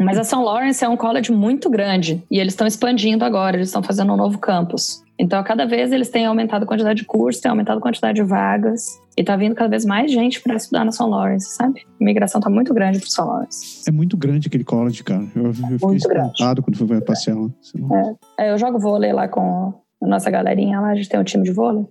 Mas 0.00 0.18
a 0.18 0.24
São 0.24 0.42
Lawrence 0.42 0.84
é 0.84 0.88
um 0.88 0.96
college 0.96 1.30
muito 1.32 1.70
grande 1.70 2.22
e 2.30 2.38
eles 2.38 2.52
estão 2.54 2.66
expandindo 2.66 3.24
agora, 3.24 3.56
eles 3.56 3.68
estão 3.68 3.82
fazendo 3.82 4.12
um 4.12 4.16
novo 4.16 4.38
campus. 4.38 5.02
Então, 5.18 5.38
a 5.38 5.44
cada 5.44 5.64
vez 5.64 5.92
eles 5.92 6.08
têm 6.08 6.26
aumentado 6.26 6.64
a 6.64 6.66
quantidade 6.66 7.00
de 7.00 7.06
cursos, 7.06 7.40
têm 7.40 7.48
aumentado 7.50 7.78
a 7.78 7.80
quantidade 7.80 8.16
de 8.16 8.22
vagas 8.26 8.98
e 9.16 9.22
tá 9.22 9.36
vindo 9.36 9.54
cada 9.54 9.70
vez 9.70 9.84
mais 9.84 10.10
gente 10.10 10.40
para 10.40 10.56
estudar 10.56 10.84
na 10.84 10.90
São 10.90 11.08
Lawrence, 11.08 11.54
sabe? 11.54 11.82
A 12.00 12.02
imigração 12.02 12.40
tá 12.40 12.50
muito 12.50 12.74
grande 12.74 12.98
pro 12.98 13.08
São 13.08 13.28
Lawrence. 13.28 13.82
É 13.88 13.92
muito 13.92 14.16
grande 14.16 14.48
aquele 14.48 14.64
college, 14.64 15.04
cara. 15.04 15.24
Eu, 15.36 15.44
eu 15.46 15.54
fiquei 15.54 15.78
Muito 15.80 16.08
grande. 16.08 16.32
espantado 16.32 16.62
quando 16.62 16.76
fui 16.76 17.00
passear 17.00 17.36
lá. 17.36 17.48
Senão- 17.62 18.16
É, 18.40 18.50
eu 18.52 18.58
jogo 18.58 18.80
vôlei 18.80 19.12
lá 19.12 19.28
com 19.28 19.72
a 20.02 20.06
nossa 20.06 20.28
galerinha 20.30 20.80
lá, 20.80 20.88
a 20.90 20.94
gente 20.96 21.08
tem 21.08 21.20
um 21.20 21.24
time 21.24 21.44
de 21.44 21.52
vôlei. 21.52 21.86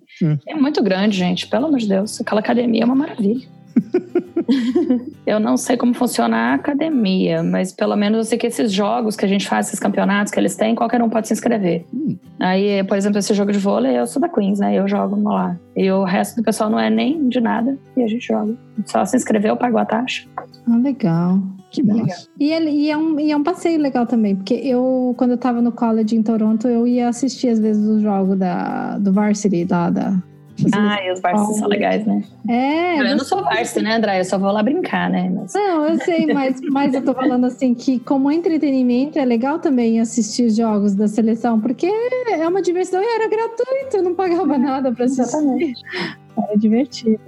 É 0.45 0.53
muito 0.53 0.83
grande, 0.83 1.17
gente, 1.17 1.47
pelo 1.47 1.67
amor 1.67 1.79
de 1.79 1.87
Deus. 1.87 2.19
Aquela 2.19 2.41
academia 2.41 2.81
é 2.81 2.85
uma 2.85 2.93
maravilha. 2.95 3.47
eu 5.25 5.39
não 5.39 5.57
sei 5.57 5.77
como 5.77 5.93
funciona 5.93 6.35
a 6.35 6.53
academia, 6.53 7.41
mas 7.43 7.71
pelo 7.71 7.95
menos 7.95 8.17
eu 8.17 8.23
sei 8.25 8.37
que 8.37 8.47
esses 8.47 8.71
jogos 8.71 9.15
que 9.15 9.25
a 9.25 9.27
gente 9.27 9.47
faz, 9.47 9.67
esses 9.67 9.79
campeonatos 9.79 10.31
que 10.31 10.39
eles 10.39 10.55
têm, 10.55 10.75
qualquer 10.75 11.01
um 11.01 11.09
pode 11.09 11.27
se 11.27 11.33
inscrever. 11.33 11.85
Hum. 11.93 12.15
Aí, 12.39 12.83
por 12.83 12.97
exemplo, 12.97 13.19
esse 13.19 13.33
jogo 13.33 13.51
de 13.51 13.59
vôlei, 13.59 13.97
eu 13.97 14.05
sou 14.07 14.21
da 14.21 14.27
Queens, 14.27 14.59
né? 14.59 14.75
Eu 14.77 14.87
jogo 14.87 15.21
lá. 15.29 15.57
E 15.75 15.89
o 15.91 16.03
resto 16.03 16.35
do 16.37 16.43
pessoal 16.43 16.69
não 16.69 16.79
é 16.79 16.89
nem 16.89 17.29
de 17.29 17.39
nada 17.39 17.77
e 17.95 18.03
a 18.03 18.07
gente 18.07 18.27
joga. 18.27 18.55
Só 18.85 19.05
se 19.05 19.15
inscreveu, 19.15 19.55
pagou 19.55 19.79
a 19.79 19.85
taxa. 19.85 20.27
Ah, 20.67 20.77
legal. 20.77 21.39
Que 21.71 21.81
legal. 21.81 22.05
massa. 22.05 22.27
E, 22.39 22.51
ele- 22.51 22.69
e 22.71 22.91
é 22.91 22.97
um, 22.97 23.19
e 23.19 23.31
é 23.31 23.37
um 23.37 23.43
passeio 23.43 23.79
legal 23.81 24.05
também, 24.05 24.35
porque 24.35 24.53
eu, 24.53 25.13
quando 25.17 25.31
eu 25.31 25.37
tava 25.37 25.61
no 25.61 25.71
college 25.71 26.15
em 26.15 26.21
Toronto, 26.21 26.67
eu 26.67 26.85
ia 26.85 27.07
assistir 27.09 27.49
às 27.49 27.59
vezes 27.59 27.83
os 27.87 28.01
jogos 28.01 28.37
da, 28.37 28.97
do 28.99 29.11
Varsity 29.11 29.65
lá 29.69 29.89
da. 29.89 30.15
Ah, 30.73 31.03
e 31.03 31.11
os 31.11 31.19
varsity 31.19 31.59
são 31.59 31.67
legais, 31.67 32.05
né? 32.05 32.23
É, 32.47 32.99
eu 32.99 33.17
não 33.17 33.23
sou 33.23 33.43
varsity, 33.43 33.83
né, 33.83 33.95
André? 33.95 34.19
Eu 34.19 34.25
só 34.25 34.37
vou 34.37 34.51
lá 34.51 34.61
brincar, 34.61 35.09
né? 35.09 35.29
Mas... 35.33 35.53
Não, 35.53 35.85
eu 35.87 35.97
sei, 35.99 36.27
mas, 36.33 36.61
mas 36.69 36.93
eu 36.93 37.03
tô 37.03 37.13
falando 37.13 37.45
assim 37.45 37.73
que, 37.73 37.99
como 37.99 38.31
entretenimento, 38.31 39.17
é 39.17 39.25
legal 39.25 39.59
também 39.59 39.99
assistir 39.99 40.45
os 40.45 40.55
jogos 40.55 40.93
da 40.93 41.07
seleção, 41.07 41.59
porque 41.59 41.87
é 42.31 42.47
uma 42.47 42.61
diversão 42.61 43.01
e 43.01 43.05
era 43.05 43.27
gratuito, 43.27 43.97
eu 43.97 44.03
não 44.03 44.13
pagava 44.13 44.57
nada 44.57 44.91
pra 44.91 45.05
assistir. 45.05 45.23
Exatamente. 45.23 45.81
Era 46.37 46.57
divertido. 46.57 47.19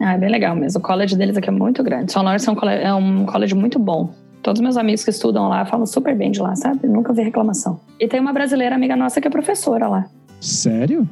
Ah, 0.00 0.14
é 0.14 0.18
bem 0.18 0.30
legal 0.30 0.54
mesmo. 0.54 0.80
O 0.80 0.82
college 0.82 1.16
deles 1.16 1.36
aqui 1.36 1.48
é 1.48 1.52
muito 1.52 1.82
grande. 1.82 2.12
São 2.12 2.22
Lawrence 2.22 2.48
é 2.48 2.52
um 2.52 2.54
college, 2.54 2.82
é 2.82 2.94
um 2.94 3.26
college 3.26 3.54
muito 3.54 3.78
bom. 3.78 4.10
Todos 4.42 4.60
meus 4.60 4.76
amigos 4.76 5.04
que 5.04 5.10
estudam 5.10 5.48
lá 5.48 5.64
falam 5.64 5.84
super 5.84 6.16
bem 6.16 6.30
de 6.30 6.40
lá, 6.40 6.54
sabe? 6.54 6.86
Nunca 6.86 7.12
vi 7.12 7.22
reclamação. 7.22 7.80
E 8.00 8.06
tem 8.06 8.20
uma 8.20 8.32
brasileira 8.32 8.74
amiga 8.74 8.96
nossa 8.96 9.20
que 9.20 9.26
é 9.26 9.30
professora 9.30 9.88
lá. 9.88 10.06
Sério? 10.40 11.08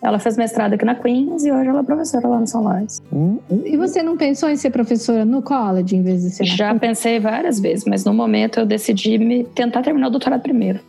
Ela 0.00 0.18
fez 0.18 0.36
mestrado 0.36 0.74
aqui 0.74 0.84
na 0.84 0.94
Queens 0.94 1.44
e 1.44 1.52
hoje 1.52 1.68
ela 1.68 1.80
é 1.80 1.82
professora 1.82 2.28
lá 2.28 2.40
no 2.40 2.46
São 2.46 2.62
Lawrence. 2.62 3.02
Oh. 3.12 3.38
E 3.64 3.76
você 3.76 4.02
não 4.02 4.16
pensou 4.16 4.48
em 4.48 4.56
ser 4.56 4.70
professora 4.70 5.24
no 5.24 5.42
college 5.42 5.96
em 5.96 6.02
vez 6.02 6.22
de 6.22 6.30
ser 6.30 6.44
na 6.44 6.56
Já 6.56 6.74
pensei 6.74 7.20
várias 7.20 7.60
vezes, 7.60 7.84
mas 7.84 8.04
no 8.04 8.14
momento 8.14 8.60
eu 8.60 8.66
decidi 8.66 9.18
me 9.18 9.44
tentar 9.44 9.82
terminar 9.82 10.08
o 10.08 10.10
doutorado 10.10 10.40
primeiro. 10.40 10.80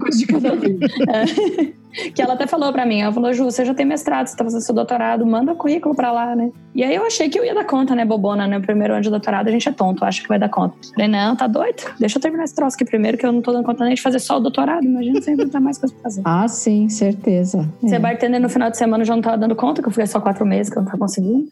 coisa 0.00 0.18
de 0.18 0.26
cada 0.26 0.54
vez? 0.54 0.78
que 2.14 2.20
ela 2.22 2.34
até 2.34 2.46
falou 2.46 2.72
pra 2.72 2.84
mim, 2.86 3.00
ela 3.00 3.12
falou, 3.12 3.32
Ju, 3.32 3.44
você 3.44 3.64
já 3.64 3.74
tem 3.74 3.86
mestrado, 3.86 4.26
você 4.26 4.36
tá 4.36 4.44
fazendo 4.44 4.60
seu 4.60 4.74
doutorado, 4.74 5.24
manda 5.26 5.52
o 5.52 5.56
currículo 5.56 5.94
pra 5.94 6.12
lá, 6.12 6.34
né? 6.34 6.50
E 6.74 6.82
aí 6.82 6.94
eu 6.94 7.06
achei 7.06 7.28
que 7.28 7.38
eu 7.38 7.44
ia 7.44 7.54
dar 7.54 7.64
conta, 7.64 7.94
né, 7.94 8.04
bobona, 8.04 8.46
né? 8.46 8.58
O 8.58 8.60
primeiro 8.62 8.94
ano 8.94 9.02
de 9.02 9.10
doutorado 9.10 9.46
a 9.48 9.50
gente 9.50 9.68
é 9.68 9.72
tonto, 9.72 10.04
acha 10.04 10.20
que 10.22 10.28
vai 10.28 10.38
dar 10.38 10.48
conta. 10.48 10.76
Falei, 10.92 11.08
não, 11.08 11.36
tá 11.36 11.46
doido? 11.46 11.84
Deixa 12.00 12.18
eu 12.18 12.22
terminar 12.22 12.44
esse 12.44 12.54
troço 12.54 12.74
aqui 12.74 12.84
primeiro, 12.84 13.16
que 13.16 13.24
eu 13.24 13.32
não 13.32 13.40
tô 13.40 13.52
dando 13.52 13.64
conta 13.64 13.84
nem 13.84 13.94
de 13.94 14.02
fazer 14.02 14.18
só 14.18 14.36
o 14.38 14.40
doutorado. 14.40 14.84
Imagina 14.84 15.20
eu 15.24 15.32
inventar 15.32 15.60
mais 15.60 15.78
coisa 15.78 15.94
pra 15.94 16.02
fazer. 16.02 16.22
Ah, 16.26 16.48
sim, 16.48 16.88
certeza. 16.88 17.68
Você 17.80 17.94
É. 17.94 17.98
bartender 17.98 18.40
no 18.40 18.48
final 18.48 18.70
de 18.70 18.76
semana 18.76 19.04
já 19.04 19.14
não 19.14 19.22
tava 19.22 19.38
dando 19.38 19.54
conta, 19.54 19.80
que 19.80 19.86
eu 19.88 19.92
fiquei 19.92 20.06
só 20.06 20.20
quatro 20.20 20.44
meses, 20.44 20.72
que 20.72 20.78
eu 20.78 20.82
não 20.82 20.86
tava 20.86 20.98
conseguindo. 20.98 21.46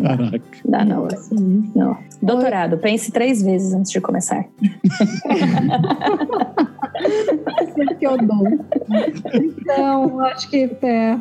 Caraca. 0.00 0.40
Dá 0.64 0.84
não. 0.84 1.08
não. 1.74 1.96
Doutorado, 2.22 2.78
pense 2.78 3.10
três 3.12 3.42
vezes 3.42 3.72
antes 3.72 3.90
de 3.92 4.00
começar. 4.00 4.44
Sempre 7.74 7.94
que 7.96 8.06
eu 8.06 8.16
dou. 8.18 8.46
Então, 9.34 10.20
acho 10.20 10.48
que 10.48 10.70
é, 10.82 11.18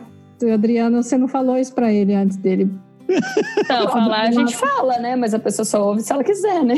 Adriano, 0.53 1.03
você 1.03 1.17
não 1.17 1.27
falou 1.27 1.57
isso 1.57 1.73
pra 1.73 1.91
ele 1.91 2.13
antes 2.13 2.37
dele. 2.37 2.71
Não, 3.69 3.87
falar 3.89 4.21
a 4.23 4.31
gente 4.31 4.55
fala, 4.55 4.97
né? 4.99 5.15
Mas 5.15 5.33
a 5.33 5.39
pessoa 5.39 5.65
só 5.65 5.85
ouve 5.87 6.01
se 6.01 6.11
ela 6.11 6.23
quiser, 6.23 6.63
né? 6.63 6.75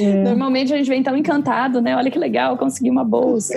É. 0.00 0.22
Normalmente 0.24 0.72
a 0.72 0.76
gente 0.76 0.88
vem 0.88 1.02
tão 1.02 1.16
encantado, 1.16 1.80
né? 1.80 1.96
Olha 1.96 2.10
que 2.10 2.18
legal, 2.18 2.56
consegui 2.56 2.90
uma 2.90 3.04
bolsa. 3.04 3.54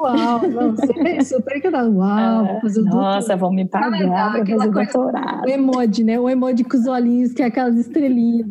Uau, 0.00 0.40
não, 0.48 0.76
super, 0.76 1.24
super 1.24 1.56
encantado. 1.56 1.96
Uau, 1.96 2.44
É, 2.46 2.52
vou 2.52 2.60
fazer 2.60 2.80
o 2.80 2.84
Nossa, 2.84 3.36
vão 3.36 3.52
me 3.52 3.64
pagar 3.66 3.90
legal, 3.90 4.30
pra 4.32 4.42
aquela 4.42 4.58
fazer 4.64 4.72
coisa- 4.72 4.92
doutorado. 4.92 5.44
O 5.46 5.48
emoji, 5.48 6.04
né? 6.04 6.18
O 6.18 6.28
emoji 6.28 6.64
com 6.64 6.76
os 6.76 6.86
olhinhos, 6.86 7.32
que 7.32 7.42
é 7.42 7.46
aquelas 7.46 7.76
estrelinhas. 7.76 8.48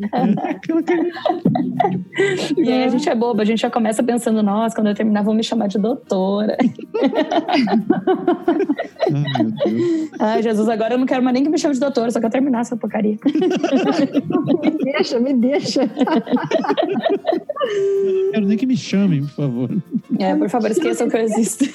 E 2.57 2.71
aí 2.71 2.83
a 2.85 2.87
gente 2.89 3.09
é 3.09 3.15
boba, 3.15 3.41
a 3.41 3.45
gente 3.45 3.59
já 3.61 3.69
começa 3.69 4.01
pensando, 4.03 4.41
nossa, 4.43 4.73
quando 4.75 4.87
eu 4.87 4.95
terminar 4.95 5.23
vão 5.23 5.33
me 5.33 5.43
chamar 5.43 5.67
de 5.67 5.77
doutora. 5.77 6.57
Ai, 9.11 9.23
meu 9.39 9.51
Deus. 9.51 10.11
Ai, 10.21 10.43
Jesus, 10.43 10.69
agora 10.69 10.93
eu 10.93 10.99
não 10.99 11.07
quero 11.07 11.23
mais 11.23 11.33
nem 11.33 11.43
que 11.43 11.49
me 11.49 11.57
chame 11.57 11.73
de 11.73 11.79
doutora, 11.79 12.11
só 12.11 12.19
que 12.19 12.27
eu 12.27 12.29
terminar 12.29 12.61
essa 12.61 12.77
porcaria. 12.77 13.17
Me 13.25 14.71
deixa, 14.83 15.19
me 15.19 15.33
deixa. 15.33 15.89
Quero 18.31 18.45
nem 18.45 18.55
que 18.55 18.67
me 18.67 18.77
chamem, 18.77 19.21
por 19.21 19.31
favor. 19.31 19.69
É, 20.19 20.35
por 20.35 20.47
favor, 20.47 20.69
esqueçam 20.69 21.09
que 21.09 21.17
eu 21.17 21.21
existo. 21.21 21.65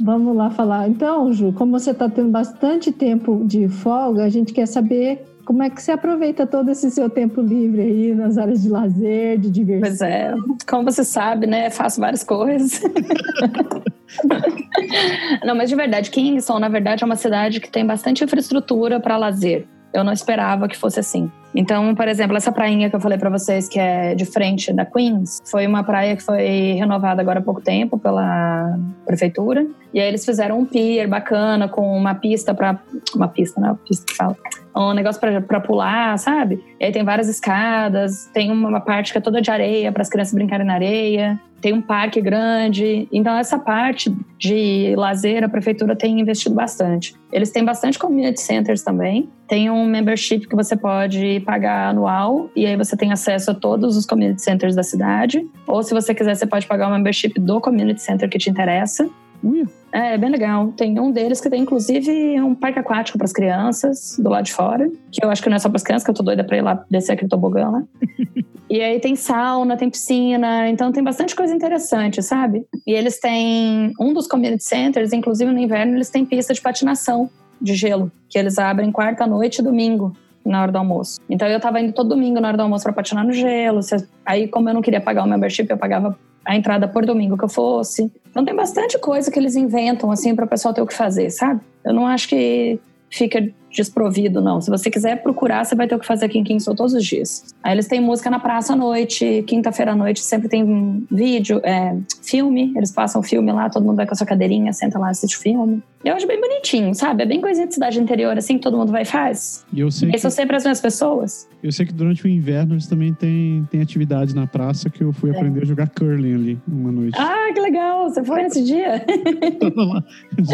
Vamos 0.00 0.34
lá 0.34 0.48
falar. 0.50 0.88
Então, 0.88 1.30
Ju, 1.32 1.52
como 1.52 1.78
você 1.78 1.90
está 1.90 2.08
tendo 2.08 2.30
bastante 2.30 2.90
tempo 2.90 3.44
de 3.44 3.68
folga, 3.68 4.24
a 4.24 4.30
gente 4.30 4.54
quer 4.54 4.66
saber 4.66 5.22
como 5.44 5.62
é 5.62 5.70
que 5.70 5.82
você 5.82 5.92
aproveita 5.92 6.46
todo 6.46 6.70
esse 6.70 6.90
seu 6.90 7.10
tempo 7.10 7.40
livre 7.40 7.80
aí 7.80 8.14
nas 8.14 8.38
áreas 8.38 8.62
de 8.62 8.68
lazer, 8.68 9.38
de 9.38 9.50
diversão. 9.50 9.88
Pois 9.88 10.00
é, 10.00 10.34
como 10.68 10.90
você 10.90 11.04
sabe, 11.04 11.46
né? 11.46 11.70
Faço 11.70 12.00
várias 12.00 12.24
coisas. 12.24 12.80
não, 15.44 15.54
mas 15.54 15.68
de 15.68 15.76
verdade, 15.76 16.10
Kingston, 16.10 16.58
na 16.58 16.68
verdade, 16.68 17.02
é 17.02 17.06
uma 17.06 17.16
cidade 17.16 17.60
que 17.60 17.70
tem 17.70 17.86
bastante 17.86 18.24
infraestrutura 18.24 19.00
para 19.00 19.16
lazer. 19.16 19.66
Eu 19.92 20.02
não 20.02 20.12
esperava 20.12 20.66
que 20.66 20.76
fosse 20.76 21.00
assim. 21.00 21.30
Então, 21.54 21.94
por 21.94 22.08
exemplo, 22.08 22.36
essa 22.36 22.50
prainha 22.50 22.90
que 22.90 22.96
eu 22.96 23.00
falei 23.00 23.16
para 23.16 23.30
vocês, 23.30 23.68
que 23.68 23.78
é 23.78 24.14
de 24.14 24.24
frente 24.24 24.72
da 24.72 24.84
Queens, 24.84 25.40
foi 25.48 25.66
uma 25.66 25.84
praia 25.84 26.16
que 26.16 26.22
foi 26.22 26.74
renovada 26.78 27.22
agora 27.22 27.38
há 27.38 27.42
pouco 27.42 27.60
tempo 27.60 27.98
pela 27.98 28.76
prefeitura. 29.06 29.66
E 29.92 30.00
aí 30.00 30.08
eles 30.08 30.24
fizeram 30.24 30.58
um 30.58 30.64
pier 30.64 31.08
bacana 31.08 31.68
com 31.68 31.96
uma 31.96 32.14
pista 32.14 32.52
para 32.52 32.80
uma 33.14 33.28
pista, 33.28 33.60
né? 33.60 33.76
Pista 33.86 34.04
que 34.06 34.14
fala. 34.14 34.36
Um 34.76 34.92
negócio 34.92 35.20
para 35.20 35.60
pular, 35.60 36.18
sabe? 36.18 36.60
E 36.80 36.86
aí 36.86 36.90
tem 36.90 37.04
várias 37.04 37.28
escadas, 37.28 38.28
tem 38.34 38.50
uma 38.50 38.80
parte 38.80 39.12
que 39.12 39.18
é 39.18 39.20
toda 39.20 39.40
de 39.40 39.48
areia 39.48 39.92
para 39.92 40.02
as 40.02 40.08
crianças 40.08 40.34
brincarem 40.34 40.66
na 40.66 40.74
areia, 40.74 41.40
tem 41.60 41.72
um 41.72 41.80
parque 41.80 42.20
grande. 42.20 43.08
Então, 43.10 43.38
essa 43.38 43.58
parte 43.58 44.14
de 44.36 44.94
lazer, 44.96 45.44
a 45.44 45.48
prefeitura 45.48 45.94
tem 45.96 46.20
investido 46.20 46.54
bastante. 46.54 47.14
Eles 47.32 47.50
têm 47.50 47.64
bastante 47.64 47.98
community 47.98 48.40
centers 48.40 48.82
também. 48.82 49.30
Tem 49.48 49.70
um 49.70 49.86
membership 49.86 50.40
que 50.48 50.54
você 50.56 50.76
pode 50.76 51.40
pagar 51.44 51.90
anual 51.90 52.50
e 52.56 52.66
aí 52.66 52.76
você 52.76 52.96
tem 52.96 53.12
acesso 53.12 53.50
a 53.50 53.54
todos 53.54 53.96
os 53.96 54.06
community 54.06 54.42
centers 54.42 54.74
da 54.74 54.82
cidade. 54.82 55.46
Ou 55.66 55.82
se 55.82 55.94
você 55.94 56.14
quiser, 56.14 56.34
você 56.34 56.46
pode 56.46 56.66
pagar 56.66 56.88
o 56.88 56.90
membership 56.90 57.38
do 57.38 57.60
community 57.60 58.02
center 58.02 58.28
que 58.28 58.38
te 58.38 58.50
interessa. 58.50 59.08
Ui, 59.44 59.66
É, 59.92 60.16
bem 60.16 60.30
legal. 60.30 60.72
Tem 60.72 60.98
um 60.98 61.12
deles 61.12 61.40
que 61.40 61.50
tem, 61.50 61.62
inclusive, 61.62 62.40
um 62.40 62.54
parque 62.54 62.78
aquático 62.78 63.18
para 63.18 63.26
as 63.26 63.32
crianças, 63.32 64.16
do 64.18 64.30
lado 64.30 64.46
de 64.46 64.52
fora. 64.52 64.90
Que 65.12 65.22
eu 65.22 65.30
acho 65.30 65.42
que 65.42 65.50
não 65.50 65.56
é 65.56 65.58
só 65.58 65.68
para 65.68 65.76
as 65.76 65.82
crianças, 65.82 66.04
que 66.04 66.10
eu 66.10 66.14
tô 66.14 66.22
doida 66.22 66.42
para 66.42 66.56
ir 66.56 66.62
lá 66.62 66.84
descer 66.90 67.12
aquele 67.12 67.28
tobogã 67.28 67.68
lá. 67.68 67.82
e 68.70 68.80
aí 68.80 68.98
tem 68.98 69.14
sauna, 69.14 69.76
tem 69.76 69.90
piscina, 69.90 70.68
então 70.70 70.90
tem 70.90 71.04
bastante 71.04 71.36
coisa 71.36 71.54
interessante, 71.54 72.22
sabe? 72.22 72.66
E 72.86 72.92
eles 72.92 73.20
têm 73.20 73.92
um 74.00 74.14
dos 74.14 74.26
community 74.26 74.64
centers, 74.64 75.12
inclusive 75.12 75.52
no 75.52 75.58
inverno, 75.58 75.94
eles 75.94 76.08
têm 76.08 76.24
pista 76.24 76.54
de 76.54 76.62
patinação 76.62 77.28
de 77.60 77.74
gelo, 77.74 78.10
que 78.28 78.38
eles 78.38 78.58
abrem 78.58 78.90
quarta 78.90 79.26
noite 79.26 79.58
e 79.58 79.62
domingo. 79.62 80.16
Na 80.44 80.62
hora 80.62 80.72
do 80.72 80.78
almoço. 80.78 81.20
Então 81.28 81.48
eu 81.48 81.58
tava 81.58 81.80
indo 81.80 81.92
todo 81.92 82.10
domingo 82.10 82.38
na 82.38 82.48
hora 82.48 82.56
do 82.56 82.62
almoço 82.62 82.84
para 82.84 82.92
patinar 82.92 83.24
no 83.24 83.32
gelo. 83.32 83.80
Aí, 84.26 84.46
como 84.46 84.68
eu 84.68 84.74
não 84.74 84.82
queria 84.82 85.00
pagar 85.00 85.24
o 85.24 85.26
membership, 85.26 85.70
eu 85.70 85.78
pagava 85.78 86.18
a 86.44 86.54
entrada 86.54 86.86
por 86.86 87.06
domingo 87.06 87.38
que 87.38 87.44
eu 87.44 87.48
fosse. 87.48 88.12
Então 88.30 88.44
tem 88.44 88.54
bastante 88.54 88.98
coisa 88.98 89.30
que 89.30 89.38
eles 89.38 89.56
inventam, 89.56 90.10
assim, 90.10 90.34
para 90.34 90.44
o 90.44 90.48
pessoal 90.48 90.74
ter 90.74 90.82
o 90.82 90.86
que 90.86 90.92
fazer, 90.92 91.30
sabe? 91.30 91.60
Eu 91.82 91.94
não 91.94 92.06
acho 92.06 92.28
que 92.28 92.78
fica 93.10 93.48
desprovido, 93.74 94.40
não. 94.40 94.60
Se 94.60 94.70
você 94.70 94.90
quiser 94.90 95.22
procurar, 95.22 95.64
você 95.64 95.74
vai 95.74 95.86
ter 95.86 95.94
o 95.94 95.98
que 95.98 96.06
fazer 96.06 96.26
aqui 96.26 96.38
em 96.38 96.44
Kingston 96.44 96.74
todos 96.74 96.94
os 96.94 97.04
dias. 97.04 97.54
Aí 97.62 97.72
eles 97.72 97.86
têm 97.86 98.00
música 98.00 98.30
na 98.30 98.38
praça 98.38 98.72
à 98.72 98.76
noite, 98.76 99.44
quinta-feira 99.46 99.92
à 99.92 99.96
noite 99.96 100.20
sempre 100.20 100.48
tem 100.48 101.06
vídeo, 101.10 101.60
é, 101.64 101.96
filme, 102.22 102.72
eles 102.76 102.90
passam 102.90 103.22
filme 103.22 103.52
lá, 103.52 103.68
todo 103.70 103.84
mundo 103.84 103.96
vai 103.96 104.06
com 104.06 104.12
a 104.12 104.16
sua 104.16 104.26
cadeirinha, 104.26 104.72
senta 104.72 104.98
lá, 104.98 105.10
assiste 105.10 105.36
o 105.36 105.40
filme. 105.40 105.82
Eu 106.04 106.14
acho 106.14 106.26
bem 106.26 106.38
bonitinho, 106.38 106.94
sabe? 106.94 107.22
É 107.22 107.26
bem 107.26 107.40
coisinha 107.40 107.66
de 107.66 107.72
cidade 107.72 107.98
interior, 107.98 108.36
assim, 108.36 108.58
que 108.58 108.62
todo 108.62 108.76
mundo 108.76 108.92
vai 108.92 109.02
e 109.02 109.06
faz. 109.06 109.64
E 109.72 109.80
eu 109.80 109.90
sei, 109.90 110.10
E 110.10 110.12
que, 110.12 110.18
são 110.18 110.30
sempre 110.30 110.54
as 110.54 110.62
mesmas 110.62 110.80
pessoas. 110.82 111.48
eu 111.62 111.72
sei 111.72 111.86
que 111.86 111.94
durante 111.94 112.24
o 112.26 112.28
inverno 112.28 112.74
eles 112.74 112.86
também 112.86 113.14
têm, 113.14 113.66
têm 113.70 113.80
atividades 113.80 114.34
na 114.34 114.46
praça 114.46 114.90
que 114.90 115.02
eu 115.02 115.12
fui 115.14 115.30
aprender 115.30 115.62
a 115.62 115.64
jogar 115.64 115.88
curling 115.88 116.34
ali 116.34 116.58
uma 116.68 116.92
noite. 116.92 117.18
É. 117.18 117.22
Ah, 117.22 117.50
que 117.54 117.60
legal! 117.60 118.10
Você 118.10 118.22
foi 118.22 118.42
nesse 118.42 118.62
dia? 118.62 119.02
Tava 119.58 119.84
lá, 119.84 120.04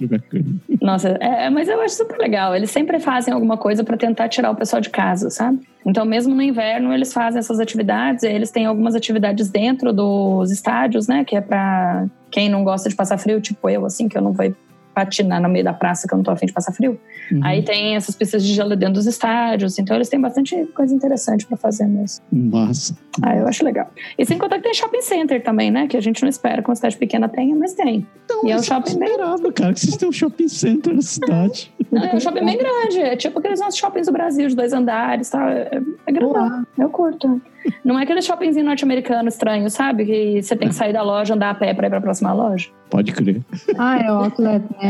jogar 0.00 0.20
curling. 0.22 0.60
Nossa, 0.82 1.10
é, 1.20 1.48
mas 1.50 1.68
eu 1.68 1.80
acho 1.80 1.94
super 1.94 2.18
legal. 2.18 2.33
Eles 2.56 2.70
sempre 2.70 2.98
fazem 2.98 3.32
alguma 3.32 3.56
coisa 3.56 3.84
para 3.84 3.96
tentar 3.96 4.28
tirar 4.28 4.50
o 4.50 4.56
pessoal 4.56 4.80
de 4.80 4.90
casa, 4.90 5.30
sabe? 5.30 5.60
Então, 5.86 6.04
mesmo 6.04 6.34
no 6.34 6.42
inverno, 6.42 6.92
eles 6.92 7.12
fazem 7.12 7.38
essas 7.38 7.60
atividades. 7.60 8.24
Eles 8.24 8.50
têm 8.50 8.66
algumas 8.66 8.94
atividades 8.94 9.48
dentro 9.48 9.92
dos 9.92 10.50
estádios, 10.50 11.06
né? 11.06 11.24
Que 11.24 11.36
é 11.36 11.40
para 11.40 12.06
quem 12.30 12.48
não 12.48 12.64
gosta 12.64 12.88
de 12.88 12.96
passar 12.96 13.18
frio, 13.18 13.40
tipo 13.40 13.68
eu, 13.68 13.84
assim, 13.86 14.08
que 14.08 14.16
eu 14.16 14.22
não 14.22 14.32
vou 14.32 14.52
patinar 14.94 15.40
no 15.42 15.48
meio 15.48 15.64
da 15.64 15.72
praça, 15.72 16.06
que 16.06 16.14
eu 16.14 16.16
não 16.16 16.22
tô 16.22 16.30
afim 16.30 16.46
de 16.46 16.52
passar 16.52 16.72
frio. 16.72 16.98
Uhum. 17.32 17.40
Aí 17.42 17.62
tem 17.62 17.96
essas 17.96 18.14
pistas 18.14 18.44
de 18.44 18.52
gelo 18.54 18.76
dentro 18.76 18.94
dos 18.94 19.06
estádios. 19.06 19.78
Então, 19.78 19.96
eles 19.96 20.08
têm 20.08 20.20
bastante 20.20 20.54
coisa 20.74 20.94
interessante 20.94 21.46
para 21.46 21.56
fazer 21.56 21.86
mesmo. 21.86 22.24
Massa. 22.32 22.96
Ah, 23.22 23.36
eu 23.36 23.46
acho 23.48 23.64
legal. 23.64 23.90
E 24.18 24.24
sem 24.24 24.38
contar 24.38 24.56
que 24.58 24.62
tem 24.64 24.74
shopping 24.74 25.02
center 25.02 25.42
também, 25.42 25.70
né? 25.70 25.86
Que 25.86 25.96
a 25.96 26.00
gente 26.00 26.22
não 26.22 26.28
espera 26.28 26.62
que 26.62 26.68
uma 26.68 26.74
cidade 26.76 26.96
pequena 26.96 27.28
tenha, 27.28 27.54
mas 27.56 27.74
tem. 27.74 28.06
Então, 28.24 28.42
E 28.46 28.50
é 28.50 28.54
um 28.54 28.58
eu 28.58 28.62
shopping 28.62 28.98
bem- 28.98 29.08
esperava, 29.08 29.52
cara, 29.52 29.72
que 29.74 29.80
vocês 29.80 29.96
têm 29.96 30.08
um 30.08 30.12
shopping 30.12 30.48
center 30.48 30.94
na 30.94 31.02
cidade. 31.02 31.72
Não, 31.90 32.02
é 32.04 32.14
um 32.14 32.20
shopping 32.20 32.44
bem 32.44 32.58
grande. 32.58 33.00
É 33.00 33.16
tipo 33.16 33.38
aqueles 33.38 33.60
nossos 33.60 33.76
shoppings 33.78 34.06
do 34.06 34.12
Brasil, 34.12 34.48
de 34.48 34.54
dois 34.56 34.72
andares, 34.72 35.30
tá? 35.30 35.50
É, 35.50 35.80
é 36.06 36.12
grandão. 36.12 36.64
Eu 36.78 36.88
curto. 36.90 37.40
Não 37.82 37.98
é 37.98 38.02
aquele 38.02 38.20
shoppingzinho 38.20 38.64
norte-americano 38.66 39.26
estranho, 39.28 39.70
sabe? 39.70 40.04
Que 40.04 40.42
você 40.42 40.54
tem 40.54 40.68
que 40.68 40.74
sair 40.74 40.92
da 40.92 41.00
loja, 41.02 41.32
andar 41.34 41.50
a 41.50 41.54
pé 41.54 41.72
pra 41.72 41.86
ir 41.86 41.90
pra 41.90 42.00
próxima 42.00 42.30
loja. 42.32 42.68
Pode 42.90 43.10
crer. 43.12 43.40
Ah, 43.78 43.98
é 44.04 44.12
o 44.12 44.16
outlet, 44.16 44.62
né? 44.82 44.83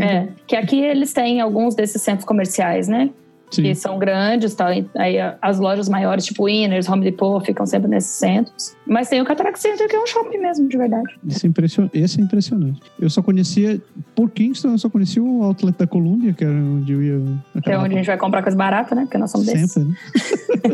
É. 0.00 0.28
Que 0.46 0.56
aqui 0.56 0.80
eles 0.80 1.12
têm 1.12 1.40
alguns 1.40 1.74
desses 1.74 2.02
centros 2.02 2.26
comerciais, 2.26 2.88
né? 2.88 3.10
Sim. 3.50 3.62
Que 3.62 3.74
são 3.74 3.98
grandes, 3.98 4.54
tá? 4.54 4.68
Aí 4.96 5.16
as 5.40 5.60
lojas 5.60 5.88
maiores, 5.88 6.24
tipo 6.24 6.44
Winners, 6.44 6.88
Home 6.88 7.04
Depot, 7.04 7.40
ficam 7.40 7.64
sempre 7.64 7.88
nesses 7.88 8.16
centros. 8.16 8.74
Mas 8.84 9.08
tem 9.08 9.20
o 9.20 9.24
Cataract 9.24 9.60
Center, 9.60 9.88
que 9.88 9.94
é 9.94 10.00
um 10.00 10.06
shopping 10.06 10.38
mesmo, 10.38 10.68
de 10.68 10.76
verdade. 10.76 11.14
Esse 11.28 11.46
é, 11.46 11.48
impression... 11.48 11.88
Esse 11.94 12.20
é 12.20 12.24
impressionante. 12.24 12.80
Eu 12.98 13.08
só 13.08 13.22
conhecia, 13.22 13.80
por 14.16 14.30
Kingston, 14.30 14.72
eu 14.72 14.78
só 14.78 14.90
conhecia 14.90 15.22
o 15.22 15.44
Outlet 15.44 15.78
da 15.78 15.86
Columbia, 15.86 16.32
que 16.32 16.42
era 16.42 16.52
onde 16.52 16.92
eu 16.92 17.02
ia. 17.02 17.20
Que 17.62 17.70
é 17.70 17.78
onde 17.78 17.94
a 17.94 17.98
gente 17.98 18.06
vai 18.06 18.18
comprar 18.18 18.42
coisa 18.42 18.58
barata, 18.58 18.94
né? 18.94 19.02
Porque 19.02 19.18
nós 19.18 19.30
somos 19.30 19.46
desses. 19.46 19.72
Sempre, 19.72 19.90
né? 19.90 19.96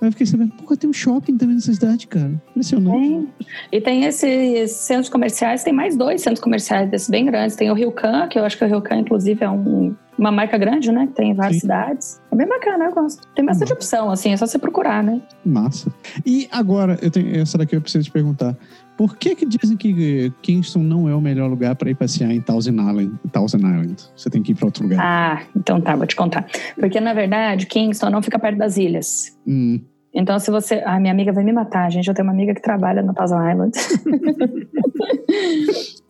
Aí 0.00 0.08
eu 0.08 0.12
fiquei 0.12 0.26
sabendo, 0.26 0.52
pô, 0.54 0.74
tem 0.76 0.88
um 0.88 0.92
shopping 0.92 1.36
também 1.36 1.56
nessa 1.56 1.72
cidade, 1.74 2.06
cara. 2.06 2.32
Impressionante. 2.50 2.98
Tem. 2.98 3.28
E 3.70 3.80
tem 3.80 4.04
esses 4.04 4.72
centros 4.72 5.08
comerciais, 5.10 5.62
tem 5.62 5.72
mais 5.74 5.94
dois 5.96 6.22
centros 6.22 6.40
comerciais 6.42 6.90
desses 6.90 7.10
bem 7.10 7.26
grandes. 7.26 7.54
Tem 7.54 7.70
o 7.70 7.74
Ryokan, 7.74 8.26
que 8.28 8.38
eu 8.38 8.44
acho 8.44 8.56
que 8.56 8.64
o 8.64 8.66
Ryokan, 8.66 8.96
inclusive, 9.00 9.44
é 9.44 9.50
um- 9.50 9.94
uma 10.18 10.30
marca 10.32 10.56
grande, 10.58 10.90
né? 10.92 11.06
Que 11.06 11.12
tem 11.14 11.30
em 11.30 11.34
várias 11.34 11.56
Sim. 11.56 11.60
cidades. 11.60 12.20
É 12.30 12.36
bem 12.36 12.46
bacana, 12.48 12.84
eu 12.86 12.92
gosto. 12.94 13.26
Tem 13.34 13.44
bastante 13.44 13.70
Uhum. 13.72 13.76
opção, 13.76 14.10
assim, 14.10 14.32
é 14.32 14.36
só 14.36 14.46
você 14.46 14.58
procurar, 14.58 15.02
né? 15.02 15.20
Massa. 15.44 15.92
E 16.24 16.48
agora, 16.50 16.98
eu 17.02 17.10
tenho, 17.10 17.36
essa 17.40 17.56
daqui 17.58 17.76
eu 17.76 17.80
preciso 17.80 18.04
te 18.04 18.10
perguntar. 18.10 18.56
Por 19.00 19.16
que 19.16 19.34
que 19.34 19.46
dizem 19.46 19.78
que 19.78 20.30
Kingston 20.42 20.80
não 20.80 21.08
é 21.08 21.14
o 21.14 21.22
melhor 21.22 21.48
lugar 21.48 21.74
para 21.74 21.88
ir 21.88 21.94
passear 21.94 22.30
em 22.32 22.38
Thousand 22.38 22.74
Island? 22.74 23.12
Thousand 23.32 23.60
Island? 23.60 23.96
Você 24.14 24.28
tem 24.28 24.42
que 24.42 24.52
ir 24.52 24.54
para 24.54 24.66
outro 24.66 24.82
lugar. 24.82 24.98
Ah, 25.00 25.42
então 25.56 25.80
tá, 25.80 25.96
vou 25.96 26.06
te 26.06 26.14
contar. 26.14 26.46
Porque, 26.78 27.00
na 27.00 27.14
verdade, 27.14 27.64
Kingston 27.64 28.10
não 28.10 28.20
fica 28.20 28.38
perto 28.38 28.58
das 28.58 28.76
ilhas. 28.76 29.34
Hum, 29.46 29.80
Então, 30.12 30.38
se 30.38 30.50
você. 30.50 30.82
Ah, 30.84 31.00
minha 31.00 31.14
amiga 31.14 31.32
vai 31.32 31.42
me 31.42 31.50
matar, 31.50 31.90
gente. 31.90 32.08
Eu 32.08 32.14
tenho 32.14 32.28
uma 32.28 32.34
amiga 32.34 32.54
que 32.54 32.60
trabalha 32.60 33.00
no 33.00 33.14
Thousand 33.14 33.50
Island. 33.50 33.72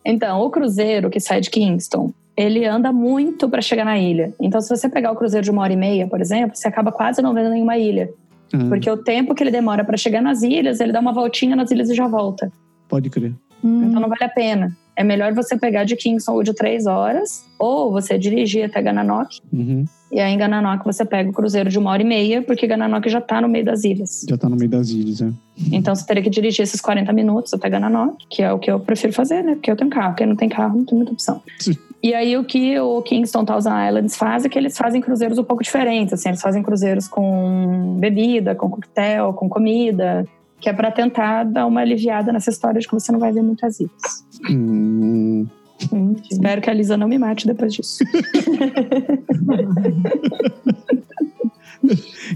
então, 0.03 0.41
o 0.41 0.49
cruzeiro 0.49 1.09
que 1.09 1.21
sai 1.21 1.39
de 1.39 1.49
Kingston, 1.49 2.11
ele 2.35 2.65
anda 2.65 2.91
muito 2.91 3.47
para 3.47 3.61
chegar 3.61 3.85
na 3.85 3.97
ilha. 3.97 4.33
Então, 4.37 4.59
se 4.59 4.67
você 4.67 4.89
pegar 4.89 5.13
o 5.13 5.15
cruzeiro 5.15 5.45
de 5.45 5.51
uma 5.51 5.61
hora 5.61 5.71
e 5.71 5.77
meia, 5.77 6.07
por 6.07 6.19
exemplo, 6.19 6.57
você 6.57 6.67
acaba 6.67 6.91
quase 6.91 7.21
não 7.21 7.33
vendo 7.33 7.51
nenhuma 7.51 7.77
ilha. 7.77 8.09
ah, 8.53 8.57
Porque 8.67 8.91
o 8.91 8.97
tempo 8.97 9.33
que 9.33 9.41
ele 9.43 9.51
demora 9.51 9.85
para 9.85 9.95
chegar 9.95 10.21
nas 10.21 10.41
ilhas, 10.41 10.81
ele 10.81 10.91
dá 10.91 10.99
uma 10.99 11.13
voltinha 11.13 11.55
nas 11.55 11.71
ilhas 11.71 11.89
e 11.89 11.95
já 11.95 12.05
volta. 12.05 12.51
Pode 12.91 13.09
crer. 13.09 13.33
Hum, 13.63 13.85
Então 13.85 14.01
não 14.01 14.09
vale 14.09 14.23
a 14.25 14.29
pena. 14.29 14.75
É 14.97 15.03
melhor 15.03 15.33
você 15.33 15.57
pegar 15.57 15.85
de 15.85 15.95
Kingston 15.95 16.33
ou 16.33 16.43
de 16.43 16.53
três 16.53 16.85
horas, 16.85 17.45
ou 17.57 17.89
você 17.89 18.19
dirigir 18.19 18.65
até 18.65 18.81
Gananoque. 18.81 19.39
Uhum. 19.51 19.85
E 20.11 20.19
aí 20.19 20.33
em 20.33 20.37
Gananoque 20.37 20.83
você 20.83 21.05
pega 21.05 21.29
o 21.29 21.33
cruzeiro 21.33 21.69
de 21.69 21.79
uma 21.79 21.89
hora 21.91 22.01
e 22.01 22.05
meia, 22.05 22.41
porque 22.41 22.67
Gananoque 22.67 23.09
já 23.09 23.21
tá 23.21 23.39
no 23.39 23.47
meio 23.47 23.63
das 23.63 23.85
ilhas. 23.85 24.25
Já 24.29 24.37
tá 24.37 24.49
no 24.49 24.57
meio 24.57 24.69
das 24.69 24.89
ilhas, 24.89 25.21
é. 25.21 25.31
Então 25.71 25.95
você 25.95 26.05
teria 26.05 26.21
que 26.21 26.29
dirigir 26.29 26.63
esses 26.63 26.81
40 26.81 27.13
minutos 27.13 27.53
até 27.53 27.69
Gananoque, 27.69 28.25
que 28.29 28.43
é 28.43 28.51
o 28.51 28.59
que 28.59 28.69
eu 28.69 28.77
prefiro 28.81 29.13
fazer, 29.13 29.41
né? 29.41 29.53
Porque 29.53 29.71
eu 29.71 29.77
tenho 29.77 29.89
carro. 29.89 30.13
Quem 30.15 30.27
não 30.27 30.35
tem 30.35 30.49
carro 30.49 30.77
não 30.77 30.85
tem 30.85 30.97
muita 30.97 31.13
opção. 31.13 31.41
Sim. 31.57 31.77
E 32.03 32.13
aí 32.13 32.35
o 32.35 32.43
que 32.43 32.77
o 32.79 33.01
Kingston 33.03 33.45
Thousand 33.45 33.87
Islands 33.87 34.17
faz 34.17 34.43
é 34.43 34.49
que 34.49 34.57
eles 34.59 34.77
fazem 34.77 34.99
cruzeiros 34.99 35.37
um 35.37 35.43
pouco 35.45 35.63
diferentes. 35.63 36.13
Assim, 36.13 36.29
eles 36.29 36.41
fazem 36.41 36.61
cruzeiros 36.61 37.07
com 37.07 37.95
bebida, 37.99 38.53
com 38.55 38.69
coquetel, 38.69 39.33
com 39.33 39.47
comida, 39.47 40.27
que 40.61 40.69
é 40.69 40.73
para 40.73 40.91
tentar 40.91 41.43
dar 41.43 41.65
uma 41.65 41.81
aliviada 41.81 42.31
nessa 42.31 42.51
história 42.51 42.79
de 42.79 42.87
que 42.87 42.93
você 42.93 43.11
não 43.11 43.19
vai 43.19 43.31
ver 43.31 43.41
muitas 43.41 43.79
ilhas. 43.79 44.25
Hum, 44.49 45.47
Espero 46.29 46.61
que 46.61 46.69
a 46.69 46.73
Lisa 46.73 46.95
não 46.95 47.07
me 47.07 47.17
mate 47.17 47.47
depois 47.47 47.73
disso. 47.73 48.03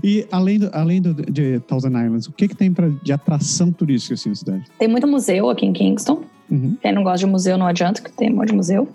E 0.03 0.27
além, 0.31 0.57
do, 0.57 0.69
além 0.73 0.99
do, 0.99 1.13
de 1.13 1.59
Thousand 1.61 1.89
Islands, 1.89 2.27
o 2.27 2.31
que, 2.31 2.47
que 2.47 2.55
tem 2.55 2.73
pra, 2.73 2.89
de 2.89 3.13
atração 3.13 3.71
turística 3.71 4.15
assim, 4.15 4.29
na 4.29 4.35
cidade? 4.35 4.63
Tem 4.79 4.87
muito 4.87 5.07
museu 5.07 5.49
aqui 5.49 5.65
em 5.67 5.71
Kingston. 5.71 6.23
Uhum. 6.49 6.77
Quem 6.81 6.91
não 6.91 7.03
gosta 7.03 7.19
de 7.19 7.25
museu 7.25 7.57
não 7.57 7.65
adianta, 7.65 8.01
que 8.01 8.11
tem 8.11 8.31
um 8.31 8.35
monte 8.35 8.49
de 8.49 8.55
museu. 8.55 8.87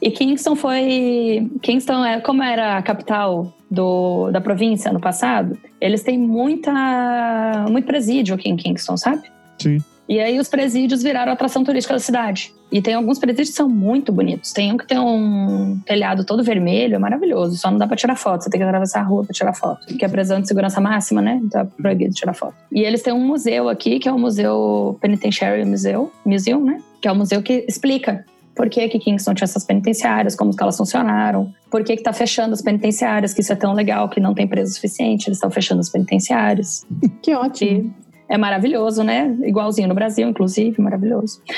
E 0.00 0.10
Kingston 0.10 0.54
foi. 0.54 1.50
Kingston, 1.60 2.04
é, 2.04 2.20
como 2.20 2.42
era 2.42 2.78
a 2.78 2.82
capital 2.82 3.52
do, 3.70 4.30
da 4.30 4.40
província 4.40 4.92
no 4.92 5.00
passado, 5.00 5.58
eles 5.80 6.02
têm 6.02 6.18
muita, 6.18 7.66
muito 7.70 7.86
presídio 7.86 8.34
aqui 8.34 8.48
em 8.48 8.56
Kingston, 8.56 8.96
sabe? 8.96 9.22
Sim. 9.58 9.78
E 10.08 10.20
aí 10.20 10.38
os 10.38 10.48
presídios 10.48 11.02
viraram 11.02 11.32
atração 11.32 11.64
turística 11.64 11.94
da 11.94 12.00
cidade. 12.00 12.52
E 12.70 12.82
tem 12.82 12.94
alguns 12.94 13.18
presídios 13.18 13.50
que 13.50 13.54
são 13.54 13.68
muito 13.68 14.12
bonitos. 14.12 14.52
Tem 14.52 14.72
um 14.72 14.76
que 14.76 14.86
tem 14.86 14.98
um 14.98 15.80
telhado 15.86 16.24
todo 16.24 16.42
vermelho, 16.42 16.96
é 16.96 16.98
maravilhoso. 16.98 17.56
Só 17.56 17.70
não 17.70 17.78
dá 17.78 17.86
pra 17.86 17.96
tirar 17.96 18.16
foto, 18.16 18.42
você 18.42 18.50
tem 18.50 18.60
que 18.60 18.66
atravessar 18.66 19.00
a 19.00 19.04
rua 19.04 19.24
pra 19.24 19.32
tirar 19.32 19.54
foto. 19.54 19.86
Que 19.86 20.04
é 20.04 20.08
prisão 20.08 20.40
de 20.40 20.48
segurança 20.48 20.80
máxima, 20.80 21.22
né? 21.22 21.40
Então 21.42 21.62
é 21.62 21.64
proibido 21.64 22.14
tirar 22.14 22.34
foto. 22.34 22.54
E 22.70 22.82
eles 22.82 23.02
têm 23.02 23.12
um 23.12 23.26
museu 23.26 23.68
aqui, 23.68 23.98
que 23.98 24.08
é 24.08 24.12
o 24.12 24.18
Museu 24.18 24.98
Penitentiary 25.00 25.64
Museum, 25.64 26.10
Museum 26.26 26.64
né? 26.64 26.78
Que 27.02 27.08
é 27.08 27.12
o 27.12 27.14
museu 27.14 27.42
que 27.42 27.66
explica 27.68 28.24
por 28.54 28.68
que, 28.68 28.88
que 28.88 28.98
Kingston 28.98 29.34
tinha 29.34 29.44
essas 29.44 29.64
penitenciárias, 29.64 30.36
como 30.36 30.54
que 30.54 30.62
elas 30.62 30.76
funcionaram, 30.76 31.52
por 31.70 31.82
que, 31.82 31.96
que 31.96 32.02
tá 32.02 32.12
fechando 32.12 32.52
as 32.52 32.62
penitenciárias, 32.62 33.32
que 33.32 33.40
isso 33.40 33.52
é 33.52 33.56
tão 33.56 33.72
legal, 33.72 34.08
que 34.08 34.20
não 34.20 34.34
tem 34.34 34.46
preso 34.46 34.74
suficiente, 34.74 35.28
eles 35.28 35.38
estão 35.38 35.50
fechando 35.50 35.80
as 35.80 35.88
penitenciárias. 35.88 36.86
que 37.22 37.34
ótimo. 37.34 37.70
E 37.70 37.90
é 38.28 38.38
maravilhoso, 38.38 39.02
né? 39.02 39.36
Igualzinho 39.42 39.88
no 39.88 39.94
Brasil, 39.94 40.28
inclusive, 40.28 40.80
maravilhoso. 40.80 41.42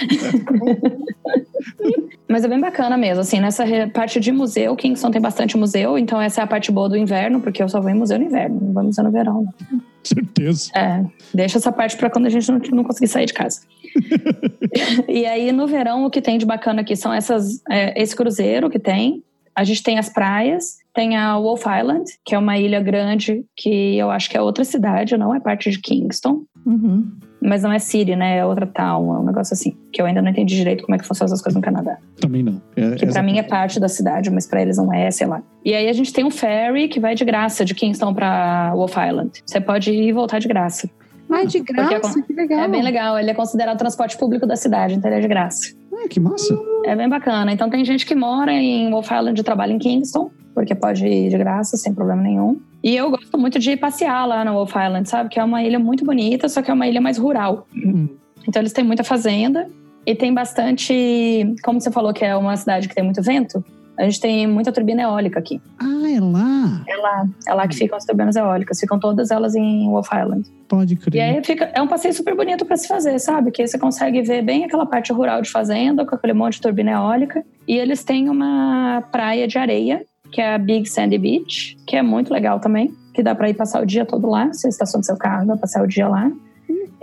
Mas 2.28 2.44
é 2.44 2.48
bem 2.48 2.60
bacana 2.60 2.96
mesmo, 2.96 3.20
assim, 3.20 3.38
nessa 3.38 3.64
parte 3.92 4.18
de 4.18 4.32
museu, 4.32 4.74
Kingston 4.74 5.10
tem 5.10 5.20
bastante 5.20 5.56
museu, 5.56 5.96
então 5.96 6.20
essa 6.20 6.40
é 6.40 6.44
a 6.44 6.46
parte 6.46 6.72
boa 6.72 6.88
do 6.88 6.96
inverno, 6.96 7.40
porque 7.40 7.62
eu 7.62 7.68
só 7.68 7.80
vou 7.80 7.90
em 7.90 7.94
museu 7.94 8.18
no 8.18 8.24
inverno, 8.24 8.58
não 8.60 8.72
vou 8.72 8.82
em 8.82 8.86
museu 8.86 9.04
no 9.04 9.12
verão, 9.12 9.46
não. 9.70 9.80
Certeza. 10.02 10.70
É, 10.74 11.04
deixa 11.32 11.58
essa 11.58 11.70
parte 11.70 11.96
pra 11.96 12.10
quando 12.10 12.26
a 12.26 12.28
gente 12.28 12.50
não, 12.50 12.58
não 12.72 12.84
conseguir 12.84 13.08
sair 13.08 13.26
de 13.26 13.34
casa. 13.34 13.60
e 15.08 15.26
aí, 15.26 15.52
no 15.52 15.66
verão, 15.66 16.04
o 16.04 16.10
que 16.10 16.20
tem 16.20 16.38
de 16.38 16.46
bacana 16.46 16.82
aqui 16.82 16.96
são 16.96 17.12
essas, 17.12 17.62
é, 17.70 18.00
esse 18.00 18.14
cruzeiro 18.14 18.70
que 18.70 18.78
tem. 18.78 19.22
A 19.54 19.62
gente 19.62 19.82
tem 19.82 19.98
as 19.98 20.08
praias, 20.08 20.78
tem 20.92 21.16
a 21.16 21.38
Wolf 21.38 21.64
Island, 21.66 22.04
que 22.24 22.34
é 22.34 22.38
uma 22.38 22.58
ilha 22.58 22.80
grande, 22.80 23.44
que 23.56 23.96
eu 23.96 24.10
acho 24.10 24.28
que 24.28 24.36
é 24.36 24.40
outra 24.40 24.64
cidade, 24.64 25.16
não 25.16 25.34
é 25.34 25.38
parte 25.38 25.70
de 25.70 25.78
Kingston. 25.78 26.42
Uhum. 26.66 27.12
Mas 27.40 27.62
não 27.62 27.70
é 27.70 27.78
City, 27.78 28.16
né? 28.16 28.38
É 28.38 28.44
outra 28.44 28.66
town, 28.66 29.14
é 29.14 29.18
um 29.18 29.24
negócio 29.24 29.52
assim. 29.52 29.76
Que 29.92 30.00
eu 30.00 30.06
ainda 30.06 30.22
não 30.22 30.30
entendi 30.30 30.56
direito 30.56 30.82
como 30.82 30.94
é 30.94 30.98
que 30.98 31.06
funcionam 31.06 31.26
essas 31.26 31.42
coisas 31.42 31.54
no 31.54 31.62
Canadá. 31.62 31.98
Também 32.18 32.42
não. 32.42 32.60
É, 32.74 32.94
Que 32.94 33.06
pra 33.06 33.22
mim 33.22 33.38
é 33.38 33.42
parte 33.42 33.78
da 33.78 33.88
cidade, 33.88 34.30
mas 34.30 34.46
pra 34.46 34.62
eles 34.62 34.78
não 34.78 34.90
é, 34.92 35.10
sei 35.10 35.26
lá. 35.26 35.42
E 35.62 35.74
aí 35.74 35.88
a 35.88 35.92
gente 35.92 36.10
tem 36.10 36.24
um 36.24 36.30
ferry 36.30 36.88
que 36.88 36.98
vai 36.98 37.14
de 37.14 37.24
graça 37.24 37.62
de 37.62 37.74
Kingston 37.74 38.14
pra 38.14 38.72
Wolf 38.74 38.96
Island. 38.96 39.42
Você 39.44 39.60
pode 39.60 39.92
ir 39.92 40.08
e 40.08 40.12
voltar 40.12 40.38
de 40.38 40.48
graça. 40.48 40.88
Ai, 41.30 41.46
de 41.46 41.58
Porque 41.58 41.80
é 41.80 41.84
graça, 41.98 42.22
que 42.22 42.32
legal. 42.32 42.60
É 42.60 42.68
bem 42.68 42.82
legal, 42.82 43.18
ele 43.18 43.30
é 43.30 43.34
considerado 43.34 43.78
transporte 43.78 44.16
público 44.16 44.46
da 44.46 44.56
cidade, 44.56 44.94
então 44.94 45.10
ele 45.10 45.18
é 45.18 45.22
de 45.22 45.28
graça. 45.28 45.74
Ah, 45.92 46.08
que 46.08 46.20
massa. 46.20 46.56
É 46.84 46.94
bem 46.94 47.08
bacana. 47.08 47.52
Então 47.52 47.68
tem 47.70 47.84
gente 47.84 48.04
que 48.04 48.14
mora 48.14 48.52
em 48.52 48.90
Wolf 48.90 49.10
Island 49.10 49.40
e 49.40 49.44
trabalha 49.44 49.72
em 49.72 49.78
Kingston, 49.78 50.30
porque 50.54 50.74
pode 50.74 51.06
ir 51.06 51.30
de 51.30 51.38
graça, 51.38 51.76
sem 51.76 51.94
problema 51.94 52.22
nenhum. 52.22 52.60
E 52.82 52.94
eu 52.94 53.10
gosto 53.10 53.38
muito 53.38 53.58
de 53.58 53.76
passear 53.76 54.26
lá 54.26 54.44
no 54.44 54.52
Wolf 54.52 54.70
Island, 54.76 55.08
sabe? 55.08 55.30
Que 55.30 55.40
é 55.40 55.44
uma 55.44 55.62
ilha 55.62 55.78
muito 55.78 56.04
bonita, 56.04 56.48
só 56.48 56.60
que 56.60 56.70
é 56.70 56.74
uma 56.74 56.86
ilha 56.86 57.00
mais 57.00 57.16
rural. 57.16 57.66
Hum, 57.74 58.08
Então 58.46 58.60
eles 58.60 58.72
têm 58.72 58.84
muita 58.84 59.02
fazenda 59.02 59.68
e 60.06 60.14
tem 60.14 60.34
bastante. 60.34 61.54
Como 61.64 61.80
você 61.80 61.90
falou 61.90 62.12
que 62.12 62.24
é 62.24 62.36
uma 62.36 62.56
cidade 62.56 62.88
que 62.88 62.94
tem 62.94 63.02
muito 63.02 63.22
vento, 63.22 63.64
a 63.98 64.04
gente 64.04 64.20
tem 64.20 64.46
muita 64.46 64.72
turbina 64.72 65.02
eólica 65.02 65.38
aqui. 65.38 65.60
Ah, 65.78 66.10
é 66.10 66.20
lá. 66.20 66.82
É 66.88 66.96
lá, 66.96 67.26
é 67.48 67.54
lá 67.54 67.68
que 67.68 67.76
ficam 67.76 67.96
as 67.96 68.04
turbinas 68.04 68.36
eólicas, 68.36 68.78
ficam 68.80 68.98
todas 68.98 69.30
elas 69.30 69.54
em 69.54 69.88
Wolf 69.88 70.08
Island. 70.12 70.48
Pode 70.68 70.94
E 70.94 70.96
crer. 70.96 71.20
aí 71.22 71.44
fica, 71.44 71.70
é 71.74 71.80
um 71.80 71.86
passeio 71.86 72.12
super 72.14 72.34
bonito 72.36 72.64
para 72.64 72.76
se 72.76 72.88
fazer, 72.88 73.18
sabe? 73.18 73.50
Que 73.50 73.66
você 73.66 73.78
consegue 73.78 74.22
ver 74.22 74.42
bem 74.42 74.64
aquela 74.64 74.86
parte 74.86 75.12
rural 75.12 75.40
de 75.42 75.50
fazenda, 75.50 76.04
com 76.04 76.14
aquele 76.14 76.32
monte 76.32 76.54
de 76.54 76.60
turbina 76.62 76.92
eólica. 76.92 77.44
E 77.68 77.76
eles 77.76 78.02
têm 78.04 78.28
uma 78.28 79.02
praia 79.12 79.46
de 79.46 79.56
areia, 79.58 80.04
que 80.32 80.40
é 80.40 80.54
a 80.54 80.58
Big 80.58 80.88
Sandy 80.88 81.18
Beach, 81.18 81.76
que 81.86 81.96
é 81.96 82.02
muito 82.02 82.32
legal 82.32 82.58
também, 82.58 82.92
que 83.14 83.22
dá 83.22 83.34
para 83.34 83.48
ir 83.48 83.54
passar 83.54 83.80
o 83.82 83.86
dia 83.86 84.04
todo 84.04 84.28
lá. 84.28 84.52
Você 84.52 84.68
estaciona 84.68 85.02
seu 85.04 85.16
carro, 85.16 85.46
vai 85.46 85.56
passar 85.56 85.82
o 85.82 85.86
dia 85.86 86.08
lá. 86.08 86.30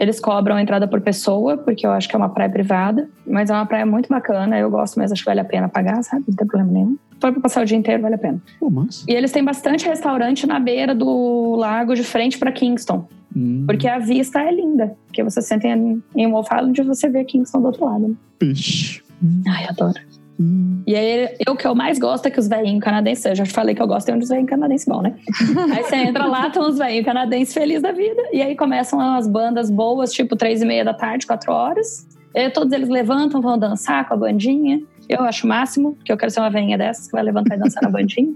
Eles 0.02 0.20
cobram 0.20 0.56
a 0.56 0.62
entrada 0.64 0.88
por 0.88 1.00
pessoa, 1.00 1.58
porque 1.58 1.86
eu 1.86 1.92
acho 1.92 2.10
que 2.10 2.16
é 2.16 2.18
uma 2.18 2.30
praia 2.30 2.50
privada, 2.50 3.08
mas 3.26 3.52
é 3.52 3.54
uma 3.54 3.68
praia 3.68 3.86
muito 3.86 4.10
bacana. 4.10 4.58
Eu 4.58 4.68
gosto, 4.72 4.98
mas 4.98 5.12
acho 5.12 5.22
que 5.22 5.28
vale 5.28 5.42
a 5.42 5.46
pena 5.46 5.70
pagar, 5.70 6.02
sabe? 6.04 6.24
Não 6.28 6.36
tem 6.36 6.48
problema 6.48 6.72
nenhum. 6.72 6.98
For 7.20 7.32
pra 7.32 7.40
passar 7.40 7.62
o 7.62 7.66
dia 7.66 7.78
inteiro, 7.78 8.02
vale 8.02 8.16
a 8.16 8.18
pena. 8.18 8.42
Pô. 8.60 8.72
E 9.08 9.14
eles 9.14 9.32
têm 9.32 9.44
bastante 9.44 9.86
restaurante 9.86 10.48
na 10.48 10.60
beira 10.60 10.96
do 10.96 11.56
lago, 11.56 11.94
de 11.94 12.04
frente 12.04 12.40
para 12.40 12.52
Kingston. 12.52 13.08
Hum, 13.36 13.64
Porque 13.68 13.88
a 13.88 14.00
vista 14.00 14.42
é 14.42 14.52
linda. 14.52 14.98
Porque 15.06 15.24
você 15.24 15.40
senta 15.40 15.68
em, 15.68 16.02
em 16.16 16.28
Wolf 16.32 16.48
Island 16.52 16.82
e 16.82 16.84
você 16.84 17.08
vê 17.08 17.24
Kingston 17.24 17.62
do 17.62 17.68
outro 17.68 17.86
lado. 17.86 18.08
né? 18.08 18.16
Peixe. 18.40 19.04
Ai, 19.48 19.66
adoro. 19.70 20.00
Hum, 20.40 20.82
E 20.88 20.96
aí, 20.96 21.36
eu 21.46 21.56
que 21.56 21.68
eu 21.68 21.76
mais 21.76 22.00
gosto 22.00 22.26
é 22.26 22.32
que 22.32 22.40
os 22.40 22.48
velhinhos 22.48 22.84
canadenses, 22.84 23.26
eu 23.26 23.36
já 23.36 23.44
te 23.44 23.52
falei 23.52 23.76
que 23.76 23.82
eu 23.82 23.88
gosto 23.88 24.08
de 24.08 24.14
onde 24.14 24.24
os 24.24 24.30
velhinhos 24.30 24.50
canadenses 24.50 24.86
vão, 24.88 25.02
né? 25.02 25.16
aí 25.76 25.84
você 25.84 25.96
entra 25.98 26.26
lá, 26.26 26.48
estão 26.48 26.68
os 26.68 26.78
velhinhos 26.78 27.06
canadenses 27.06 27.54
felizes 27.54 27.84
da 27.84 27.92
vida. 27.92 28.22
E 28.32 28.42
aí 28.42 28.56
começam 28.56 29.00
as 29.00 29.28
bandas 29.28 29.70
boas, 29.70 30.12
tipo 30.12 30.36
três 30.36 30.62
e 30.62 30.66
meia 30.66 30.84
da 30.84 30.94
tarde, 30.94 31.28
quatro 31.28 31.52
horas. 31.52 32.08
E 32.34 32.40
aí, 32.40 32.50
todos 32.50 32.72
eles 32.72 32.90
levantam, 32.90 33.42
vão 33.42 33.58
dançar 33.58 34.08
com 34.08 34.14
a 34.14 34.18
bandinha. 34.18 34.82
Eu 35.12 35.24
acho 35.26 35.46
o 35.46 35.50
máximo, 35.50 35.94
porque 35.96 36.12
eu 36.12 36.18
quero 36.18 36.32
ser 36.32 36.40
uma 36.40 36.50
velhinha 36.50 36.78
dessas 36.78 37.06
que 37.08 37.12
vai 37.14 37.24
levantar 37.24 37.56
e 37.56 37.60
dançar 37.60 37.84
na 37.84 37.90
bandinha. 37.92 38.34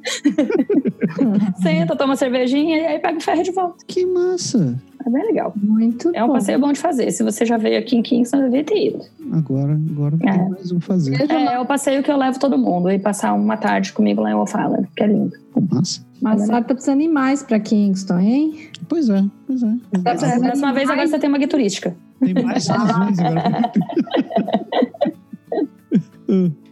Senta, 1.62 1.96
toma 1.96 2.12
uma 2.12 2.16
cervejinha 2.16 2.78
e 2.78 2.86
aí 2.86 3.00
pega 3.00 3.18
o 3.18 3.22
ferro 3.22 3.44
de 3.44 3.52
volta. 3.52 3.84
que 3.88 4.06
massa. 4.06 4.76
É 5.06 5.10
bem 5.10 5.24
legal. 5.24 5.54
Muito 5.56 6.10
É 6.16 6.24
um 6.24 6.28
bom. 6.28 6.34
passeio 6.34 6.60
bom 6.60 6.72
de 6.74 6.80
fazer. 6.80 7.12
Se 7.12 7.24
você 7.24 7.46
já 7.46 7.58
veio 7.58 7.78
aqui 7.78 7.96
em 7.96 8.02
Kingston, 8.02 8.42
devia 8.44 8.64
ter 8.64 8.88
ido. 8.88 9.00
Agora, 9.32 9.74
agora 9.74 10.16
É. 10.24 10.32
tem 10.32 10.50
mais 10.50 10.72
um 10.72 10.80
fazer. 10.80 11.22
É, 11.32 11.54
é 11.54 11.60
o 11.60 11.66
passeio 11.66 12.02
que 12.02 12.12
eu 12.12 12.18
levo 12.18 12.40
todo 12.40 12.58
mundo 12.58 12.90
e 12.90 12.98
passar 12.98 13.34
uma 13.34 13.56
tarde 13.56 13.94
comigo 13.94 14.22
lá 14.22 14.32
em 14.32 14.34
Wolf 14.34 14.54
Island, 14.56 14.88
que 14.96 15.04
é 15.04 15.08
lindo. 15.08 15.32
Pô, 15.54 15.62
massa. 15.72 16.04
Mas 16.22 16.42
a 16.42 16.46
senhora 16.46 16.64
tá 16.66 16.74
precisando 16.74 17.02
ir 17.02 17.08
mais 17.08 17.44
pra 17.44 17.60
Kingston, 17.60 18.18
hein? 18.20 18.70
Pois 18.90 19.08
é, 19.10 19.24
pois 19.46 19.62
é. 19.62 19.68
Tá 20.04 20.12
é, 20.12 20.14
precisando 20.16 20.42
próxima 20.42 20.74
vez 20.74 20.90
agora 20.90 21.08
você 21.08 21.20
tem 21.20 21.30
uma 21.30 21.38
guia 21.38 21.48
turística. 21.48 21.96
Tem 22.24 22.34
mais 22.44 22.66
razões 22.68 23.20
agora. 23.20 23.72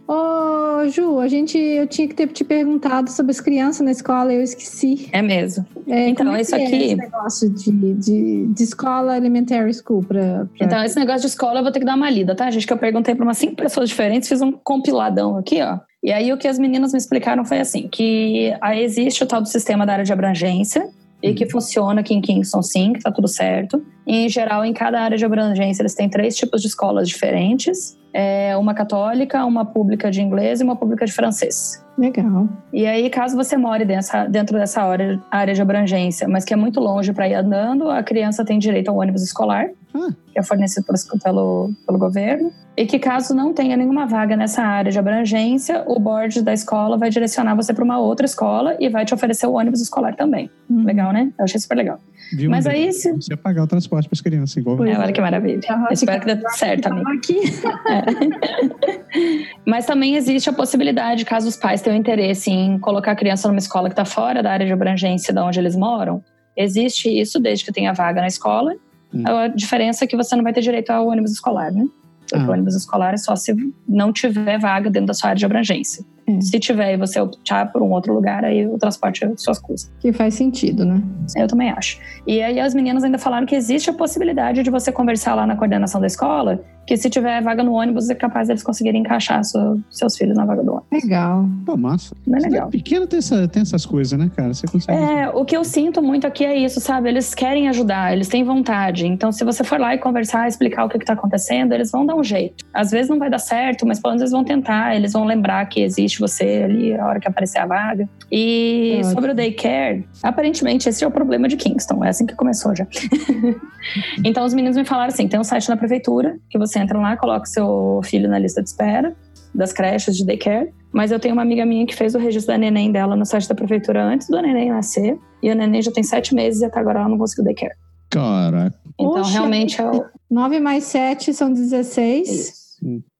Ô, 0.06 0.86
Ju, 0.88 1.18
a 1.18 1.28
gente, 1.28 1.56
eu 1.56 1.86
tinha 1.86 2.06
que 2.06 2.14
ter 2.14 2.28
te 2.28 2.44
perguntado 2.44 3.10
sobre 3.10 3.30
as 3.32 3.40
crianças 3.40 3.80
na 3.84 3.90
escola, 3.90 4.32
eu 4.32 4.42
esqueci. 4.42 5.08
É 5.12 5.22
mesmo. 5.22 5.64
É, 5.88 6.08
Então, 6.08 6.34
é 6.34 6.42
isso 6.42 6.54
que 6.54 6.60
é 6.62 6.66
aqui- 6.66 6.76
esse 6.76 6.96
negócio 6.96 7.50
de, 7.50 7.94
de, 7.94 8.46
de 8.48 8.62
escola 8.62 9.16
elementary 9.16 9.72
school 9.72 10.02
pra, 10.04 10.46
pra... 10.56 10.66
Então, 10.66 10.84
esse 10.84 10.98
negócio 10.98 11.22
de 11.22 11.26
escola 11.28 11.60
eu 11.60 11.62
vou 11.62 11.72
ter 11.72 11.78
que 11.80 11.86
dar 11.86 11.94
uma 11.94 12.10
lida, 12.10 12.34
tá, 12.34 12.50
gente? 12.50 12.66
Que 12.66 12.72
eu 12.72 12.78
perguntei 12.78 13.14
para 13.14 13.24
umas 13.24 13.38
cinco 13.38 13.56
pessoas 13.56 13.88
diferentes, 13.88 14.28
fiz 14.28 14.42
um 14.42 14.52
compiladão 14.52 15.38
aqui, 15.38 15.62
ó. 15.62 15.78
E 16.02 16.12
aí 16.12 16.30
o 16.32 16.36
que 16.36 16.46
as 16.46 16.58
meninas 16.58 16.92
me 16.92 16.98
explicaram 16.98 17.44
foi 17.46 17.60
assim: 17.60 17.88
que 17.90 18.54
aí 18.60 18.82
existe 18.84 19.22
o 19.24 19.26
tal 19.26 19.40
do 19.40 19.48
sistema 19.48 19.86
da 19.86 19.94
área 19.94 20.04
de 20.04 20.12
abrangência. 20.12 20.86
E 21.24 21.32
que 21.32 21.48
funciona 21.48 22.02
aqui 22.02 22.12
em 22.12 22.20
Kingston, 22.20 22.62
sim, 22.62 22.92
que 22.92 23.00
tá 23.00 23.10
tudo 23.10 23.26
certo. 23.26 23.82
E, 24.06 24.26
em 24.26 24.28
geral, 24.28 24.62
em 24.62 24.74
cada 24.74 25.00
área 25.00 25.16
de 25.16 25.24
abrangência, 25.24 25.80
eles 25.80 25.94
têm 25.94 26.06
três 26.06 26.36
tipos 26.36 26.60
de 26.60 26.68
escolas 26.68 27.08
diferentes: 27.08 27.98
é 28.12 28.54
uma 28.58 28.74
católica, 28.74 29.42
uma 29.46 29.64
pública 29.64 30.10
de 30.10 30.20
inglês 30.20 30.60
e 30.60 30.64
uma 30.64 30.76
pública 30.76 31.06
de 31.06 31.12
francês. 31.12 31.82
Legal. 31.96 32.46
E 32.72 32.84
aí, 32.84 33.08
caso 33.08 33.36
você 33.36 33.56
more 33.56 33.86
dessa, 33.86 34.26
dentro 34.26 34.58
dessa 34.58 34.82
área, 34.82 35.18
área 35.30 35.54
de 35.54 35.62
abrangência, 35.62 36.28
mas 36.28 36.44
que 36.44 36.52
é 36.52 36.56
muito 36.56 36.78
longe 36.78 37.10
para 37.14 37.26
ir 37.26 37.34
andando, 37.34 37.88
a 37.88 38.02
criança 38.02 38.44
tem 38.44 38.58
direito 38.58 38.90
ao 38.90 38.96
ônibus 38.98 39.22
escolar. 39.22 39.70
Ah. 39.94 40.08
que 40.32 40.38
é 40.38 40.42
fornecido 40.42 40.84
pelo, 41.22 41.70
pelo, 41.86 41.98
governo. 41.98 42.50
E 42.76 42.84
que 42.84 42.98
caso 42.98 43.32
não 43.32 43.54
tenha 43.54 43.76
nenhuma 43.76 44.06
vaga 44.06 44.36
nessa 44.36 44.62
área 44.62 44.90
de 44.90 44.98
abrangência, 44.98 45.84
o 45.86 46.00
board 46.00 46.42
da 46.42 46.52
escola 46.52 46.98
vai 46.98 47.10
direcionar 47.10 47.54
você 47.54 47.72
para 47.72 47.84
uma 47.84 48.00
outra 48.00 48.26
escola 48.26 48.76
e 48.80 48.88
vai 48.88 49.04
te 49.04 49.14
oferecer 49.14 49.46
o 49.46 49.52
ônibus 49.52 49.80
escolar 49.80 50.16
também. 50.16 50.50
Uhum. 50.68 50.84
Legal, 50.84 51.12
né? 51.12 51.32
Eu 51.38 51.44
achei 51.44 51.60
super 51.60 51.76
legal. 51.76 52.00
Viu, 52.36 52.50
Mas 52.50 52.66
aí 52.66 52.92
se- 52.92 53.12
Você 53.12 53.32
ia 53.32 53.36
pagar 53.36 53.62
o 53.62 53.66
transporte 53.68 54.08
para 54.08 54.16
as 54.16 54.20
crianças, 54.20 54.56
igual. 54.56 54.84
É, 54.84 54.98
olha 54.98 55.12
que 55.12 55.20
maravilha. 55.20 55.60
Espero 55.92 56.20
que 56.20 56.26
dê 56.26 56.36
tudo 56.36 56.50
certo, 56.50 56.86
amigo. 56.86 57.08
Aqui. 57.10 57.40
Mas 59.64 59.86
também 59.86 60.16
existe 60.16 60.50
a 60.50 60.52
possibilidade, 60.52 61.24
caso 61.24 61.48
os 61.48 61.56
pais 61.56 61.80
tenham 61.80 61.96
interesse 61.96 62.50
em 62.50 62.78
colocar 62.78 63.12
a 63.12 63.16
criança 63.16 63.46
numa 63.46 63.58
escola 63.58 63.88
que 63.88 63.92
está 63.92 64.04
fora 64.04 64.42
da 64.42 64.50
área 64.50 64.66
de 64.66 64.72
abrangência 64.72 65.32
de 65.32 65.40
onde 65.40 65.60
eles 65.60 65.76
moram, 65.76 66.22
existe 66.56 67.08
isso 67.08 67.40
desde 67.40 67.64
que 67.64 67.72
tenha 67.72 67.92
vaga 67.92 68.20
na 68.20 68.26
escola. 68.26 68.74
Hum. 69.14 69.22
A 69.26 69.48
diferença 69.48 70.04
é 70.04 70.08
que 70.08 70.16
você 70.16 70.34
não 70.34 70.42
vai 70.42 70.52
ter 70.52 70.60
direito 70.60 70.90
ao 70.90 71.06
ônibus 71.06 71.32
escolar, 71.32 71.72
né? 71.72 71.86
Ah. 72.32 72.38
o 72.38 72.50
ônibus 72.50 72.74
escolar 72.74 73.12
é 73.14 73.16
só 73.16 73.36
se 73.36 73.54
não 73.86 74.12
tiver 74.12 74.58
vaga 74.58 74.88
dentro 74.88 75.08
da 75.08 75.14
sua 75.14 75.30
área 75.30 75.38
de 75.38 75.44
abrangência. 75.44 76.04
É. 76.26 76.40
Se 76.40 76.58
tiver 76.58 76.94
e 76.94 76.96
você 76.96 77.20
optar 77.20 77.70
por 77.70 77.82
um 77.82 77.90
outro 77.90 78.14
lugar, 78.14 78.44
aí 78.44 78.66
o 78.66 78.78
transporte 78.78 79.24
é 79.24 79.32
suas 79.36 79.58
custas. 79.58 79.92
Que 80.00 80.12
faz 80.12 80.34
sentido, 80.34 80.84
né? 80.84 81.02
Eu 81.36 81.46
também 81.46 81.70
acho. 81.70 82.00
E 82.26 82.40
aí 82.40 82.58
as 82.58 82.74
meninas 82.74 83.04
ainda 83.04 83.18
falaram 83.18 83.46
que 83.46 83.54
existe 83.54 83.90
a 83.90 83.92
possibilidade 83.92 84.62
de 84.62 84.70
você 84.70 84.90
conversar 84.90 85.34
lá 85.34 85.46
na 85.46 85.54
coordenação 85.54 86.00
da 86.00 86.06
escola, 86.06 86.64
que 86.86 86.96
se 86.96 87.08
tiver 87.10 87.42
vaga 87.42 87.62
no 87.62 87.72
ônibus, 87.72 88.10
é 88.10 88.14
capaz 88.14 88.48
deles 88.48 88.62
conseguirem 88.62 89.00
encaixar 89.00 89.42
sua- 89.44 89.76
seus 89.90 90.16
filhos 90.16 90.36
na 90.36 90.44
vaga 90.44 90.62
do 90.62 90.72
ônibus. 90.72 90.88
Legal. 90.92 91.48
Pô, 91.64 91.76
massa. 91.76 92.14
Bem 92.26 92.36
Cidade 92.40 92.52
legal. 92.54 92.68
pequena 92.70 93.06
tem, 93.06 93.18
essa- 93.18 93.48
tem 93.48 93.62
essas 93.62 93.86
coisas, 93.86 94.18
né, 94.18 94.30
cara? 94.36 94.52
Você 94.52 94.66
consegue. 94.66 94.98
É, 95.02 95.28
o 95.30 95.44
que 95.44 95.56
eu 95.56 95.64
sinto 95.64 96.02
muito 96.02 96.26
aqui 96.26 96.44
é 96.44 96.56
isso, 96.56 96.80
sabe? 96.80 97.08
Eles 97.08 97.34
querem 97.34 97.68
ajudar, 97.68 98.12
eles 98.12 98.28
têm 98.28 98.44
vontade. 98.44 99.06
Então, 99.06 99.32
se 99.32 99.44
você 99.44 99.64
for 99.64 99.78
lá 99.80 99.94
e 99.94 99.98
conversar, 99.98 100.46
explicar 100.48 100.84
o 100.84 100.88
que 100.88 100.96
está 100.96 101.12
acontecendo, 101.14 101.72
eles 101.72 101.90
vão 101.90 102.04
dar 102.06 102.14
um 102.14 102.24
jeito. 102.24 102.64
Às 102.72 102.90
vezes 102.90 103.08
não 103.08 103.18
vai 103.18 103.30
dar 103.30 103.38
certo, 103.38 103.86
mas 103.86 103.98
pelo 104.00 104.12
menos 104.12 104.22
eles 104.22 104.32
vão 104.32 104.44
tentar, 104.44 104.94
eles 104.96 105.12
vão 105.12 105.24
lembrar 105.24 105.64
que 105.66 105.80
existe 105.80 106.20
você 106.20 106.62
ali 106.64 106.94
a 106.94 107.06
hora 107.06 107.20
que 107.20 107.28
aparecer 107.28 107.58
a 107.58 107.66
vaga. 107.66 108.08
E 108.30 108.96
Ótimo. 108.98 109.12
sobre 109.14 109.30
o 109.30 109.34
daycare, 109.34 110.06
aparentemente 110.22 110.88
esse 110.88 111.04
é 111.04 111.06
o 111.06 111.10
problema 111.10 111.48
de 111.48 111.56
Kingston, 111.56 112.04
é 112.04 112.08
assim 112.08 112.26
que 112.26 112.34
começou 112.34 112.74
já. 112.74 112.86
então, 114.24 114.44
os 114.44 114.54
meninos 114.54 114.76
me 114.76 114.84
falaram 114.84 115.08
assim: 115.12 115.28
tem 115.28 115.38
um 115.38 115.44
site 115.44 115.68
da 115.68 115.76
prefeitura 115.76 116.36
que 116.50 116.58
você 116.58 116.73
entra 116.78 116.98
lá, 116.98 117.16
coloca 117.16 117.46
seu 117.46 118.00
filho 118.04 118.28
na 118.28 118.38
lista 118.38 118.62
de 118.62 118.68
espera 118.68 119.14
das 119.54 119.72
creches 119.72 120.16
de 120.16 120.26
daycare. 120.26 120.70
Mas 120.92 121.10
eu 121.10 121.20
tenho 121.20 121.34
uma 121.34 121.42
amiga 121.42 121.64
minha 121.64 121.86
que 121.86 121.94
fez 121.94 122.14
o 122.14 122.18
registro 122.18 122.52
da 122.52 122.58
neném 122.58 122.90
dela 122.90 123.16
no 123.16 123.24
site 123.24 123.48
da 123.48 123.54
prefeitura 123.54 124.02
antes 124.02 124.28
do 124.28 124.40
neném 124.40 124.70
nascer. 124.70 125.18
E 125.42 125.50
o 125.50 125.54
neném 125.54 125.80
já 125.80 125.92
tem 125.92 126.02
sete 126.02 126.34
meses 126.34 126.60
e 126.60 126.64
até 126.64 126.80
agora 126.80 127.00
ela 127.00 127.08
não 127.08 127.18
conseguiu 127.18 127.44
daycare. 127.44 127.74
Caraca. 128.10 128.76
Então, 128.98 129.22
realmente 129.22 129.80
é 129.80 129.90
o. 129.90 130.04
9 130.30 130.60
mais 130.60 130.84
7 130.84 131.32
são 131.32 131.52
16 131.52 132.28
Isso. 132.28 132.52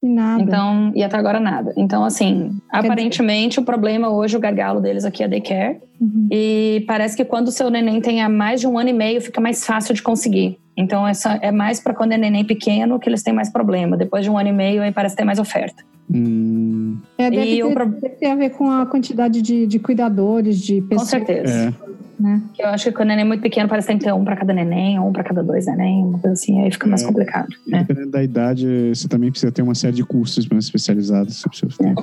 e 0.02 0.08
nada. 0.08 0.42
Então, 0.42 0.92
e 0.94 1.02
até 1.02 1.16
agora 1.16 1.38
nada. 1.38 1.72
Então, 1.76 2.04
assim, 2.04 2.50
aparentemente 2.70 3.60
o 3.60 3.64
problema 3.64 4.10
hoje, 4.10 4.36
o 4.36 4.40
gargalo 4.40 4.80
deles 4.80 5.04
aqui 5.04 5.22
é 5.22 5.28
daycare. 5.28 5.80
Uhum. 6.00 6.28
E 6.30 6.84
parece 6.86 7.16
que 7.16 7.24
quando 7.24 7.48
o 7.48 7.52
seu 7.52 7.70
neném 7.70 8.00
tenha 8.00 8.28
mais 8.28 8.60
de 8.60 8.66
um 8.66 8.78
ano 8.78 8.90
e 8.90 8.92
meio, 8.92 9.20
fica 9.20 9.40
mais 9.40 9.64
fácil 9.64 9.94
de 9.94 10.02
conseguir. 10.02 10.58
Então, 10.76 11.06
essa 11.06 11.34
é 11.42 11.52
mais 11.52 11.80
para 11.80 11.94
quando 11.94 12.12
é 12.12 12.18
neném 12.18 12.44
pequeno 12.44 12.98
que 12.98 13.08
eles 13.08 13.22
têm 13.22 13.32
mais 13.32 13.50
problema. 13.50 13.96
Depois 13.96 14.24
de 14.24 14.30
um 14.30 14.36
ano 14.38 14.48
e 14.48 14.52
meio, 14.52 14.82
aí 14.82 14.90
parece 14.90 15.14
ter 15.14 15.24
mais 15.24 15.38
oferta. 15.38 15.82
Hum, 16.12 16.98
É, 17.16 17.30
deve, 17.30 17.54
E 17.56 17.62
o 17.62 17.68
ter, 17.68 17.74
pro- 17.74 17.86
deve 17.86 18.14
ter 18.16 18.26
a 18.26 18.34
ver 18.34 18.50
com 18.50 18.70
a 18.70 18.84
quantidade 18.86 19.40
de, 19.40 19.66
de 19.66 19.78
cuidadores, 19.78 20.58
de 20.58 20.80
Com 20.82 20.88
pessoas. 20.88 21.08
certeza. 21.08 21.74
é. 21.80 21.94
Né? 22.20 22.40
Eu 22.58 22.68
acho 22.68 22.84
que 22.84 22.92
quando 22.92 23.06
o 23.06 23.10
neném 23.10 23.24
é 23.24 23.28
muito 23.28 23.40
pequeno, 23.40 23.68
parece 23.68 23.86
que 23.88 23.92
tem 23.92 23.98
que 23.98 24.04
ter 24.04 24.12
um 24.12 24.24
para 24.24 24.36
cada 24.36 24.52
neném, 24.52 24.98
ou 25.00 25.08
um 25.08 25.12
para 25.12 25.24
cada 25.24 25.42
dois 25.42 25.66
neném, 25.66 26.04
uma 26.04 26.18
coisa 26.18 26.34
assim, 26.34 26.60
aí 26.60 26.70
fica 26.70 26.86
mais 26.86 27.02
É. 27.02 27.06
complicado. 27.06 27.48
E 27.66 27.70
né? 27.72 27.78
Dependendo 27.80 28.10
da 28.12 28.22
idade, 28.22 28.66
você 28.94 29.08
também 29.08 29.30
precisa 29.30 29.50
ter 29.50 29.62
uma 29.62 29.74
série 29.74 29.94
de 29.96 30.04
cursos 30.04 30.46
mais 30.48 30.64
especializados 30.64 31.36
sobre 31.36 31.56
seus 31.56 31.78
É. 31.80 31.94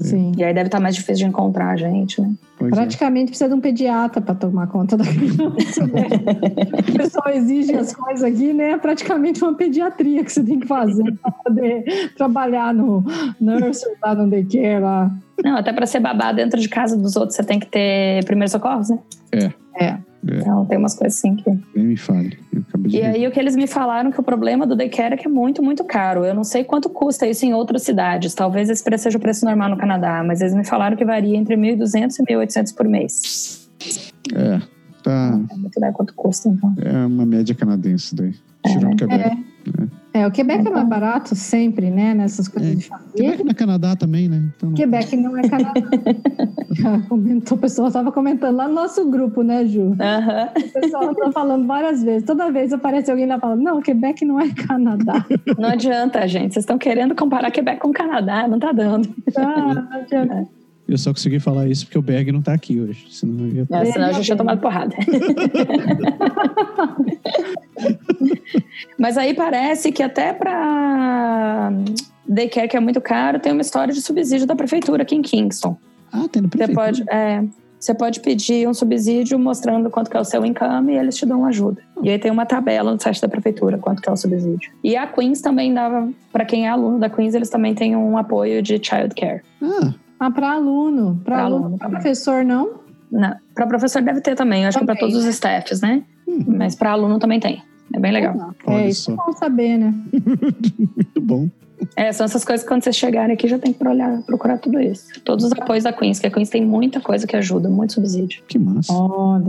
Sim. 0.00 0.32
E 0.36 0.42
aí 0.42 0.54
deve 0.54 0.68
estar 0.68 0.80
mais 0.80 0.94
difícil 0.94 1.26
de 1.26 1.30
encontrar, 1.30 1.76
gente, 1.76 2.20
né? 2.20 2.32
Pois 2.58 2.72
é. 2.72 2.74
Praticamente 2.74 3.30
precisa 3.30 3.48
de 3.48 3.54
um 3.54 3.60
pediatra 3.60 4.20
para 4.20 4.34
tomar 4.34 4.66
conta 4.66 4.96
da 4.96 5.04
criança. 5.04 5.86
Né? 5.86 6.08
o 6.88 6.92
pessoal 6.96 7.28
exige 7.34 7.74
as 7.74 7.94
coisas 7.94 8.22
aqui, 8.22 8.52
né? 8.52 8.72
É 8.72 8.78
praticamente 8.78 9.42
uma 9.42 9.54
pediatria 9.54 10.24
que 10.24 10.32
você 10.32 10.42
tem 10.42 10.58
que 10.58 10.66
fazer 10.66 11.12
para 11.22 11.32
poder 11.32 12.12
trabalhar 12.16 12.72
no 12.72 13.04
nursery, 13.40 13.94
lá 14.02 14.14
no 14.14 14.28
daycare, 14.28 14.80
lá. 14.80 15.10
Não, 15.44 15.56
até 15.56 15.72
para 15.72 15.86
ser 15.86 16.00
babá 16.00 16.32
dentro 16.32 16.60
de 16.60 16.68
casa 16.68 16.96
dos 16.96 17.16
outros, 17.16 17.36
você 17.36 17.44
tem 17.44 17.58
que 17.58 17.66
ter 17.66 18.24
primeiros 18.24 18.52
socorros, 18.52 18.90
né? 18.90 18.98
É. 19.32 19.52
É. 19.82 19.98
Então 20.22 20.66
tem 20.66 20.76
umas 20.78 20.94
coisas 20.94 21.18
assim 21.18 21.34
que. 21.36 21.50
Nem 21.74 21.86
me 21.86 21.96
fale. 21.96 22.38
E 22.84 22.88
ver. 22.88 23.06
aí 23.06 23.26
o 23.26 23.30
que 23.30 23.40
eles 23.40 23.56
me 23.56 23.66
falaram 23.66 24.10
que 24.10 24.20
o 24.20 24.22
problema 24.22 24.66
do 24.66 24.76
daycare 24.76 25.14
é 25.14 25.16
que 25.16 25.26
é 25.26 25.30
muito, 25.30 25.62
muito 25.62 25.82
caro. 25.84 26.24
Eu 26.24 26.34
não 26.34 26.44
sei 26.44 26.62
quanto 26.62 26.88
custa 26.90 27.26
isso 27.26 27.44
em 27.46 27.54
outras 27.54 27.82
cidades. 27.82 28.34
Talvez 28.34 28.68
esse 28.68 28.82
preço 28.82 29.04
seja 29.04 29.16
o 29.16 29.20
preço 29.20 29.44
normal 29.44 29.70
no 29.70 29.76
Canadá, 29.76 30.22
mas 30.24 30.40
eles 30.40 30.54
me 30.54 30.64
falaram 30.64 30.96
que 30.96 31.04
varia 31.04 31.36
entre 31.36 31.56
1.200 31.56 32.16
e 32.18 32.34
1.800 32.34 32.74
por 32.74 32.86
mês. 32.86 33.70
É, 34.34 34.60
tá. 35.02 35.40
É 35.50 35.56
muito 35.56 35.80
quanto 35.94 36.14
custa, 36.14 36.48
então. 36.48 36.74
É 36.82 37.06
uma 37.06 37.24
média 37.24 37.54
canadense 37.54 38.14
daí. 38.14 38.34
Tirando 38.66 38.96
Quebec. 38.96 39.24
É, 39.24 39.99
o 40.26 40.30
Quebec 40.32 40.66
é 40.66 40.70
mais 40.70 40.88
barato 40.88 41.34
sempre, 41.36 41.88
né? 41.88 42.12
Nessas 42.14 42.48
coisas 42.48 42.72
É. 42.72 42.74
de 42.74 42.84
família. 42.88 43.12
Quebec 43.14 43.44
não 43.44 43.50
é 43.50 43.54
Canadá 43.54 43.94
também, 43.94 44.28
né? 44.28 44.42
Então, 44.56 44.68
não- 44.70 44.76
Quebec 44.76 45.16
não 45.16 45.36
é 45.38 45.42
Canadá. 45.48 45.72
Já 46.72 46.98
comentou, 47.08 47.56
o 47.56 47.60
pessoal 47.60 47.88
estava 47.88 48.10
comentando 48.10 48.56
lá 48.56 48.66
no 48.66 48.74
nosso 48.74 49.08
grupo, 49.08 49.42
né, 49.42 49.64
Ju? 49.66 49.94
Aham. 50.00 50.48
O 50.56 50.80
pessoal 50.80 51.14
tá 51.14 51.30
falando 51.32 51.66
várias 51.66 52.02
vezes. 52.02 52.24
Toda 52.24 52.50
vez 52.50 52.72
aparece 52.72 53.10
alguém 53.10 53.26
lá 53.26 53.38
falando, 53.38 53.62
não, 53.62 53.80
Quebec 53.80 54.24
não 54.24 54.40
é 54.40 54.48
Canadá. 54.52 55.24
Não 55.56 55.68
adianta, 55.68 56.26
gente. 56.26 56.54
Vocês 56.54 56.64
estão 56.64 56.76
querendo 56.78 57.14
comparar 57.14 57.50
Quebec 57.52 57.78
com 57.80 57.88
o 57.88 57.92
Canadá, 57.92 58.48
não 58.48 58.58
tá 58.58 58.72
dando. 58.72 59.08
Ah, 59.36 59.74
não 59.74 59.92
adianta. 60.00 60.48
Eu 60.88 60.98
só 60.98 61.12
consegui 61.12 61.38
falar 61.38 61.68
isso 61.68 61.84
porque 61.86 61.98
o 61.98 62.02
Berg 62.02 62.32
não 62.32 62.42
tá 62.42 62.52
aqui 62.52 62.80
hoje. 62.80 63.06
Senão 63.10 63.44
eu 63.46 63.54
ia 63.54 63.66
É, 63.70 63.84
senão 63.84 64.08
a 64.08 64.12
gente 64.12 64.24
tinha 64.24 64.36
tomado 64.36 64.60
porrada. 64.60 64.92
Mas 68.98 69.16
aí 69.16 69.34
parece 69.34 69.90
que 69.92 70.02
até 70.02 70.32
para 70.32 71.72
daycare, 72.26 72.68
que 72.68 72.76
é 72.76 72.80
muito 72.80 73.00
caro, 73.00 73.38
tem 73.38 73.52
uma 73.52 73.62
história 73.62 73.92
de 73.92 74.00
subsídio 74.00 74.46
da 74.46 74.54
prefeitura 74.54 75.02
aqui 75.02 75.14
em 75.14 75.22
Kingston. 75.22 75.76
Ah, 76.12 76.26
tem 76.30 76.42
no 76.42 76.48
Você 76.48 76.56
prefeitura. 76.58 76.74
pode, 76.86 77.04
é, 77.10 77.44
você 77.78 77.94
pode 77.94 78.20
pedir 78.20 78.68
um 78.68 78.74
subsídio 78.74 79.38
mostrando 79.38 79.88
quanto 79.90 80.10
que 80.10 80.16
é 80.16 80.20
o 80.20 80.24
seu 80.24 80.44
income 80.44 80.92
e 80.92 80.96
eles 80.96 81.16
te 81.16 81.24
dão 81.24 81.44
ajuda. 81.46 81.80
E 82.02 82.10
aí 82.10 82.18
tem 82.18 82.30
uma 82.30 82.44
tabela 82.46 82.92
no 82.92 83.00
site 83.00 83.20
da 83.20 83.28
prefeitura 83.28 83.78
quanto 83.78 84.02
que 84.02 84.08
é 84.08 84.12
o 84.12 84.16
subsídio. 84.16 84.72
E 84.84 84.96
a 84.96 85.06
Queens 85.06 85.40
também 85.40 85.72
dava, 85.72 86.08
para 86.32 86.44
quem 86.44 86.66
é 86.66 86.70
aluno 86.70 86.98
da 86.98 87.08
Queens, 87.08 87.34
eles 87.34 87.48
também 87.48 87.74
têm 87.74 87.96
um 87.96 88.16
apoio 88.18 88.62
de 88.62 88.78
childcare. 88.82 89.42
Ah, 89.62 89.94
Ah, 90.18 90.30
para 90.30 90.52
aluno. 90.52 91.20
Para 91.24 91.36
Pra 91.36 91.44
aluno. 91.44 91.64
aluno 91.64 91.78
Pra 91.78 91.86
também. 91.88 92.00
professor, 92.02 92.44
não? 92.44 92.80
Para 93.54 93.66
professor 93.66 94.02
deve 94.02 94.20
ter 94.20 94.34
também, 94.36 94.62
eu 94.62 94.68
acho 94.68 94.78
que 94.78 94.84
para 94.84 94.94
Também, 94.94 95.10
todos 95.12 95.24
os 95.26 95.34
staffs, 95.34 95.80
né? 95.80 96.02
Hum. 96.28 96.44
Mas 96.46 96.74
para 96.76 96.90
aluno 96.92 97.18
também 97.18 97.40
tem. 97.40 97.62
É 97.94 97.98
bem 97.98 98.12
legal. 98.12 98.54
Olha 98.66 98.82
é, 98.82 98.88
isso 98.88 99.02
só. 99.02 99.12
é 99.12 99.16
bom 99.16 99.32
saber, 99.32 99.78
né? 99.78 99.94
muito 100.12 101.20
bom. 101.20 101.48
É, 101.96 102.12
são 102.12 102.24
essas 102.24 102.44
coisas 102.44 102.62
que 102.62 102.68
quando 102.68 102.84
vocês 102.84 102.96
chegarem 102.96 103.34
aqui 103.34 103.48
já 103.48 103.58
tem 103.58 103.72
que 103.72 103.86
olhar, 103.86 104.22
procurar 104.22 104.58
tudo 104.58 104.80
isso. 104.80 105.08
Todos 105.24 105.44
os 105.44 105.52
apoios 105.52 105.84
da 105.84 105.92
Queens, 105.92 106.18
que 106.18 106.26
a 106.26 106.30
Queens 106.30 106.48
tem 106.48 106.64
muita 106.64 107.00
coisa 107.00 107.26
que 107.26 107.36
ajuda, 107.36 107.68
muito 107.68 107.94
subsídio. 107.94 108.42
Que 108.46 108.58
massa. 108.58 108.92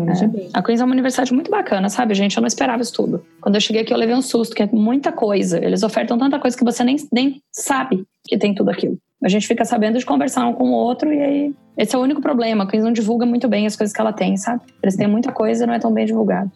Veja 0.05 0.27
bem. 0.27 0.49
A 0.53 0.63
Queens 0.63 0.81
é 0.81 0.85
uma 0.85 0.93
universidade 0.93 1.33
muito 1.33 1.51
bacana, 1.51 1.89
sabe, 1.89 2.13
gente? 2.13 2.37
Eu 2.37 2.41
não 2.41 2.47
esperava 2.47 2.81
isso 2.81 2.93
tudo. 2.93 3.23
Quando 3.41 3.55
eu 3.55 3.61
cheguei 3.61 3.81
aqui, 3.81 3.93
eu 3.93 3.97
levei 3.97 4.15
um 4.15 4.21
susto, 4.21 4.55
que 4.55 4.63
é 4.63 4.69
muita 4.71 5.11
coisa. 5.11 5.63
Eles 5.63 5.83
ofertam 5.83 6.17
tanta 6.17 6.39
coisa 6.39 6.57
que 6.57 6.63
você 6.63 6.83
nem, 6.83 6.95
nem 7.11 7.41
sabe 7.51 8.05
que 8.25 8.37
tem 8.37 8.53
tudo 8.53 8.69
aquilo. 8.69 8.97
A 9.23 9.29
gente 9.29 9.47
fica 9.47 9.63
sabendo 9.65 9.99
de 9.99 10.05
conversar 10.05 10.47
um 10.47 10.53
com 10.53 10.69
o 10.69 10.73
outro 10.73 11.11
e 11.13 11.21
aí. 11.21 11.55
Esse 11.77 11.95
é 11.95 11.99
o 11.99 12.01
único 12.01 12.21
problema. 12.21 12.63
A 12.63 12.67
Queens 12.67 12.83
não 12.83 12.91
divulga 12.91 13.25
muito 13.25 13.47
bem 13.47 13.67
as 13.67 13.75
coisas 13.75 13.93
que 13.93 14.01
ela 14.01 14.13
tem, 14.13 14.37
sabe? 14.37 14.61
Eles 14.81 14.95
têm 14.95 15.07
muita 15.07 15.31
coisa 15.31 15.63
e 15.63 15.67
não 15.67 15.73
é 15.73 15.79
tão 15.79 15.91
bem 15.91 16.05
divulgado. 16.05 16.51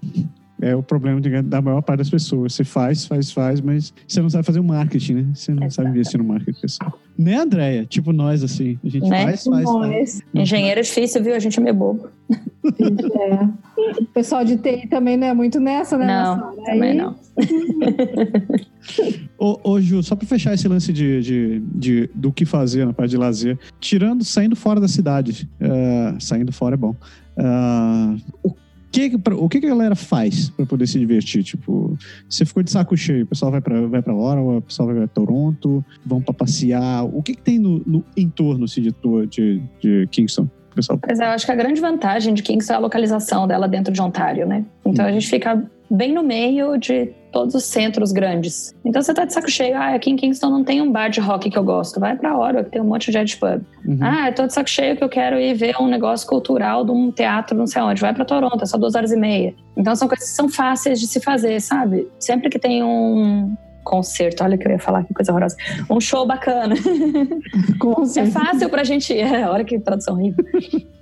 É 0.62 0.74
o 0.74 0.82
problema 0.82 1.20
de- 1.20 1.42
da 1.42 1.62
maior 1.62 1.82
parte 1.82 1.98
das 2.00 2.10
pessoas. 2.10 2.54
Você 2.54 2.64
faz, 2.64 3.06
faz, 3.06 3.30
faz, 3.30 3.60
mas 3.60 3.94
você 4.08 4.22
não 4.22 4.30
sabe 4.30 4.46
fazer 4.46 4.62
o 4.62 4.64
marketing, 4.64 5.14
né? 5.14 5.26
Você 5.34 5.54
não 5.54 5.70
sabe 5.70 5.90
investir 5.90 6.18
no 6.18 6.24
marketing 6.26 6.62
pessoal. 6.62 6.98
Né, 7.18 7.36
Andréia? 7.36 7.86
Tipo 7.86 8.14
nós, 8.14 8.42
assim. 8.42 8.80
A 8.84 8.88
gente 8.90 9.10
Né? 9.10 9.24
faz, 9.26 9.44
faz, 9.44 9.66
Bom, 9.66 9.80
faz. 9.82 9.94
esse- 9.96 10.24
Engenheiro 10.34 10.80
é 10.80 10.84
difícil, 10.84 11.22
viu? 11.22 11.36
A 11.36 11.40
gente 11.40 11.60
é 11.60 11.64
meio 11.64 11.76
bobo. 11.76 12.08
é. 12.66 14.02
O 14.02 14.06
pessoal 14.14 14.44
de 14.46 14.56
TI 14.58 14.88
também 14.88 15.18
não 15.18 15.28
é 15.28 15.34
muito 15.34 15.60
nessa, 15.60 15.98
né? 15.98 16.08
Não, 16.08 16.38
Marcelo? 16.38 16.64
também 16.66 16.92
Aí- 16.92 16.98
não. 16.98 17.16
Ô, 19.38 19.60
ô, 19.72 19.82
Ju, 19.82 20.02
só 20.04 20.16
pra 20.16 20.26
fechar 20.26 20.54
esse 20.54 20.66
lance 20.68 20.92
de, 20.94 21.22
de, 21.22 21.60
de- 21.76 22.10
do 22.16 22.32
que 22.32 22.46
fazer 22.46 22.86
na 22.86 22.94
parte 22.94 23.12
de 23.12 23.18
lazer, 23.18 23.58
tirando, 23.80 24.24
saindo 24.24 24.56
fora 24.56 24.80
da 24.80 24.88
cidade, 24.88 25.50
ah, 25.62 26.16
saindo 26.20 26.52
fora 26.54 26.76
é 26.76 26.78
bom. 26.78 26.96
Ah, 27.38 28.16
o 28.44 28.52
que, 29.10 29.18
pra- 29.18 29.36
o 29.36 29.48
que, 29.50 29.60
que 29.60 29.66
a 29.66 29.70
galera 29.70 29.96
faz 29.96 30.50
pra 30.50 30.66
poder 30.66 30.88
se 30.88 30.98
divertir? 31.00 31.44
Tipo, 31.44 31.98
você 32.30 32.46
ficou 32.46 32.64
de 32.64 32.72
saco 32.72 32.96
cheio, 32.98 33.24
o 33.24 33.28
pessoal 33.28 33.52
vai 33.52 33.62
pra, 33.62 33.86
vai 33.88 34.02
pra 34.02 34.14
Ottawa, 34.16 34.58
o 34.58 34.62
pessoal 34.62 34.88
vai 34.88 34.96
pra 34.98 35.08
Toronto, 35.08 35.84
vão 36.06 36.22
pra 36.22 36.34
passear. 36.34 37.04
O 37.06 37.22
que, 37.22 37.36
que 37.36 37.42
tem 37.42 37.60
no, 37.60 37.82
no 37.86 38.04
entorno 38.18 38.66
assim, 38.66 38.82
de, 38.82 38.94
de, 39.30 39.62
de 39.82 40.08
Kingston? 40.12 40.48
Pessoal. 40.76 41.00
Mas 41.08 41.20
eu 41.20 41.28
acho 41.28 41.46
que 41.46 41.52
a 41.52 41.56
grande 41.56 41.82
vantagem 41.82 42.34
de 42.34 42.44
Kingston 42.44 42.74
é 42.74 42.76
a 42.76 42.80
localização 42.80 43.48
dela 43.48 43.68
dentro 43.68 43.94
de 43.94 44.02
Ontário, 44.02 44.46
né? 44.46 44.64
Então 44.86 45.06
a 45.06 45.12
gente 45.12 45.28
fica 45.28 45.64
bem 45.90 46.14
no 46.14 46.24
meio 46.24 46.78
de 46.78 47.12
todos 47.32 47.54
os 47.54 47.64
centros 47.66 48.12
grandes. 48.12 48.74
Então 48.84 49.02
você 49.02 49.14
tá 49.14 49.26
de 49.26 49.34
saco 49.34 49.50
cheio, 49.50 49.76
ah, 49.76 49.94
aqui 49.94 50.10
em 50.10 50.16
Kingston 50.16 50.50
não 50.50 50.64
tem 50.64 50.82
um 50.82 50.92
bar 50.92 51.10
de 51.10 51.20
rock 51.20 51.50
que 51.50 51.58
eu 51.58 51.64
gosto. 51.64 52.00
Vai 52.00 52.16
pra 52.16 52.38
Ottawa, 52.38 52.64
que 52.64 52.72
tem 52.72 52.82
um 52.82 52.86
monte 52.86 53.12
de 53.12 53.18
Ed 53.18 53.38
Pub. 53.38 53.62
Uhum. 53.86 54.00
Ah, 54.02 54.30
eu 54.30 54.36
tô 54.36 54.48
de 54.48 54.54
saco 54.54 54.70
cheio 54.70 54.96
que 54.96 55.04
eu 55.04 55.10
quero 55.10 55.40
ir 55.40 55.54
ver 55.54 55.76
um 55.80 55.88
negócio 55.88 56.28
cultural 56.28 56.86
de 56.86 56.92
um 56.92 57.12
teatro, 57.12 57.58
não 57.58 57.68
sei 57.68 57.82
onde. 57.82 58.02
Vai 58.02 58.14
pra 58.14 58.26
Toronto, 58.26 58.64
é 58.64 58.66
só 58.66 58.78
duas 58.78 58.96
horas 58.96 59.12
e 59.12 59.18
meia. 59.18 59.54
Então 59.76 59.96
são 59.96 60.08
coisas 60.08 60.30
que 60.30 60.36
são 60.36 60.50
fáceis 60.50 61.00
de 61.00 61.08
se 61.08 61.20
fazer, 61.20 61.60
sabe? 61.60 62.08
Sempre 62.20 62.50
que 62.50 62.58
tem 62.58 62.84
um 62.84 63.54
concerto, 63.86 64.44
olha 64.44 64.58
que 64.58 64.68
eu 64.68 64.72
ia 64.72 64.80
falar, 64.80 65.06
que 65.06 65.14
coisa 65.14 65.32
horrorosa. 65.32 65.56
Um 65.90 66.02
show 66.02 66.26
bacana. 66.28 66.76
É 68.18 68.26
fácil 68.26 68.70
pra 68.70 68.84
gente. 68.84 69.14
É, 69.18 69.48
olha 69.50 69.64
que 69.64 69.80
tradução 69.80 70.16
horrível. 70.16 70.44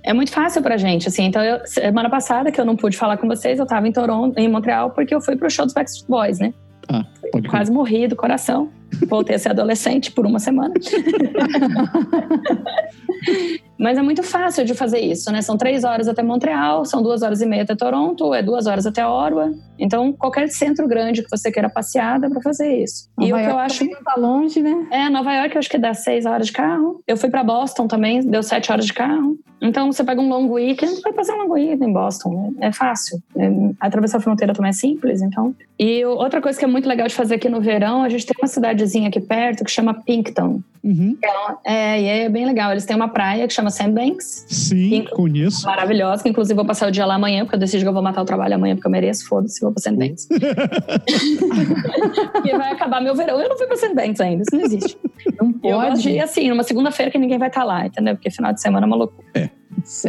É 0.04 0.12
muito 0.12 0.30
fácil 0.30 0.62
pra 0.62 0.76
gente, 0.76 1.08
assim. 1.08 1.24
Então, 1.24 1.42
eu- 1.42 1.66
semana 1.66 2.08
passada, 2.10 2.52
que 2.52 2.60
eu 2.60 2.64
não 2.64 2.76
pude 2.76 2.96
falar 2.96 3.16
com 3.16 3.26
vocês, 3.26 3.58
eu 3.58 3.66
tava 3.66 3.88
em 3.88 3.92
Toronto, 3.92 4.38
em 4.38 4.48
Montreal, 4.48 4.90
porque 4.90 5.12
eu 5.14 5.20
fui 5.20 5.34
pro 5.36 5.50
show 5.50 5.64
dos 5.64 5.74
Backstreet 5.74 6.08
Boys, 6.08 6.38
né? 6.38 6.52
Ah, 6.88 7.04
Quase 7.50 7.72
morri 7.72 8.06
do 8.06 8.14
coração. 8.14 8.68
Voltei 9.08 9.36
a 9.36 9.38
ser 9.38 9.48
adolescente 9.50 10.12
por 10.12 10.26
uma 10.26 10.38
semana. 10.38 10.74
Mas 13.78 13.98
é 13.98 14.02
muito 14.02 14.22
fácil 14.22 14.64
de 14.64 14.72
fazer 14.74 15.00
isso, 15.00 15.30
né? 15.32 15.42
São 15.42 15.56
três 15.56 15.82
horas 15.84 16.06
até 16.08 16.22
Montreal, 16.22 16.84
são 16.84 17.02
duas 17.02 17.22
horas 17.22 17.40
e 17.40 17.46
meia 17.46 17.62
até 17.64 17.74
Toronto, 17.74 18.32
é 18.32 18.42
duas 18.42 18.66
horas 18.66 18.86
até 18.86 19.04
Ottawa. 19.06 19.52
Então, 19.78 20.12
qualquer 20.12 20.48
centro 20.48 20.86
grande 20.86 21.22
que 21.22 21.28
você 21.30 21.50
queira 21.50 21.68
passear, 21.68 22.20
dá 22.20 22.30
pra 22.30 22.40
fazer 22.40 22.82
isso. 22.82 23.08
e 23.20 23.24
o 23.32 23.36
Nova 23.36 23.42
que 23.42 23.46
eu 23.48 23.50
York 23.50 23.64
acho. 23.72 23.84
não 23.84 24.02
tá 24.04 24.14
longe, 24.16 24.62
né? 24.62 24.86
É, 24.92 25.10
Nova 25.10 25.32
York 25.34 25.54
eu 25.54 25.58
acho 25.58 25.68
que 25.68 25.78
dá 25.78 25.92
seis 25.92 26.24
horas 26.24 26.46
de 26.46 26.52
carro. 26.52 27.02
Eu 27.06 27.16
fui 27.16 27.28
pra 27.28 27.42
Boston 27.42 27.88
também, 27.88 28.20
deu 28.20 28.42
sete 28.42 28.70
horas 28.70 28.86
de 28.86 28.92
carro. 28.92 29.36
Então 29.60 29.90
você 29.90 30.04
pega 30.04 30.20
um 30.20 30.28
long 30.28 30.48
weekend, 30.50 31.00
vai 31.00 31.12
fazer 31.12 31.32
um 31.32 31.38
long 31.44 31.50
weekend 31.52 31.84
em 31.84 31.92
Boston. 31.92 32.52
né? 32.58 32.68
É 32.68 32.72
fácil. 32.72 33.18
É, 33.36 33.50
atravessar 33.80 34.18
a 34.18 34.20
fronteira 34.20 34.52
também 34.52 34.68
é 34.68 34.72
simples, 34.72 35.22
então. 35.22 35.54
E 35.78 36.04
o- 36.04 36.10
outra 36.10 36.40
coisa 36.40 36.56
que 36.58 36.64
é 36.64 36.68
muito 36.68 36.88
legal 36.88 37.08
de 37.08 37.14
fazer 37.14 37.36
aqui 37.36 37.48
no 37.48 37.60
verão, 37.60 38.02
a 38.02 38.08
gente 38.08 38.26
tem 38.26 38.34
uma 38.40 38.46
cidadezinha 38.46 39.08
aqui 39.08 39.20
perto 39.20 39.64
que 39.64 39.70
chama 39.70 39.94
Pinkton. 39.94 40.60
Uhum. 40.84 41.16
É, 41.64 42.00
e 42.00 42.06
é 42.06 42.28
bem 42.28 42.44
legal. 42.44 42.70
Eles 42.72 42.84
têm 42.84 42.94
uma 42.94 43.08
praia 43.08 43.46
que 43.48 43.54
chama 43.54 43.63
Sandbanks. 43.70 44.46
Sim, 44.48 44.90
Sim. 44.90 45.04
conheço. 45.10 45.66
Maravilhosa, 45.66 46.22
que 46.22 46.28
inclusive 46.28 46.54
vou 46.54 46.66
passar 46.66 46.88
o 46.88 46.90
dia 46.90 47.06
lá 47.06 47.14
amanhã, 47.14 47.44
porque 47.44 47.56
eu 47.56 47.60
decidi 47.60 47.82
que 47.82 47.88
eu 47.88 47.92
vou 47.92 48.02
matar 48.02 48.22
o 48.22 48.24
trabalho 48.24 48.54
amanhã, 48.54 48.74
porque 48.74 48.86
eu 48.86 48.90
mereço, 48.92 49.26
foda-se, 49.26 49.60
vou 49.60 49.72
pra 49.72 49.82
Sandbanks. 49.82 50.28
e 52.44 52.56
vai 52.56 52.72
acabar 52.72 53.00
meu 53.00 53.14
verão. 53.14 53.40
Eu 53.40 53.48
não 53.48 53.56
fui 53.56 53.66
pra 53.66 53.76
Sandbanks 53.76 54.20
ainda, 54.20 54.42
isso 54.42 54.56
não 54.56 54.64
existe. 54.64 54.96
Não 55.40 55.50
E 55.50 55.52
pode. 55.54 56.20
assim, 56.20 56.48
numa 56.50 56.62
segunda-feira 56.62 57.10
que 57.10 57.18
ninguém 57.18 57.38
vai 57.38 57.48
estar 57.48 57.64
lá, 57.64 57.86
entendeu? 57.86 58.14
Porque 58.14 58.30
final 58.30 58.52
de 58.52 58.60
semana 58.60 58.84
é 58.84 58.88
uma 58.88 58.96
loucura. 58.96 59.50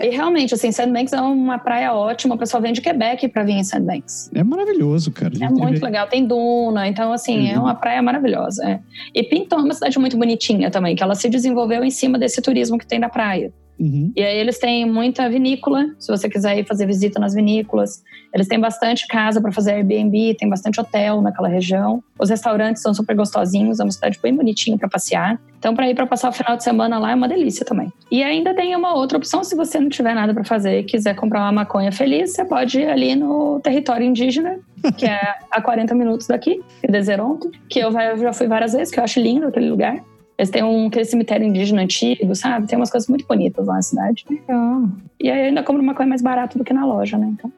E 0.01 0.09
realmente, 0.09 0.53
assim, 0.53 0.71
Sandbanks 0.71 1.11
é 1.11 1.19
uma 1.19 1.57
praia 1.57 1.93
ótima. 1.93 2.35
O 2.35 2.37
pessoal 2.37 2.61
vem 2.61 2.71
de 2.71 2.81
Quebec 2.81 3.27
pra 3.29 3.43
vir 3.43 3.53
em 3.53 3.63
Sandbanks. 3.63 4.29
É 4.33 4.43
maravilhoso, 4.43 5.11
cara. 5.11 5.33
É 5.41 5.49
muito 5.49 5.73
teve- 5.73 5.85
legal. 5.85 6.07
Tem 6.07 6.25
duna, 6.25 6.87
então, 6.87 7.11
assim, 7.11 7.49
é 7.49 7.57
Uhum. 7.57 7.63
uma 7.63 7.75
praia 7.75 8.01
maravilhosa. 8.01 8.63
é. 8.69 8.79
E 9.13 9.23
Pinton 9.23 9.57
é 9.57 9.63
uma 9.63 9.73
cidade 9.73 9.97
muito 9.97 10.17
bonitinha 10.17 10.69
também, 10.69 10.95
que 10.95 11.01
ela 11.01 11.15
se 11.15 11.27
desenvolveu 11.29 11.83
em 11.83 11.89
cima 11.89 12.19
desse 12.19 12.41
turismo 12.41 12.77
que 12.77 12.85
tem 12.85 12.99
da 12.99 13.09
praia. 13.09 13.51
Uhum. 13.79 14.11
E 14.15 14.23
aí 14.23 14.37
eles 14.37 14.57
têm 14.57 14.89
muita 14.89 15.29
vinícola, 15.29 15.85
se 15.99 16.11
você 16.11 16.29
quiser 16.29 16.57
ir 16.57 16.65
fazer 16.65 16.85
visita 16.85 17.19
nas 17.19 17.33
vinícolas. 17.33 18.03
Eles 18.33 18.47
têm 18.47 18.59
bastante 18.59 19.07
casa 19.07 19.41
para 19.41 19.51
fazer 19.51 19.73
Airbnb, 19.73 20.35
tem 20.35 20.49
bastante 20.49 20.79
hotel 20.79 21.21
naquela 21.21 21.47
região. 21.47 22.03
Os 22.19 22.29
restaurantes 22.29 22.81
são 22.81 22.93
super 22.93 23.15
gostosinhos, 23.15 23.79
é 23.79 23.83
uma 23.83 23.91
cidade 23.91 24.19
bem 24.21 24.35
bonitinha 24.35 24.77
para 24.77 24.89
passear. 24.89 25.39
Então, 25.57 25.73
para 25.73 25.89
ir 25.89 25.95
para 25.95 26.05
passar 26.05 26.29
o 26.29 26.31
final 26.31 26.55
de 26.55 26.63
semana 26.63 26.99
lá 26.99 27.11
é 27.11 27.15
uma 27.15 27.27
delícia 27.27 27.65
também. 27.65 27.91
E 28.11 28.23
ainda 28.23 28.53
tem 28.53 28.75
uma 28.75 28.93
outra 28.95 29.17
opção, 29.17 29.43
se 29.43 29.55
você 29.55 29.79
não 29.79 29.89
tiver 29.89 30.13
nada 30.13 30.33
para 30.33 30.43
fazer 30.43 30.79
e 30.79 30.83
quiser 30.83 31.15
comprar 31.15 31.41
uma 31.41 31.51
maconha 31.51 31.91
feliz, 31.91 32.33
você 32.33 32.45
pode 32.45 32.79
ir 32.79 32.89
ali 32.89 33.15
no 33.15 33.59
território 33.61 34.05
indígena, 34.05 34.59
que 34.97 35.05
é 35.05 35.35
a 35.49 35.61
40 35.61 35.95
minutos 35.95 36.27
daqui, 36.27 36.61
em 36.83 36.91
Deseronto, 36.91 37.49
que 37.69 37.79
eu 37.79 37.91
já 37.91 38.33
fui 38.33 38.47
várias 38.47 38.73
vezes, 38.73 38.93
que 38.93 38.99
eu 38.99 39.03
acho 39.03 39.19
lindo 39.19 39.47
aquele 39.47 39.69
lugar. 39.69 40.03
Eles 40.37 40.49
têm 40.49 40.63
um, 40.63 40.87
aquele 40.87 41.05
cemitério 41.05 41.47
indígena 41.47 41.81
antigo, 41.81 42.35
sabe? 42.35 42.67
Tem 42.67 42.77
umas 42.77 42.91
coisas 42.91 43.07
muito 43.07 43.25
bonitas 43.25 43.65
lá 43.67 43.75
na 43.75 43.81
cidade. 43.81 44.25
Legal. 44.29 44.89
E 45.19 45.29
aí 45.29 45.39
eu 45.39 45.45
ainda 45.47 45.63
compro 45.63 45.81
uma 45.81 45.95
coisa 45.95 46.09
mais 46.09 46.21
barata 46.21 46.57
do 46.57 46.63
que 46.63 46.73
na 46.73 46.85
loja, 46.85 47.17
né? 47.17 47.33
Então. 47.33 47.51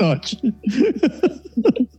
Ótimo. 0.10 0.54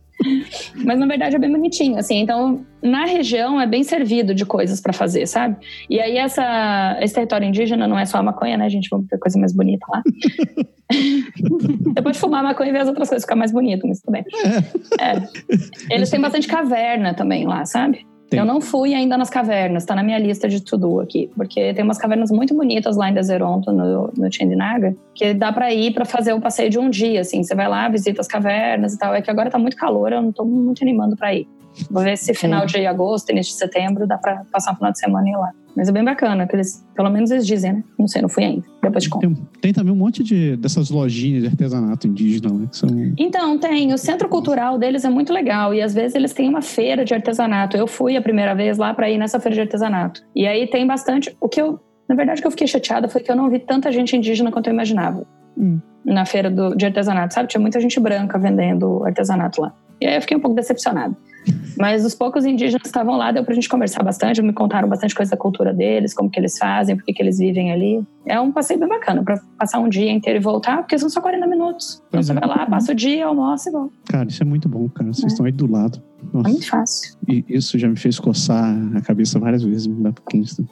Mas 0.84 0.98
na 0.98 1.06
verdade 1.06 1.36
é 1.36 1.38
bem 1.38 1.50
bonitinho, 1.50 1.98
assim. 1.98 2.18
Então, 2.18 2.64
na 2.82 3.06
região 3.06 3.60
é 3.60 3.66
bem 3.66 3.82
servido 3.82 4.34
de 4.34 4.44
coisas 4.44 4.80
pra 4.80 4.92
fazer, 4.92 5.26
sabe? 5.26 5.56
E 5.88 5.98
aí 5.98 6.18
essa, 6.18 6.98
esse 7.00 7.14
território 7.14 7.46
indígena 7.46 7.88
não 7.88 7.98
é 7.98 8.04
só 8.04 8.18
a 8.18 8.22
maconha, 8.22 8.58
né, 8.58 8.68
gente? 8.68 8.88
Vamos 8.90 9.06
ter 9.06 9.18
coisa 9.18 9.38
mais 9.38 9.54
bonita 9.54 9.86
lá. 9.88 10.02
Você 10.90 12.02
pode 12.02 12.18
fumar 12.18 12.42
maconha 12.42 12.68
e 12.68 12.72
ver 12.72 12.80
as 12.80 12.88
outras 12.88 13.08
coisas 13.08 13.24
ficar 13.24 13.36
mais 13.36 13.52
bonito, 13.52 13.86
mas 13.86 14.00
tudo 14.00 14.12
bem. 14.12 14.24
É. 14.98 15.94
Eles 15.94 16.10
têm 16.10 16.20
bastante 16.20 16.48
caverna 16.48 17.14
também 17.14 17.46
lá, 17.46 17.64
sabe? 17.64 18.04
Tem. 18.30 18.38
Eu 18.38 18.46
não 18.46 18.60
fui 18.60 18.94
ainda 18.94 19.18
nas 19.18 19.28
cavernas, 19.28 19.84
tá 19.84 19.92
na 19.92 20.04
minha 20.04 20.18
lista 20.18 20.48
de 20.48 20.62
tudo 20.62 21.00
aqui, 21.00 21.28
porque 21.36 21.74
tem 21.74 21.84
umas 21.84 21.98
cavernas 21.98 22.30
muito 22.30 22.54
bonitas 22.54 22.96
lá 22.96 23.10
em 23.10 23.14
Deseronto, 23.14 23.72
no, 23.72 24.12
no 24.16 24.30
Tendinaga, 24.30 24.94
que 25.12 25.34
dá 25.34 25.52
pra 25.52 25.74
ir 25.74 25.92
pra 25.92 26.04
fazer 26.04 26.32
o 26.32 26.40
passeio 26.40 26.70
de 26.70 26.78
um 26.78 26.88
dia, 26.88 27.22
assim. 27.22 27.42
Você 27.42 27.56
vai 27.56 27.68
lá, 27.68 27.88
visita 27.88 28.20
as 28.20 28.28
cavernas 28.28 28.94
e 28.94 28.98
tal. 28.98 29.12
É 29.12 29.20
que 29.20 29.28
agora 29.28 29.50
tá 29.50 29.58
muito 29.58 29.76
calor, 29.76 30.12
eu 30.12 30.22
não 30.22 30.30
tô 30.30 30.44
muito 30.44 30.80
animando 30.84 31.16
pra 31.16 31.34
ir. 31.34 31.48
Vou 31.90 32.02
ver 32.02 32.16
se 32.16 32.34
final 32.34 32.66
de 32.66 32.84
agosto, 32.86 33.30
início 33.30 33.52
de 33.52 33.58
setembro, 33.58 34.06
dá 34.06 34.18
pra 34.18 34.44
passar 34.52 34.72
um 34.72 34.76
final 34.76 34.92
de 34.92 34.98
semana 34.98 35.28
e 35.28 35.32
ir 35.32 35.36
lá. 35.36 35.50
Mas 35.76 35.88
é 35.88 35.92
bem 35.92 36.04
bacana, 36.04 36.46
que 36.46 36.56
eles, 36.56 36.84
pelo 36.94 37.10
menos 37.10 37.30
eles 37.30 37.46
dizem, 37.46 37.74
né? 37.74 37.84
Não 37.98 38.08
sei, 38.08 38.22
não 38.22 38.28
fui 38.28 38.44
ainda. 38.44 38.64
Depois 38.82 39.04
te 39.04 39.10
conto. 39.10 39.22
Tem, 39.22 39.48
tem 39.60 39.72
também 39.72 39.92
um 39.92 39.96
monte 39.96 40.22
de, 40.22 40.56
dessas 40.56 40.90
lojinhas 40.90 41.42
de 41.42 41.48
artesanato 41.48 42.06
indígena, 42.06 42.52
né? 42.52 42.66
Que 42.70 42.76
são. 42.76 42.88
Então, 43.16 43.56
tem. 43.58 43.92
O 43.92 43.98
centro 43.98 44.28
cultural 44.28 44.78
deles 44.78 45.04
é 45.04 45.10
muito 45.10 45.32
legal. 45.32 45.72
E 45.72 45.80
às 45.80 45.94
vezes 45.94 46.14
eles 46.14 46.32
têm 46.32 46.48
uma 46.48 46.62
feira 46.62 47.04
de 47.04 47.14
artesanato. 47.14 47.76
Eu 47.76 47.86
fui 47.86 48.16
a 48.16 48.22
primeira 48.22 48.54
vez 48.54 48.78
lá 48.78 48.92
para 48.92 49.08
ir 49.08 49.18
nessa 49.18 49.38
feira 49.38 49.54
de 49.54 49.60
artesanato. 49.60 50.22
E 50.34 50.46
aí 50.46 50.66
tem 50.66 50.86
bastante. 50.86 51.34
O 51.40 51.48
que 51.48 51.60
eu. 51.60 51.78
Na 52.08 52.16
verdade, 52.16 52.40
o 52.40 52.42
que 52.42 52.46
eu 52.48 52.50
fiquei 52.50 52.66
chateada 52.66 53.08
foi 53.08 53.20
que 53.20 53.30
eu 53.30 53.36
não 53.36 53.48
vi 53.48 53.60
tanta 53.60 53.92
gente 53.92 54.16
indígena 54.16 54.50
quanto 54.50 54.66
eu 54.66 54.72
imaginava. 54.72 55.24
Hum. 55.56 55.78
Na 56.04 56.24
feira 56.24 56.50
do, 56.50 56.74
de 56.74 56.86
artesanato, 56.86 57.34
sabe? 57.34 57.48
Tinha 57.48 57.60
muita 57.60 57.80
gente 57.80 58.00
branca 58.00 58.36
vendendo 58.36 59.04
artesanato 59.04 59.60
lá. 59.60 59.72
E 60.00 60.06
aí 60.06 60.16
eu 60.16 60.20
fiquei 60.20 60.36
um 60.36 60.40
pouco 60.40 60.56
decepcionada. 60.56 61.16
Mas 61.78 62.04
os 62.04 62.14
poucos 62.14 62.44
indígenas 62.44 62.82
que 62.82 62.88
estavam 62.88 63.16
lá, 63.16 63.32
deu 63.32 63.42
pra 63.42 63.54
gente 63.54 63.68
conversar 63.68 64.02
bastante, 64.02 64.42
me 64.42 64.52
contaram 64.52 64.88
bastante 64.88 65.14
coisa 65.14 65.30
da 65.30 65.36
cultura 65.36 65.72
deles, 65.72 66.12
como 66.12 66.28
que 66.28 66.38
eles 66.38 66.58
fazem, 66.58 66.96
por 66.96 67.04
que 67.04 67.14
eles 67.18 67.38
vivem 67.38 67.72
ali. 67.72 68.04
É 68.26 68.38
um 68.38 68.52
passeio 68.52 68.78
bem 68.78 68.88
bacana 68.88 69.22
pra 69.22 69.40
passar 69.58 69.78
um 69.78 69.88
dia 69.88 70.10
inteiro 70.10 70.38
e 70.38 70.42
voltar, 70.42 70.78
porque 70.78 70.98
são 70.98 71.08
só 71.08 71.20
40 71.20 71.46
minutos. 71.46 72.02
Então 72.08 72.22
você 72.22 72.32
é. 72.32 72.34
vai 72.34 72.46
lá, 72.46 72.66
passa 72.66 72.92
o 72.92 72.94
dia, 72.94 73.26
almoça 73.26 73.70
e 73.70 73.72
volta. 73.72 73.94
Cara, 74.10 74.28
isso 74.28 74.42
é 74.42 74.46
muito 74.46 74.68
bom, 74.68 74.88
cara. 74.90 75.12
Vocês 75.12 75.32
estão 75.32 75.46
aí 75.46 75.52
do 75.52 75.70
lado. 75.70 76.02
É 76.22 76.36
Nossa, 76.36 76.48
muito 76.50 76.68
fácil. 76.68 77.16
e 77.28 77.44
isso 77.48 77.78
já 77.78 77.88
me 77.88 77.96
fez 77.96 78.18
coçar 78.20 78.76
a 78.94 79.00
cabeça 79.00 79.38
várias 79.38 79.62
vezes 79.62 79.86
mudar 79.86 80.12
pro 80.12 80.22
Kingston. 80.24 80.64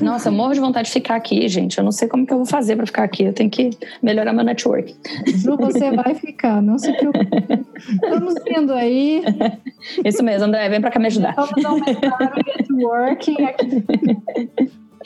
Nossa, 0.00 0.28
eu 0.28 0.32
morro 0.32 0.54
de 0.54 0.60
vontade 0.60 0.88
de 0.88 0.92
ficar 0.92 1.16
aqui, 1.16 1.46
gente. 1.48 1.78
Eu 1.78 1.84
não 1.84 1.92
sei 1.92 2.08
como 2.08 2.26
que 2.26 2.32
eu 2.32 2.38
vou 2.38 2.46
fazer 2.46 2.76
pra 2.76 2.86
ficar 2.86 3.04
aqui. 3.04 3.24
Eu 3.24 3.32
tenho 3.32 3.50
que 3.50 3.70
melhorar 4.02 4.32
meu 4.32 4.44
network. 4.44 4.94
Ju, 5.26 5.56
você 5.56 5.90
vai 5.90 6.14
ficar, 6.14 6.62
não 6.62 6.78
se 6.78 6.92
preocupe. 6.92 7.28
Estamos 7.78 8.34
indo 8.46 8.72
aí. 8.72 9.22
Isso 10.04 10.22
mesmo, 10.22 10.46
André, 10.46 10.68
vem 10.68 10.80
pra 10.80 10.90
cá 10.90 10.98
me 10.98 11.06
ajudar. 11.06 11.34
Vamos 11.34 11.64
aumentar 11.64 12.18
o 12.20 12.58
networking 12.58 13.42
aqui. 13.44 13.84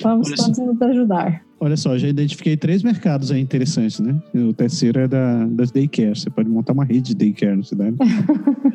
Vamos 0.03 0.31
todos 0.33 0.59
nos 0.59 0.83
ajudar. 0.83 1.46
Olha 1.59 1.77
só, 1.77 1.97
já 1.97 2.07
identifiquei 2.07 2.57
três 2.57 2.83
mercados 2.83 3.31
aí 3.33 3.41
interessantes, 3.41 3.99
né? 3.99 4.15
O 4.35 4.53
terceiro 4.53 5.01
é 5.01 5.09
da, 5.09 5.47
das 5.47 5.71
daycare. 5.71 6.15
Você 6.15 6.29
pode 6.29 6.49
montar 6.49 6.75
uma 6.75 6.85
rede 6.85 7.15
de 7.15 7.15
daycare 7.15 7.57
na 7.57 7.63
cidade. 7.63 7.97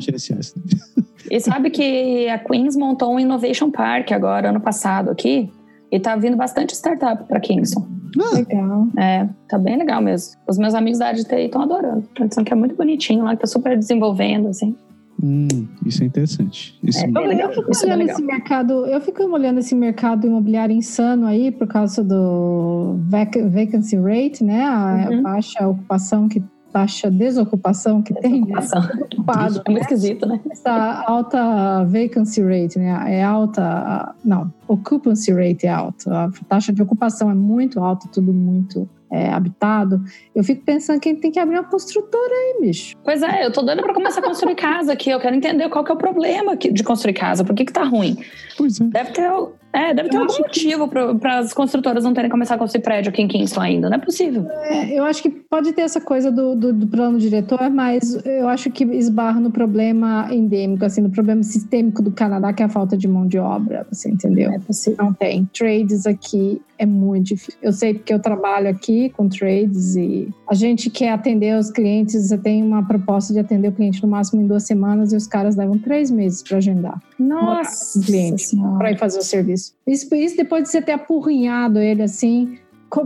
E 1.29 1.39
sabe 1.39 1.69
que 1.69 2.27
a 2.27 2.39
Queens 2.39 2.75
montou 2.75 3.13
um 3.13 3.19
Innovation 3.19 3.69
Park 3.69 4.11
agora, 4.11 4.49
ano 4.49 4.59
passado, 4.59 5.11
aqui. 5.11 5.51
E 5.91 5.99
tá 5.99 6.15
vindo 6.15 6.35
bastante 6.35 6.73
startup 6.73 7.23
pra 7.25 7.39
Kingston. 7.39 7.85
Legal. 8.33 8.87
É, 8.97 9.27
tá 9.47 9.57
bem 9.57 9.77
legal 9.77 10.01
mesmo. 10.01 10.39
Os 10.47 10.57
meus 10.57 10.73
amigos 10.73 10.99
da 10.99 11.07
área 11.07 11.19
de 11.19 11.27
TI 11.27 11.45
estão 11.45 11.61
adorando. 11.61 11.99
Estão 11.99 12.27
dizendo 12.27 12.45
que 12.45 12.53
é 12.53 12.55
muito 12.55 12.75
bonitinho 12.75 13.23
lá, 13.23 13.35
que 13.35 13.41
tá 13.41 13.47
super 13.47 13.77
desenvolvendo, 13.77 14.47
assim. 14.47 14.75
Hum, 15.23 15.47
isso 15.85 16.03
é 16.03 16.07
interessante. 16.07 16.77
Isso 16.83 16.99
É, 17.05 17.07
Eu, 17.07 17.13
bem 17.13 17.27
legal. 17.27 17.49
eu 17.49 17.55
fico 17.55 17.71
Isso 17.71 17.83
é 17.83 17.87
olhando 17.87 17.99
legal. 17.99 18.15
esse 18.15 18.25
mercado, 18.25 18.73
eu 18.87 19.01
fico 19.01 19.23
olhando 19.23 19.59
esse 19.59 19.75
mercado 19.75 20.25
imobiliário 20.27 20.75
insano 20.75 21.25
aí 21.27 21.51
por 21.51 21.67
causa 21.67 22.03
do 22.03 22.97
vac- 23.09 23.37
vacancy 23.49 23.97
rate, 23.97 24.43
né? 24.43 24.63
A 24.63 25.07
Uhum. 25.11 25.21
baixa 25.23 25.67
ocupação 25.67 26.27
que 26.27 26.43
taxa 26.71 27.11
desocupação 27.11 28.01
que 28.01 28.13
tem, 28.13 28.39
né? 28.39 28.57
Ocupação. 28.57 28.81
ocupado. 28.81 29.61
É 29.65 29.69
muito 29.71 29.81
esquisito, 29.83 30.25
né? 30.25 30.39
Essa 30.49 31.03
alta 31.05 31.83
vacancy 31.83 32.41
rate, 32.41 32.79
né? 32.79 33.13
É 33.13 33.21
alta, 33.23 34.15
não, 34.23 34.51
occupancy 34.67 35.31
rate 35.33 35.67
é 35.67 35.69
alta. 35.69 36.09
A 36.25 36.31
taxa 36.47 36.71
de 36.71 36.81
ocupação 36.81 37.29
é 37.29 37.35
muito 37.35 37.79
alta, 37.79 38.07
tudo 38.11 38.31
muito 38.33 38.87
é, 39.11 39.29
habitado, 39.29 40.01
eu 40.33 40.43
fico 40.43 40.63
pensando 40.63 40.99
que 40.99 41.13
tem 41.15 41.31
que 41.31 41.39
abrir 41.39 41.57
uma 41.57 41.69
construtora 41.69 42.33
aí, 42.33 42.61
bicho. 42.61 42.95
Pois 43.03 43.21
é, 43.21 43.45
eu 43.45 43.51
tô 43.51 43.61
doida 43.61 43.81
pra 43.81 43.93
começar 43.93 44.21
a 44.21 44.23
construir 44.23 44.55
casa 44.55 44.93
aqui. 44.93 45.09
Eu 45.09 45.19
quero 45.19 45.35
entender 45.35 45.67
qual 45.69 45.83
que 45.83 45.91
é 45.91 45.95
o 45.95 45.97
problema 45.97 46.55
de 46.55 46.83
construir 46.83 47.13
casa. 47.13 47.43
Por 47.43 47.53
que 47.53 47.65
que 47.65 47.73
tá 47.73 47.83
ruim? 47.83 48.17
Pois 48.57 48.79
é. 48.79 48.85
Deve 48.85 49.11
ter, 49.11 49.29
é, 49.73 49.93
deve 49.93 50.09
ter 50.09 50.17
Eu 50.17 50.21
algum 50.21 50.37
motivo 50.37 50.87
para 50.87 51.39
as 51.39 51.53
construtoras 51.53 52.03
não 52.03 52.13
terem 52.13 52.29
começado 52.29 52.57
a 52.57 52.59
construir 52.59 52.83
prédio 52.83 53.09
aqui 53.09 53.21
em 53.21 53.27
Kingston 53.27 53.61
ainda. 53.61 53.89
Não 53.89 53.97
é 53.97 53.99
possível. 53.99 54.45
É, 54.49 54.97
eu 54.97 55.03
acho 55.03 55.21
que 55.21 55.29
pode 55.29 55.73
ter 55.73 55.81
essa 55.81 55.99
coisa 55.99 56.31
do, 56.31 56.55
do, 56.55 56.73
do 56.73 56.87
plano 56.87 57.17
diretor, 57.17 57.69
mas 57.69 58.17
eu 58.25 58.47
acho 58.47 58.69
que 58.69 58.83
esbarra 58.83 59.39
no 59.39 59.51
problema 59.51 60.27
endêmico, 60.31 60.85
assim, 60.85 61.01
no 61.01 61.09
problema 61.09 61.43
sistêmico 61.43 62.01
do 62.01 62.11
Canadá, 62.11 62.53
que 62.53 62.61
é 62.61 62.65
a 62.65 62.69
falta 62.69 62.97
de 62.97 63.07
mão 63.07 63.27
de 63.27 63.37
obra, 63.37 63.85
você 63.91 64.09
entendeu? 64.09 64.51
É 64.51 64.59
possível. 64.59 65.03
Não 65.03 65.13
tem. 65.13 65.49
Trades 65.53 66.05
aqui 66.05 66.61
é 66.77 66.85
muito 66.85 67.27
difícil. 67.27 67.59
Eu 67.61 67.71
sei 67.71 67.93
porque 67.93 68.13
eu 68.13 68.19
trabalho 68.19 68.69
aqui 68.69 69.00
com 69.09 69.27
trades 69.27 69.95
e 69.95 70.29
a 70.47 70.53
gente 70.53 70.89
quer 70.89 71.11
atender 71.11 71.57
os 71.57 71.71
clientes, 71.71 72.27
você 72.27 72.37
tem 72.37 72.63
uma 72.63 72.85
proposta 72.85 73.33
de 73.33 73.39
atender 73.39 73.69
o 73.69 73.71
cliente 73.71 74.01
no 74.01 74.09
máximo 74.09 74.41
em 74.41 74.47
duas 74.47 74.63
semanas 74.63 75.11
e 75.11 75.15
os 75.15 75.27
caras 75.27 75.55
levam 75.55 75.77
três 75.77 76.09
meses 76.11 76.43
para 76.43 76.57
agendar. 76.57 77.01
Nossa, 77.17 77.99
cliente 78.01 78.55
para 78.77 78.91
ir 78.91 78.97
fazer 78.97 79.19
o 79.19 79.23
serviço. 79.23 79.73
Isso, 79.87 80.13
isso 80.15 80.37
depois 80.37 80.63
de 80.63 80.69
você 80.69 80.81
ter 80.81 80.93
apurrinhado 80.93 81.79
ele 81.79 82.03
assim 82.03 82.57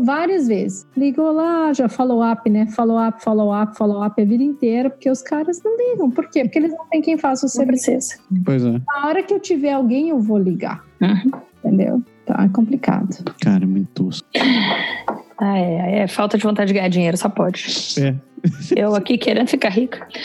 várias 0.04 0.48
vezes. 0.48 0.88
Ligou 0.98 1.32
lá, 1.32 1.72
já 1.72 1.88
follow 1.88 2.24
up, 2.24 2.50
né? 2.50 2.66
Follow 2.68 2.98
up, 3.08 3.24
follow 3.24 3.54
up, 3.54 3.78
follow 3.78 4.04
up 4.04 4.20
a 4.20 4.26
vida 4.26 4.44
inteira, 4.44 4.90
porque 4.90 5.10
os 5.10 5.22
caras 5.22 5.62
não 5.64 5.78
ligam. 5.78 6.10
Por 6.10 6.28
quê? 6.30 6.42
Porque 6.44 6.58
eles 6.58 6.72
não 6.72 6.88
têm 6.88 7.02
quem 7.02 7.18
faça 7.18 7.46
o 7.46 7.48
Não 7.48 7.50
serviço. 7.50 7.86
precisa. 7.86 8.16
Pois 8.44 8.66
é. 8.66 8.82
Na 8.88 9.08
hora 9.08 9.22
que 9.22 9.34
eu 9.34 9.40
tiver 9.40 9.74
alguém, 9.74 10.10
eu 10.10 10.20
vou 10.20 10.40
ligar. 10.40 10.84
Uhum. 11.00 11.40
Entendeu? 11.64 12.02
Tá 12.26 12.44
é 12.44 12.50
complicado. 12.50 13.24
Cara, 13.42 13.64
é 13.64 13.68
muito 13.68 13.90
tosco. 13.94 14.28
Ah, 15.38 15.58
é, 15.58 16.00
é 16.00 16.08
falta 16.08 16.38
de 16.38 16.44
vontade 16.44 16.70
de 16.70 16.74
ganhar 16.74 16.90
dinheiro, 16.90 17.18
só 17.18 17.30
pode. 17.30 17.66
É. 18.00 18.16
Eu 18.76 18.96
aqui 18.96 19.18
querendo 19.18 19.48
ficar 19.48 19.70
rica. 19.70 20.08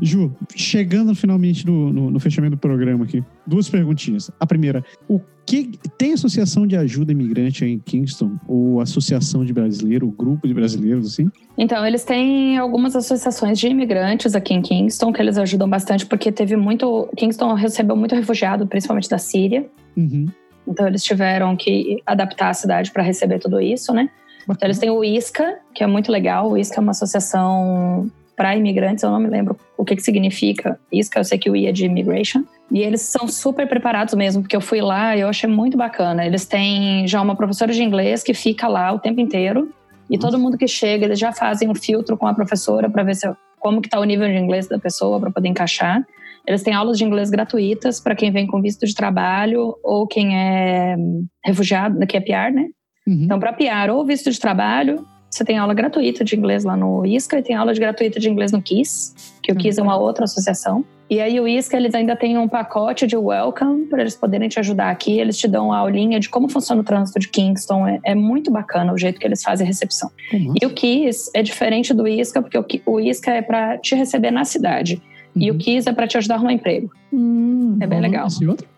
Ju, 0.00 0.34
chegando 0.54 1.14
finalmente 1.14 1.66
no, 1.66 1.92
no, 1.92 2.10
no 2.10 2.20
fechamento 2.20 2.56
do 2.56 2.58
programa 2.58 3.04
aqui, 3.04 3.22
duas 3.46 3.68
perguntinhas. 3.68 4.30
A 4.38 4.46
primeira, 4.46 4.84
o 5.08 5.20
que 5.46 5.72
tem 5.98 6.12
associação 6.12 6.66
de 6.66 6.76
ajuda 6.76 7.12
imigrante 7.12 7.64
aí 7.64 7.72
em 7.72 7.78
Kingston? 7.78 8.36
Ou 8.48 8.80
associação 8.80 9.44
de 9.44 9.52
brasileiro, 9.52 10.10
grupo 10.10 10.48
de 10.48 10.54
brasileiros, 10.54 11.12
assim? 11.12 11.30
Então, 11.56 11.86
eles 11.86 12.04
têm 12.04 12.58
algumas 12.58 12.96
associações 12.96 13.58
de 13.58 13.68
imigrantes 13.68 14.34
aqui 14.34 14.54
em 14.54 14.62
Kingston, 14.62 15.12
que 15.12 15.20
eles 15.20 15.38
ajudam 15.38 15.68
bastante, 15.68 16.06
porque 16.06 16.32
teve 16.32 16.56
muito. 16.56 17.08
Kingston 17.16 17.52
recebeu 17.54 17.96
muito 17.96 18.14
refugiado, 18.14 18.66
principalmente 18.66 19.08
da 19.08 19.18
Síria. 19.18 19.66
Uhum. 19.96 20.26
Então, 20.66 20.86
eles 20.86 21.02
tiveram 21.02 21.56
que 21.56 22.02
adaptar 22.06 22.50
a 22.50 22.54
cidade 22.54 22.90
para 22.90 23.02
receber 23.02 23.38
tudo 23.38 23.60
isso, 23.60 23.92
né? 23.92 24.08
Então, 24.42 24.66
eles 24.66 24.78
têm 24.78 24.90
o 24.90 25.02
ISCA, 25.02 25.58
que 25.74 25.82
é 25.82 25.86
muito 25.86 26.10
legal. 26.10 26.50
O 26.50 26.58
ISCA 26.58 26.78
é 26.78 26.80
uma 26.80 26.92
associação 26.92 28.10
para 28.36 28.56
imigrantes, 28.56 29.04
eu 29.04 29.10
não 29.10 29.20
me 29.20 29.28
lembro 29.28 29.56
o 29.76 29.84
que, 29.84 29.94
que 29.94 30.02
significa 30.02 30.78
ISCA, 30.90 31.20
eu 31.20 31.24
sei 31.24 31.38
que 31.38 31.48
o 31.48 31.56
I 31.56 31.66
é 31.66 31.72
de 31.72 31.86
Immigration. 31.86 32.44
E 32.70 32.80
eles 32.80 33.02
são 33.02 33.28
super 33.28 33.68
preparados 33.68 34.14
mesmo, 34.14 34.42
porque 34.42 34.56
eu 34.56 34.60
fui 34.60 34.80
lá 34.80 35.16
e 35.16 35.20
eu 35.20 35.28
achei 35.28 35.48
muito 35.48 35.76
bacana. 35.76 36.24
Eles 36.24 36.46
têm 36.46 37.06
já 37.06 37.20
uma 37.20 37.36
professora 37.36 37.72
de 37.72 37.82
inglês 37.82 38.22
que 38.22 38.34
fica 38.34 38.66
lá 38.66 38.92
o 38.92 38.98
tempo 38.98 39.20
inteiro. 39.20 39.70
E 40.10 40.18
todo 40.18 40.38
mundo 40.38 40.58
que 40.58 40.66
chega, 40.66 41.04
eles 41.04 41.18
já 41.18 41.32
fazem 41.32 41.68
um 41.68 41.74
filtro 41.74 42.16
com 42.16 42.26
a 42.26 42.34
professora 42.34 42.90
para 42.90 43.02
ver 43.02 43.14
se, 43.14 43.30
como 43.58 43.80
que 43.80 43.88
tá 43.88 43.98
o 43.98 44.04
nível 44.04 44.26
de 44.26 44.36
inglês 44.36 44.66
da 44.66 44.78
pessoa, 44.78 45.20
para 45.20 45.30
poder 45.30 45.48
encaixar. 45.48 46.04
Eles 46.46 46.62
têm 46.62 46.74
aulas 46.74 46.98
de 46.98 47.04
inglês 47.04 47.30
gratuitas 47.30 48.00
para 48.00 48.14
quem 48.14 48.30
vem 48.30 48.46
com 48.46 48.60
visto 48.60 48.86
de 48.86 48.94
trabalho 48.94 49.76
ou 49.82 50.06
quem 50.06 50.36
é 50.36 50.94
hum, 50.98 51.26
refugiado, 51.44 52.06
que 52.06 52.16
é 52.16 52.20
PR, 52.20 52.54
né? 52.54 52.68
Uhum. 53.06 53.24
Então, 53.24 53.38
para 53.38 53.52
PR 53.52 53.90
ou 53.92 54.04
visto 54.04 54.30
de 54.30 54.38
trabalho, 54.38 55.06
você 55.30 55.44
tem 55.44 55.58
aula 55.58 55.74
gratuita 55.74 56.22
de 56.22 56.36
inglês 56.36 56.64
lá 56.64 56.76
no 56.76 57.04
ISCA 57.04 57.38
e 57.38 57.42
tem 57.42 57.56
aula 57.56 57.74
de 57.74 57.80
gratuita 57.80 58.20
de 58.20 58.28
inglês 58.28 58.52
no 58.52 58.62
KISS, 58.62 59.34
que 59.42 59.52
o 59.52 59.56
KISS 59.56 59.78
é 59.78 59.82
uma 59.82 59.98
outra 59.98 60.24
associação. 60.24 60.84
E 61.10 61.20
aí 61.20 61.38
o 61.38 61.46
ISCA, 61.46 61.76
eles 61.76 61.94
ainda 61.94 62.16
têm 62.16 62.38
um 62.38 62.48
pacote 62.48 63.06
de 63.06 63.16
welcome 63.16 63.86
para 63.86 64.00
eles 64.00 64.16
poderem 64.16 64.48
te 64.48 64.58
ajudar 64.58 64.90
aqui. 64.90 65.18
Eles 65.18 65.36
te 65.36 65.46
dão 65.46 65.72
a 65.72 65.78
aulinha 65.78 66.18
de 66.18 66.30
como 66.30 66.48
funciona 66.48 66.80
o 66.80 66.84
trânsito 66.84 67.18
de 67.18 67.28
Kingston. 67.28 67.86
É, 67.86 68.00
é 68.04 68.14
muito 68.14 68.50
bacana 68.50 68.92
o 68.92 68.96
jeito 68.96 69.20
que 69.20 69.26
eles 69.26 69.42
fazem 69.42 69.66
a 69.66 69.68
recepção. 69.68 70.10
Massa. 70.32 70.58
E 70.62 70.66
o 70.66 70.70
KISS 70.70 71.30
é 71.34 71.42
diferente 71.42 71.92
do 71.92 72.08
ISCA, 72.08 72.40
porque 72.40 72.58
o, 72.58 72.92
o 72.92 73.00
ISCA 73.00 73.32
é 73.32 73.42
para 73.42 73.76
te 73.78 73.94
receber 73.94 74.30
na 74.30 74.44
cidade. 74.44 75.02
E 75.36 75.50
o 75.50 75.54
Uhum. 75.54 75.58
KISS 75.58 75.86
é 75.86 75.92
para 75.92 76.06
te 76.06 76.16
ajudar 76.16 76.34
a 76.34 76.38
arrumar 76.38 76.52
emprego. 76.52 76.90
Hum, 77.12 77.76
É 77.80 77.86
bem 77.86 78.00
legal. 78.00 78.28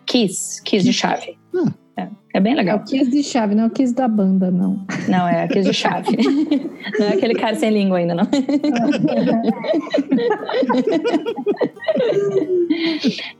KISS, 0.05 0.61
KISS 0.61 0.83
de 0.83 0.93
chave. 0.93 1.37
Ah. 1.55 1.73
É, 1.97 2.07
é 2.37 2.39
bem 2.39 2.53
é 2.53 2.55
legal. 2.55 2.77
o 2.77 2.83
Kiss 2.83 3.09
de 3.09 3.23
chave, 3.23 3.55
não 3.55 3.63
é 3.63 3.67
o 3.67 3.69
Kiss 3.71 3.93
da 3.95 4.07
banda, 4.07 4.51
não. 4.51 4.85
Não, 5.07 5.27
é 5.27 5.47
KISS 5.47 5.65
de 5.65 5.73
chave. 5.73 6.15
não 6.99 7.07
é 7.07 7.13
aquele 7.13 7.33
cara 7.33 7.55
sem 7.55 7.71
língua 7.71 7.97
ainda, 7.97 8.13
não. 8.13 8.27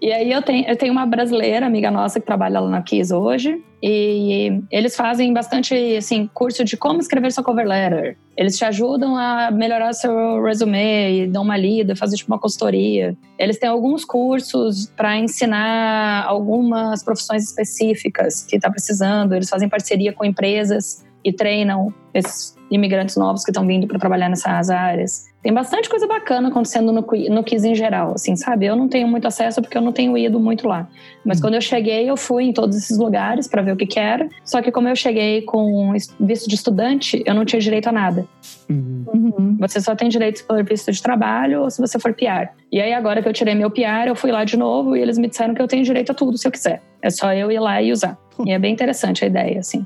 E 0.02 0.11
aí 0.11 0.32
eu 0.32 0.41
tenho, 0.41 0.65
eu 0.68 0.76
tenho 0.76 0.91
uma 0.91 1.06
brasileira, 1.06 1.65
amiga 1.65 1.91
nossa, 1.91 2.19
que 2.19 2.26
trabalha 2.26 2.60
lá 2.60 2.69
na 2.69 2.82
Kiss 2.82 3.14
hoje. 3.14 3.61
E 3.82 4.64
eles 4.72 4.95
fazem 4.95 5.32
bastante, 5.32 5.76
assim, 5.95 6.28
curso 6.34 6.64
de 6.64 6.76
como 6.76 6.99
escrever 6.99 7.32
seu 7.32 7.44
cover 7.44 7.68
letter. 7.68 8.18
Eles 8.36 8.57
te 8.57 8.65
ajudam 8.65 9.15
a 9.15 9.52
melhorar 9.52 9.94
seu 9.94 10.44
resume 10.44 11.24
e 11.24 11.28
dão 11.28 11.44
uma 11.44 11.57
lida, 11.57 11.95
fazer 11.95 12.15
tipo 12.15 12.32
uma 12.32 12.40
consultoria. 12.40 13.15
Eles 13.38 13.60
têm 13.60 13.69
alguns 13.69 14.03
cursos 14.03 14.91
para 14.95 15.18
ensinar 15.18 16.26
algumas 16.26 17.03
profissões 17.03 17.44
específicas 17.44 18.44
que 18.44 18.56
está 18.56 18.69
precisando. 18.69 18.86
Eles 19.35 19.49
fazem 19.49 19.69
parceria 19.69 20.14
com 20.14 20.26
empresas 20.26 21.05
e 21.23 21.31
treinam 21.31 21.93
esses 22.14 22.56
imigrantes 22.69 23.15
novos 23.15 23.44
que 23.44 23.52
estão 23.52 23.65
vindo 23.65 23.88
para 23.88 23.99
trabalhar 23.99 24.30
nessas 24.30 24.69
áreas. 24.69 25.26
Tem 25.41 25.53
bastante 25.53 25.88
coisa 25.88 26.06
bacana 26.07 26.49
acontecendo 26.49 26.91
no, 26.91 27.06
no 27.30 27.44
Kiss 27.44 27.65
em 27.65 27.76
geral, 27.76 28.14
assim, 28.15 28.35
sabe? 28.35 28.65
Eu 28.65 28.76
não 28.76 28.88
tenho 28.89 29.07
muito 29.07 29.27
acesso 29.27 29.61
porque 29.61 29.77
eu 29.77 29.81
não 29.81 29.94
tenho 29.94 30.18
ido 30.18 30.39
muito 30.39 30.68
lá. 30.68 30.88
Mas 31.23 31.38
Hum. 31.38 31.41
quando 31.44 31.53
eu 31.53 31.61
cheguei, 31.61 32.10
eu 32.10 32.18
fui 32.18 32.44
em 32.44 32.53
todos 32.53 32.76
esses 32.76 32.98
lugares 32.98 33.48
para 33.48 33.61
ver 33.61 33.72
o 33.72 33.77
que, 33.77 33.85
que 33.85 33.99
era. 33.99 34.27
Só 34.44 34.61
que 34.61 34.72
como 34.72 34.89
eu 34.89 34.95
cheguei 34.95 35.41
com 35.44 35.94
visto 36.19 36.49
de 36.49 36.56
estudante, 36.56 37.23
eu 37.26 37.34
não 37.34 37.45
tinha 37.45 37.61
direito 37.61 37.88
a 37.88 37.91
nada. 37.91 38.26
Uhum. 38.69 39.06
Uhum. 39.14 39.57
Você 39.60 39.80
só 39.80 39.95
tem 39.95 40.10
direito 40.10 40.45
for 40.45 40.64
visto 40.64 40.91
de 40.91 41.02
trabalho 41.02 41.61
ou 41.61 41.69
se 41.69 41.80
você 41.80 41.98
for 41.98 42.14
PR. 42.14 42.49
E 42.72 42.81
aí 42.81 42.91
agora 42.94 43.22
que 43.22 43.30
eu 43.30 43.34
tirei 43.34 43.56
meu 43.56 43.72
PR, 43.72 44.07
eu 44.07 44.15
fui 44.15 44.31
lá 44.31 44.44
de 44.44 44.57
novo 44.57 44.95
e 44.95 45.02
eles 45.02 45.18
me 45.18 45.27
disseram 45.30 45.53
que 45.53 45.61
eu 45.61 45.68
tenho 45.68 45.84
direito 45.84 46.11
a 46.11 46.15
tudo 46.15 46.38
se 46.38 46.48
eu 46.48 46.52
quiser. 46.52 46.81
É 47.02 47.10
só 47.10 47.34
eu 47.34 47.52
ir 47.52 47.60
lá 47.60 47.81
e 47.81 47.91
usar. 47.91 48.18
E 48.45 48.52
é 48.52 48.60
bem 48.60 48.73
interessante 48.73 49.23
a 49.23 49.27
ideia, 49.27 49.60
assim. 49.60 49.85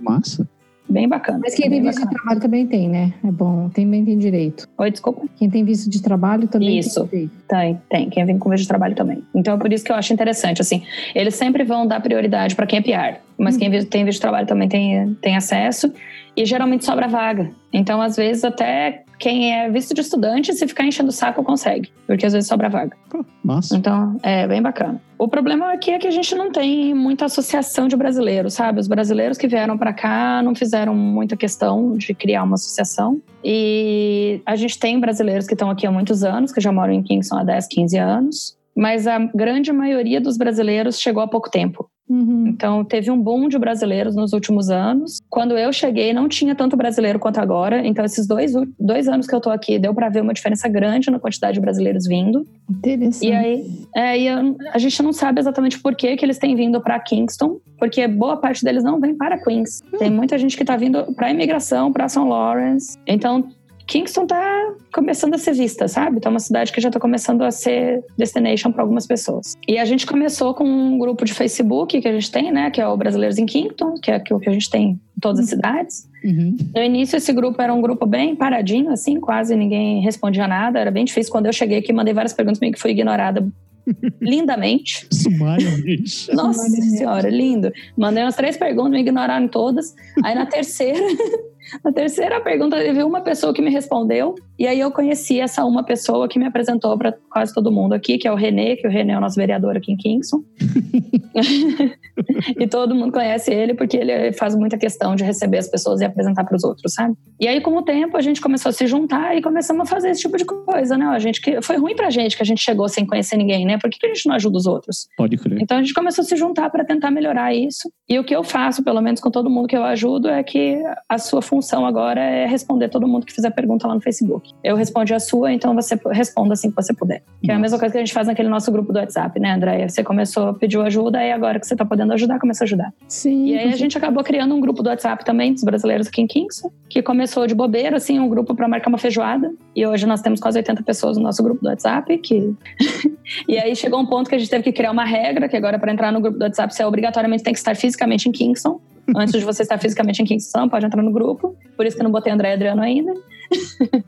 Massa. 0.00 0.48
Bem 0.90 1.08
bacana. 1.08 1.38
Mas 1.40 1.54
quem 1.54 1.70
tem 1.70 1.80
visto 1.80 2.00
de 2.00 2.10
trabalho 2.10 2.40
também 2.40 2.66
tem, 2.66 2.88
né? 2.88 3.14
É 3.24 3.30
bom, 3.30 3.68
também 3.68 4.04
tem 4.04 4.18
direito. 4.18 4.68
Oi, 4.76 4.90
desculpa. 4.90 5.22
Quem 5.36 5.48
tem 5.48 5.64
visto 5.64 5.88
de 5.88 6.02
trabalho 6.02 6.48
também 6.48 6.78
Isso. 6.78 7.06
tem 7.06 7.20
direito. 7.20 7.44
Tem, 7.48 7.80
tem. 7.88 8.10
Quem 8.10 8.24
vem 8.24 8.38
com 8.38 8.50
visto 8.50 8.62
de 8.62 8.68
trabalho 8.68 8.94
também. 8.94 9.22
Então 9.34 9.54
é 9.54 9.56
por 9.56 9.72
isso 9.72 9.84
que 9.84 9.92
eu 9.92 9.96
acho 9.96 10.12
interessante, 10.12 10.60
assim. 10.60 10.82
Eles 11.14 11.34
sempre 11.34 11.62
vão 11.62 11.86
dar 11.86 12.00
prioridade 12.00 12.56
para 12.56 12.66
quem 12.66 12.80
é 12.80 12.82
PR. 12.82 13.20
Mas 13.40 13.56
quem 13.56 13.70
vi- 13.70 13.84
tem 13.84 14.04
visto 14.04 14.18
de 14.18 14.22
trabalho 14.22 14.46
também 14.46 14.68
tem, 14.68 15.14
tem 15.22 15.36
acesso. 15.36 15.92
E 16.36 16.44
geralmente 16.44 16.84
sobra 16.84 17.08
vaga. 17.08 17.50
Então, 17.72 18.00
às 18.00 18.14
vezes, 18.16 18.44
até 18.44 19.02
quem 19.18 19.52
é 19.54 19.68
visto 19.70 19.92
de 19.94 20.00
estudante, 20.00 20.52
se 20.52 20.66
ficar 20.68 20.84
enchendo 20.84 21.08
o 21.08 21.12
saco, 21.12 21.42
consegue. 21.42 21.90
Porque 22.06 22.24
às 22.24 22.32
vezes 22.32 22.48
sobra 22.48 22.68
vaga. 22.68 22.96
Pô, 23.10 23.24
massa. 23.42 23.76
Então, 23.76 24.16
é 24.22 24.46
bem 24.46 24.62
bacana. 24.62 25.00
O 25.18 25.26
problema 25.28 25.72
aqui 25.72 25.90
é 25.90 25.98
que 25.98 26.06
a 26.06 26.10
gente 26.10 26.34
não 26.34 26.50
tem 26.52 26.94
muita 26.94 27.24
associação 27.26 27.88
de 27.88 27.96
brasileiros, 27.96 28.54
sabe? 28.54 28.78
Os 28.80 28.86
brasileiros 28.88 29.36
que 29.36 29.48
vieram 29.48 29.76
para 29.76 29.92
cá 29.92 30.40
não 30.42 30.54
fizeram 30.54 30.94
muita 30.94 31.36
questão 31.36 31.96
de 31.96 32.14
criar 32.14 32.44
uma 32.44 32.54
associação. 32.54 33.20
E 33.42 34.40
a 34.46 34.54
gente 34.56 34.78
tem 34.78 34.98
brasileiros 35.00 35.46
que 35.46 35.54
estão 35.54 35.70
aqui 35.70 35.86
há 35.86 35.90
muitos 35.92 36.22
anos, 36.22 36.52
que 36.52 36.60
já 36.60 36.70
moram 36.72 36.92
em 36.92 37.02
Kingston 37.02 37.38
há 37.38 37.44
10, 37.44 37.66
15 37.66 37.98
anos. 37.98 38.56
Mas 38.76 39.06
a 39.06 39.18
grande 39.18 39.72
maioria 39.72 40.20
dos 40.20 40.38
brasileiros 40.38 40.98
chegou 41.00 41.22
há 41.22 41.28
pouco 41.28 41.50
tempo. 41.50 41.90
Uhum. 42.10 42.48
Então, 42.48 42.84
teve 42.84 43.08
um 43.08 43.16
boom 43.16 43.48
de 43.48 43.56
brasileiros 43.56 44.16
nos 44.16 44.32
últimos 44.32 44.68
anos. 44.68 45.20
Quando 45.30 45.56
eu 45.56 45.72
cheguei, 45.72 46.12
não 46.12 46.28
tinha 46.28 46.56
tanto 46.56 46.76
brasileiro 46.76 47.20
quanto 47.20 47.38
agora. 47.38 47.86
Então, 47.86 48.04
esses 48.04 48.26
dois, 48.26 48.52
dois 48.78 49.06
anos 49.06 49.28
que 49.28 49.34
eu 49.34 49.40
tô 49.40 49.48
aqui, 49.48 49.78
deu 49.78 49.94
para 49.94 50.08
ver 50.08 50.20
uma 50.20 50.34
diferença 50.34 50.68
grande 50.68 51.08
na 51.08 51.20
quantidade 51.20 51.54
de 51.54 51.60
brasileiros 51.60 52.08
vindo. 52.08 52.44
Interessante. 52.68 53.28
E 53.28 53.32
aí, 53.32 53.64
é, 53.94 54.18
e 54.18 54.28
a 54.28 54.78
gente 54.78 55.00
não 55.04 55.12
sabe 55.12 55.40
exatamente 55.40 55.78
por 55.78 55.94
que, 55.94 56.16
que 56.16 56.24
eles 56.24 56.36
têm 56.36 56.56
vindo 56.56 56.80
para 56.80 56.98
Kingston, 56.98 57.60
porque 57.78 58.08
boa 58.08 58.36
parte 58.36 58.64
deles 58.64 58.82
não 58.82 58.98
vem 58.98 59.14
para 59.14 59.38
Queens. 59.38 59.80
Tem 59.96 60.10
muita 60.10 60.36
gente 60.36 60.56
que 60.56 60.64
está 60.64 60.76
vindo 60.76 61.14
para 61.14 61.30
imigração, 61.30 61.92
para 61.92 62.08
São 62.08 62.28
Lawrence. 62.28 62.98
Então, 63.06 63.48
Kingston 63.90 64.24
tá 64.24 64.72
começando 64.94 65.34
a 65.34 65.38
ser 65.38 65.52
vista, 65.52 65.88
sabe? 65.88 66.20
Tá 66.20 66.30
uma 66.30 66.38
cidade 66.38 66.70
que 66.70 66.80
já 66.80 66.90
tá 66.90 67.00
começando 67.00 67.42
a 67.42 67.50
ser 67.50 68.04
destination 68.16 68.70
para 68.70 68.82
algumas 68.82 69.04
pessoas. 69.04 69.56
E 69.66 69.78
a 69.78 69.84
gente 69.84 70.06
começou 70.06 70.54
com 70.54 70.62
um 70.62 70.96
grupo 70.96 71.24
de 71.24 71.34
Facebook 71.34 72.00
que 72.00 72.06
a 72.06 72.12
gente 72.12 72.30
tem, 72.30 72.52
né? 72.52 72.70
Que 72.70 72.80
é 72.80 72.86
o 72.86 72.96
Brasileiros 72.96 73.36
em 73.36 73.46
Kingston, 73.46 73.94
que 73.94 74.12
é 74.12 74.22
o 74.30 74.38
que 74.38 74.48
a 74.48 74.52
gente 74.52 74.70
tem 74.70 74.90
em 74.90 75.20
todas 75.20 75.40
as 75.40 75.48
cidades. 75.48 76.08
Uhum. 76.24 76.56
No 76.72 76.82
início, 76.84 77.16
esse 77.16 77.32
grupo 77.32 77.60
era 77.60 77.74
um 77.74 77.82
grupo 77.82 78.06
bem 78.06 78.36
paradinho, 78.36 78.92
assim, 78.92 79.18
quase 79.18 79.56
ninguém 79.56 80.00
respondia 80.02 80.46
nada. 80.46 80.78
Era 80.78 80.92
bem 80.92 81.04
difícil. 81.04 81.32
Quando 81.32 81.46
eu 81.46 81.52
cheguei 81.52 81.78
aqui, 81.78 81.92
mandei 81.92 82.14
várias 82.14 82.32
perguntas, 82.32 82.60
meio 82.60 82.72
que 82.72 82.78
fui 82.78 82.92
ignorada 82.92 83.44
lindamente. 84.22 85.06
Sumariamente. 85.10 86.30
Nossa 86.34 86.62
Sumariamente. 86.62 86.96
senhora, 86.96 87.28
lindo. 87.28 87.72
Mandei 87.96 88.22
umas 88.22 88.36
três 88.36 88.56
perguntas, 88.56 88.92
me 88.92 89.00
ignoraram 89.00 89.48
todas. 89.48 89.94
Aí 90.22 90.34
na 90.34 90.46
terceira, 90.46 90.98
na 91.84 91.92
terceira 91.92 92.40
pergunta, 92.40 92.76
teve 92.76 93.02
uma 93.02 93.20
pessoa 93.20 93.52
que 93.52 93.62
me 93.62 93.70
respondeu. 93.70 94.34
E 94.58 94.66
aí 94.66 94.78
eu 94.80 94.90
conheci 94.90 95.40
essa 95.40 95.64
uma 95.64 95.84
pessoa 95.84 96.28
que 96.28 96.38
me 96.38 96.46
apresentou 96.46 96.96
para 96.96 97.14
quase 97.30 97.54
todo 97.54 97.72
mundo 97.72 97.94
aqui, 97.94 98.18
que 98.18 98.28
é 98.28 98.32
o 98.32 98.36
Renê, 98.36 98.76
que 98.76 98.86
o 98.86 98.90
Renê 98.90 99.12
é 99.12 99.18
o 99.18 99.20
nosso 99.20 99.36
vereador 99.36 99.76
aqui 99.76 99.92
em 99.92 99.96
Kingston. 99.96 100.42
e 102.58 102.66
todo 102.66 102.94
mundo 102.94 103.12
conhece 103.12 103.52
ele 103.52 103.74
porque 103.74 103.96
ele 103.96 104.32
faz 104.32 104.54
muita 104.54 104.76
questão 104.76 105.14
de 105.14 105.24
receber 105.24 105.58
as 105.58 105.68
pessoas 105.68 106.00
e 106.00 106.04
apresentar 106.04 106.44
para 106.44 106.56
os 106.56 106.64
outros, 106.64 106.94
sabe? 106.94 107.14
E 107.40 107.46
aí, 107.46 107.60
com 107.60 107.76
o 107.76 107.82
tempo, 107.82 108.16
a 108.16 108.20
gente 108.20 108.40
começou 108.40 108.70
a 108.70 108.72
se 108.72 108.86
juntar 108.86 109.36
e 109.36 109.42
começamos 109.42 109.82
a 109.82 109.86
fazer 109.86 110.10
esse 110.10 110.22
tipo 110.22 110.36
de 110.36 110.44
coisa, 110.44 110.96
né? 110.96 111.06
A 111.06 111.18
gente 111.18 111.40
que 111.40 111.60
foi 111.62 111.76
ruim 111.76 111.94
pra 111.94 112.10
gente 112.10 112.36
que 112.36 112.42
a 112.42 112.46
gente 112.46 112.62
chegou 112.62 112.88
sem 112.88 113.06
conhecer 113.06 113.36
ninguém, 113.36 113.64
né? 113.64 113.78
Por 113.78 113.90
que 113.90 113.98
que 113.98 114.06
a 114.06 114.14
gente 114.14 114.26
não 114.26 114.34
ajuda 114.34 114.58
os 114.58 114.66
outros? 114.66 115.08
Pode 115.16 115.36
crer. 115.36 115.60
Então 115.60 115.78
a 115.78 115.80
gente 115.80 115.94
começou 115.94 116.22
a 116.22 116.24
se 116.24 116.36
juntar 116.36 116.70
para 116.70 116.84
tentar 116.84 117.10
melhorar 117.10 117.54
isso. 117.54 117.90
E 118.08 118.18
o 118.18 118.24
que 118.24 118.34
eu 118.34 118.42
faço, 118.42 118.82
pelo 118.82 119.00
menos 119.00 119.20
com 119.20 119.30
todo 119.30 119.50
mundo 119.50 119.68
que 119.68 119.76
eu 119.76 119.84
ajudo, 119.84 120.28
é 120.28 120.42
que 120.42 120.82
a 121.08 121.18
sua 121.18 121.40
função 121.42 121.59
agora 121.84 122.20
é 122.20 122.46
responder 122.46 122.88
todo 122.88 123.06
mundo 123.06 123.26
que 123.26 123.32
fizer 123.32 123.50
pergunta 123.50 123.86
lá 123.86 123.94
no 123.94 124.00
Facebook. 124.00 124.52
Eu 124.62 124.76
respondi 124.76 125.14
a 125.14 125.20
sua, 125.20 125.52
então 125.52 125.74
você 125.74 125.98
responda 126.10 126.54
assim 126.54 126.70
que 126.70 126.76
você 126.76 126.92
puder. 126.92 127.22
Que 127.42 127.50
é 127.50 127.54
a 127.54 127.58
mesma 127.58 127.78
coisa 127.78 127.92
que 127.92 127.98
a 127.98 128.00
gente 128.00 128.12
faz 128.12 128.26
naquele 128.26 128.48
nosso 128.48 128.70
grupo 128.70 128.92
do 128.92 128.98
WhatsApp, 128.98 129.38
né, 129.40 129.52
Andréia? 129.52 129.88
Você 129.88 130.02
começou, 130.02 130.54
pediu 130.54 130.82
ajuda, 130.82 131.22
e 131.24 131.32
agora 131.32 131.58
que 131.58 131.66
você 131.66 131.76
tá 131.76 131.84
podendo 131.84 132.12
ajudar, 132.12 132.38
começa 132.38 132.64
a 132.64 132.66
ajudar. 132.66 132.92
Sim. 133.08 133.46
E 133.46 133.58
aí 133.58 133.72
a 133.72 133.76
gente 133.76 133.96
acabou 133.96 134.22
criando 134.22 134.54
um 134.54 134.60
grupo 134.60 134.82
do 134.82 134.88
WhatsApp 134.88 135.24
também 135.24 135.52
dos 135.52 135.64
brasileiros 135.64 136.08
aqui 136.08 136.20
em 136.20 136.26
Kingston, 136.26 136.70
que 136.88 137.02
começou 137.02 137.46
de 137.46 137.54
bobeira, 137.54 137.96
assim, 137.96 138.18
um 138.18 138.28
grupo 138.28 138.54
para 138.54 138.68
marcar 138.68 138.88
uma 138.88 138.98
feijoada. 138.98 139.52
E 139.74 139.86
hoje 139.86 140.06
nós 140.06 140.20
temos 140.20 140.40
quase 140.40 140.58
80 140.58 140.82
pessoas 140.82 141.16
no 141.16 141.22
nosso 141.22 141.42
grupo 141.42 141.60
do 141.62 141.68
WhatsApp, 141.68 142.16
que 142.18 142.54
e 143.48 143.58
aí 143.58 143.74
chegou 143.74 144.00
um 144.00 144.06
ponto 144.06 144.28
que 144.28 144.34
a 144.34 144.38
gente 144.38 144.50
teve 144.50 144.64
que 144.64 144.72
criar 144.72 144.90
uma 144.90 145.04
regra, 145.04 145.48
que 145.48 145.56
agora 145.56 145.78
para 145.78 145.92
entrar 145.92 146.12
no 146.12 146.20
grupo 146.20 146.38
do 146.38 146.42
WhatsApp 146.42 146.74
você 146.74 146.84
obrigatoriamente 146.84 147.42
tem 147.42 147.52
que 147.52 147.58
estar 147.58 147.74
fisicamente 147.76 148.28
em 148.28 148.32
Kingston. 148.32 148.80
Antes 149.16 149.38
de 149.38 149.44
você 149.44 149.62
estar 149.62 149.78
fisicamente 149.78 150.22
em 150.22 150.24
Kingston, 150.24 150.68
pode 150.68 150.86
entrar 150.86 151.02
no 151.02 151.10
grupo. 151.12 151.56
Por 151.76 151.86
isso 151.86 151.96
que 151.96 152.02
eu 152.02 152.04
não 152.04 152.10
botei 152.12 152.32
André 152.32 152.50
e 152.50 152.52
Adriano 152.54 152.82
ainda. 152.82 153.12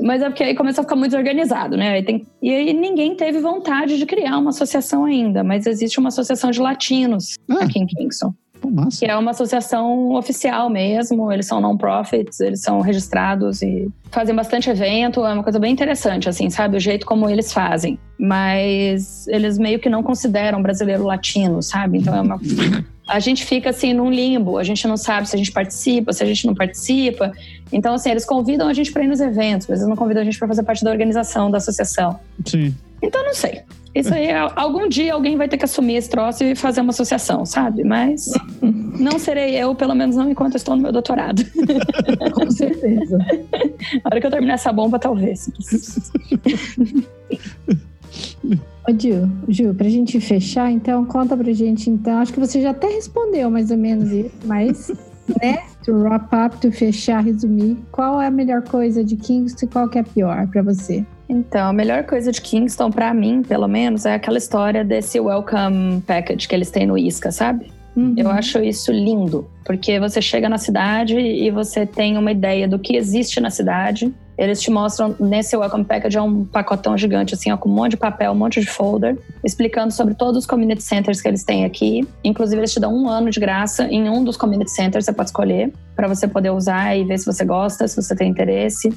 Mas 0.00 0.22
é 0.22 0.28
porque 0.28 0.42
aí 0.42 0.54
começou 0.54 0.82
a 0.82 0.84
ficar 0.84 0.96
muito 0.96 1.10
desorganizado, 1.12 1.76
né? 1.76 1.90
Aí 1.92 2.02
tem- 2.02 2.26
E 2.40 2.50
aí 2.52 2.72
ninguém 2.72 3.14
teve 3.14 3.38
vontade 3.40 3.98
de 3.98 4.06
criar 4.06 4.38
uma 4.38 4.50
associação 4.50 5.04
ainda, 5.04 5.44
mas 5.44 5.66
existe 5.66 6.00
uma 6.00 6.08
associação 6.08 6.50
de 6.50 6.60
latinos 6.60 7.36
Ah. 7.48 7.64
aqui 7.64 7.78
em 7.78 7.86
Kingston 7.86 8.34
Pô, 8.60 8.68
que 8.98 9.04
é 9.06 9.16
uma 9.16 9.32
associação 9.32 10.14
oficial 10.14 10.70
mesmo, 10.70 11.30
eles 11.32 11.46
são 11.46 11.60
non-profits, 11.60 12.38
eles 12.40 12.60
são 12.62 12.80
registrados 12.80 13.60
e 13.60 13.88
fazem 14.10 14.34
bastante 14.34 14.70
evento, 14.70 15.24
é 15.26 15.32
uma 15.34 15.42
coisa 15.42 15.58
bem 15.58 15.72
interessante, 15.72 16.28
assim, 16.28 16.48
sabe? 16.48 16.76
O 16.76 16.80
jeito 16.80 17.04
como 17.04 17.28
eles 17.28 17.52
fazem. 17.52 17.98
Mas 18.18 19.26
eles 19.26 19.58
meio 19.58 19.80
que 19.80 19.90
não 19.90 20.00
consideram 20.02 20.62
brasileiro 20.62 21.02
latino, 21.04 21.60
sabe? 21.60 21.98
Então 21.98 22.14
é 22.16 22.20
uma. 22.20 22.38
A 23.06 23.18
gente 23.18 23.44
fica 23.44 23.70
assim 23.70 23.92
num 23.92 24.10
limbo, 24.10 24.58
a 24.58 24.62
gente 24.62 24.86
não 24.86 24.96
sabe 24.96 25.28
se 25.28 25.34
a 25.34 25.38
gente 25.38 25.50
participa, 25.50 26.12
se 26.12 26.22
a 26.22 26.26
gente 26.26 26.46
não 26.46 26.54
participa. 26.54 27.32
Então, 27.72 27.94
assim, 27.94 28.10
eles 28.10 28.24
convidam 28.24 28.68
a 28.68 28.72
gente 28.72 28.92
para 28.92 29.02
ir 29.02 29.08
nos 29.08 29.20
eventos, 29.20 29.66
mas 29.66 29.80
eles 29.80 29.88
não 29.88 29.96
convidam 29.96 30.22
a 30.22 30.24
gente 30.24 30.38
para 30.38 30.48
fazer 30.48 30.62
parte 30.62 30.84
da 30.84 30.90
organização, 30.90 31.50
da 31.50 31.58
associação. 31.58 32.20
Sim. 32.44 32.74
Então, 33.02 33.24
não 33.24 33.34
sei. 33.34 33.62
Isso 33.94 34.14
aí, 34.14 34.30
algum 34.56 34.88
dia 34.88 35.12
alguém 35.12 35.36
vai 35.36 35.48
ter 35.48 35.58
que 35.58 35.66
assumir 35.66 35.96
esse 35.96 36.08
troço 36.08 36.42
e 36.42 36.54
fazer 36.54 36.80
uma 36.80 36.90
associação, 36.90 37.44
sabe? 37.44 37.84
Mas 37.84 38.30
não 38.62 39.18
serei 39.18 39.54
eu, 39.54 39.74
pelo 39.74 39.94
menos 39.94 40.16
não 40.16 40.30
enquanto 40.30 40.54
eu 40.54 40.56
estou 40.56 40.74
no 40.74 40.82
meu 40.82 40.92
doutorado. 40.92 41.44
Com 42.32 42.50
certeza. 42.50 43.18
Na 43.18 44.00
hora 44.06 44.20
que 44.20 44.26
eu 44.26 44.30
terminar 44.30 44.54
essa 44.54 44.72
bomba, 44.72 44.98
talvez. 44.98 45.50
Ô, 48.88 48.92
Gil, 48.98 49.28
Gil, 49.48 49.74
pra 49.74 49.88
gente 49.88 50.20
fechar, 50.20 50.70
então, 50.70 51.04
conta 51.04 51.36
pra 51.36 51.52
gente, 51.52 51.88
então. 51.88 52.18
Acho 52.18 52.32
que 52.32 52.40
você 52.40 52.60
já 52.60 52.70
até 52.70 52.88
respondeu 52.88 53.48
mais 53.48 53.70
ou 53.70 53.76
menos 53.76 54.10
isso, 54.10 54.32
mas, 54.44 54.90
né? 55.40 55.58
To 55.84 55.92
wrap 55.92 56.28
up, 56.34 56.56
to 56.58 56.72
fechar, 56.72 57.22
resumir, 57.22 57.76
qual 57.92 58.20
é 58.20 58.26
a 58.26 58.30
melhor 58.30 58.62
coisa 58.62 59.04
de 59.04 59.16
Kingston 59.16 59.66
e 59.66 59.68
qual 59.68 59.88
que 59.88 59.98
é 59.98 60.00
a 60.00 60.04
pior 60.04 60.48
pra 60.48 60.62
você? 60.62 61.04
Então, 61.28 61.68
a 61.68 61.72
melhor 61.72 62.04
coisa 62.04 62.32
de 62.32 62.40
Kingston, 62.40 62.90
pra 62.90 63.14
mim, 63.14 63.42
pelo 63.42 63.68
menos, 63.68 64.04
é 64.04 64.14
aquela 64.14 64.38
história 64.38 64.84
desse 64.84 65.18
welcome 65.20 66.00
package 66.06 66.48
que 66.48 66.54
eles 66.54 66.70
têm 66.70 66.86
no 66.86 66.98
Isca, 66.98 67.30
sabe? 67.30 67.72
Uhum. 67.96 68.14
Eu 68.16 68.30
acho 68.30 68.58
isso 68.60 68.90
lindo, 68.90 69.48
porque 69.64 70.00
você 70.00 70.20
chega 70.22 70.48
na 70.48 70.58
cidade 70.58 71.18
e 71.18 71.50
você 71.50 71.84
tem 71.84 72.16
uma 72.16 72.32
ideia 72.32 72.66
do 72.66 72.78
que 72.78 72.96
existe 72.96 73.40
na 73.40 73.50
cidade. 73.50 74.12
Eles 74.36 74.62
te 74.62 74.70
mostram 74.70 75.14
nesse 75.20 75.54
Welcome 75.56 75.84
Package 75.84 76.16
é 76.16 76.22
um 76.22 76.44
pacotão 76.44 76.96
gigante, 76.96 77.34
assim, 77.34 77.52
ó, 77.52 77.56
com 77.56 77.68
um 77.68 77.72
monte 77.72 77.92
de 77.92 77.96
papel, 77.98 78.32
um 78.32 78.34
monte 78.34 78.60
de 78.60 78.66
folder, 78.66 79.18
explicando 79.44 79.92
sobre 79.92 80.14
todos 80.14 80.38
os 80.38 80.46
community 80.46 80.82
centers 80.82 81.20
que 81.20 81.28
eles 81.28 81.44
têm 81.44 81.66
aqui. 81.66 82.06
Inclusive, 82.24 82.60
eles 82.60 82.72
te 82.72 82.80
dão 82.80 82.94
um 82.94 83.08
ano 83.08 83.30
de 83.30 83.38
graça 83.38 83.86
em 83.86 84.08
um 84.08 84.24
dos 84.24 84.36
community 84.36 84.70
centers, 84.70 85.04
você 85.04 85.12
pode 85.12 85.28
escolher, 85.28 85.72
para 85.94 86.08
você 86.08 86.26
poder 86.26 86.50
usar 86.50 86.96
e 86.96 87.04
ver 87.04 87.18
se 87.18 87.26
você 87.26 87.44
gosta, 87.44 87.86
se 87.86 87.94
você 87.94 88.16
tem 88.16 88.30
interesse. 88.30 88.88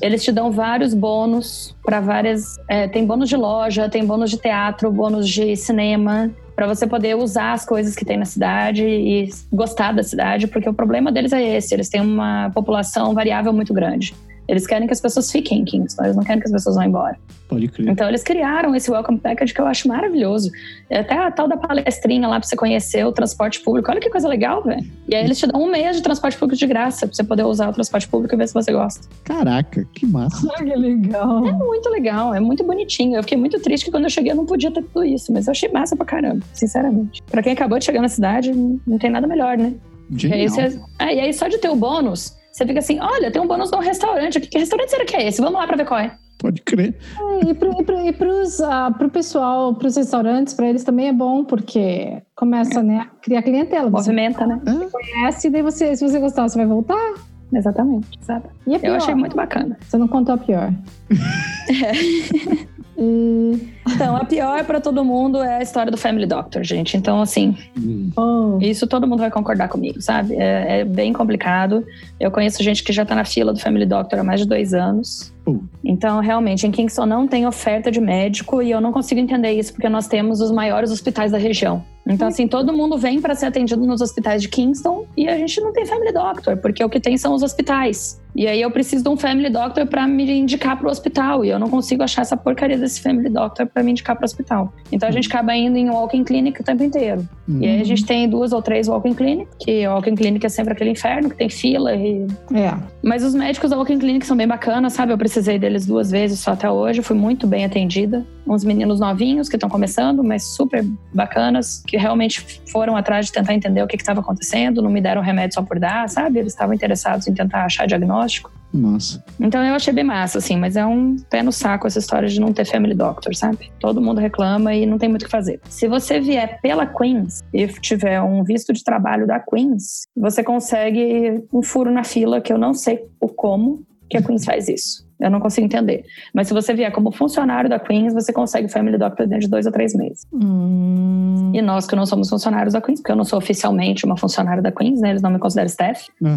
Eles 0.00 0.22
te 0.22 0.32
dão 0.32 0.50
vários 0.50 0.92
bônus 0.92 1.74
para 1.84 2.00
várias. 2.00 2.56
é, 2.68 2.88
tem 2.88 3.06
bônus 3.06 3.28
de 3.28 3.36
loja, 3.36 3.88
tem 3.88 4.04
bônus 4.04 4.30
de 4.30 4.38
teatro, 4.38 4.90
bônus 4.90 5.28
de 5.28 5.56
cinema, 5.56 6.30
para 6.54 6.66
você 6.66 6.86
poder 6.86 7.16
usar 7.16 7.52
as 7.52 7.64
coisas 7.64 7.94
que 7.94 8.04
tem 8.04 8.16
na 8.16 8.24
cidade 8.24 8.84
e 8.84 9.28
gostar 9.52 9.92
da 9.92 10.02
cidade, 10.02 10.46
porque 10.46 10.68
o 10.68 10.74
problema 10.74 11.10
deles 11.10 11.32
é 11.32 11.56
esse: 11.56 11.74
eles 11.74 11.88
têm 11.88 12.00
uma 12.00 12.50
população 12.50 13.12
variável 13.14 13.52
muito 13.52 13.74
grande. 13.74 14.14
Eles 14.46 14.66
querem 14.66 14.86
que 14.86 14.92
as 14.92 15.00
pessoas 15.00 15.30
fiquem 15.32 15.60
em 15.60 15.64
Kingston, 15.64 16.04
eles 16.04 16.16
não 16.16 16.22
querem 16.22 16.40
que 16.40 16.46
as 16.46 16.52
pessoas 16.52 16.76
vão 16.76 16.84
embora. 16.84 17.16
Pode 17.48 17.68
crer. 17.68 17.88
Então 17.88 18.08
eles 18.08 18.22
criaram 18.22 18.74
esse 18.74 18.90
Welcome 18.90 19.18
Package 19.18 19.52
que 19.54 19.60
eu 19.60 19.66
acho 19.66 19.86
maravilhoso. 19.88 20.50
É 20.90 21.00
Até 21.00 21.16
a 21.16 21.30
tal 21.30 21.46
da 21.48 21.56
palestrinha 21.56 22.26
lá 22.26 22.38
pra 22.40 22.48
você 22.48 22.56
conhecer 22.56 23.04
o 23.06 23.12
transporte 23.12 23.60
público. 23.60 23.90
Olha 23.90 24.00
que 24.00 24.08
coisa 24.10 24.26
legal, 24.28 24.62
velho. 24.62 24.84
E 25.08 25.14
aí 25.14 25.24
eles 25.24 25.38
te 25.38 25.46
dão 25.46 25.62
um 25.62 25.70
mês 25.70 25.96
de 25.96 26.02
transporte 26.02 26.36
público 26.38 26.58
de 26.58 26.66
graça 26.66 27.06
pra 27.06 27.14
você 27.14 27.22
poder 27.24 27.44
usar 27.44 27.68
o 27.68 27.72
transporte 27.72 28.08
público 28.08 28.34
e 28.34 28.38
ver 28.38 28.48
se 28.48 28.54
você 28.54 28.72
gosta. 28.72 29.06
Caraca, 29.24 29.86
que 29.94 30.06
massa. 30.06 30.46
que 30.56 30.74
legal. 30.74 31.46
É 31.46 31.52
muito 31.52 31.88
legal, 31.90 32.34
é 32.34 32.40
muito 32.40 32.64
bonitinho. 32.64 33.16
Eu 33.16 33.22
fiquei 33.22 33.38
muito 33.38 33.60
triste 33.60 33.84
que 33.86 33.90
quando 33.90 34.04
eu 34.04 34.10
cheguei 34.10 34.32
eu 34.32 34.36
não 34.36 34.46
podia 34.46 34.70
ter 34.70 34.82
tudo 34.82 35.04
isso, 35.04 35.32
mas 35.32 35.46
eu 35.46 35.50
achei 35.52 35.68
massa 35.70 35.94
pra 35.96 36.06
caramba, 36.06 36.44
sinceramente. 36.52 37.22
Pra 37.30 37.42
quem 37.42 37.52
acabou 37.52 37.78
de 37.78 37.84
chegar 37.84 38.00
na 38.00 38.08
cidade, 38.08 38.52
não 38.86 38.98
tem 38.98 39.10
nada 39.10 39.26
melhor, 39.26 39.56
né? 39.58 39.74
E 40.10 40.26
aí, 40.32 40.48
Genial. 40.48 40.48
você- 40.70 40.80
é, 40.98 41.14
e 41.14 41.20
aí 41.20 41.32
só 41.32 41.48
de 41.48 41.58
ter 41.58 41.68
o 41.70 41.76
bônus, 41.76 42.34
você 42.54 42.64
fica 42.64 42.78
assim: 42.78 43.00
olha, 43.00 43.32
tem 43.32 43.42
um 43.42 43.48
bônus 43.48 43.68
de 43.70 43.76
um 43.76 43.80
restaurante 43.80 44.38
aqui. 44.38 44.46
Que 44.46 44.58
restaurante 44.58 44.90
será 44.90 45.04
que 45.04 45.16
é 45.16 45.26
esse? 45.26 45.40
Vamos 45.40 45.58
lá 45.58 45.66
pra 45.66 45.76
ver 45.76 45.84
qual 45.84 45.98
é. 45.98 46.14
Pode 46.38 46.62
crer. 46.62 46.94
É, 47.18 47.50
e 47.50 47.54
pro, 47.54 47.72
e 47.80 47.84
pro, 47.84 48.06
e 48.06 48.12
pros, 48.12 48.58
pro 48.96 49.08
pessoal, 49.10 49.74
pros 49.74 49.96
restaurantes, 49.96 50.54
pra 50.54 50.68
eles 50.68 50.84
também 50.84 51.08
é 51.08 51.12
bom, 51.12 51.44
porque 51.44 52.22
começa, 52.36 52.82
né, 52.82 53.00
a 53.00 53.04
criar 53.20 53.42
clientela. 53.42 53.90
Você 53.90 54.10
Movimenta, 54.10 54.46
né? 54.46 54.60
conhece, 54.92 55.48
e 55.48 55.50
daí 55.50 55.62
você, 55.62 55.96
se 55.96 56.06
você 56.06 56.18
gostar, 56.20 56.48
você 56.48 56.56
vai 56.56 56.66
voltar. 56.66 57.14
Exatamente. 57.52 58.18
Exato. 58.20 58.48
E 58.66 58.74
a 58.74 58.78
pior? 58.78 58.90
Eu 58.90 58.96
achei 58.96 59.14
muito 59.14 59.34
bacana. 59.34 59.76
Você 59.80 59.96
não 59.96 60.06
contou 60.06 60.34
a 60.34 60.38
pior. 60.38 60.72
E- 62.96 63.74
Então, 63.86 64.16
a 64.16 64.24
pior 64.24 64.64
pra 64.64 64.80
todo 64.80 65.04
mundo 65.04 65.42
é 65.42 65.56
a 65.58 65.62
história 65.62 65.90
do 65.90 65.98
Family 65.98 66.26
Doctor, 66.26 66.62
gente. 66.64 66.96
Então, 66.96 67.20
assim, 67.20 67.54
Hum. 67.78 68.10
oh, 68.16 68.58
isso 68.60 68.86
todo 68.86 69.06
mundo 69.06 69.18
vai 69.20 69.30
concordar 69.30 69.68
comigo, 69.68 70.00
sabe? 70.00 70.34
É, 70.36 70.80
é 70.80 70.84
bem 70.84 71.12
complicado. 71.12 71.84
Eu 72.18 72.30
conheço 72.30 72.62
gente 72.62 72.82
que 72.82 72.92
já 72.92 73.04
tá 73.04 73.14
na 73.14 73.24
fila 73.24 73.52
do 73.52 73.60
Family 73.60 73.84
Doctor 73.86 74.18
há 74.18 74.24
mais 74.24 74.40
de 74.40 74.46
dois 74.48 74.72
anos. 74.74 75.32
Pô. 75.44 75.58
Então, 75.84 76.20
realmente, 76.20 76.66
em 76.66 76.70
Kingston 76.70 77.04
não 77.06 77.28
tem 77.28 77.46
oferta 77.46 77.90
de 77.90 78.00
médico 78.00 78.62
e 78.62 78.70
eu 78.70 78.80
não 78.80 78.90
consigo 78.92 79.20
entender 79.20 79.52
isso 79.52 79.72
porque 79.74 79.88
nós 79.88 80.06
temos 80.08 80.40
os 80.40 80.50
maiores 80.50 80.90
hospitais 80.90 81.30
da 81.30 81.38
região. 81.38 81.84
Então, 82.06 82.28
assim, 82.28 82.46
todo 82.46 82.72
mundo 82.72 82.98
vem 82.98 83.20
para 83.20 83.34
ser 83.34 83.46
atendido 83.46 83.84
nos 83.86 84.00
hospitais 84.00 84.42
de 84.42 84.48
Kingston 84.48 85.06
e 85.16 85.28
a 85.28 85.38
gente 85.38 85.60
não 85.60 85.72
tem 85.72 85.86
Family 85.86 86.12
Doctor, 86.12 86.56
porque 86.58 86.84
o 86.84 86.88
que 86.88 87.00
tem 87.00 87.16
são 87.16 87.34
os 87.34 87.42
hospitais. 87.42 88.20
E 88.36 88.48
aí 88.48 88.60
eu 88.60 88.70
preciso 88.70 89.04
de 89.04 89.08
um 89.08 89.16
Family 89.16 89.48
Doctor 89.48 89.86
para 89.86 90.06
me 90.06 90.28
indicar 90.38 90.76
pro 90.76 90.90
hospital 90.90 91.44
e 91.44 91.50
eu 91.50 91.58
não 91.58 91.70
consigo 91.70 92.02
achar 92.02 92.22
essa 92.22 92.36
porcaria 92.36 92.76
desse 92.76 93.00
Family 93.00 93.30
Doctor 93.30 93.66
para 93.66 93.82
me 93.82 93.92
indicar 93.92 94.16
pro 94.16 94.24
hospital. 94.24 94.72
Então 94.90 95.08
a 95.08 95.12
gente 95.12 95.28
acaba 95.28 95.54
indo 95.54 95.76
em 95.76 95.88
walk-in 95.88 96.24
clinic 96.24 96.60
o 96.60 96.64
tempo 96.64 96.82
inteiro. 96.82 97.26
E 97.48 97.66
aí 97.66 97.80
a 97.80 97.84
gente 97.84 98.04
tem 98.04 98.28
duas 98.28 98.52
ou 98.52 98.60
três 98.60 98.88
walk-in 98.88 99.14
clinic, 99.14 99.48
que 99.60 99.86
walk-in 99.86 100.16
clinic 100.16 100.44
é 100.44 100.48
sempre 100.48 100.72
aquele 100.72 100.90
inferno 100.90 101.30
que 101.30 101.36
tem 101.36 101.48
fila 101.48 101.94
e 101.94 102.26
é. 102.52 102.74
mas 103.02 103.22
os 103.22 103.34
médicos 103.34 103.70
da 103.70 103.76
Walking 103.76 103.98
Clinic 103.98 104.26
são 104.26 104.36
bem 104.36 104.46
bacanas, 104.46 104.92
sabe? 104.92 105.12
Eu 105.12 105.18
precisei 105.18 105.58
deles 105.58 105.86
duas 105.86 106.10
vezes 106.10 106.40
só 106.40 106.52
até 106.52 106.70
hoje, 106.70 107.02
fui 107.02 107.16
muito 107.16 107.46
bem 107.46 107.64
atendida. 107.64 108.24
Uns 108.46 108.64
meninos 108.64 109.00
novinhos 109.00 109.48
que 109.48 109.56
estão 109.56 109.68
começando, 109.68 110.22
mas 110.22 110.44
super 110.44 110.84
bacanas, 111.12 111.82
que 111.86 111.96
realmente 111.96 112.62
foram 112.70 112.96
atrás 112.96 113.26
de 113.26 113.32
tentar 113.32 113.54
entender 113.54 113.82
o 113.82 113.86
que 113.86 113.96
estava 113.96 114.20
acontecendo, 114.20 114.82
não 114.82 114.90
me 114.90 115.00
deram 115.00 115.22
remédio 115.22 115.54
só 115.54 115.62
por 115.62 115.78
dar, 115.78 116.08
sabe? 116.08 116.38
Eles 116.38 116.52
estavam 116.52 116.74
interessados 116.74 117.26
em 117.26 117.34
tentar 117.34 117.64
achar 117.64 117.86
diagnóstico. 117.86 118.52
Massa. 118.72 119.24
Então 119.38 119.64
eu 119.64 119.74
achei 119.74 119.92
bem 119.92 120.02
massa, 120.02 120.38
assim, 120.38 120.56
mas 120.56 120.76
é 120.76 120.84
um 120.84 121.14
pé 121.30 121.44
no 121.44 121.52
saco 121.52 121.86
essa 121.86 122.00
história 122.00 122.28
de 122.28 122.40
não 122.40 122.52
ter 122.52 122.64
family 122.64 122.94
doctor, 122.94 123.32
sabe? 123.34 123.70
Todo 123.78 124.00
mundo 124.00 124.20
reclama 124.20 124.74
e 124.74 124.84
não 124.84 124.98
tem 124.98 125.08
muito 125.08 125.22
o 125.22 125.24
que 125.26 125.30
fazer. 125.30 125.60
Se 125.68 125.86
você 125.86 126.20
vier 126.20 126.60
pela 126.60 126.84
Queens 126.84 127.40
e 127.52 127.68
tiver 127.68 128.20
um 128.20 128.42
visto 128.42 128.72
de 128.72 128.82
trabalho 128.82 129.28
da 129.28 129.38
Queens, 129.38 130.08
você 130.16 130.42
consegue 130.42 131.44
um 131.52 131.62
furo 131.62 131.90
na 131.90 132.02
fila 132.02 132.40
que 132.40 132.52
eu 132.52 132.58
não 132.58 132.74
sei 132.74 133.04
o 133.20 133.28
como. 133.28 133.86
que 134.10 134.16
a 134.16 134.22
Queens 134.22 134.44
faz 134.44 134.68
isso. 134.68 135.03
Eu 135.20 135.30
não 135.30 135.40
consigo 135.40 135.64
entender. 135.64 136.04
Mas 136.34 136.48
se 136.48 136.54
você 136.54 136.74
vier 136.74 136.90
como 136.92 137.12
funcionário 137.12 137.70
da 137.70 137.78
Queens, 137.78 138.12
você 138.12 138.32
consegue 138.32 138.68
Family 138.68 138.98
Doctor 138.98 139.26
dentro 139.26 139.44
de 139.44 139.48
dois 139.48 139.64
ou 139.66 139.72
três 139.72 139.94
meses. 139.94 140.26
Hum, 140.32 141.52
E 141.54 141.62
nós 141.62 141.86
que 141.86 141.94
não 141.94 142.04
somos 142.04 142.28
funcionários 142.28 142.74
da 142.74 142.80
Queens, 142.80 143.00
porque 143.00 143.12
eu 143.12 143.16
não 143.16 143.24
sou 143.24 143.38
oficialmente 143.38 144.04
uma 144.04 144.16
funcionária 144.16 144.62
da 144.62 144.72
Queens, 144.72 145.00
né? 145.00 145.10
Eles 145.10 145.22
não 145.22 145.30
me 145.30 145.38
consideram 145.38 145.66
staff. 145.66 146.08
Ah, 146.24 146.36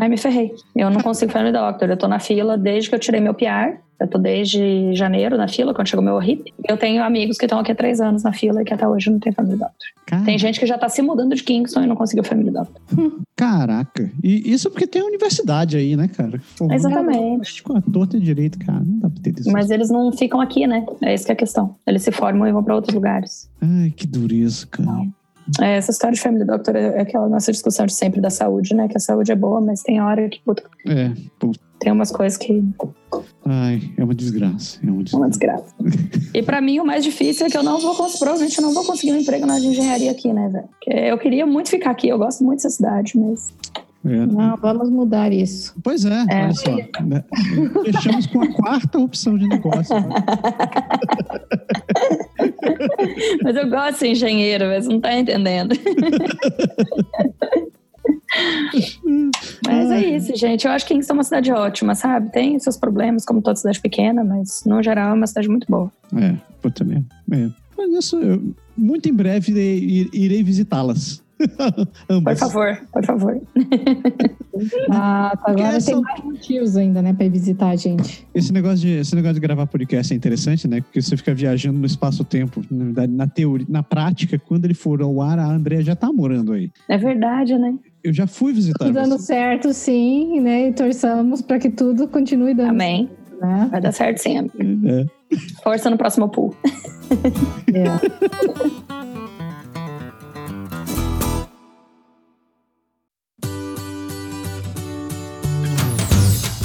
Aí 0.00 0.08
me 0.08 0.16
ferrei. 0.16 0.54
Eu 0.74 0.88
não 0.90 1.02
consigo 1.02 1.30
Family 1.30 1.52
Doctor. 1.52 1.90
Eu 1.90 1.96
tô 1.96 2.08
na 2.08 2.18
fila 2.18 2.56
desde 2.56 2.88
que 2.88 2.94
eu 2.94 2.98
tirei 2.98 3.20
meu 3.20 3.34
PR. 3.34 3.76
Eu 4.00 4.08
tô 4.08 4.16
desde 4.16 4.94
janeiro 4.94 5.36
na 5.36 5.46
fila, 5.46 5.74
quando 5.74 5.88
chegou 5.88 6.02
meu 6.02 6.16
HIP. 6.16 6.54
Eu 6.66 6.78
tenho 6.78 7.02
amigos 7.04 7.36
que 7.36 7.44
estão 7.44 7.58
aqui 7.58 7.70
há 7.70 7.74
três 7.74 8.00
anos 8.00 8.22
na 8.22 8.32
fila 8.32 8.62
e 8.62 8.64
que 8.64 8.72
até 8.72 8.88
hoje 8.88 9.10
não 9.10 9.18
tem 9.18 9.30
Family 9.30 9.58
Doctor. 9.58 9.76
cara- 10.06 10.24
Tem 10.24 10.38
gente 10.38 10.58
que 10.58 10.64
já 10.64 10.78
tá 10.78 10.88
se 10.88 11.02
mudando 11.02 11.34
de 11.34 11.42
Kingston 11.44 11.82
e 11.82 11.86
não 11.86 11.94
conseguiu 11.94 12.24
Family 12.24 12.50
Doctor. 12.50 12.80
Caraca. 13.36 14.10
E 14.24 14.50
isso 14.50 14.70
porque 14.70 14.86
tem 14.86 15.02
a 15.02 15.04
universidade 15.04 15.76
aí, 15.76 15.94
né, 15.96 16.08
cara? 16.08 16.40
Exatamente. 16.74 17.62
Com 17.62 17.76
a 17.76 17.82
torta 17.82 18.16
e 18.16 18.20
direito, 18.20 18.58
cara. 18.58 18.80
Não 18.80 19.00
dá 19.00 19.10
pra 19.10 19.22
ter 19.22 19.38
isso. 19.38 19.50
Mas 19.52 19.70
eles 19.70 19.90
não 19.90 20.10
ficam 20.12 20.40
aqui, 20.40 20.66
né? 20.66 20.86
É 21.02 21.12
isso 21.12 21.26
que 21.26 21.32
é 21.32 21.34
a 21.34 21.36
questão. 21.36 21.76
Eles 21.86 22.02
se 22.02 22.10
formam 22.10 22.48
e 22.48 22.52
vão 22.52 22.64
pra 22.64 22.74
outros 22.74 22.94
lugares. 22.94 23.50
Ai, 23.60 23.92
que 23.94 24.06
dureza, 24.06 24.66
cara. 24.66 24.88
É, 25.60 25.76
essa 25.76 25.90
história 25.90 26.14
de 26.14 26.20
Family 26.20 26.44
Doctor 26.44 26.76
é 26.76 26.98
é 26.98 27.00
aquela 27.00 27.28
nossa 27.28 27.50
discussão 27.50 27.86
de 27.86 27.92
sempre 27.94 28.20
da 28.20 28.30
saúde, 28.30 28.74
né? 28.74 28.88
Que 28.88 28.96
a 28.96 29.00
saúde 29.00 29.32
é 29.32 29.36
boa, 29.36 29.60
mas 29.60 29.82
tem 29.82 30.00
hora 30.00 30.28
que 30.28 30.40
puta, 30.44 30.62
É, 30.86 31.10
pô, 31.38 31.52
tem 31.78 31.90
umas 31.92 32.10
coisas 32.10 32.36
que 32.36 32.62
ai, 33.46 33.80
é 33.96 34.04
uma 34.04 34.14
desgraça. 34.14 34.78
É 34.82 34.90
uma 34.90 35.02
é 35.02 35.16
uma 35.16 35.28
desgraça. 35.28 35.74
desgraça. 35.80 36.30
e 36.34 36.42
pra 36.42 36.60
mim 36.60 36.78
o 36.78 36.84
mais 36.84 37.02
difícil 37.02 37.46
é 37.46 37.50
que 37.50 37.56
eu 37.56 37.62
não 37.62 37.78
vou 37.80 37.94
cons- 37.94 38.18
provavelmente 38.18 38.58
eu 38.58 38.62
não 38.64 38.74
vou 38.74 38.84
conseguir 38.84 39.12
um 39.12 39.18
emprego 39.18 39.46
na 39.46 39.54
área 39.54 39.62
de 39.64 39.70
engenharia 39.70 40.10
aqui, 40.10 40.32
né, 40.32 40.48
velho? 40.48 40.68
Eu 41.08 41.18
queria 41.18 41.46
muito 41.46 41.70
ficar 41.70 41.90
aqui, 41.90 42.08
eu 42.08 42.18
gosto 42.18 42.44
muito 42.44 42.58
dessa 42.58 42.70
cidade, 42.70 43.12
mas 43.18 43.52
É. 44.02 44.26
não, 44.26 44.56
vamos 44.56 44.88
mudar 44.88 45.30
isso. 45.32 45.74
Pois 45.82 46.06
é, 46.06 46.24
É. 46.30 46.44
olha 46.44 46.54
só. 46.54 46.74
né? 47.04 47.22
Fechamos 47.84 48.26
com 48.26 48.40
a 48.42 48.50
quarta 48.54 48.98
opção 48.98 49.36
de 49.36 49.46
negócio. 49.46 49.94
né? 49.94 50.08
mas 53.44 53.56
eu 53.56 53.68
gosto 53.68 53.92
de 53.92 53.98
ser 53.98 54.08
engenheiro, 54.08 54.66
mas 54.68 54.88
não 54.88 54.98
tá 55.00 55.14
entendendo. 55.14 55.74
Mas 59.66 59.90
é 59.90 60.16
isso, 60.16 60.36
gente. 60.36 60.66
Eu 60.66 60.72
acho 60.72 60.86
que 60.86 60.94
Kingston 60.94 61.14
é 61.14 61.16
uma 61.16 61.24
cidade 61.24 61.52
ótima, 61.52 61.94
sabe? 61.94 62.30
Tem 62.30 62.58
seus 62.58 62.76
problemas, 62.76 63.24
como 63.24 63.42
toda 63.42 63.56
cidade 63.56 63.80
pequena, 63.80 64.22
mas 64.22 64.62
no 64.64 64.82
geral 64.82 65.10
é 65.10 65.14
uma 65.14 65.26
cidade 65.26 65.48
muito 65.48 65.66
boa. 65.68 65.90
É, 66.16 66.34
puta 66.62 66.84
mesmo. 66.84 67.06
É. 67.32 67.48
Mas 67.76 67.90
isso, 67.92 68.16
eu, 68.18 68.54
muito 68.76 69.08
em 69.08 69.12
breve 69.12 69.52
irei, 69.52 70.08
irei 70.12 70.42
visitá-las. 70.42 71.22
Ambas. 72.08 72.38
Por 72.38 72.50
favor, 72.50 72.80
por 72.92 73.04
favor. 73.04 73.40
Ah, 74.90 75.32
tá, 75.42 75.52
agora 75.52 75.70
Porque 75.78 75.86
tem 75.86 76.00
mais 76.02 76.22
motivos 76.22 76.76
ainda, 76.76 77.00
né, 77.00 77.14
pra 77.14 77.24
ir 77.24 77.30
visitar 77.30 77.68
a 77.70 77.76
gente. 77.76 78.26
Esse 78.34 78.52
negócio, 78.52 78.80
de, 78.80 78.90
esse 78.90 79.14
negócio 79.14 79.34
de 79.36 79.40
gravar 79.40 79.66
podcast 79.66 80.12
é 80.12 80.16
interessante, 80.16 80.68
né? 80.68 80.82
Porque 80.82 81.00
você 81.00 81.16
fica 81.16 81.32
viajando 81.32 81.78
no 81.78 81.86
espaço-tempo. 81.86 82.62
Na 82.70 82.84
verdade, 82.84 83.10
na 83.10 83.26
teoria, 83.26 83.66
na 83.70 83.82
prática, 83.82 84.38
quando 84.38 84.66
ele 84.66 84.74
for 84.74 85.00
ao 85.00 85.22
ar, 85.22 85.38
a 85.38 85.46
Andrea 85.46 85.80
já 85.80 85.96
tá 85.96 86.12
morando 86.12 86.52
aí. 86.52 86.70
É 86.90 86.98
verdade, 86.98 87.56
né? 87.56 87.74
Eu 88.04 88.12
já 88.12 88.26
fui 88.26 88.52
visitar 88.52 88.84
Tudo 88.84 88.92
dando 88.92 89.16
você. 89.18 89.26
certo, 89.28 89.72
sim, 89.72 90.40
né? 90.40 90.68
E 90.68 90.72
torçamos 90.74 91.40
para 91.40 91.58
que 91.58 91.70
tudo 91.70 92.06
continue 92.06 92.52
dando 92.52 92.70
Amém. 92.70 93.08
certo, 93.08 93.40
né? 93.40 93.68
Vai 93.70 93.80
dar 93.80 93.92
certo 93.92 94.18
sim. 94.18 94.36
amiga. 94.36 95.08
É. 95.32 95.36
Força 95.62 95.88
no 95.88 95.96
próximo 95.96 96.28
pool. 96.28 96.54
É. 97.72 98.99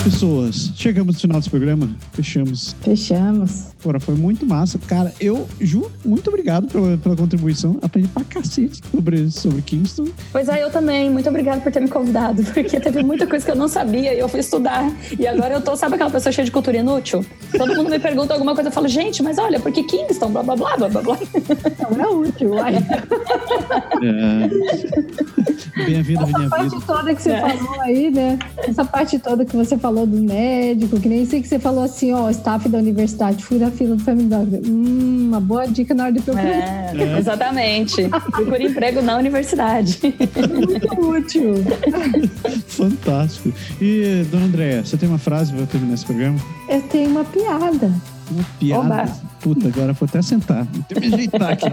Pessoas, 0.06 0.72
chegamos 0.76 1.15
no 1.15 1.19
final 1.22 1.40
desse 1.40 1.49
programa. 1.49 1.90
Fechamos. 2.14 2.76
Fechamos. 2.84 3.69
Porra, 3.82 3.99
foi 3.99 4.14
muito 4.14 4.45
massa. 4.45 4.77
Cara, 4.88 5.11
eu, 5.19 5.48
Ju, 5.60 5.91
muito 6.06 6.27
obrigado 6.27 6.68
pela, 6.68 6.95
pela 6.95 7.15
contribuição. 7.15 7.80
Aprendi 7.82 8.07
pra 8.10 8.23
cacete 8.23 8.82
sobre, 8.91 9.32
sobre 9.32 9.64
Kingston. 9.64 10.06
Pois 10.32 10.48
é, 10.48 10.64
eu 10.64 10.69
também. 10.69 11.10
Muito 11.10 11.27
obrigada 11.27 11.60
por 11.60 11.72
ter 11.72 11.80
me 11.80 11.88
convidado, 11.90 12.44
porque 12.53 12.80
teve 12.80 13.02
muita 13.02 13.26
coisa 13.26 13.44
que 13.44 13.49
eu 13.52 13.56
não 13.56 13.68
sabia 13.68 14.14
e 14.14 14.19
eu 14.19 14.30
fui 14.30 14.41
estudar. 14.41 14.91
E 15.19 15.26
agora 15.26 15.56
eu 15.56 15.61
tô, 15.61 15.76
sabe 15.76 15.95
aquela 15.95 16.11
pessoa 16.11 16.32
cheia 16.32 16.45
de 16.45 16.52
cultura 16.52 16.77
inútil? 16.77 17.26
Todo 17.57 17.76
mundo 17.76 17.90
me 17.90 17.98
pergunta 17.98 18.32
alguma 18.34 18.53
coisa, 18.53 18.69
eu 18.69 18.73
falo, 18.73 18.88
gente, 18.88 19.23
mas 19.23 19.40
olha, 19.40 19.60
porque 19.60 19.82
Kingston, 19.82 20.30
blá 20.32 20.44
blá 20.44 20.56
blá 20.56 20.77
blá 20.77 20.88
blá 20.90 21.02
blá. 21.02 21.18
Não 21.98 22.06
é 22.06 22.07
útil. 22.27 22.60
Ai, 22.60 22.76
É... 24.03 25.86
Bem-vindo 25.86 26.22
à 26.22 26.26
minha 26.27 26.45
essa 26.45 26.57
vida. 26.64 26.69
parte 26.69 26.86
toda 26.86 27.15
que 27.15 27.22
você 27.23 27.32
É. 27.32 27.41
falou 27.57 27.82
aí, 27.82 28.11
né? 28.11 28.38
Essa 28.60 28.86
parte 28.86 29.18
toda 29.19 29.44
que 29.44 29.56
você 29.56 29.77
falou 29.77 29.94
do 30.03 30.19
médico, 30.19 30.99
que 30.99 31.07
nem 31.07 31.23
sei 31.27 31.41
que 31.41 31.47
você 31.47 31.59
falou 31.59 31.84
assim, 31.84 32.11
ó, 32.11 32.27
staff 32.31 32.67
da 32.67 32.80
universidade, 32.80 33.43
fui 33.43 33.59
na 33.59 33.69
fila 33.69 33.95
do 33.95 34.03
Family 34.03 34.27
Doctor. 34.27 34.59
Hum, 34.65 35.27
uma 35.27 35.39
boa 35.39 35.67
dica 35.67 35.93
na 35.93 36.05
hora 36.05 36.13
de 36.13 36.22
procurar. 36.22 36.95
É, 36.95 37.17
exatamente. 37.19 38.09
Procure 38.31 38.65
emprego 38.65 39.01
na 39.03 39.17
universidade. 39.17 39.99
Muito 40.51 41.09
útil. 41.09 41.53
Fantástico. 42.67 43.53
E, 43.80 44.26
dona 44.31 44.45
Andréia, 44.45 44.84
você 44.84 44.97
tem 44.97 45.07
uma 45.07 45.19
frase 45.19 45.53
para 45.53 45.65
terminar 45.67 45.93
esse 45.93 46.05
programa? 46.05 46.39
Eu 46.67 46.81
tenho 46.81 47.11
uma 47.11 47.23
piada. 47.23 47.91
Uma 48.31 48.43
piada. 48.59 48.81
Oba. 48.81 49.35
Puta, 49.39 49.67
agora 49.67 49.93
vou 49.93 50.07
até 50.07 50.22
sentar. 50.22 50.63
Vou 50.63 50.81
até 50.81 50.99
me 50.99 51.13
ajeitar 51.13 51.51
aqui. 51.51 51.65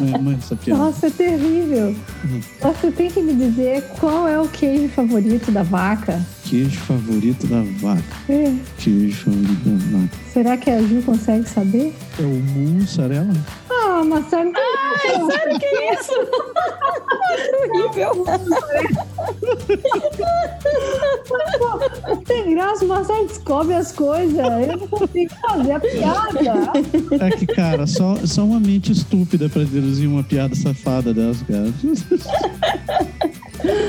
Mãe, 0.00 0.22
mãe, 0.22 0.38
essa 0.38 0.54
piada. 0.54 0.80
Nossa, 0.80 1.08
é 1.08 1.10
terrível. 1.10 1.96
Uhum. 2.24 2.40
Você 2.60 2.90
tem 2.92 3.10
que 3.10 3.20
me 3.20 3.34
dizer 3.34 3.82
qual 3.98 4.28
é 4.28 4.40
o 4.40 4.46
queijo 4.46 4.88
favorito 4.90 5.50
da 5.50 5.64
vaca. 5.64 6.24
Queijo 6.50 6.80
favorito 6.80 7.46
da 7.46 7.62
vaca. 7.80 8.02
É. 8.28 8.52
Queijo 8.76 9.24
favorito 9.24 9.68
da 9.68 9.98
vaca. 9.98 10.16
Será 10.32 10.56
que 10.56 10.68
a 10.68 10.82
Ju 10.82 11.00
consegue 11.02 11.48
saber? 11.48 11.94
É 12.18 12.22
o 12.22 12.28
mussarela? 12.28 13.32
Ah, 13.70 14.02
Marcelo, 14.02 14.50
Sério 15.30 15.58
que 15.60 15.64
é 15.64 15.94
isso? 15.94 16.12
Horrível. 17.54 18.24
não 22.08 22.16
tem 22.24 22.52
graça, 22.52 22.84
o 22.84 22.88
Marcelo 22.88 23.28
descobre 23.28 23.74
as 23.74 23.92
coisas. 23.92 24.36
Eu 24.36 24.76
não 24.76 24.88
consigo 24.88 25.32
fazer 25.40 25.70
a 25.70 25.78
piada. 25.78 26.72
É 27.24 27.30
que, 27.30 27.46
cara, 27.46 27.86
só, 27.86 28.16
só 28.26 28.42
uma 28.42 28.58
mente 28.58 28.90
estúpida 28.90 29.48
pra 29.48 29.62
deduzir 29.62 30.08
uma 30.08 30.24
piada 30.24 30.56
safada 30.56 31.14
dessa, 31.14 31.44
cara. 31.44 31.72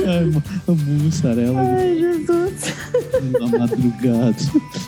Ai, 0.07 0.25
mu- 0.25 0.43
a 0.67 0.71
mussarela 1.03 1.61
Ai, 1.61 1.97
Jesus. 1.99 2.73
na 3.39 3.59
madrugada. 3.59 4.35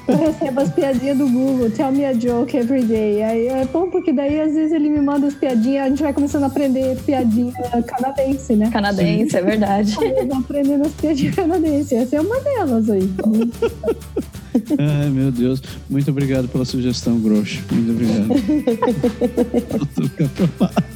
Eu 0.08 0.18
recebo 0.18 0.60
as 0.62 0.70
piadinhas 0.74 1.18
do 1.18 1.28
Google, 1.30 1.70
tell 1.72 1.92
me 1.92 2.06
a 2.06 2.14
joke 2.14 2.56
every 2.58 2.84
day. 2.84 3.24
Aí 3.24 3.48
é 3.48 3.66
bom 3.66 3.90
porque 3.90 4.12
daí 4.12 4.40
às 4.42 4.54
vezes 4.54 4.72
ele 4.74 4.90
me 4.90 5.00
manda 5.02 5.28
as 5.28 5.34
piadinhas, 5.34 5.86
a 5.86 5.90
gente 5.90 6.04
vai 6.04 6.14
começando 6.14 6.44
a 6.44 6.48
aprender 6.48 6.98
piadinha 7.06 7.54
canadense, 7.88 8.56
né? 8.56 8.70
Canadense, 8.72 9.38
é 9.38 9.42
verdade. 9.42 9.96
Eu 10.02 10.28
vou 10.28 10.38
aprendendo 10.38 10.86
as 10.86 10.92
piadinhas 10.94 11.36
canadenses. 11.36 11.92
Essa 11.94 12.16
é 12.18 12.22
uma 12.22 12.40
delas 12.42 12.90
aí. 12.90 13.10
Ai, 14.78 15.10
meu 15.10 15.32
Deus. 15.32 15.62
Muito 15.90 16.12
obrigado 16.12 16.48
pela 16.48 16.66
sugestão, 16.66 17.20
Grosso. 17.20 17.60
Muito 17.72 17.92
obrigado. 17.92 18.28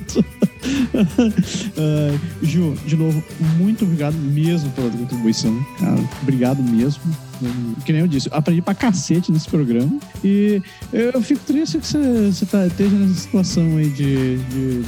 Ai, 1.78 2.20
Ju, 2.42 2.74
de 2.86 2.96
novo, 2.96 3.24
muito 3.58 3.86
obrigado 3.86 4.16
mesmo 4.16 4.70
pela 4.72 4.90
contribuição, 4.90 5.66
cara. 5.80 6.00
Obrigado 6.22 6.62
mesmo. 6.64 7.02
Que 7.86 7.94
nem 7.94 8.02
eu 8.02 8.08
disse, 8.08 8.28
aprendi 8.32 8.62
pra 8.62 8.74
cacete 8.74 9.32
nesse 9.32 9.48
programa. 9.48 10.00
E 10.24 10.62
eu 10.92 11.22
fico 11.22 11.42
triste 11.46 11.78
que 11.78 11.88
você, 11.88 12.32
você 12.32 12.46
tá, 12.46 12.66
esteja 12.66 12.96
nessa 12.96 13.14
situação 13.14 13.78
aí 13.78 13.90
de, 13.90 14.38
de 14.38 14.84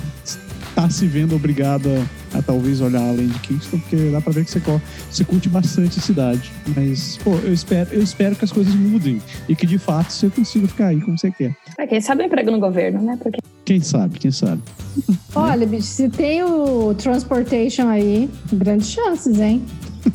estar 0.69 0.91
se 0.91 1.05
vendo 1.05 1.35
obrigado 1.35 1.89
a, 2.33 2.41
talvez 2.41 2.81
olhar 2.81 3.01
além 3.01 3.27
de 3.27 3.39
Kingston, 3.39 3.79
porque 3.79 3.95
dá 4.11 4.21
pra 4.21 4.31
ver 4.31 4.45
que 4.45 4.51
você, 4.51 4.61
você 5.09 5.23
curte 5.23 5.49
bastante 5.49 5.99
a 5.99 6.01
cidade. 6.01 6.51
Mas, 6.75 7.17
pô, 7.17 7.35
eu 7.35 7.53
espero, 7.53 7.89
eu 7.91 8.01
espero 8.01 8.35
que 8.35 8.45
as 8.45 8.51
coisas 8.51 8.73
mudem 8.73 9.21
e 9.47 9.55
que 9.55 9.65
de 9.65 9.77
fato 9.77 10.11
você 10.11 10.29
consiga 10.29 10.67
ficar 10.67 10.87
aí 10.87 11.01
como 11.01 11.17
você 11.17 11.31
quer. 11.31 11.55
É, 11.77 11.87
quem 11.87 11.99
sabe 12.01 12.23
um 12.23 12.25
emprego 12.25 12.51
no 12.51 12.59
governo, 12.59 13.01
né? 13.01 13.17
Porque 13.21 13.39
Quem 13.65 13.81
sabe, 13.81 14.19
quem 14.19 14.31
sabe. 14.31 14.61
Olha, 15.35 15.65
bicho, 15.65 15.87
se 15.87 16.09
tem 16.09 16.43
o 16.43 16.93
transportation 16.95 17.87
aí, 17.87 18.29
grandes 18.51 18.89
chances, 18.89 19.39
hein? 19.39 19.63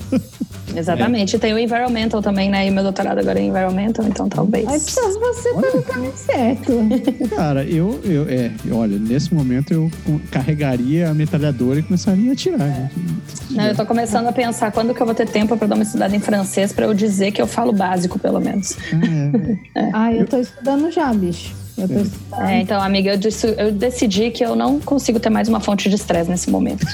Exatamente. 0.76 1.38
Tem 1.38 1.52
o 1.54 1.58
environmental 1.58 2.20
também, 2.20 2.50
né? 2.50 2.66
E 2.66 2.70
meu 2.70 2.82
doutorado 2.82 3.18
agora 3.18 3.38
é 3.38 3.42
em 3.42 3.48
environmental, 3.48 4.04
então 4.06 4.28
talvez. 4.28 4.66
Aí 4.66 4.80
precisa 4.80 5.18
você 5.20 5.52
tá 5.54 5.76
no 5.76 5.82
caminho 5.82 6.12
certo. 6.16 6.72
Cara, 7.36 7.62
eu, 7.64 8.00
eu, 8.02 8.26
é, 8.28 8.50
olha, 8.72 8.98
nesse 8.98 9.32
momento 9.32 9.72
eu 9.72 9.90
carregaria 10.32 11.10
a 11.10 11.14
metralhadora 11.14 11.78
e 11.78 11.82
começaria 11.82 12.30
a 12.30 12.32
atirar. 12.32 12.58
gente. 12.74 13.52
Não, 13.52 13.64
eu 13.66 13.76
tô 13.76 13.86
começando 13.86 14.26
a 14.26 14.32
pensar 14.32 14.72
quando 14.72 14.92
que 14.94 15.00
eu 15.00 15.06
vou 15.06 15.14
ter 15.14 15.28
tempo 15.28 15.56
pra 15.56 15.68
dar 15.68 15.76
uma 15.76 15.84
estudada 15.84 16.16
em 16.16 16.20
francês 16.20 16.72
pra 16.72 16.86
eu 16.86 16.94
dizer 16.94 17.30
que 17.30 17.40
eu 17.40 17.46
falo 17.46 17.72
básico, 17.72 18.18
pelo 18.18 18.40
menos. 18.40 18.76
Ah, 18.92 19.80
é. 19.80 19.90
Ah, 19.92 20.12
eu 20.12 20.26
tô 20.26 20.38
estudando 20.38 20.90
já, 20.90 21.12
bicho. 21.14 21.54
Eu 21.78 21.88
tô 21.88 21.94
É. 21.94 22.02
estudando. 22.02 22.48
É, 22.48 22.60
então, 22.60 22.80
amiga, 22.82 23.10
eu, 23.12 23.16
disse- 23.16 23.54
eu 23.56 23.70
decidi 23.70 24.30
que 24.32 24.44
eu 24.44 24.56
não 24.56 24.80
consigo 24.80 25.20
ter 25.20 25.30
mais 25.30 25.48
uma 25.48 25.60
fonte 25.60 25.88
de 25.88 25.94
estresse 25.94 26.28
nesse 26.30 26.50
momento. 26.50 26.84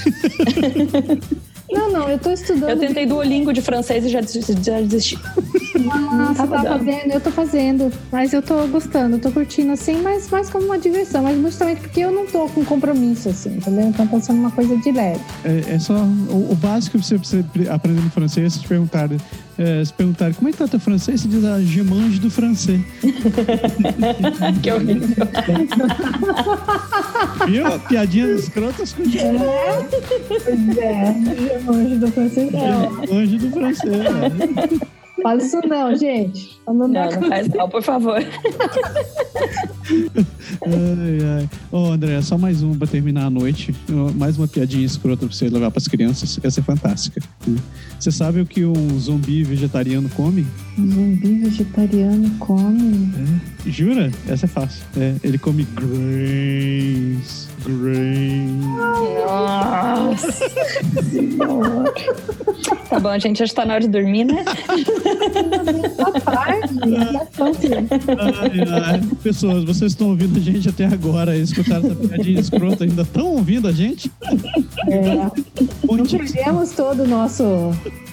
Não, 1.73 1.91
não, 1.91 2.09
eu 2.09 2.19
tô 2.19 2.31
estudando. 2.31 2.71
Eu 2.71 2.79
tentei 2.79 3.07
Duolingo 3.07 3.53
de 3.53 3.63
francês 3.63 4.05
e 4.05 4.09
já 4.09 4.21
desisti. 4.21 4.55
Já 4.65 4.81
desisti. 4.81 5.19
Não 5.85 6.35
tava 6.35 6.57
tá 6.57 6.63
dando. 6.63 6.79
fazendo, 6.85 7.13
eu 7.13 7.21
tô 7.21 7.31
fazendo. 7.31 7.93
Mas 8.13 8.33
eu 8.33 8.43
tô 8.43 8.67
gostando, 8.69 9.19
tô 9.19 9.31
curtindo 9.31 9.73
assim, 9.73 10.01
mas 10.03 10.29
mais 10.31 10.51
como 10.51 10.67
uma 10.67 10.79
diversão. 10.79 11.23
Mas 11.23 11.41
justamente 11.41 11.81
porque 11.81 12.01
eu 12.01 12.11
não 12.11 12.27
tô 12.27 12.49
com 12.49 12.65
compromisso, 12.65 13.29
assim, 13.29 13.57
entendeu? 13.57 13.87
Então 13.89 14.07
tá 14.07 14.21
sendo 14.21 14.41
uma 14.41 14.51
coisa 14.51 14.77
de 14.77 14.93
leve. 14.93 15.21
É, 15.45 15.75
é 15.75 15.79
só 15.79 15.95
o, 15.95 16.53
o 16.53 16.55
básico 16.55 16.99
que 16.99 17.05
você 17.05 17.19
precisa 17.19 17.43
pre- 17.53 17.69
aprender 17.69 18.01
no 18.01 18.11
francês, 18.11 18.53
se 18.55 18.61
te 18.61 18.69
perguntarem, 18.69 19.19
é, 19.59 19.85
se 19.85 19.93
perguntarem 19.93 20.35
como 20.35 20.49
é 20.49 20.53
que 20.53 20.59
tá 20.59 20.67
teu 20.69 20.81
francês, 20.81 21.21
você 21.21 21.29
diz 21.29 21.45
ah, 21.45 21.61
je 21.61 21.83
mange 21.83 22.19
do 22.19 22.31
francês. 22.31 22.81
Que 24.63 24.73
horrível. 24.73 25.27
Viu? 27.47 27.65
Piadinhas 27.89 28.41
escrotas 28.45 28.93
com 28.93 29.05
je 29.05 29.19
Pois 30.45 30.79
é, 30.79 31.61
longe 31.67 31.97
do 31.97 32.09
francês. 32.13 32.51
Não, 32.53 32.91
mange 33.15 33.39
do 33.39 33.51
francês. 33.51 33.93
né? 33.93 34.81
Fala 35.23 35.43
isso 35.43 35.61
não, 35.67 35.95
gente. 35.97 36.61
Não, 36.67 36.75
Não, 36.75 36.89
não 36.89 37.29
faz 37.29 37.49
mal, 37.49 37.69
por 37.69 37.83
favor. 37.83 38.23
Ai, 40.63 41.19
ai. 41.39 41.49
Ô, 41.71 41.87
André, 41.87 42.21
só 42.23 42.39
mais 42.39 42.63
um 42.63 42.75
pra 42.75 42.87
terminar 42.87 43.27
a 43.27 43.31
noite. 43.31 43.75
Mais 44.17 44.39
uma 44.39 44.47
piadinha 44.47 44.85
escrota 44.87 45.27
pra 45.27 45.35
você 45.35 45.49
levar 45.49 45.71
pras 45.71 45.89
crianças. 45.89 46.39
Essa 46.43 46.61
é 46.61 46.63
fantástica. 46.63 47.21
Você 47.99 48.11
sabe 48.11 48.41
o 48.41 48.47
que 48.47 48.65
um 48.65 48.99
zumbi 48.99 49.43
vegetariano 49.43 50.09
come? 50.11 50.47
Zumbi 50.77 51.41
vegetariano 51.41 52.31
come. 52.39 53.13
Jura? 53.67 54.11
Essa 54.29 54.47
é 54.47 54.49
fácil. 54.49 54.83
É, 54.97 55.15
ele 55.23 55.39
come 55.39 55.65
grains. 55.75 57.50
Nossa. 59.27 60.31
Tá 62.91 62.99
bom, 62.99 63.17
gente, 63.21 63.41
acho 63.41 63.53
que 63.53 63.57
tá 63.57 63.65
na 63.65 63.75
hora 63.75 63.83
de 63.83 63.89
dormir, 63.89 64.25
né? 64.25 64.45
Boa 65.97 66.21
tarde. 66.21 66.75
bastante. 67.13 67.69
Ai, 67.73 68.69
ai. 68.69 69.01
Pessoas, 69.23 69.63
vocês 69.65 69.93
estão 69.93 70.09
ouvindo 70.09 70.37
a 70.37 70.41
gente 70.41 70.69
até 70.69 70.87
agora, 70.87 71.37
escutaram 71.37 71.87
essa 71.87 71.95
piadinha 71.95 72.41
escrota, 72.41 72.83
ainda 72.83 73.03
estão 73.03 73.29
ouvindo 73.29 73.69
a 73.69 73.73
gente? 73.73 74.11
É, 74.89 75.15
não 75.87 76.05
perdemos 76.05 76.73
todo 76.73 77.05
o 77.05 77.07
nosso 77.07 77.71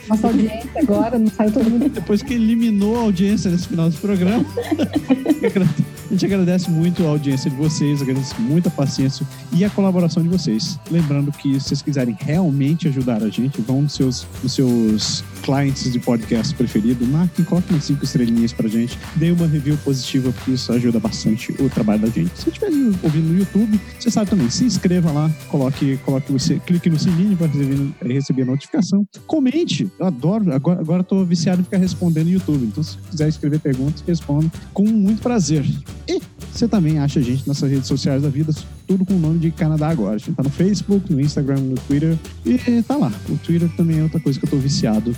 nossa 0.09 0.27
audiência 0.27 0.69
agora, 0.75 1.19
não 1.19 1.29
saiu 1.29 1.51
todo 1.51 1.69
mundo. 1.69 1.89
Depois 1.89 2.21
que 2.21 2.33
eliminou 2.33 2.97
a 2.97 3.01
audiência 3.01 3.49
nesse 3.51 3.67
final 3.67 3.89
do 3.89 3.97
programa. 3.97 4.45
A 6.07 6.13
gente 6.13 6.25
agradece 6.25 6.71
muito 6.71 7.05
a 7.05 7.09
audiência 7.09 7.49
de 7.51 7.57
vocês, 7.57 8.01
agradece 8.01 8.33
muito 8.39 8.67
a 8.69 8.71
paciência 8.71 9.27
e 9.51 9.65
a 9.65 9.69
colaboração 9.69 10.23
de 10.23 10.29
vocês. 10.29 10.79
Lembrando 10.89 11.33
que 11.33 11.59
se 11.59 11.67
vocês 11.67 11.81
quiserem 11.81 12.15
realmente 12.17 12.87
ajudar 12.87 13.21
a 13.21 13.29
gente, 13.29 13.59
vão 13.59 13.81
nos 13.81 13.93
seus, 13.93 14.25
nos 14.41 14.53
seus 14.53 15.23
clientes 15.43 15.91
de 15.91 15.99
podcast 15.99 16.55
preferido, 16.55 17.05
marquem, 17.05 17.43
coloquem 17.43 17.79
cinco 17.81 18.05
estrelinhas 18.05 18.53
pra 18.53 18.69
gente, 18.69 18.97
dê 19.17 19.31
uma 19.31 19.47
review 19.47 19.77
positiva, 19.83 20.31
porque 20.31 20.51
isso 20.51 20.71
ajuda 20.71 20.97
bastante 20.97 21.51
o 21.61 21.69
trabalho 21.69 22.01
da 22.01 22.07
gente. 22.07 22.31
Se 22.37 22.43
você 22.43 22.49
estiver 22.51 22.71
ouvindo 23.03 23.27
no 23.27 23.37
YouTube, 23.39 23.79
você 23.99 24.09
sabe 24.09 24.29
também, 24.29 24.49
se 24.49 24.63
inscreva 24.63 25.11
lá, 25.11 25.29
coloque, 25.49 25.97
coloque 26.05 26.31
você, 26.31 26.57
clique 26.59 26.89
no 26.89 26.97
sininho 26.97 27.35
para 27.35 27.47
receber, 27.47 27.93
receber 28.01 28.41
a 28.43 28.45
notificação. 28.45 29.05
Comente, 29.25 29.91
eu 29.99 30.05
adoro, 30.05 30.53
agora, 30.53 30.79
agora 30.79 31.03
tô 31.03 31.23
viciado 31.25 31.61
em 31.61 31.63
ficar 31.63 31.77
respondendo 31.77 32.25
no 32.25 32.33
YouTube, 32.33 32.65
então 32.65 32.83
se 32.83 32.97
quiser 33.09 33.27
escrever 33.27 33.59
perguntas, 33.59 34.03
respondo 34.05 34.51
com 34.73 34.85
muito 34.85 35.21
prazer. 35.21 35.65
E 36.07 36.21
você 36.51 36.67
também 36.67 36.99
acha 36.99 37.19
a 37.19 37.23
gente 37.23 37.47
nessas 37.47 37.69
redes 37.69 37.87
sociais 37.87 38.21
da 38.21 38.29
vida, 38.29 38.53
tudo 38.87 39.05
com 39.05 39.13
o 39.13 39.19
nome 39.19 39.37
de 39.37 39.51
Canadá 39.51 39.89
Agora. 39.89 40.15
A 40.15 40.17
gente 40.17 40.33
tá 40.33 40.41
no 40.41 40.49
Facebook, 40.49 41.11
no 41.11 41.19
Instagram, 41.19 41.57
no 41.57 41.75
Twitter 41.75 42.17
e 42.45 42.81
tá 42.81 42.95
lá. 42.95 43.11
O 43.29 43.37
Twitter 43.37 43.69
também 43.75 43.99
é 43.99 44.03
outra 44.03 44.19
coisa 44.19 44.39
que 44.39 44.45
eu 44.45 44.49
tô 44.49 44.57
viciado, 44.57 45.15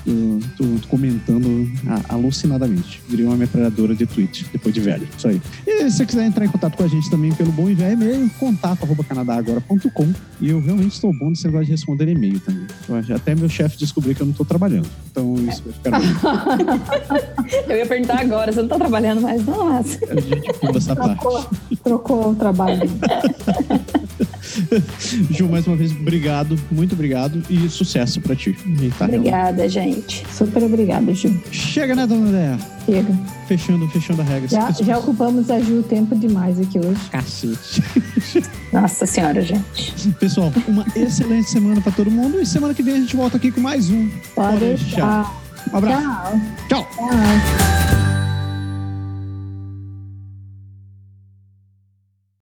tô, 0.57 0.63
tô 0.63 0.87
comentando 0.87 1.69
alucinadamente. 2.09 3.01
Virei 3.07 3.25
uma 3.25 3.37
metralhadora 3.37 3.95
de 3.95 4.05
tweet, 4.07 4.47
depois 4.51 4.73
de 4.73 4.81
velho. 4.81 5.07
Isso 5.15 5.27
aí. 5.27 5.41
E 5.67 5.89
se 5.89 5.97
você 5.97 6.05
quiser 6.05 6.25
entrar 6.25 6.45
em 6.45 6.49
contato 6.49 6.75
com 6.75 6.83
a 6.83 6.87
gente 6.87 7.09
também 7.09 7.31
pelo 7.33 7.51
bom 7.51 7.69
e 7.69 7.75
velho 7.75 7.93
e-mail, 7.93 8.29
contato 8.39 8.83
arroba 8.83 9.03
canadagora.com. 9.03 10.13
E 10.41 10.49
eu 10.49 10.59
realmente 10.59 10.93
estou 10.93 11.13
bom 11.13 11.29
nesse 11.29 11.45
negócio 11.45 11.65
de 11.65 11.71
responder 11.71 12.07
e-mail 12.07 12.39
também. 12.39 12.65
Eu 12.87 13.15
até 13.15 13.35
meu 13.35 13.49
chefe 13.49 13.77
descobriu 13.77 14.15
que 14.15 14.21
eu 14.21 14.27
não 14.27 14.33
tô 14.33 14.43
trabalhando. 14.43 14.87
Então 15.11 15.35
isso 15.35 15.63
vai 15.63 15.73
ficar 15.73 15.99
bem. 15.99 17.29
Eu 17.67 17.77
ia 17.77 17.85
perguntar 17.85 18.19
agora, 18.19 18.51
você 18.51 18.61
não 18.61 18.67
tá 18.67 18.77
trabalhando 18.77 19.21
mais, 19.21 19.43
não, 19.45 19.65
mas... 19.65 19.99
A 20.03 20.19
gente 20.19 20.53
pula 20.59 20.77
essa 20.77 20.95
parte. 20.95 21.19
Trocou, 21.19 21.49
trocou 21.83 22.31
o 22.31 22.35
trabalho 22.35 22.79
dele. 22.79 22.91
Ju, 25.31 25.47
mais 25.47 25.65
uma 25.67 25.75
vez, 25.75 25.91
obrigado, 25.91 26.59
muito 26.71 26.93
obrigado 26.93 27.41
e 27.49 27.69
sucesso 27.69 28.19
pra 28.21 28.35
ti. 28.35 28.57
Tá 28.97 29.05
Obrigada, 29.05 29.67
gente. 29.69 30.25
Super 30.31 30.63
obrigada, 30.63 31.13
Ju. 31.13 31.33
Chega, 31.51 31.95
né, 31.95 32.07
dona 32.07 32.27
Andréa? 32.27 32.59
Chega. 32.85 33.19
Fechando, 33.47 33.87
fechando 33.89 34.21
a 34.21 34.25
regra. 34.25 34.47
Já, 34.47 34.71
já 34.71 34.97
ocupamos 34.97 35.49
a 35.49 35.59
Ju 35.59 35.83
tempo 35.83 36.15
demais 36.15 36.59
aqui 36.59 36.79
hoje. 36.79 36.99
Cacete. 37.11 37.83
Nossa 38.73 39.05
senhora, 39.05 39.41
gente. 39.41 40.11
Pessoal, 40.19 40.51
uma 40.67 40.85
excelente 40.95 41.49
semana 41.49 41.81
pra 41.81 41.91
todo 41.91 42.09
mundo 42.11 42.39
e 42.41 42.45
semana 42.45 42.73
que 42.73 42.83
vem 42.83 42.95
a 42.95 42.99
gente 42.99 43.15
volta 43.15 43.37
aqui 43.37 43.51
com 43.51 43.61
mais 43.61 43.89
um. 43.89 44.09
Pode 44.35 44.59
deixar. 44.59 44.85
deixar. 44.87 45.41
Um 45.71 45.77
abraço. 45.77 46.03
Tchau. 46.67 46.87
Tchau. 46.87 46.87
Tchau. 46.95 48.18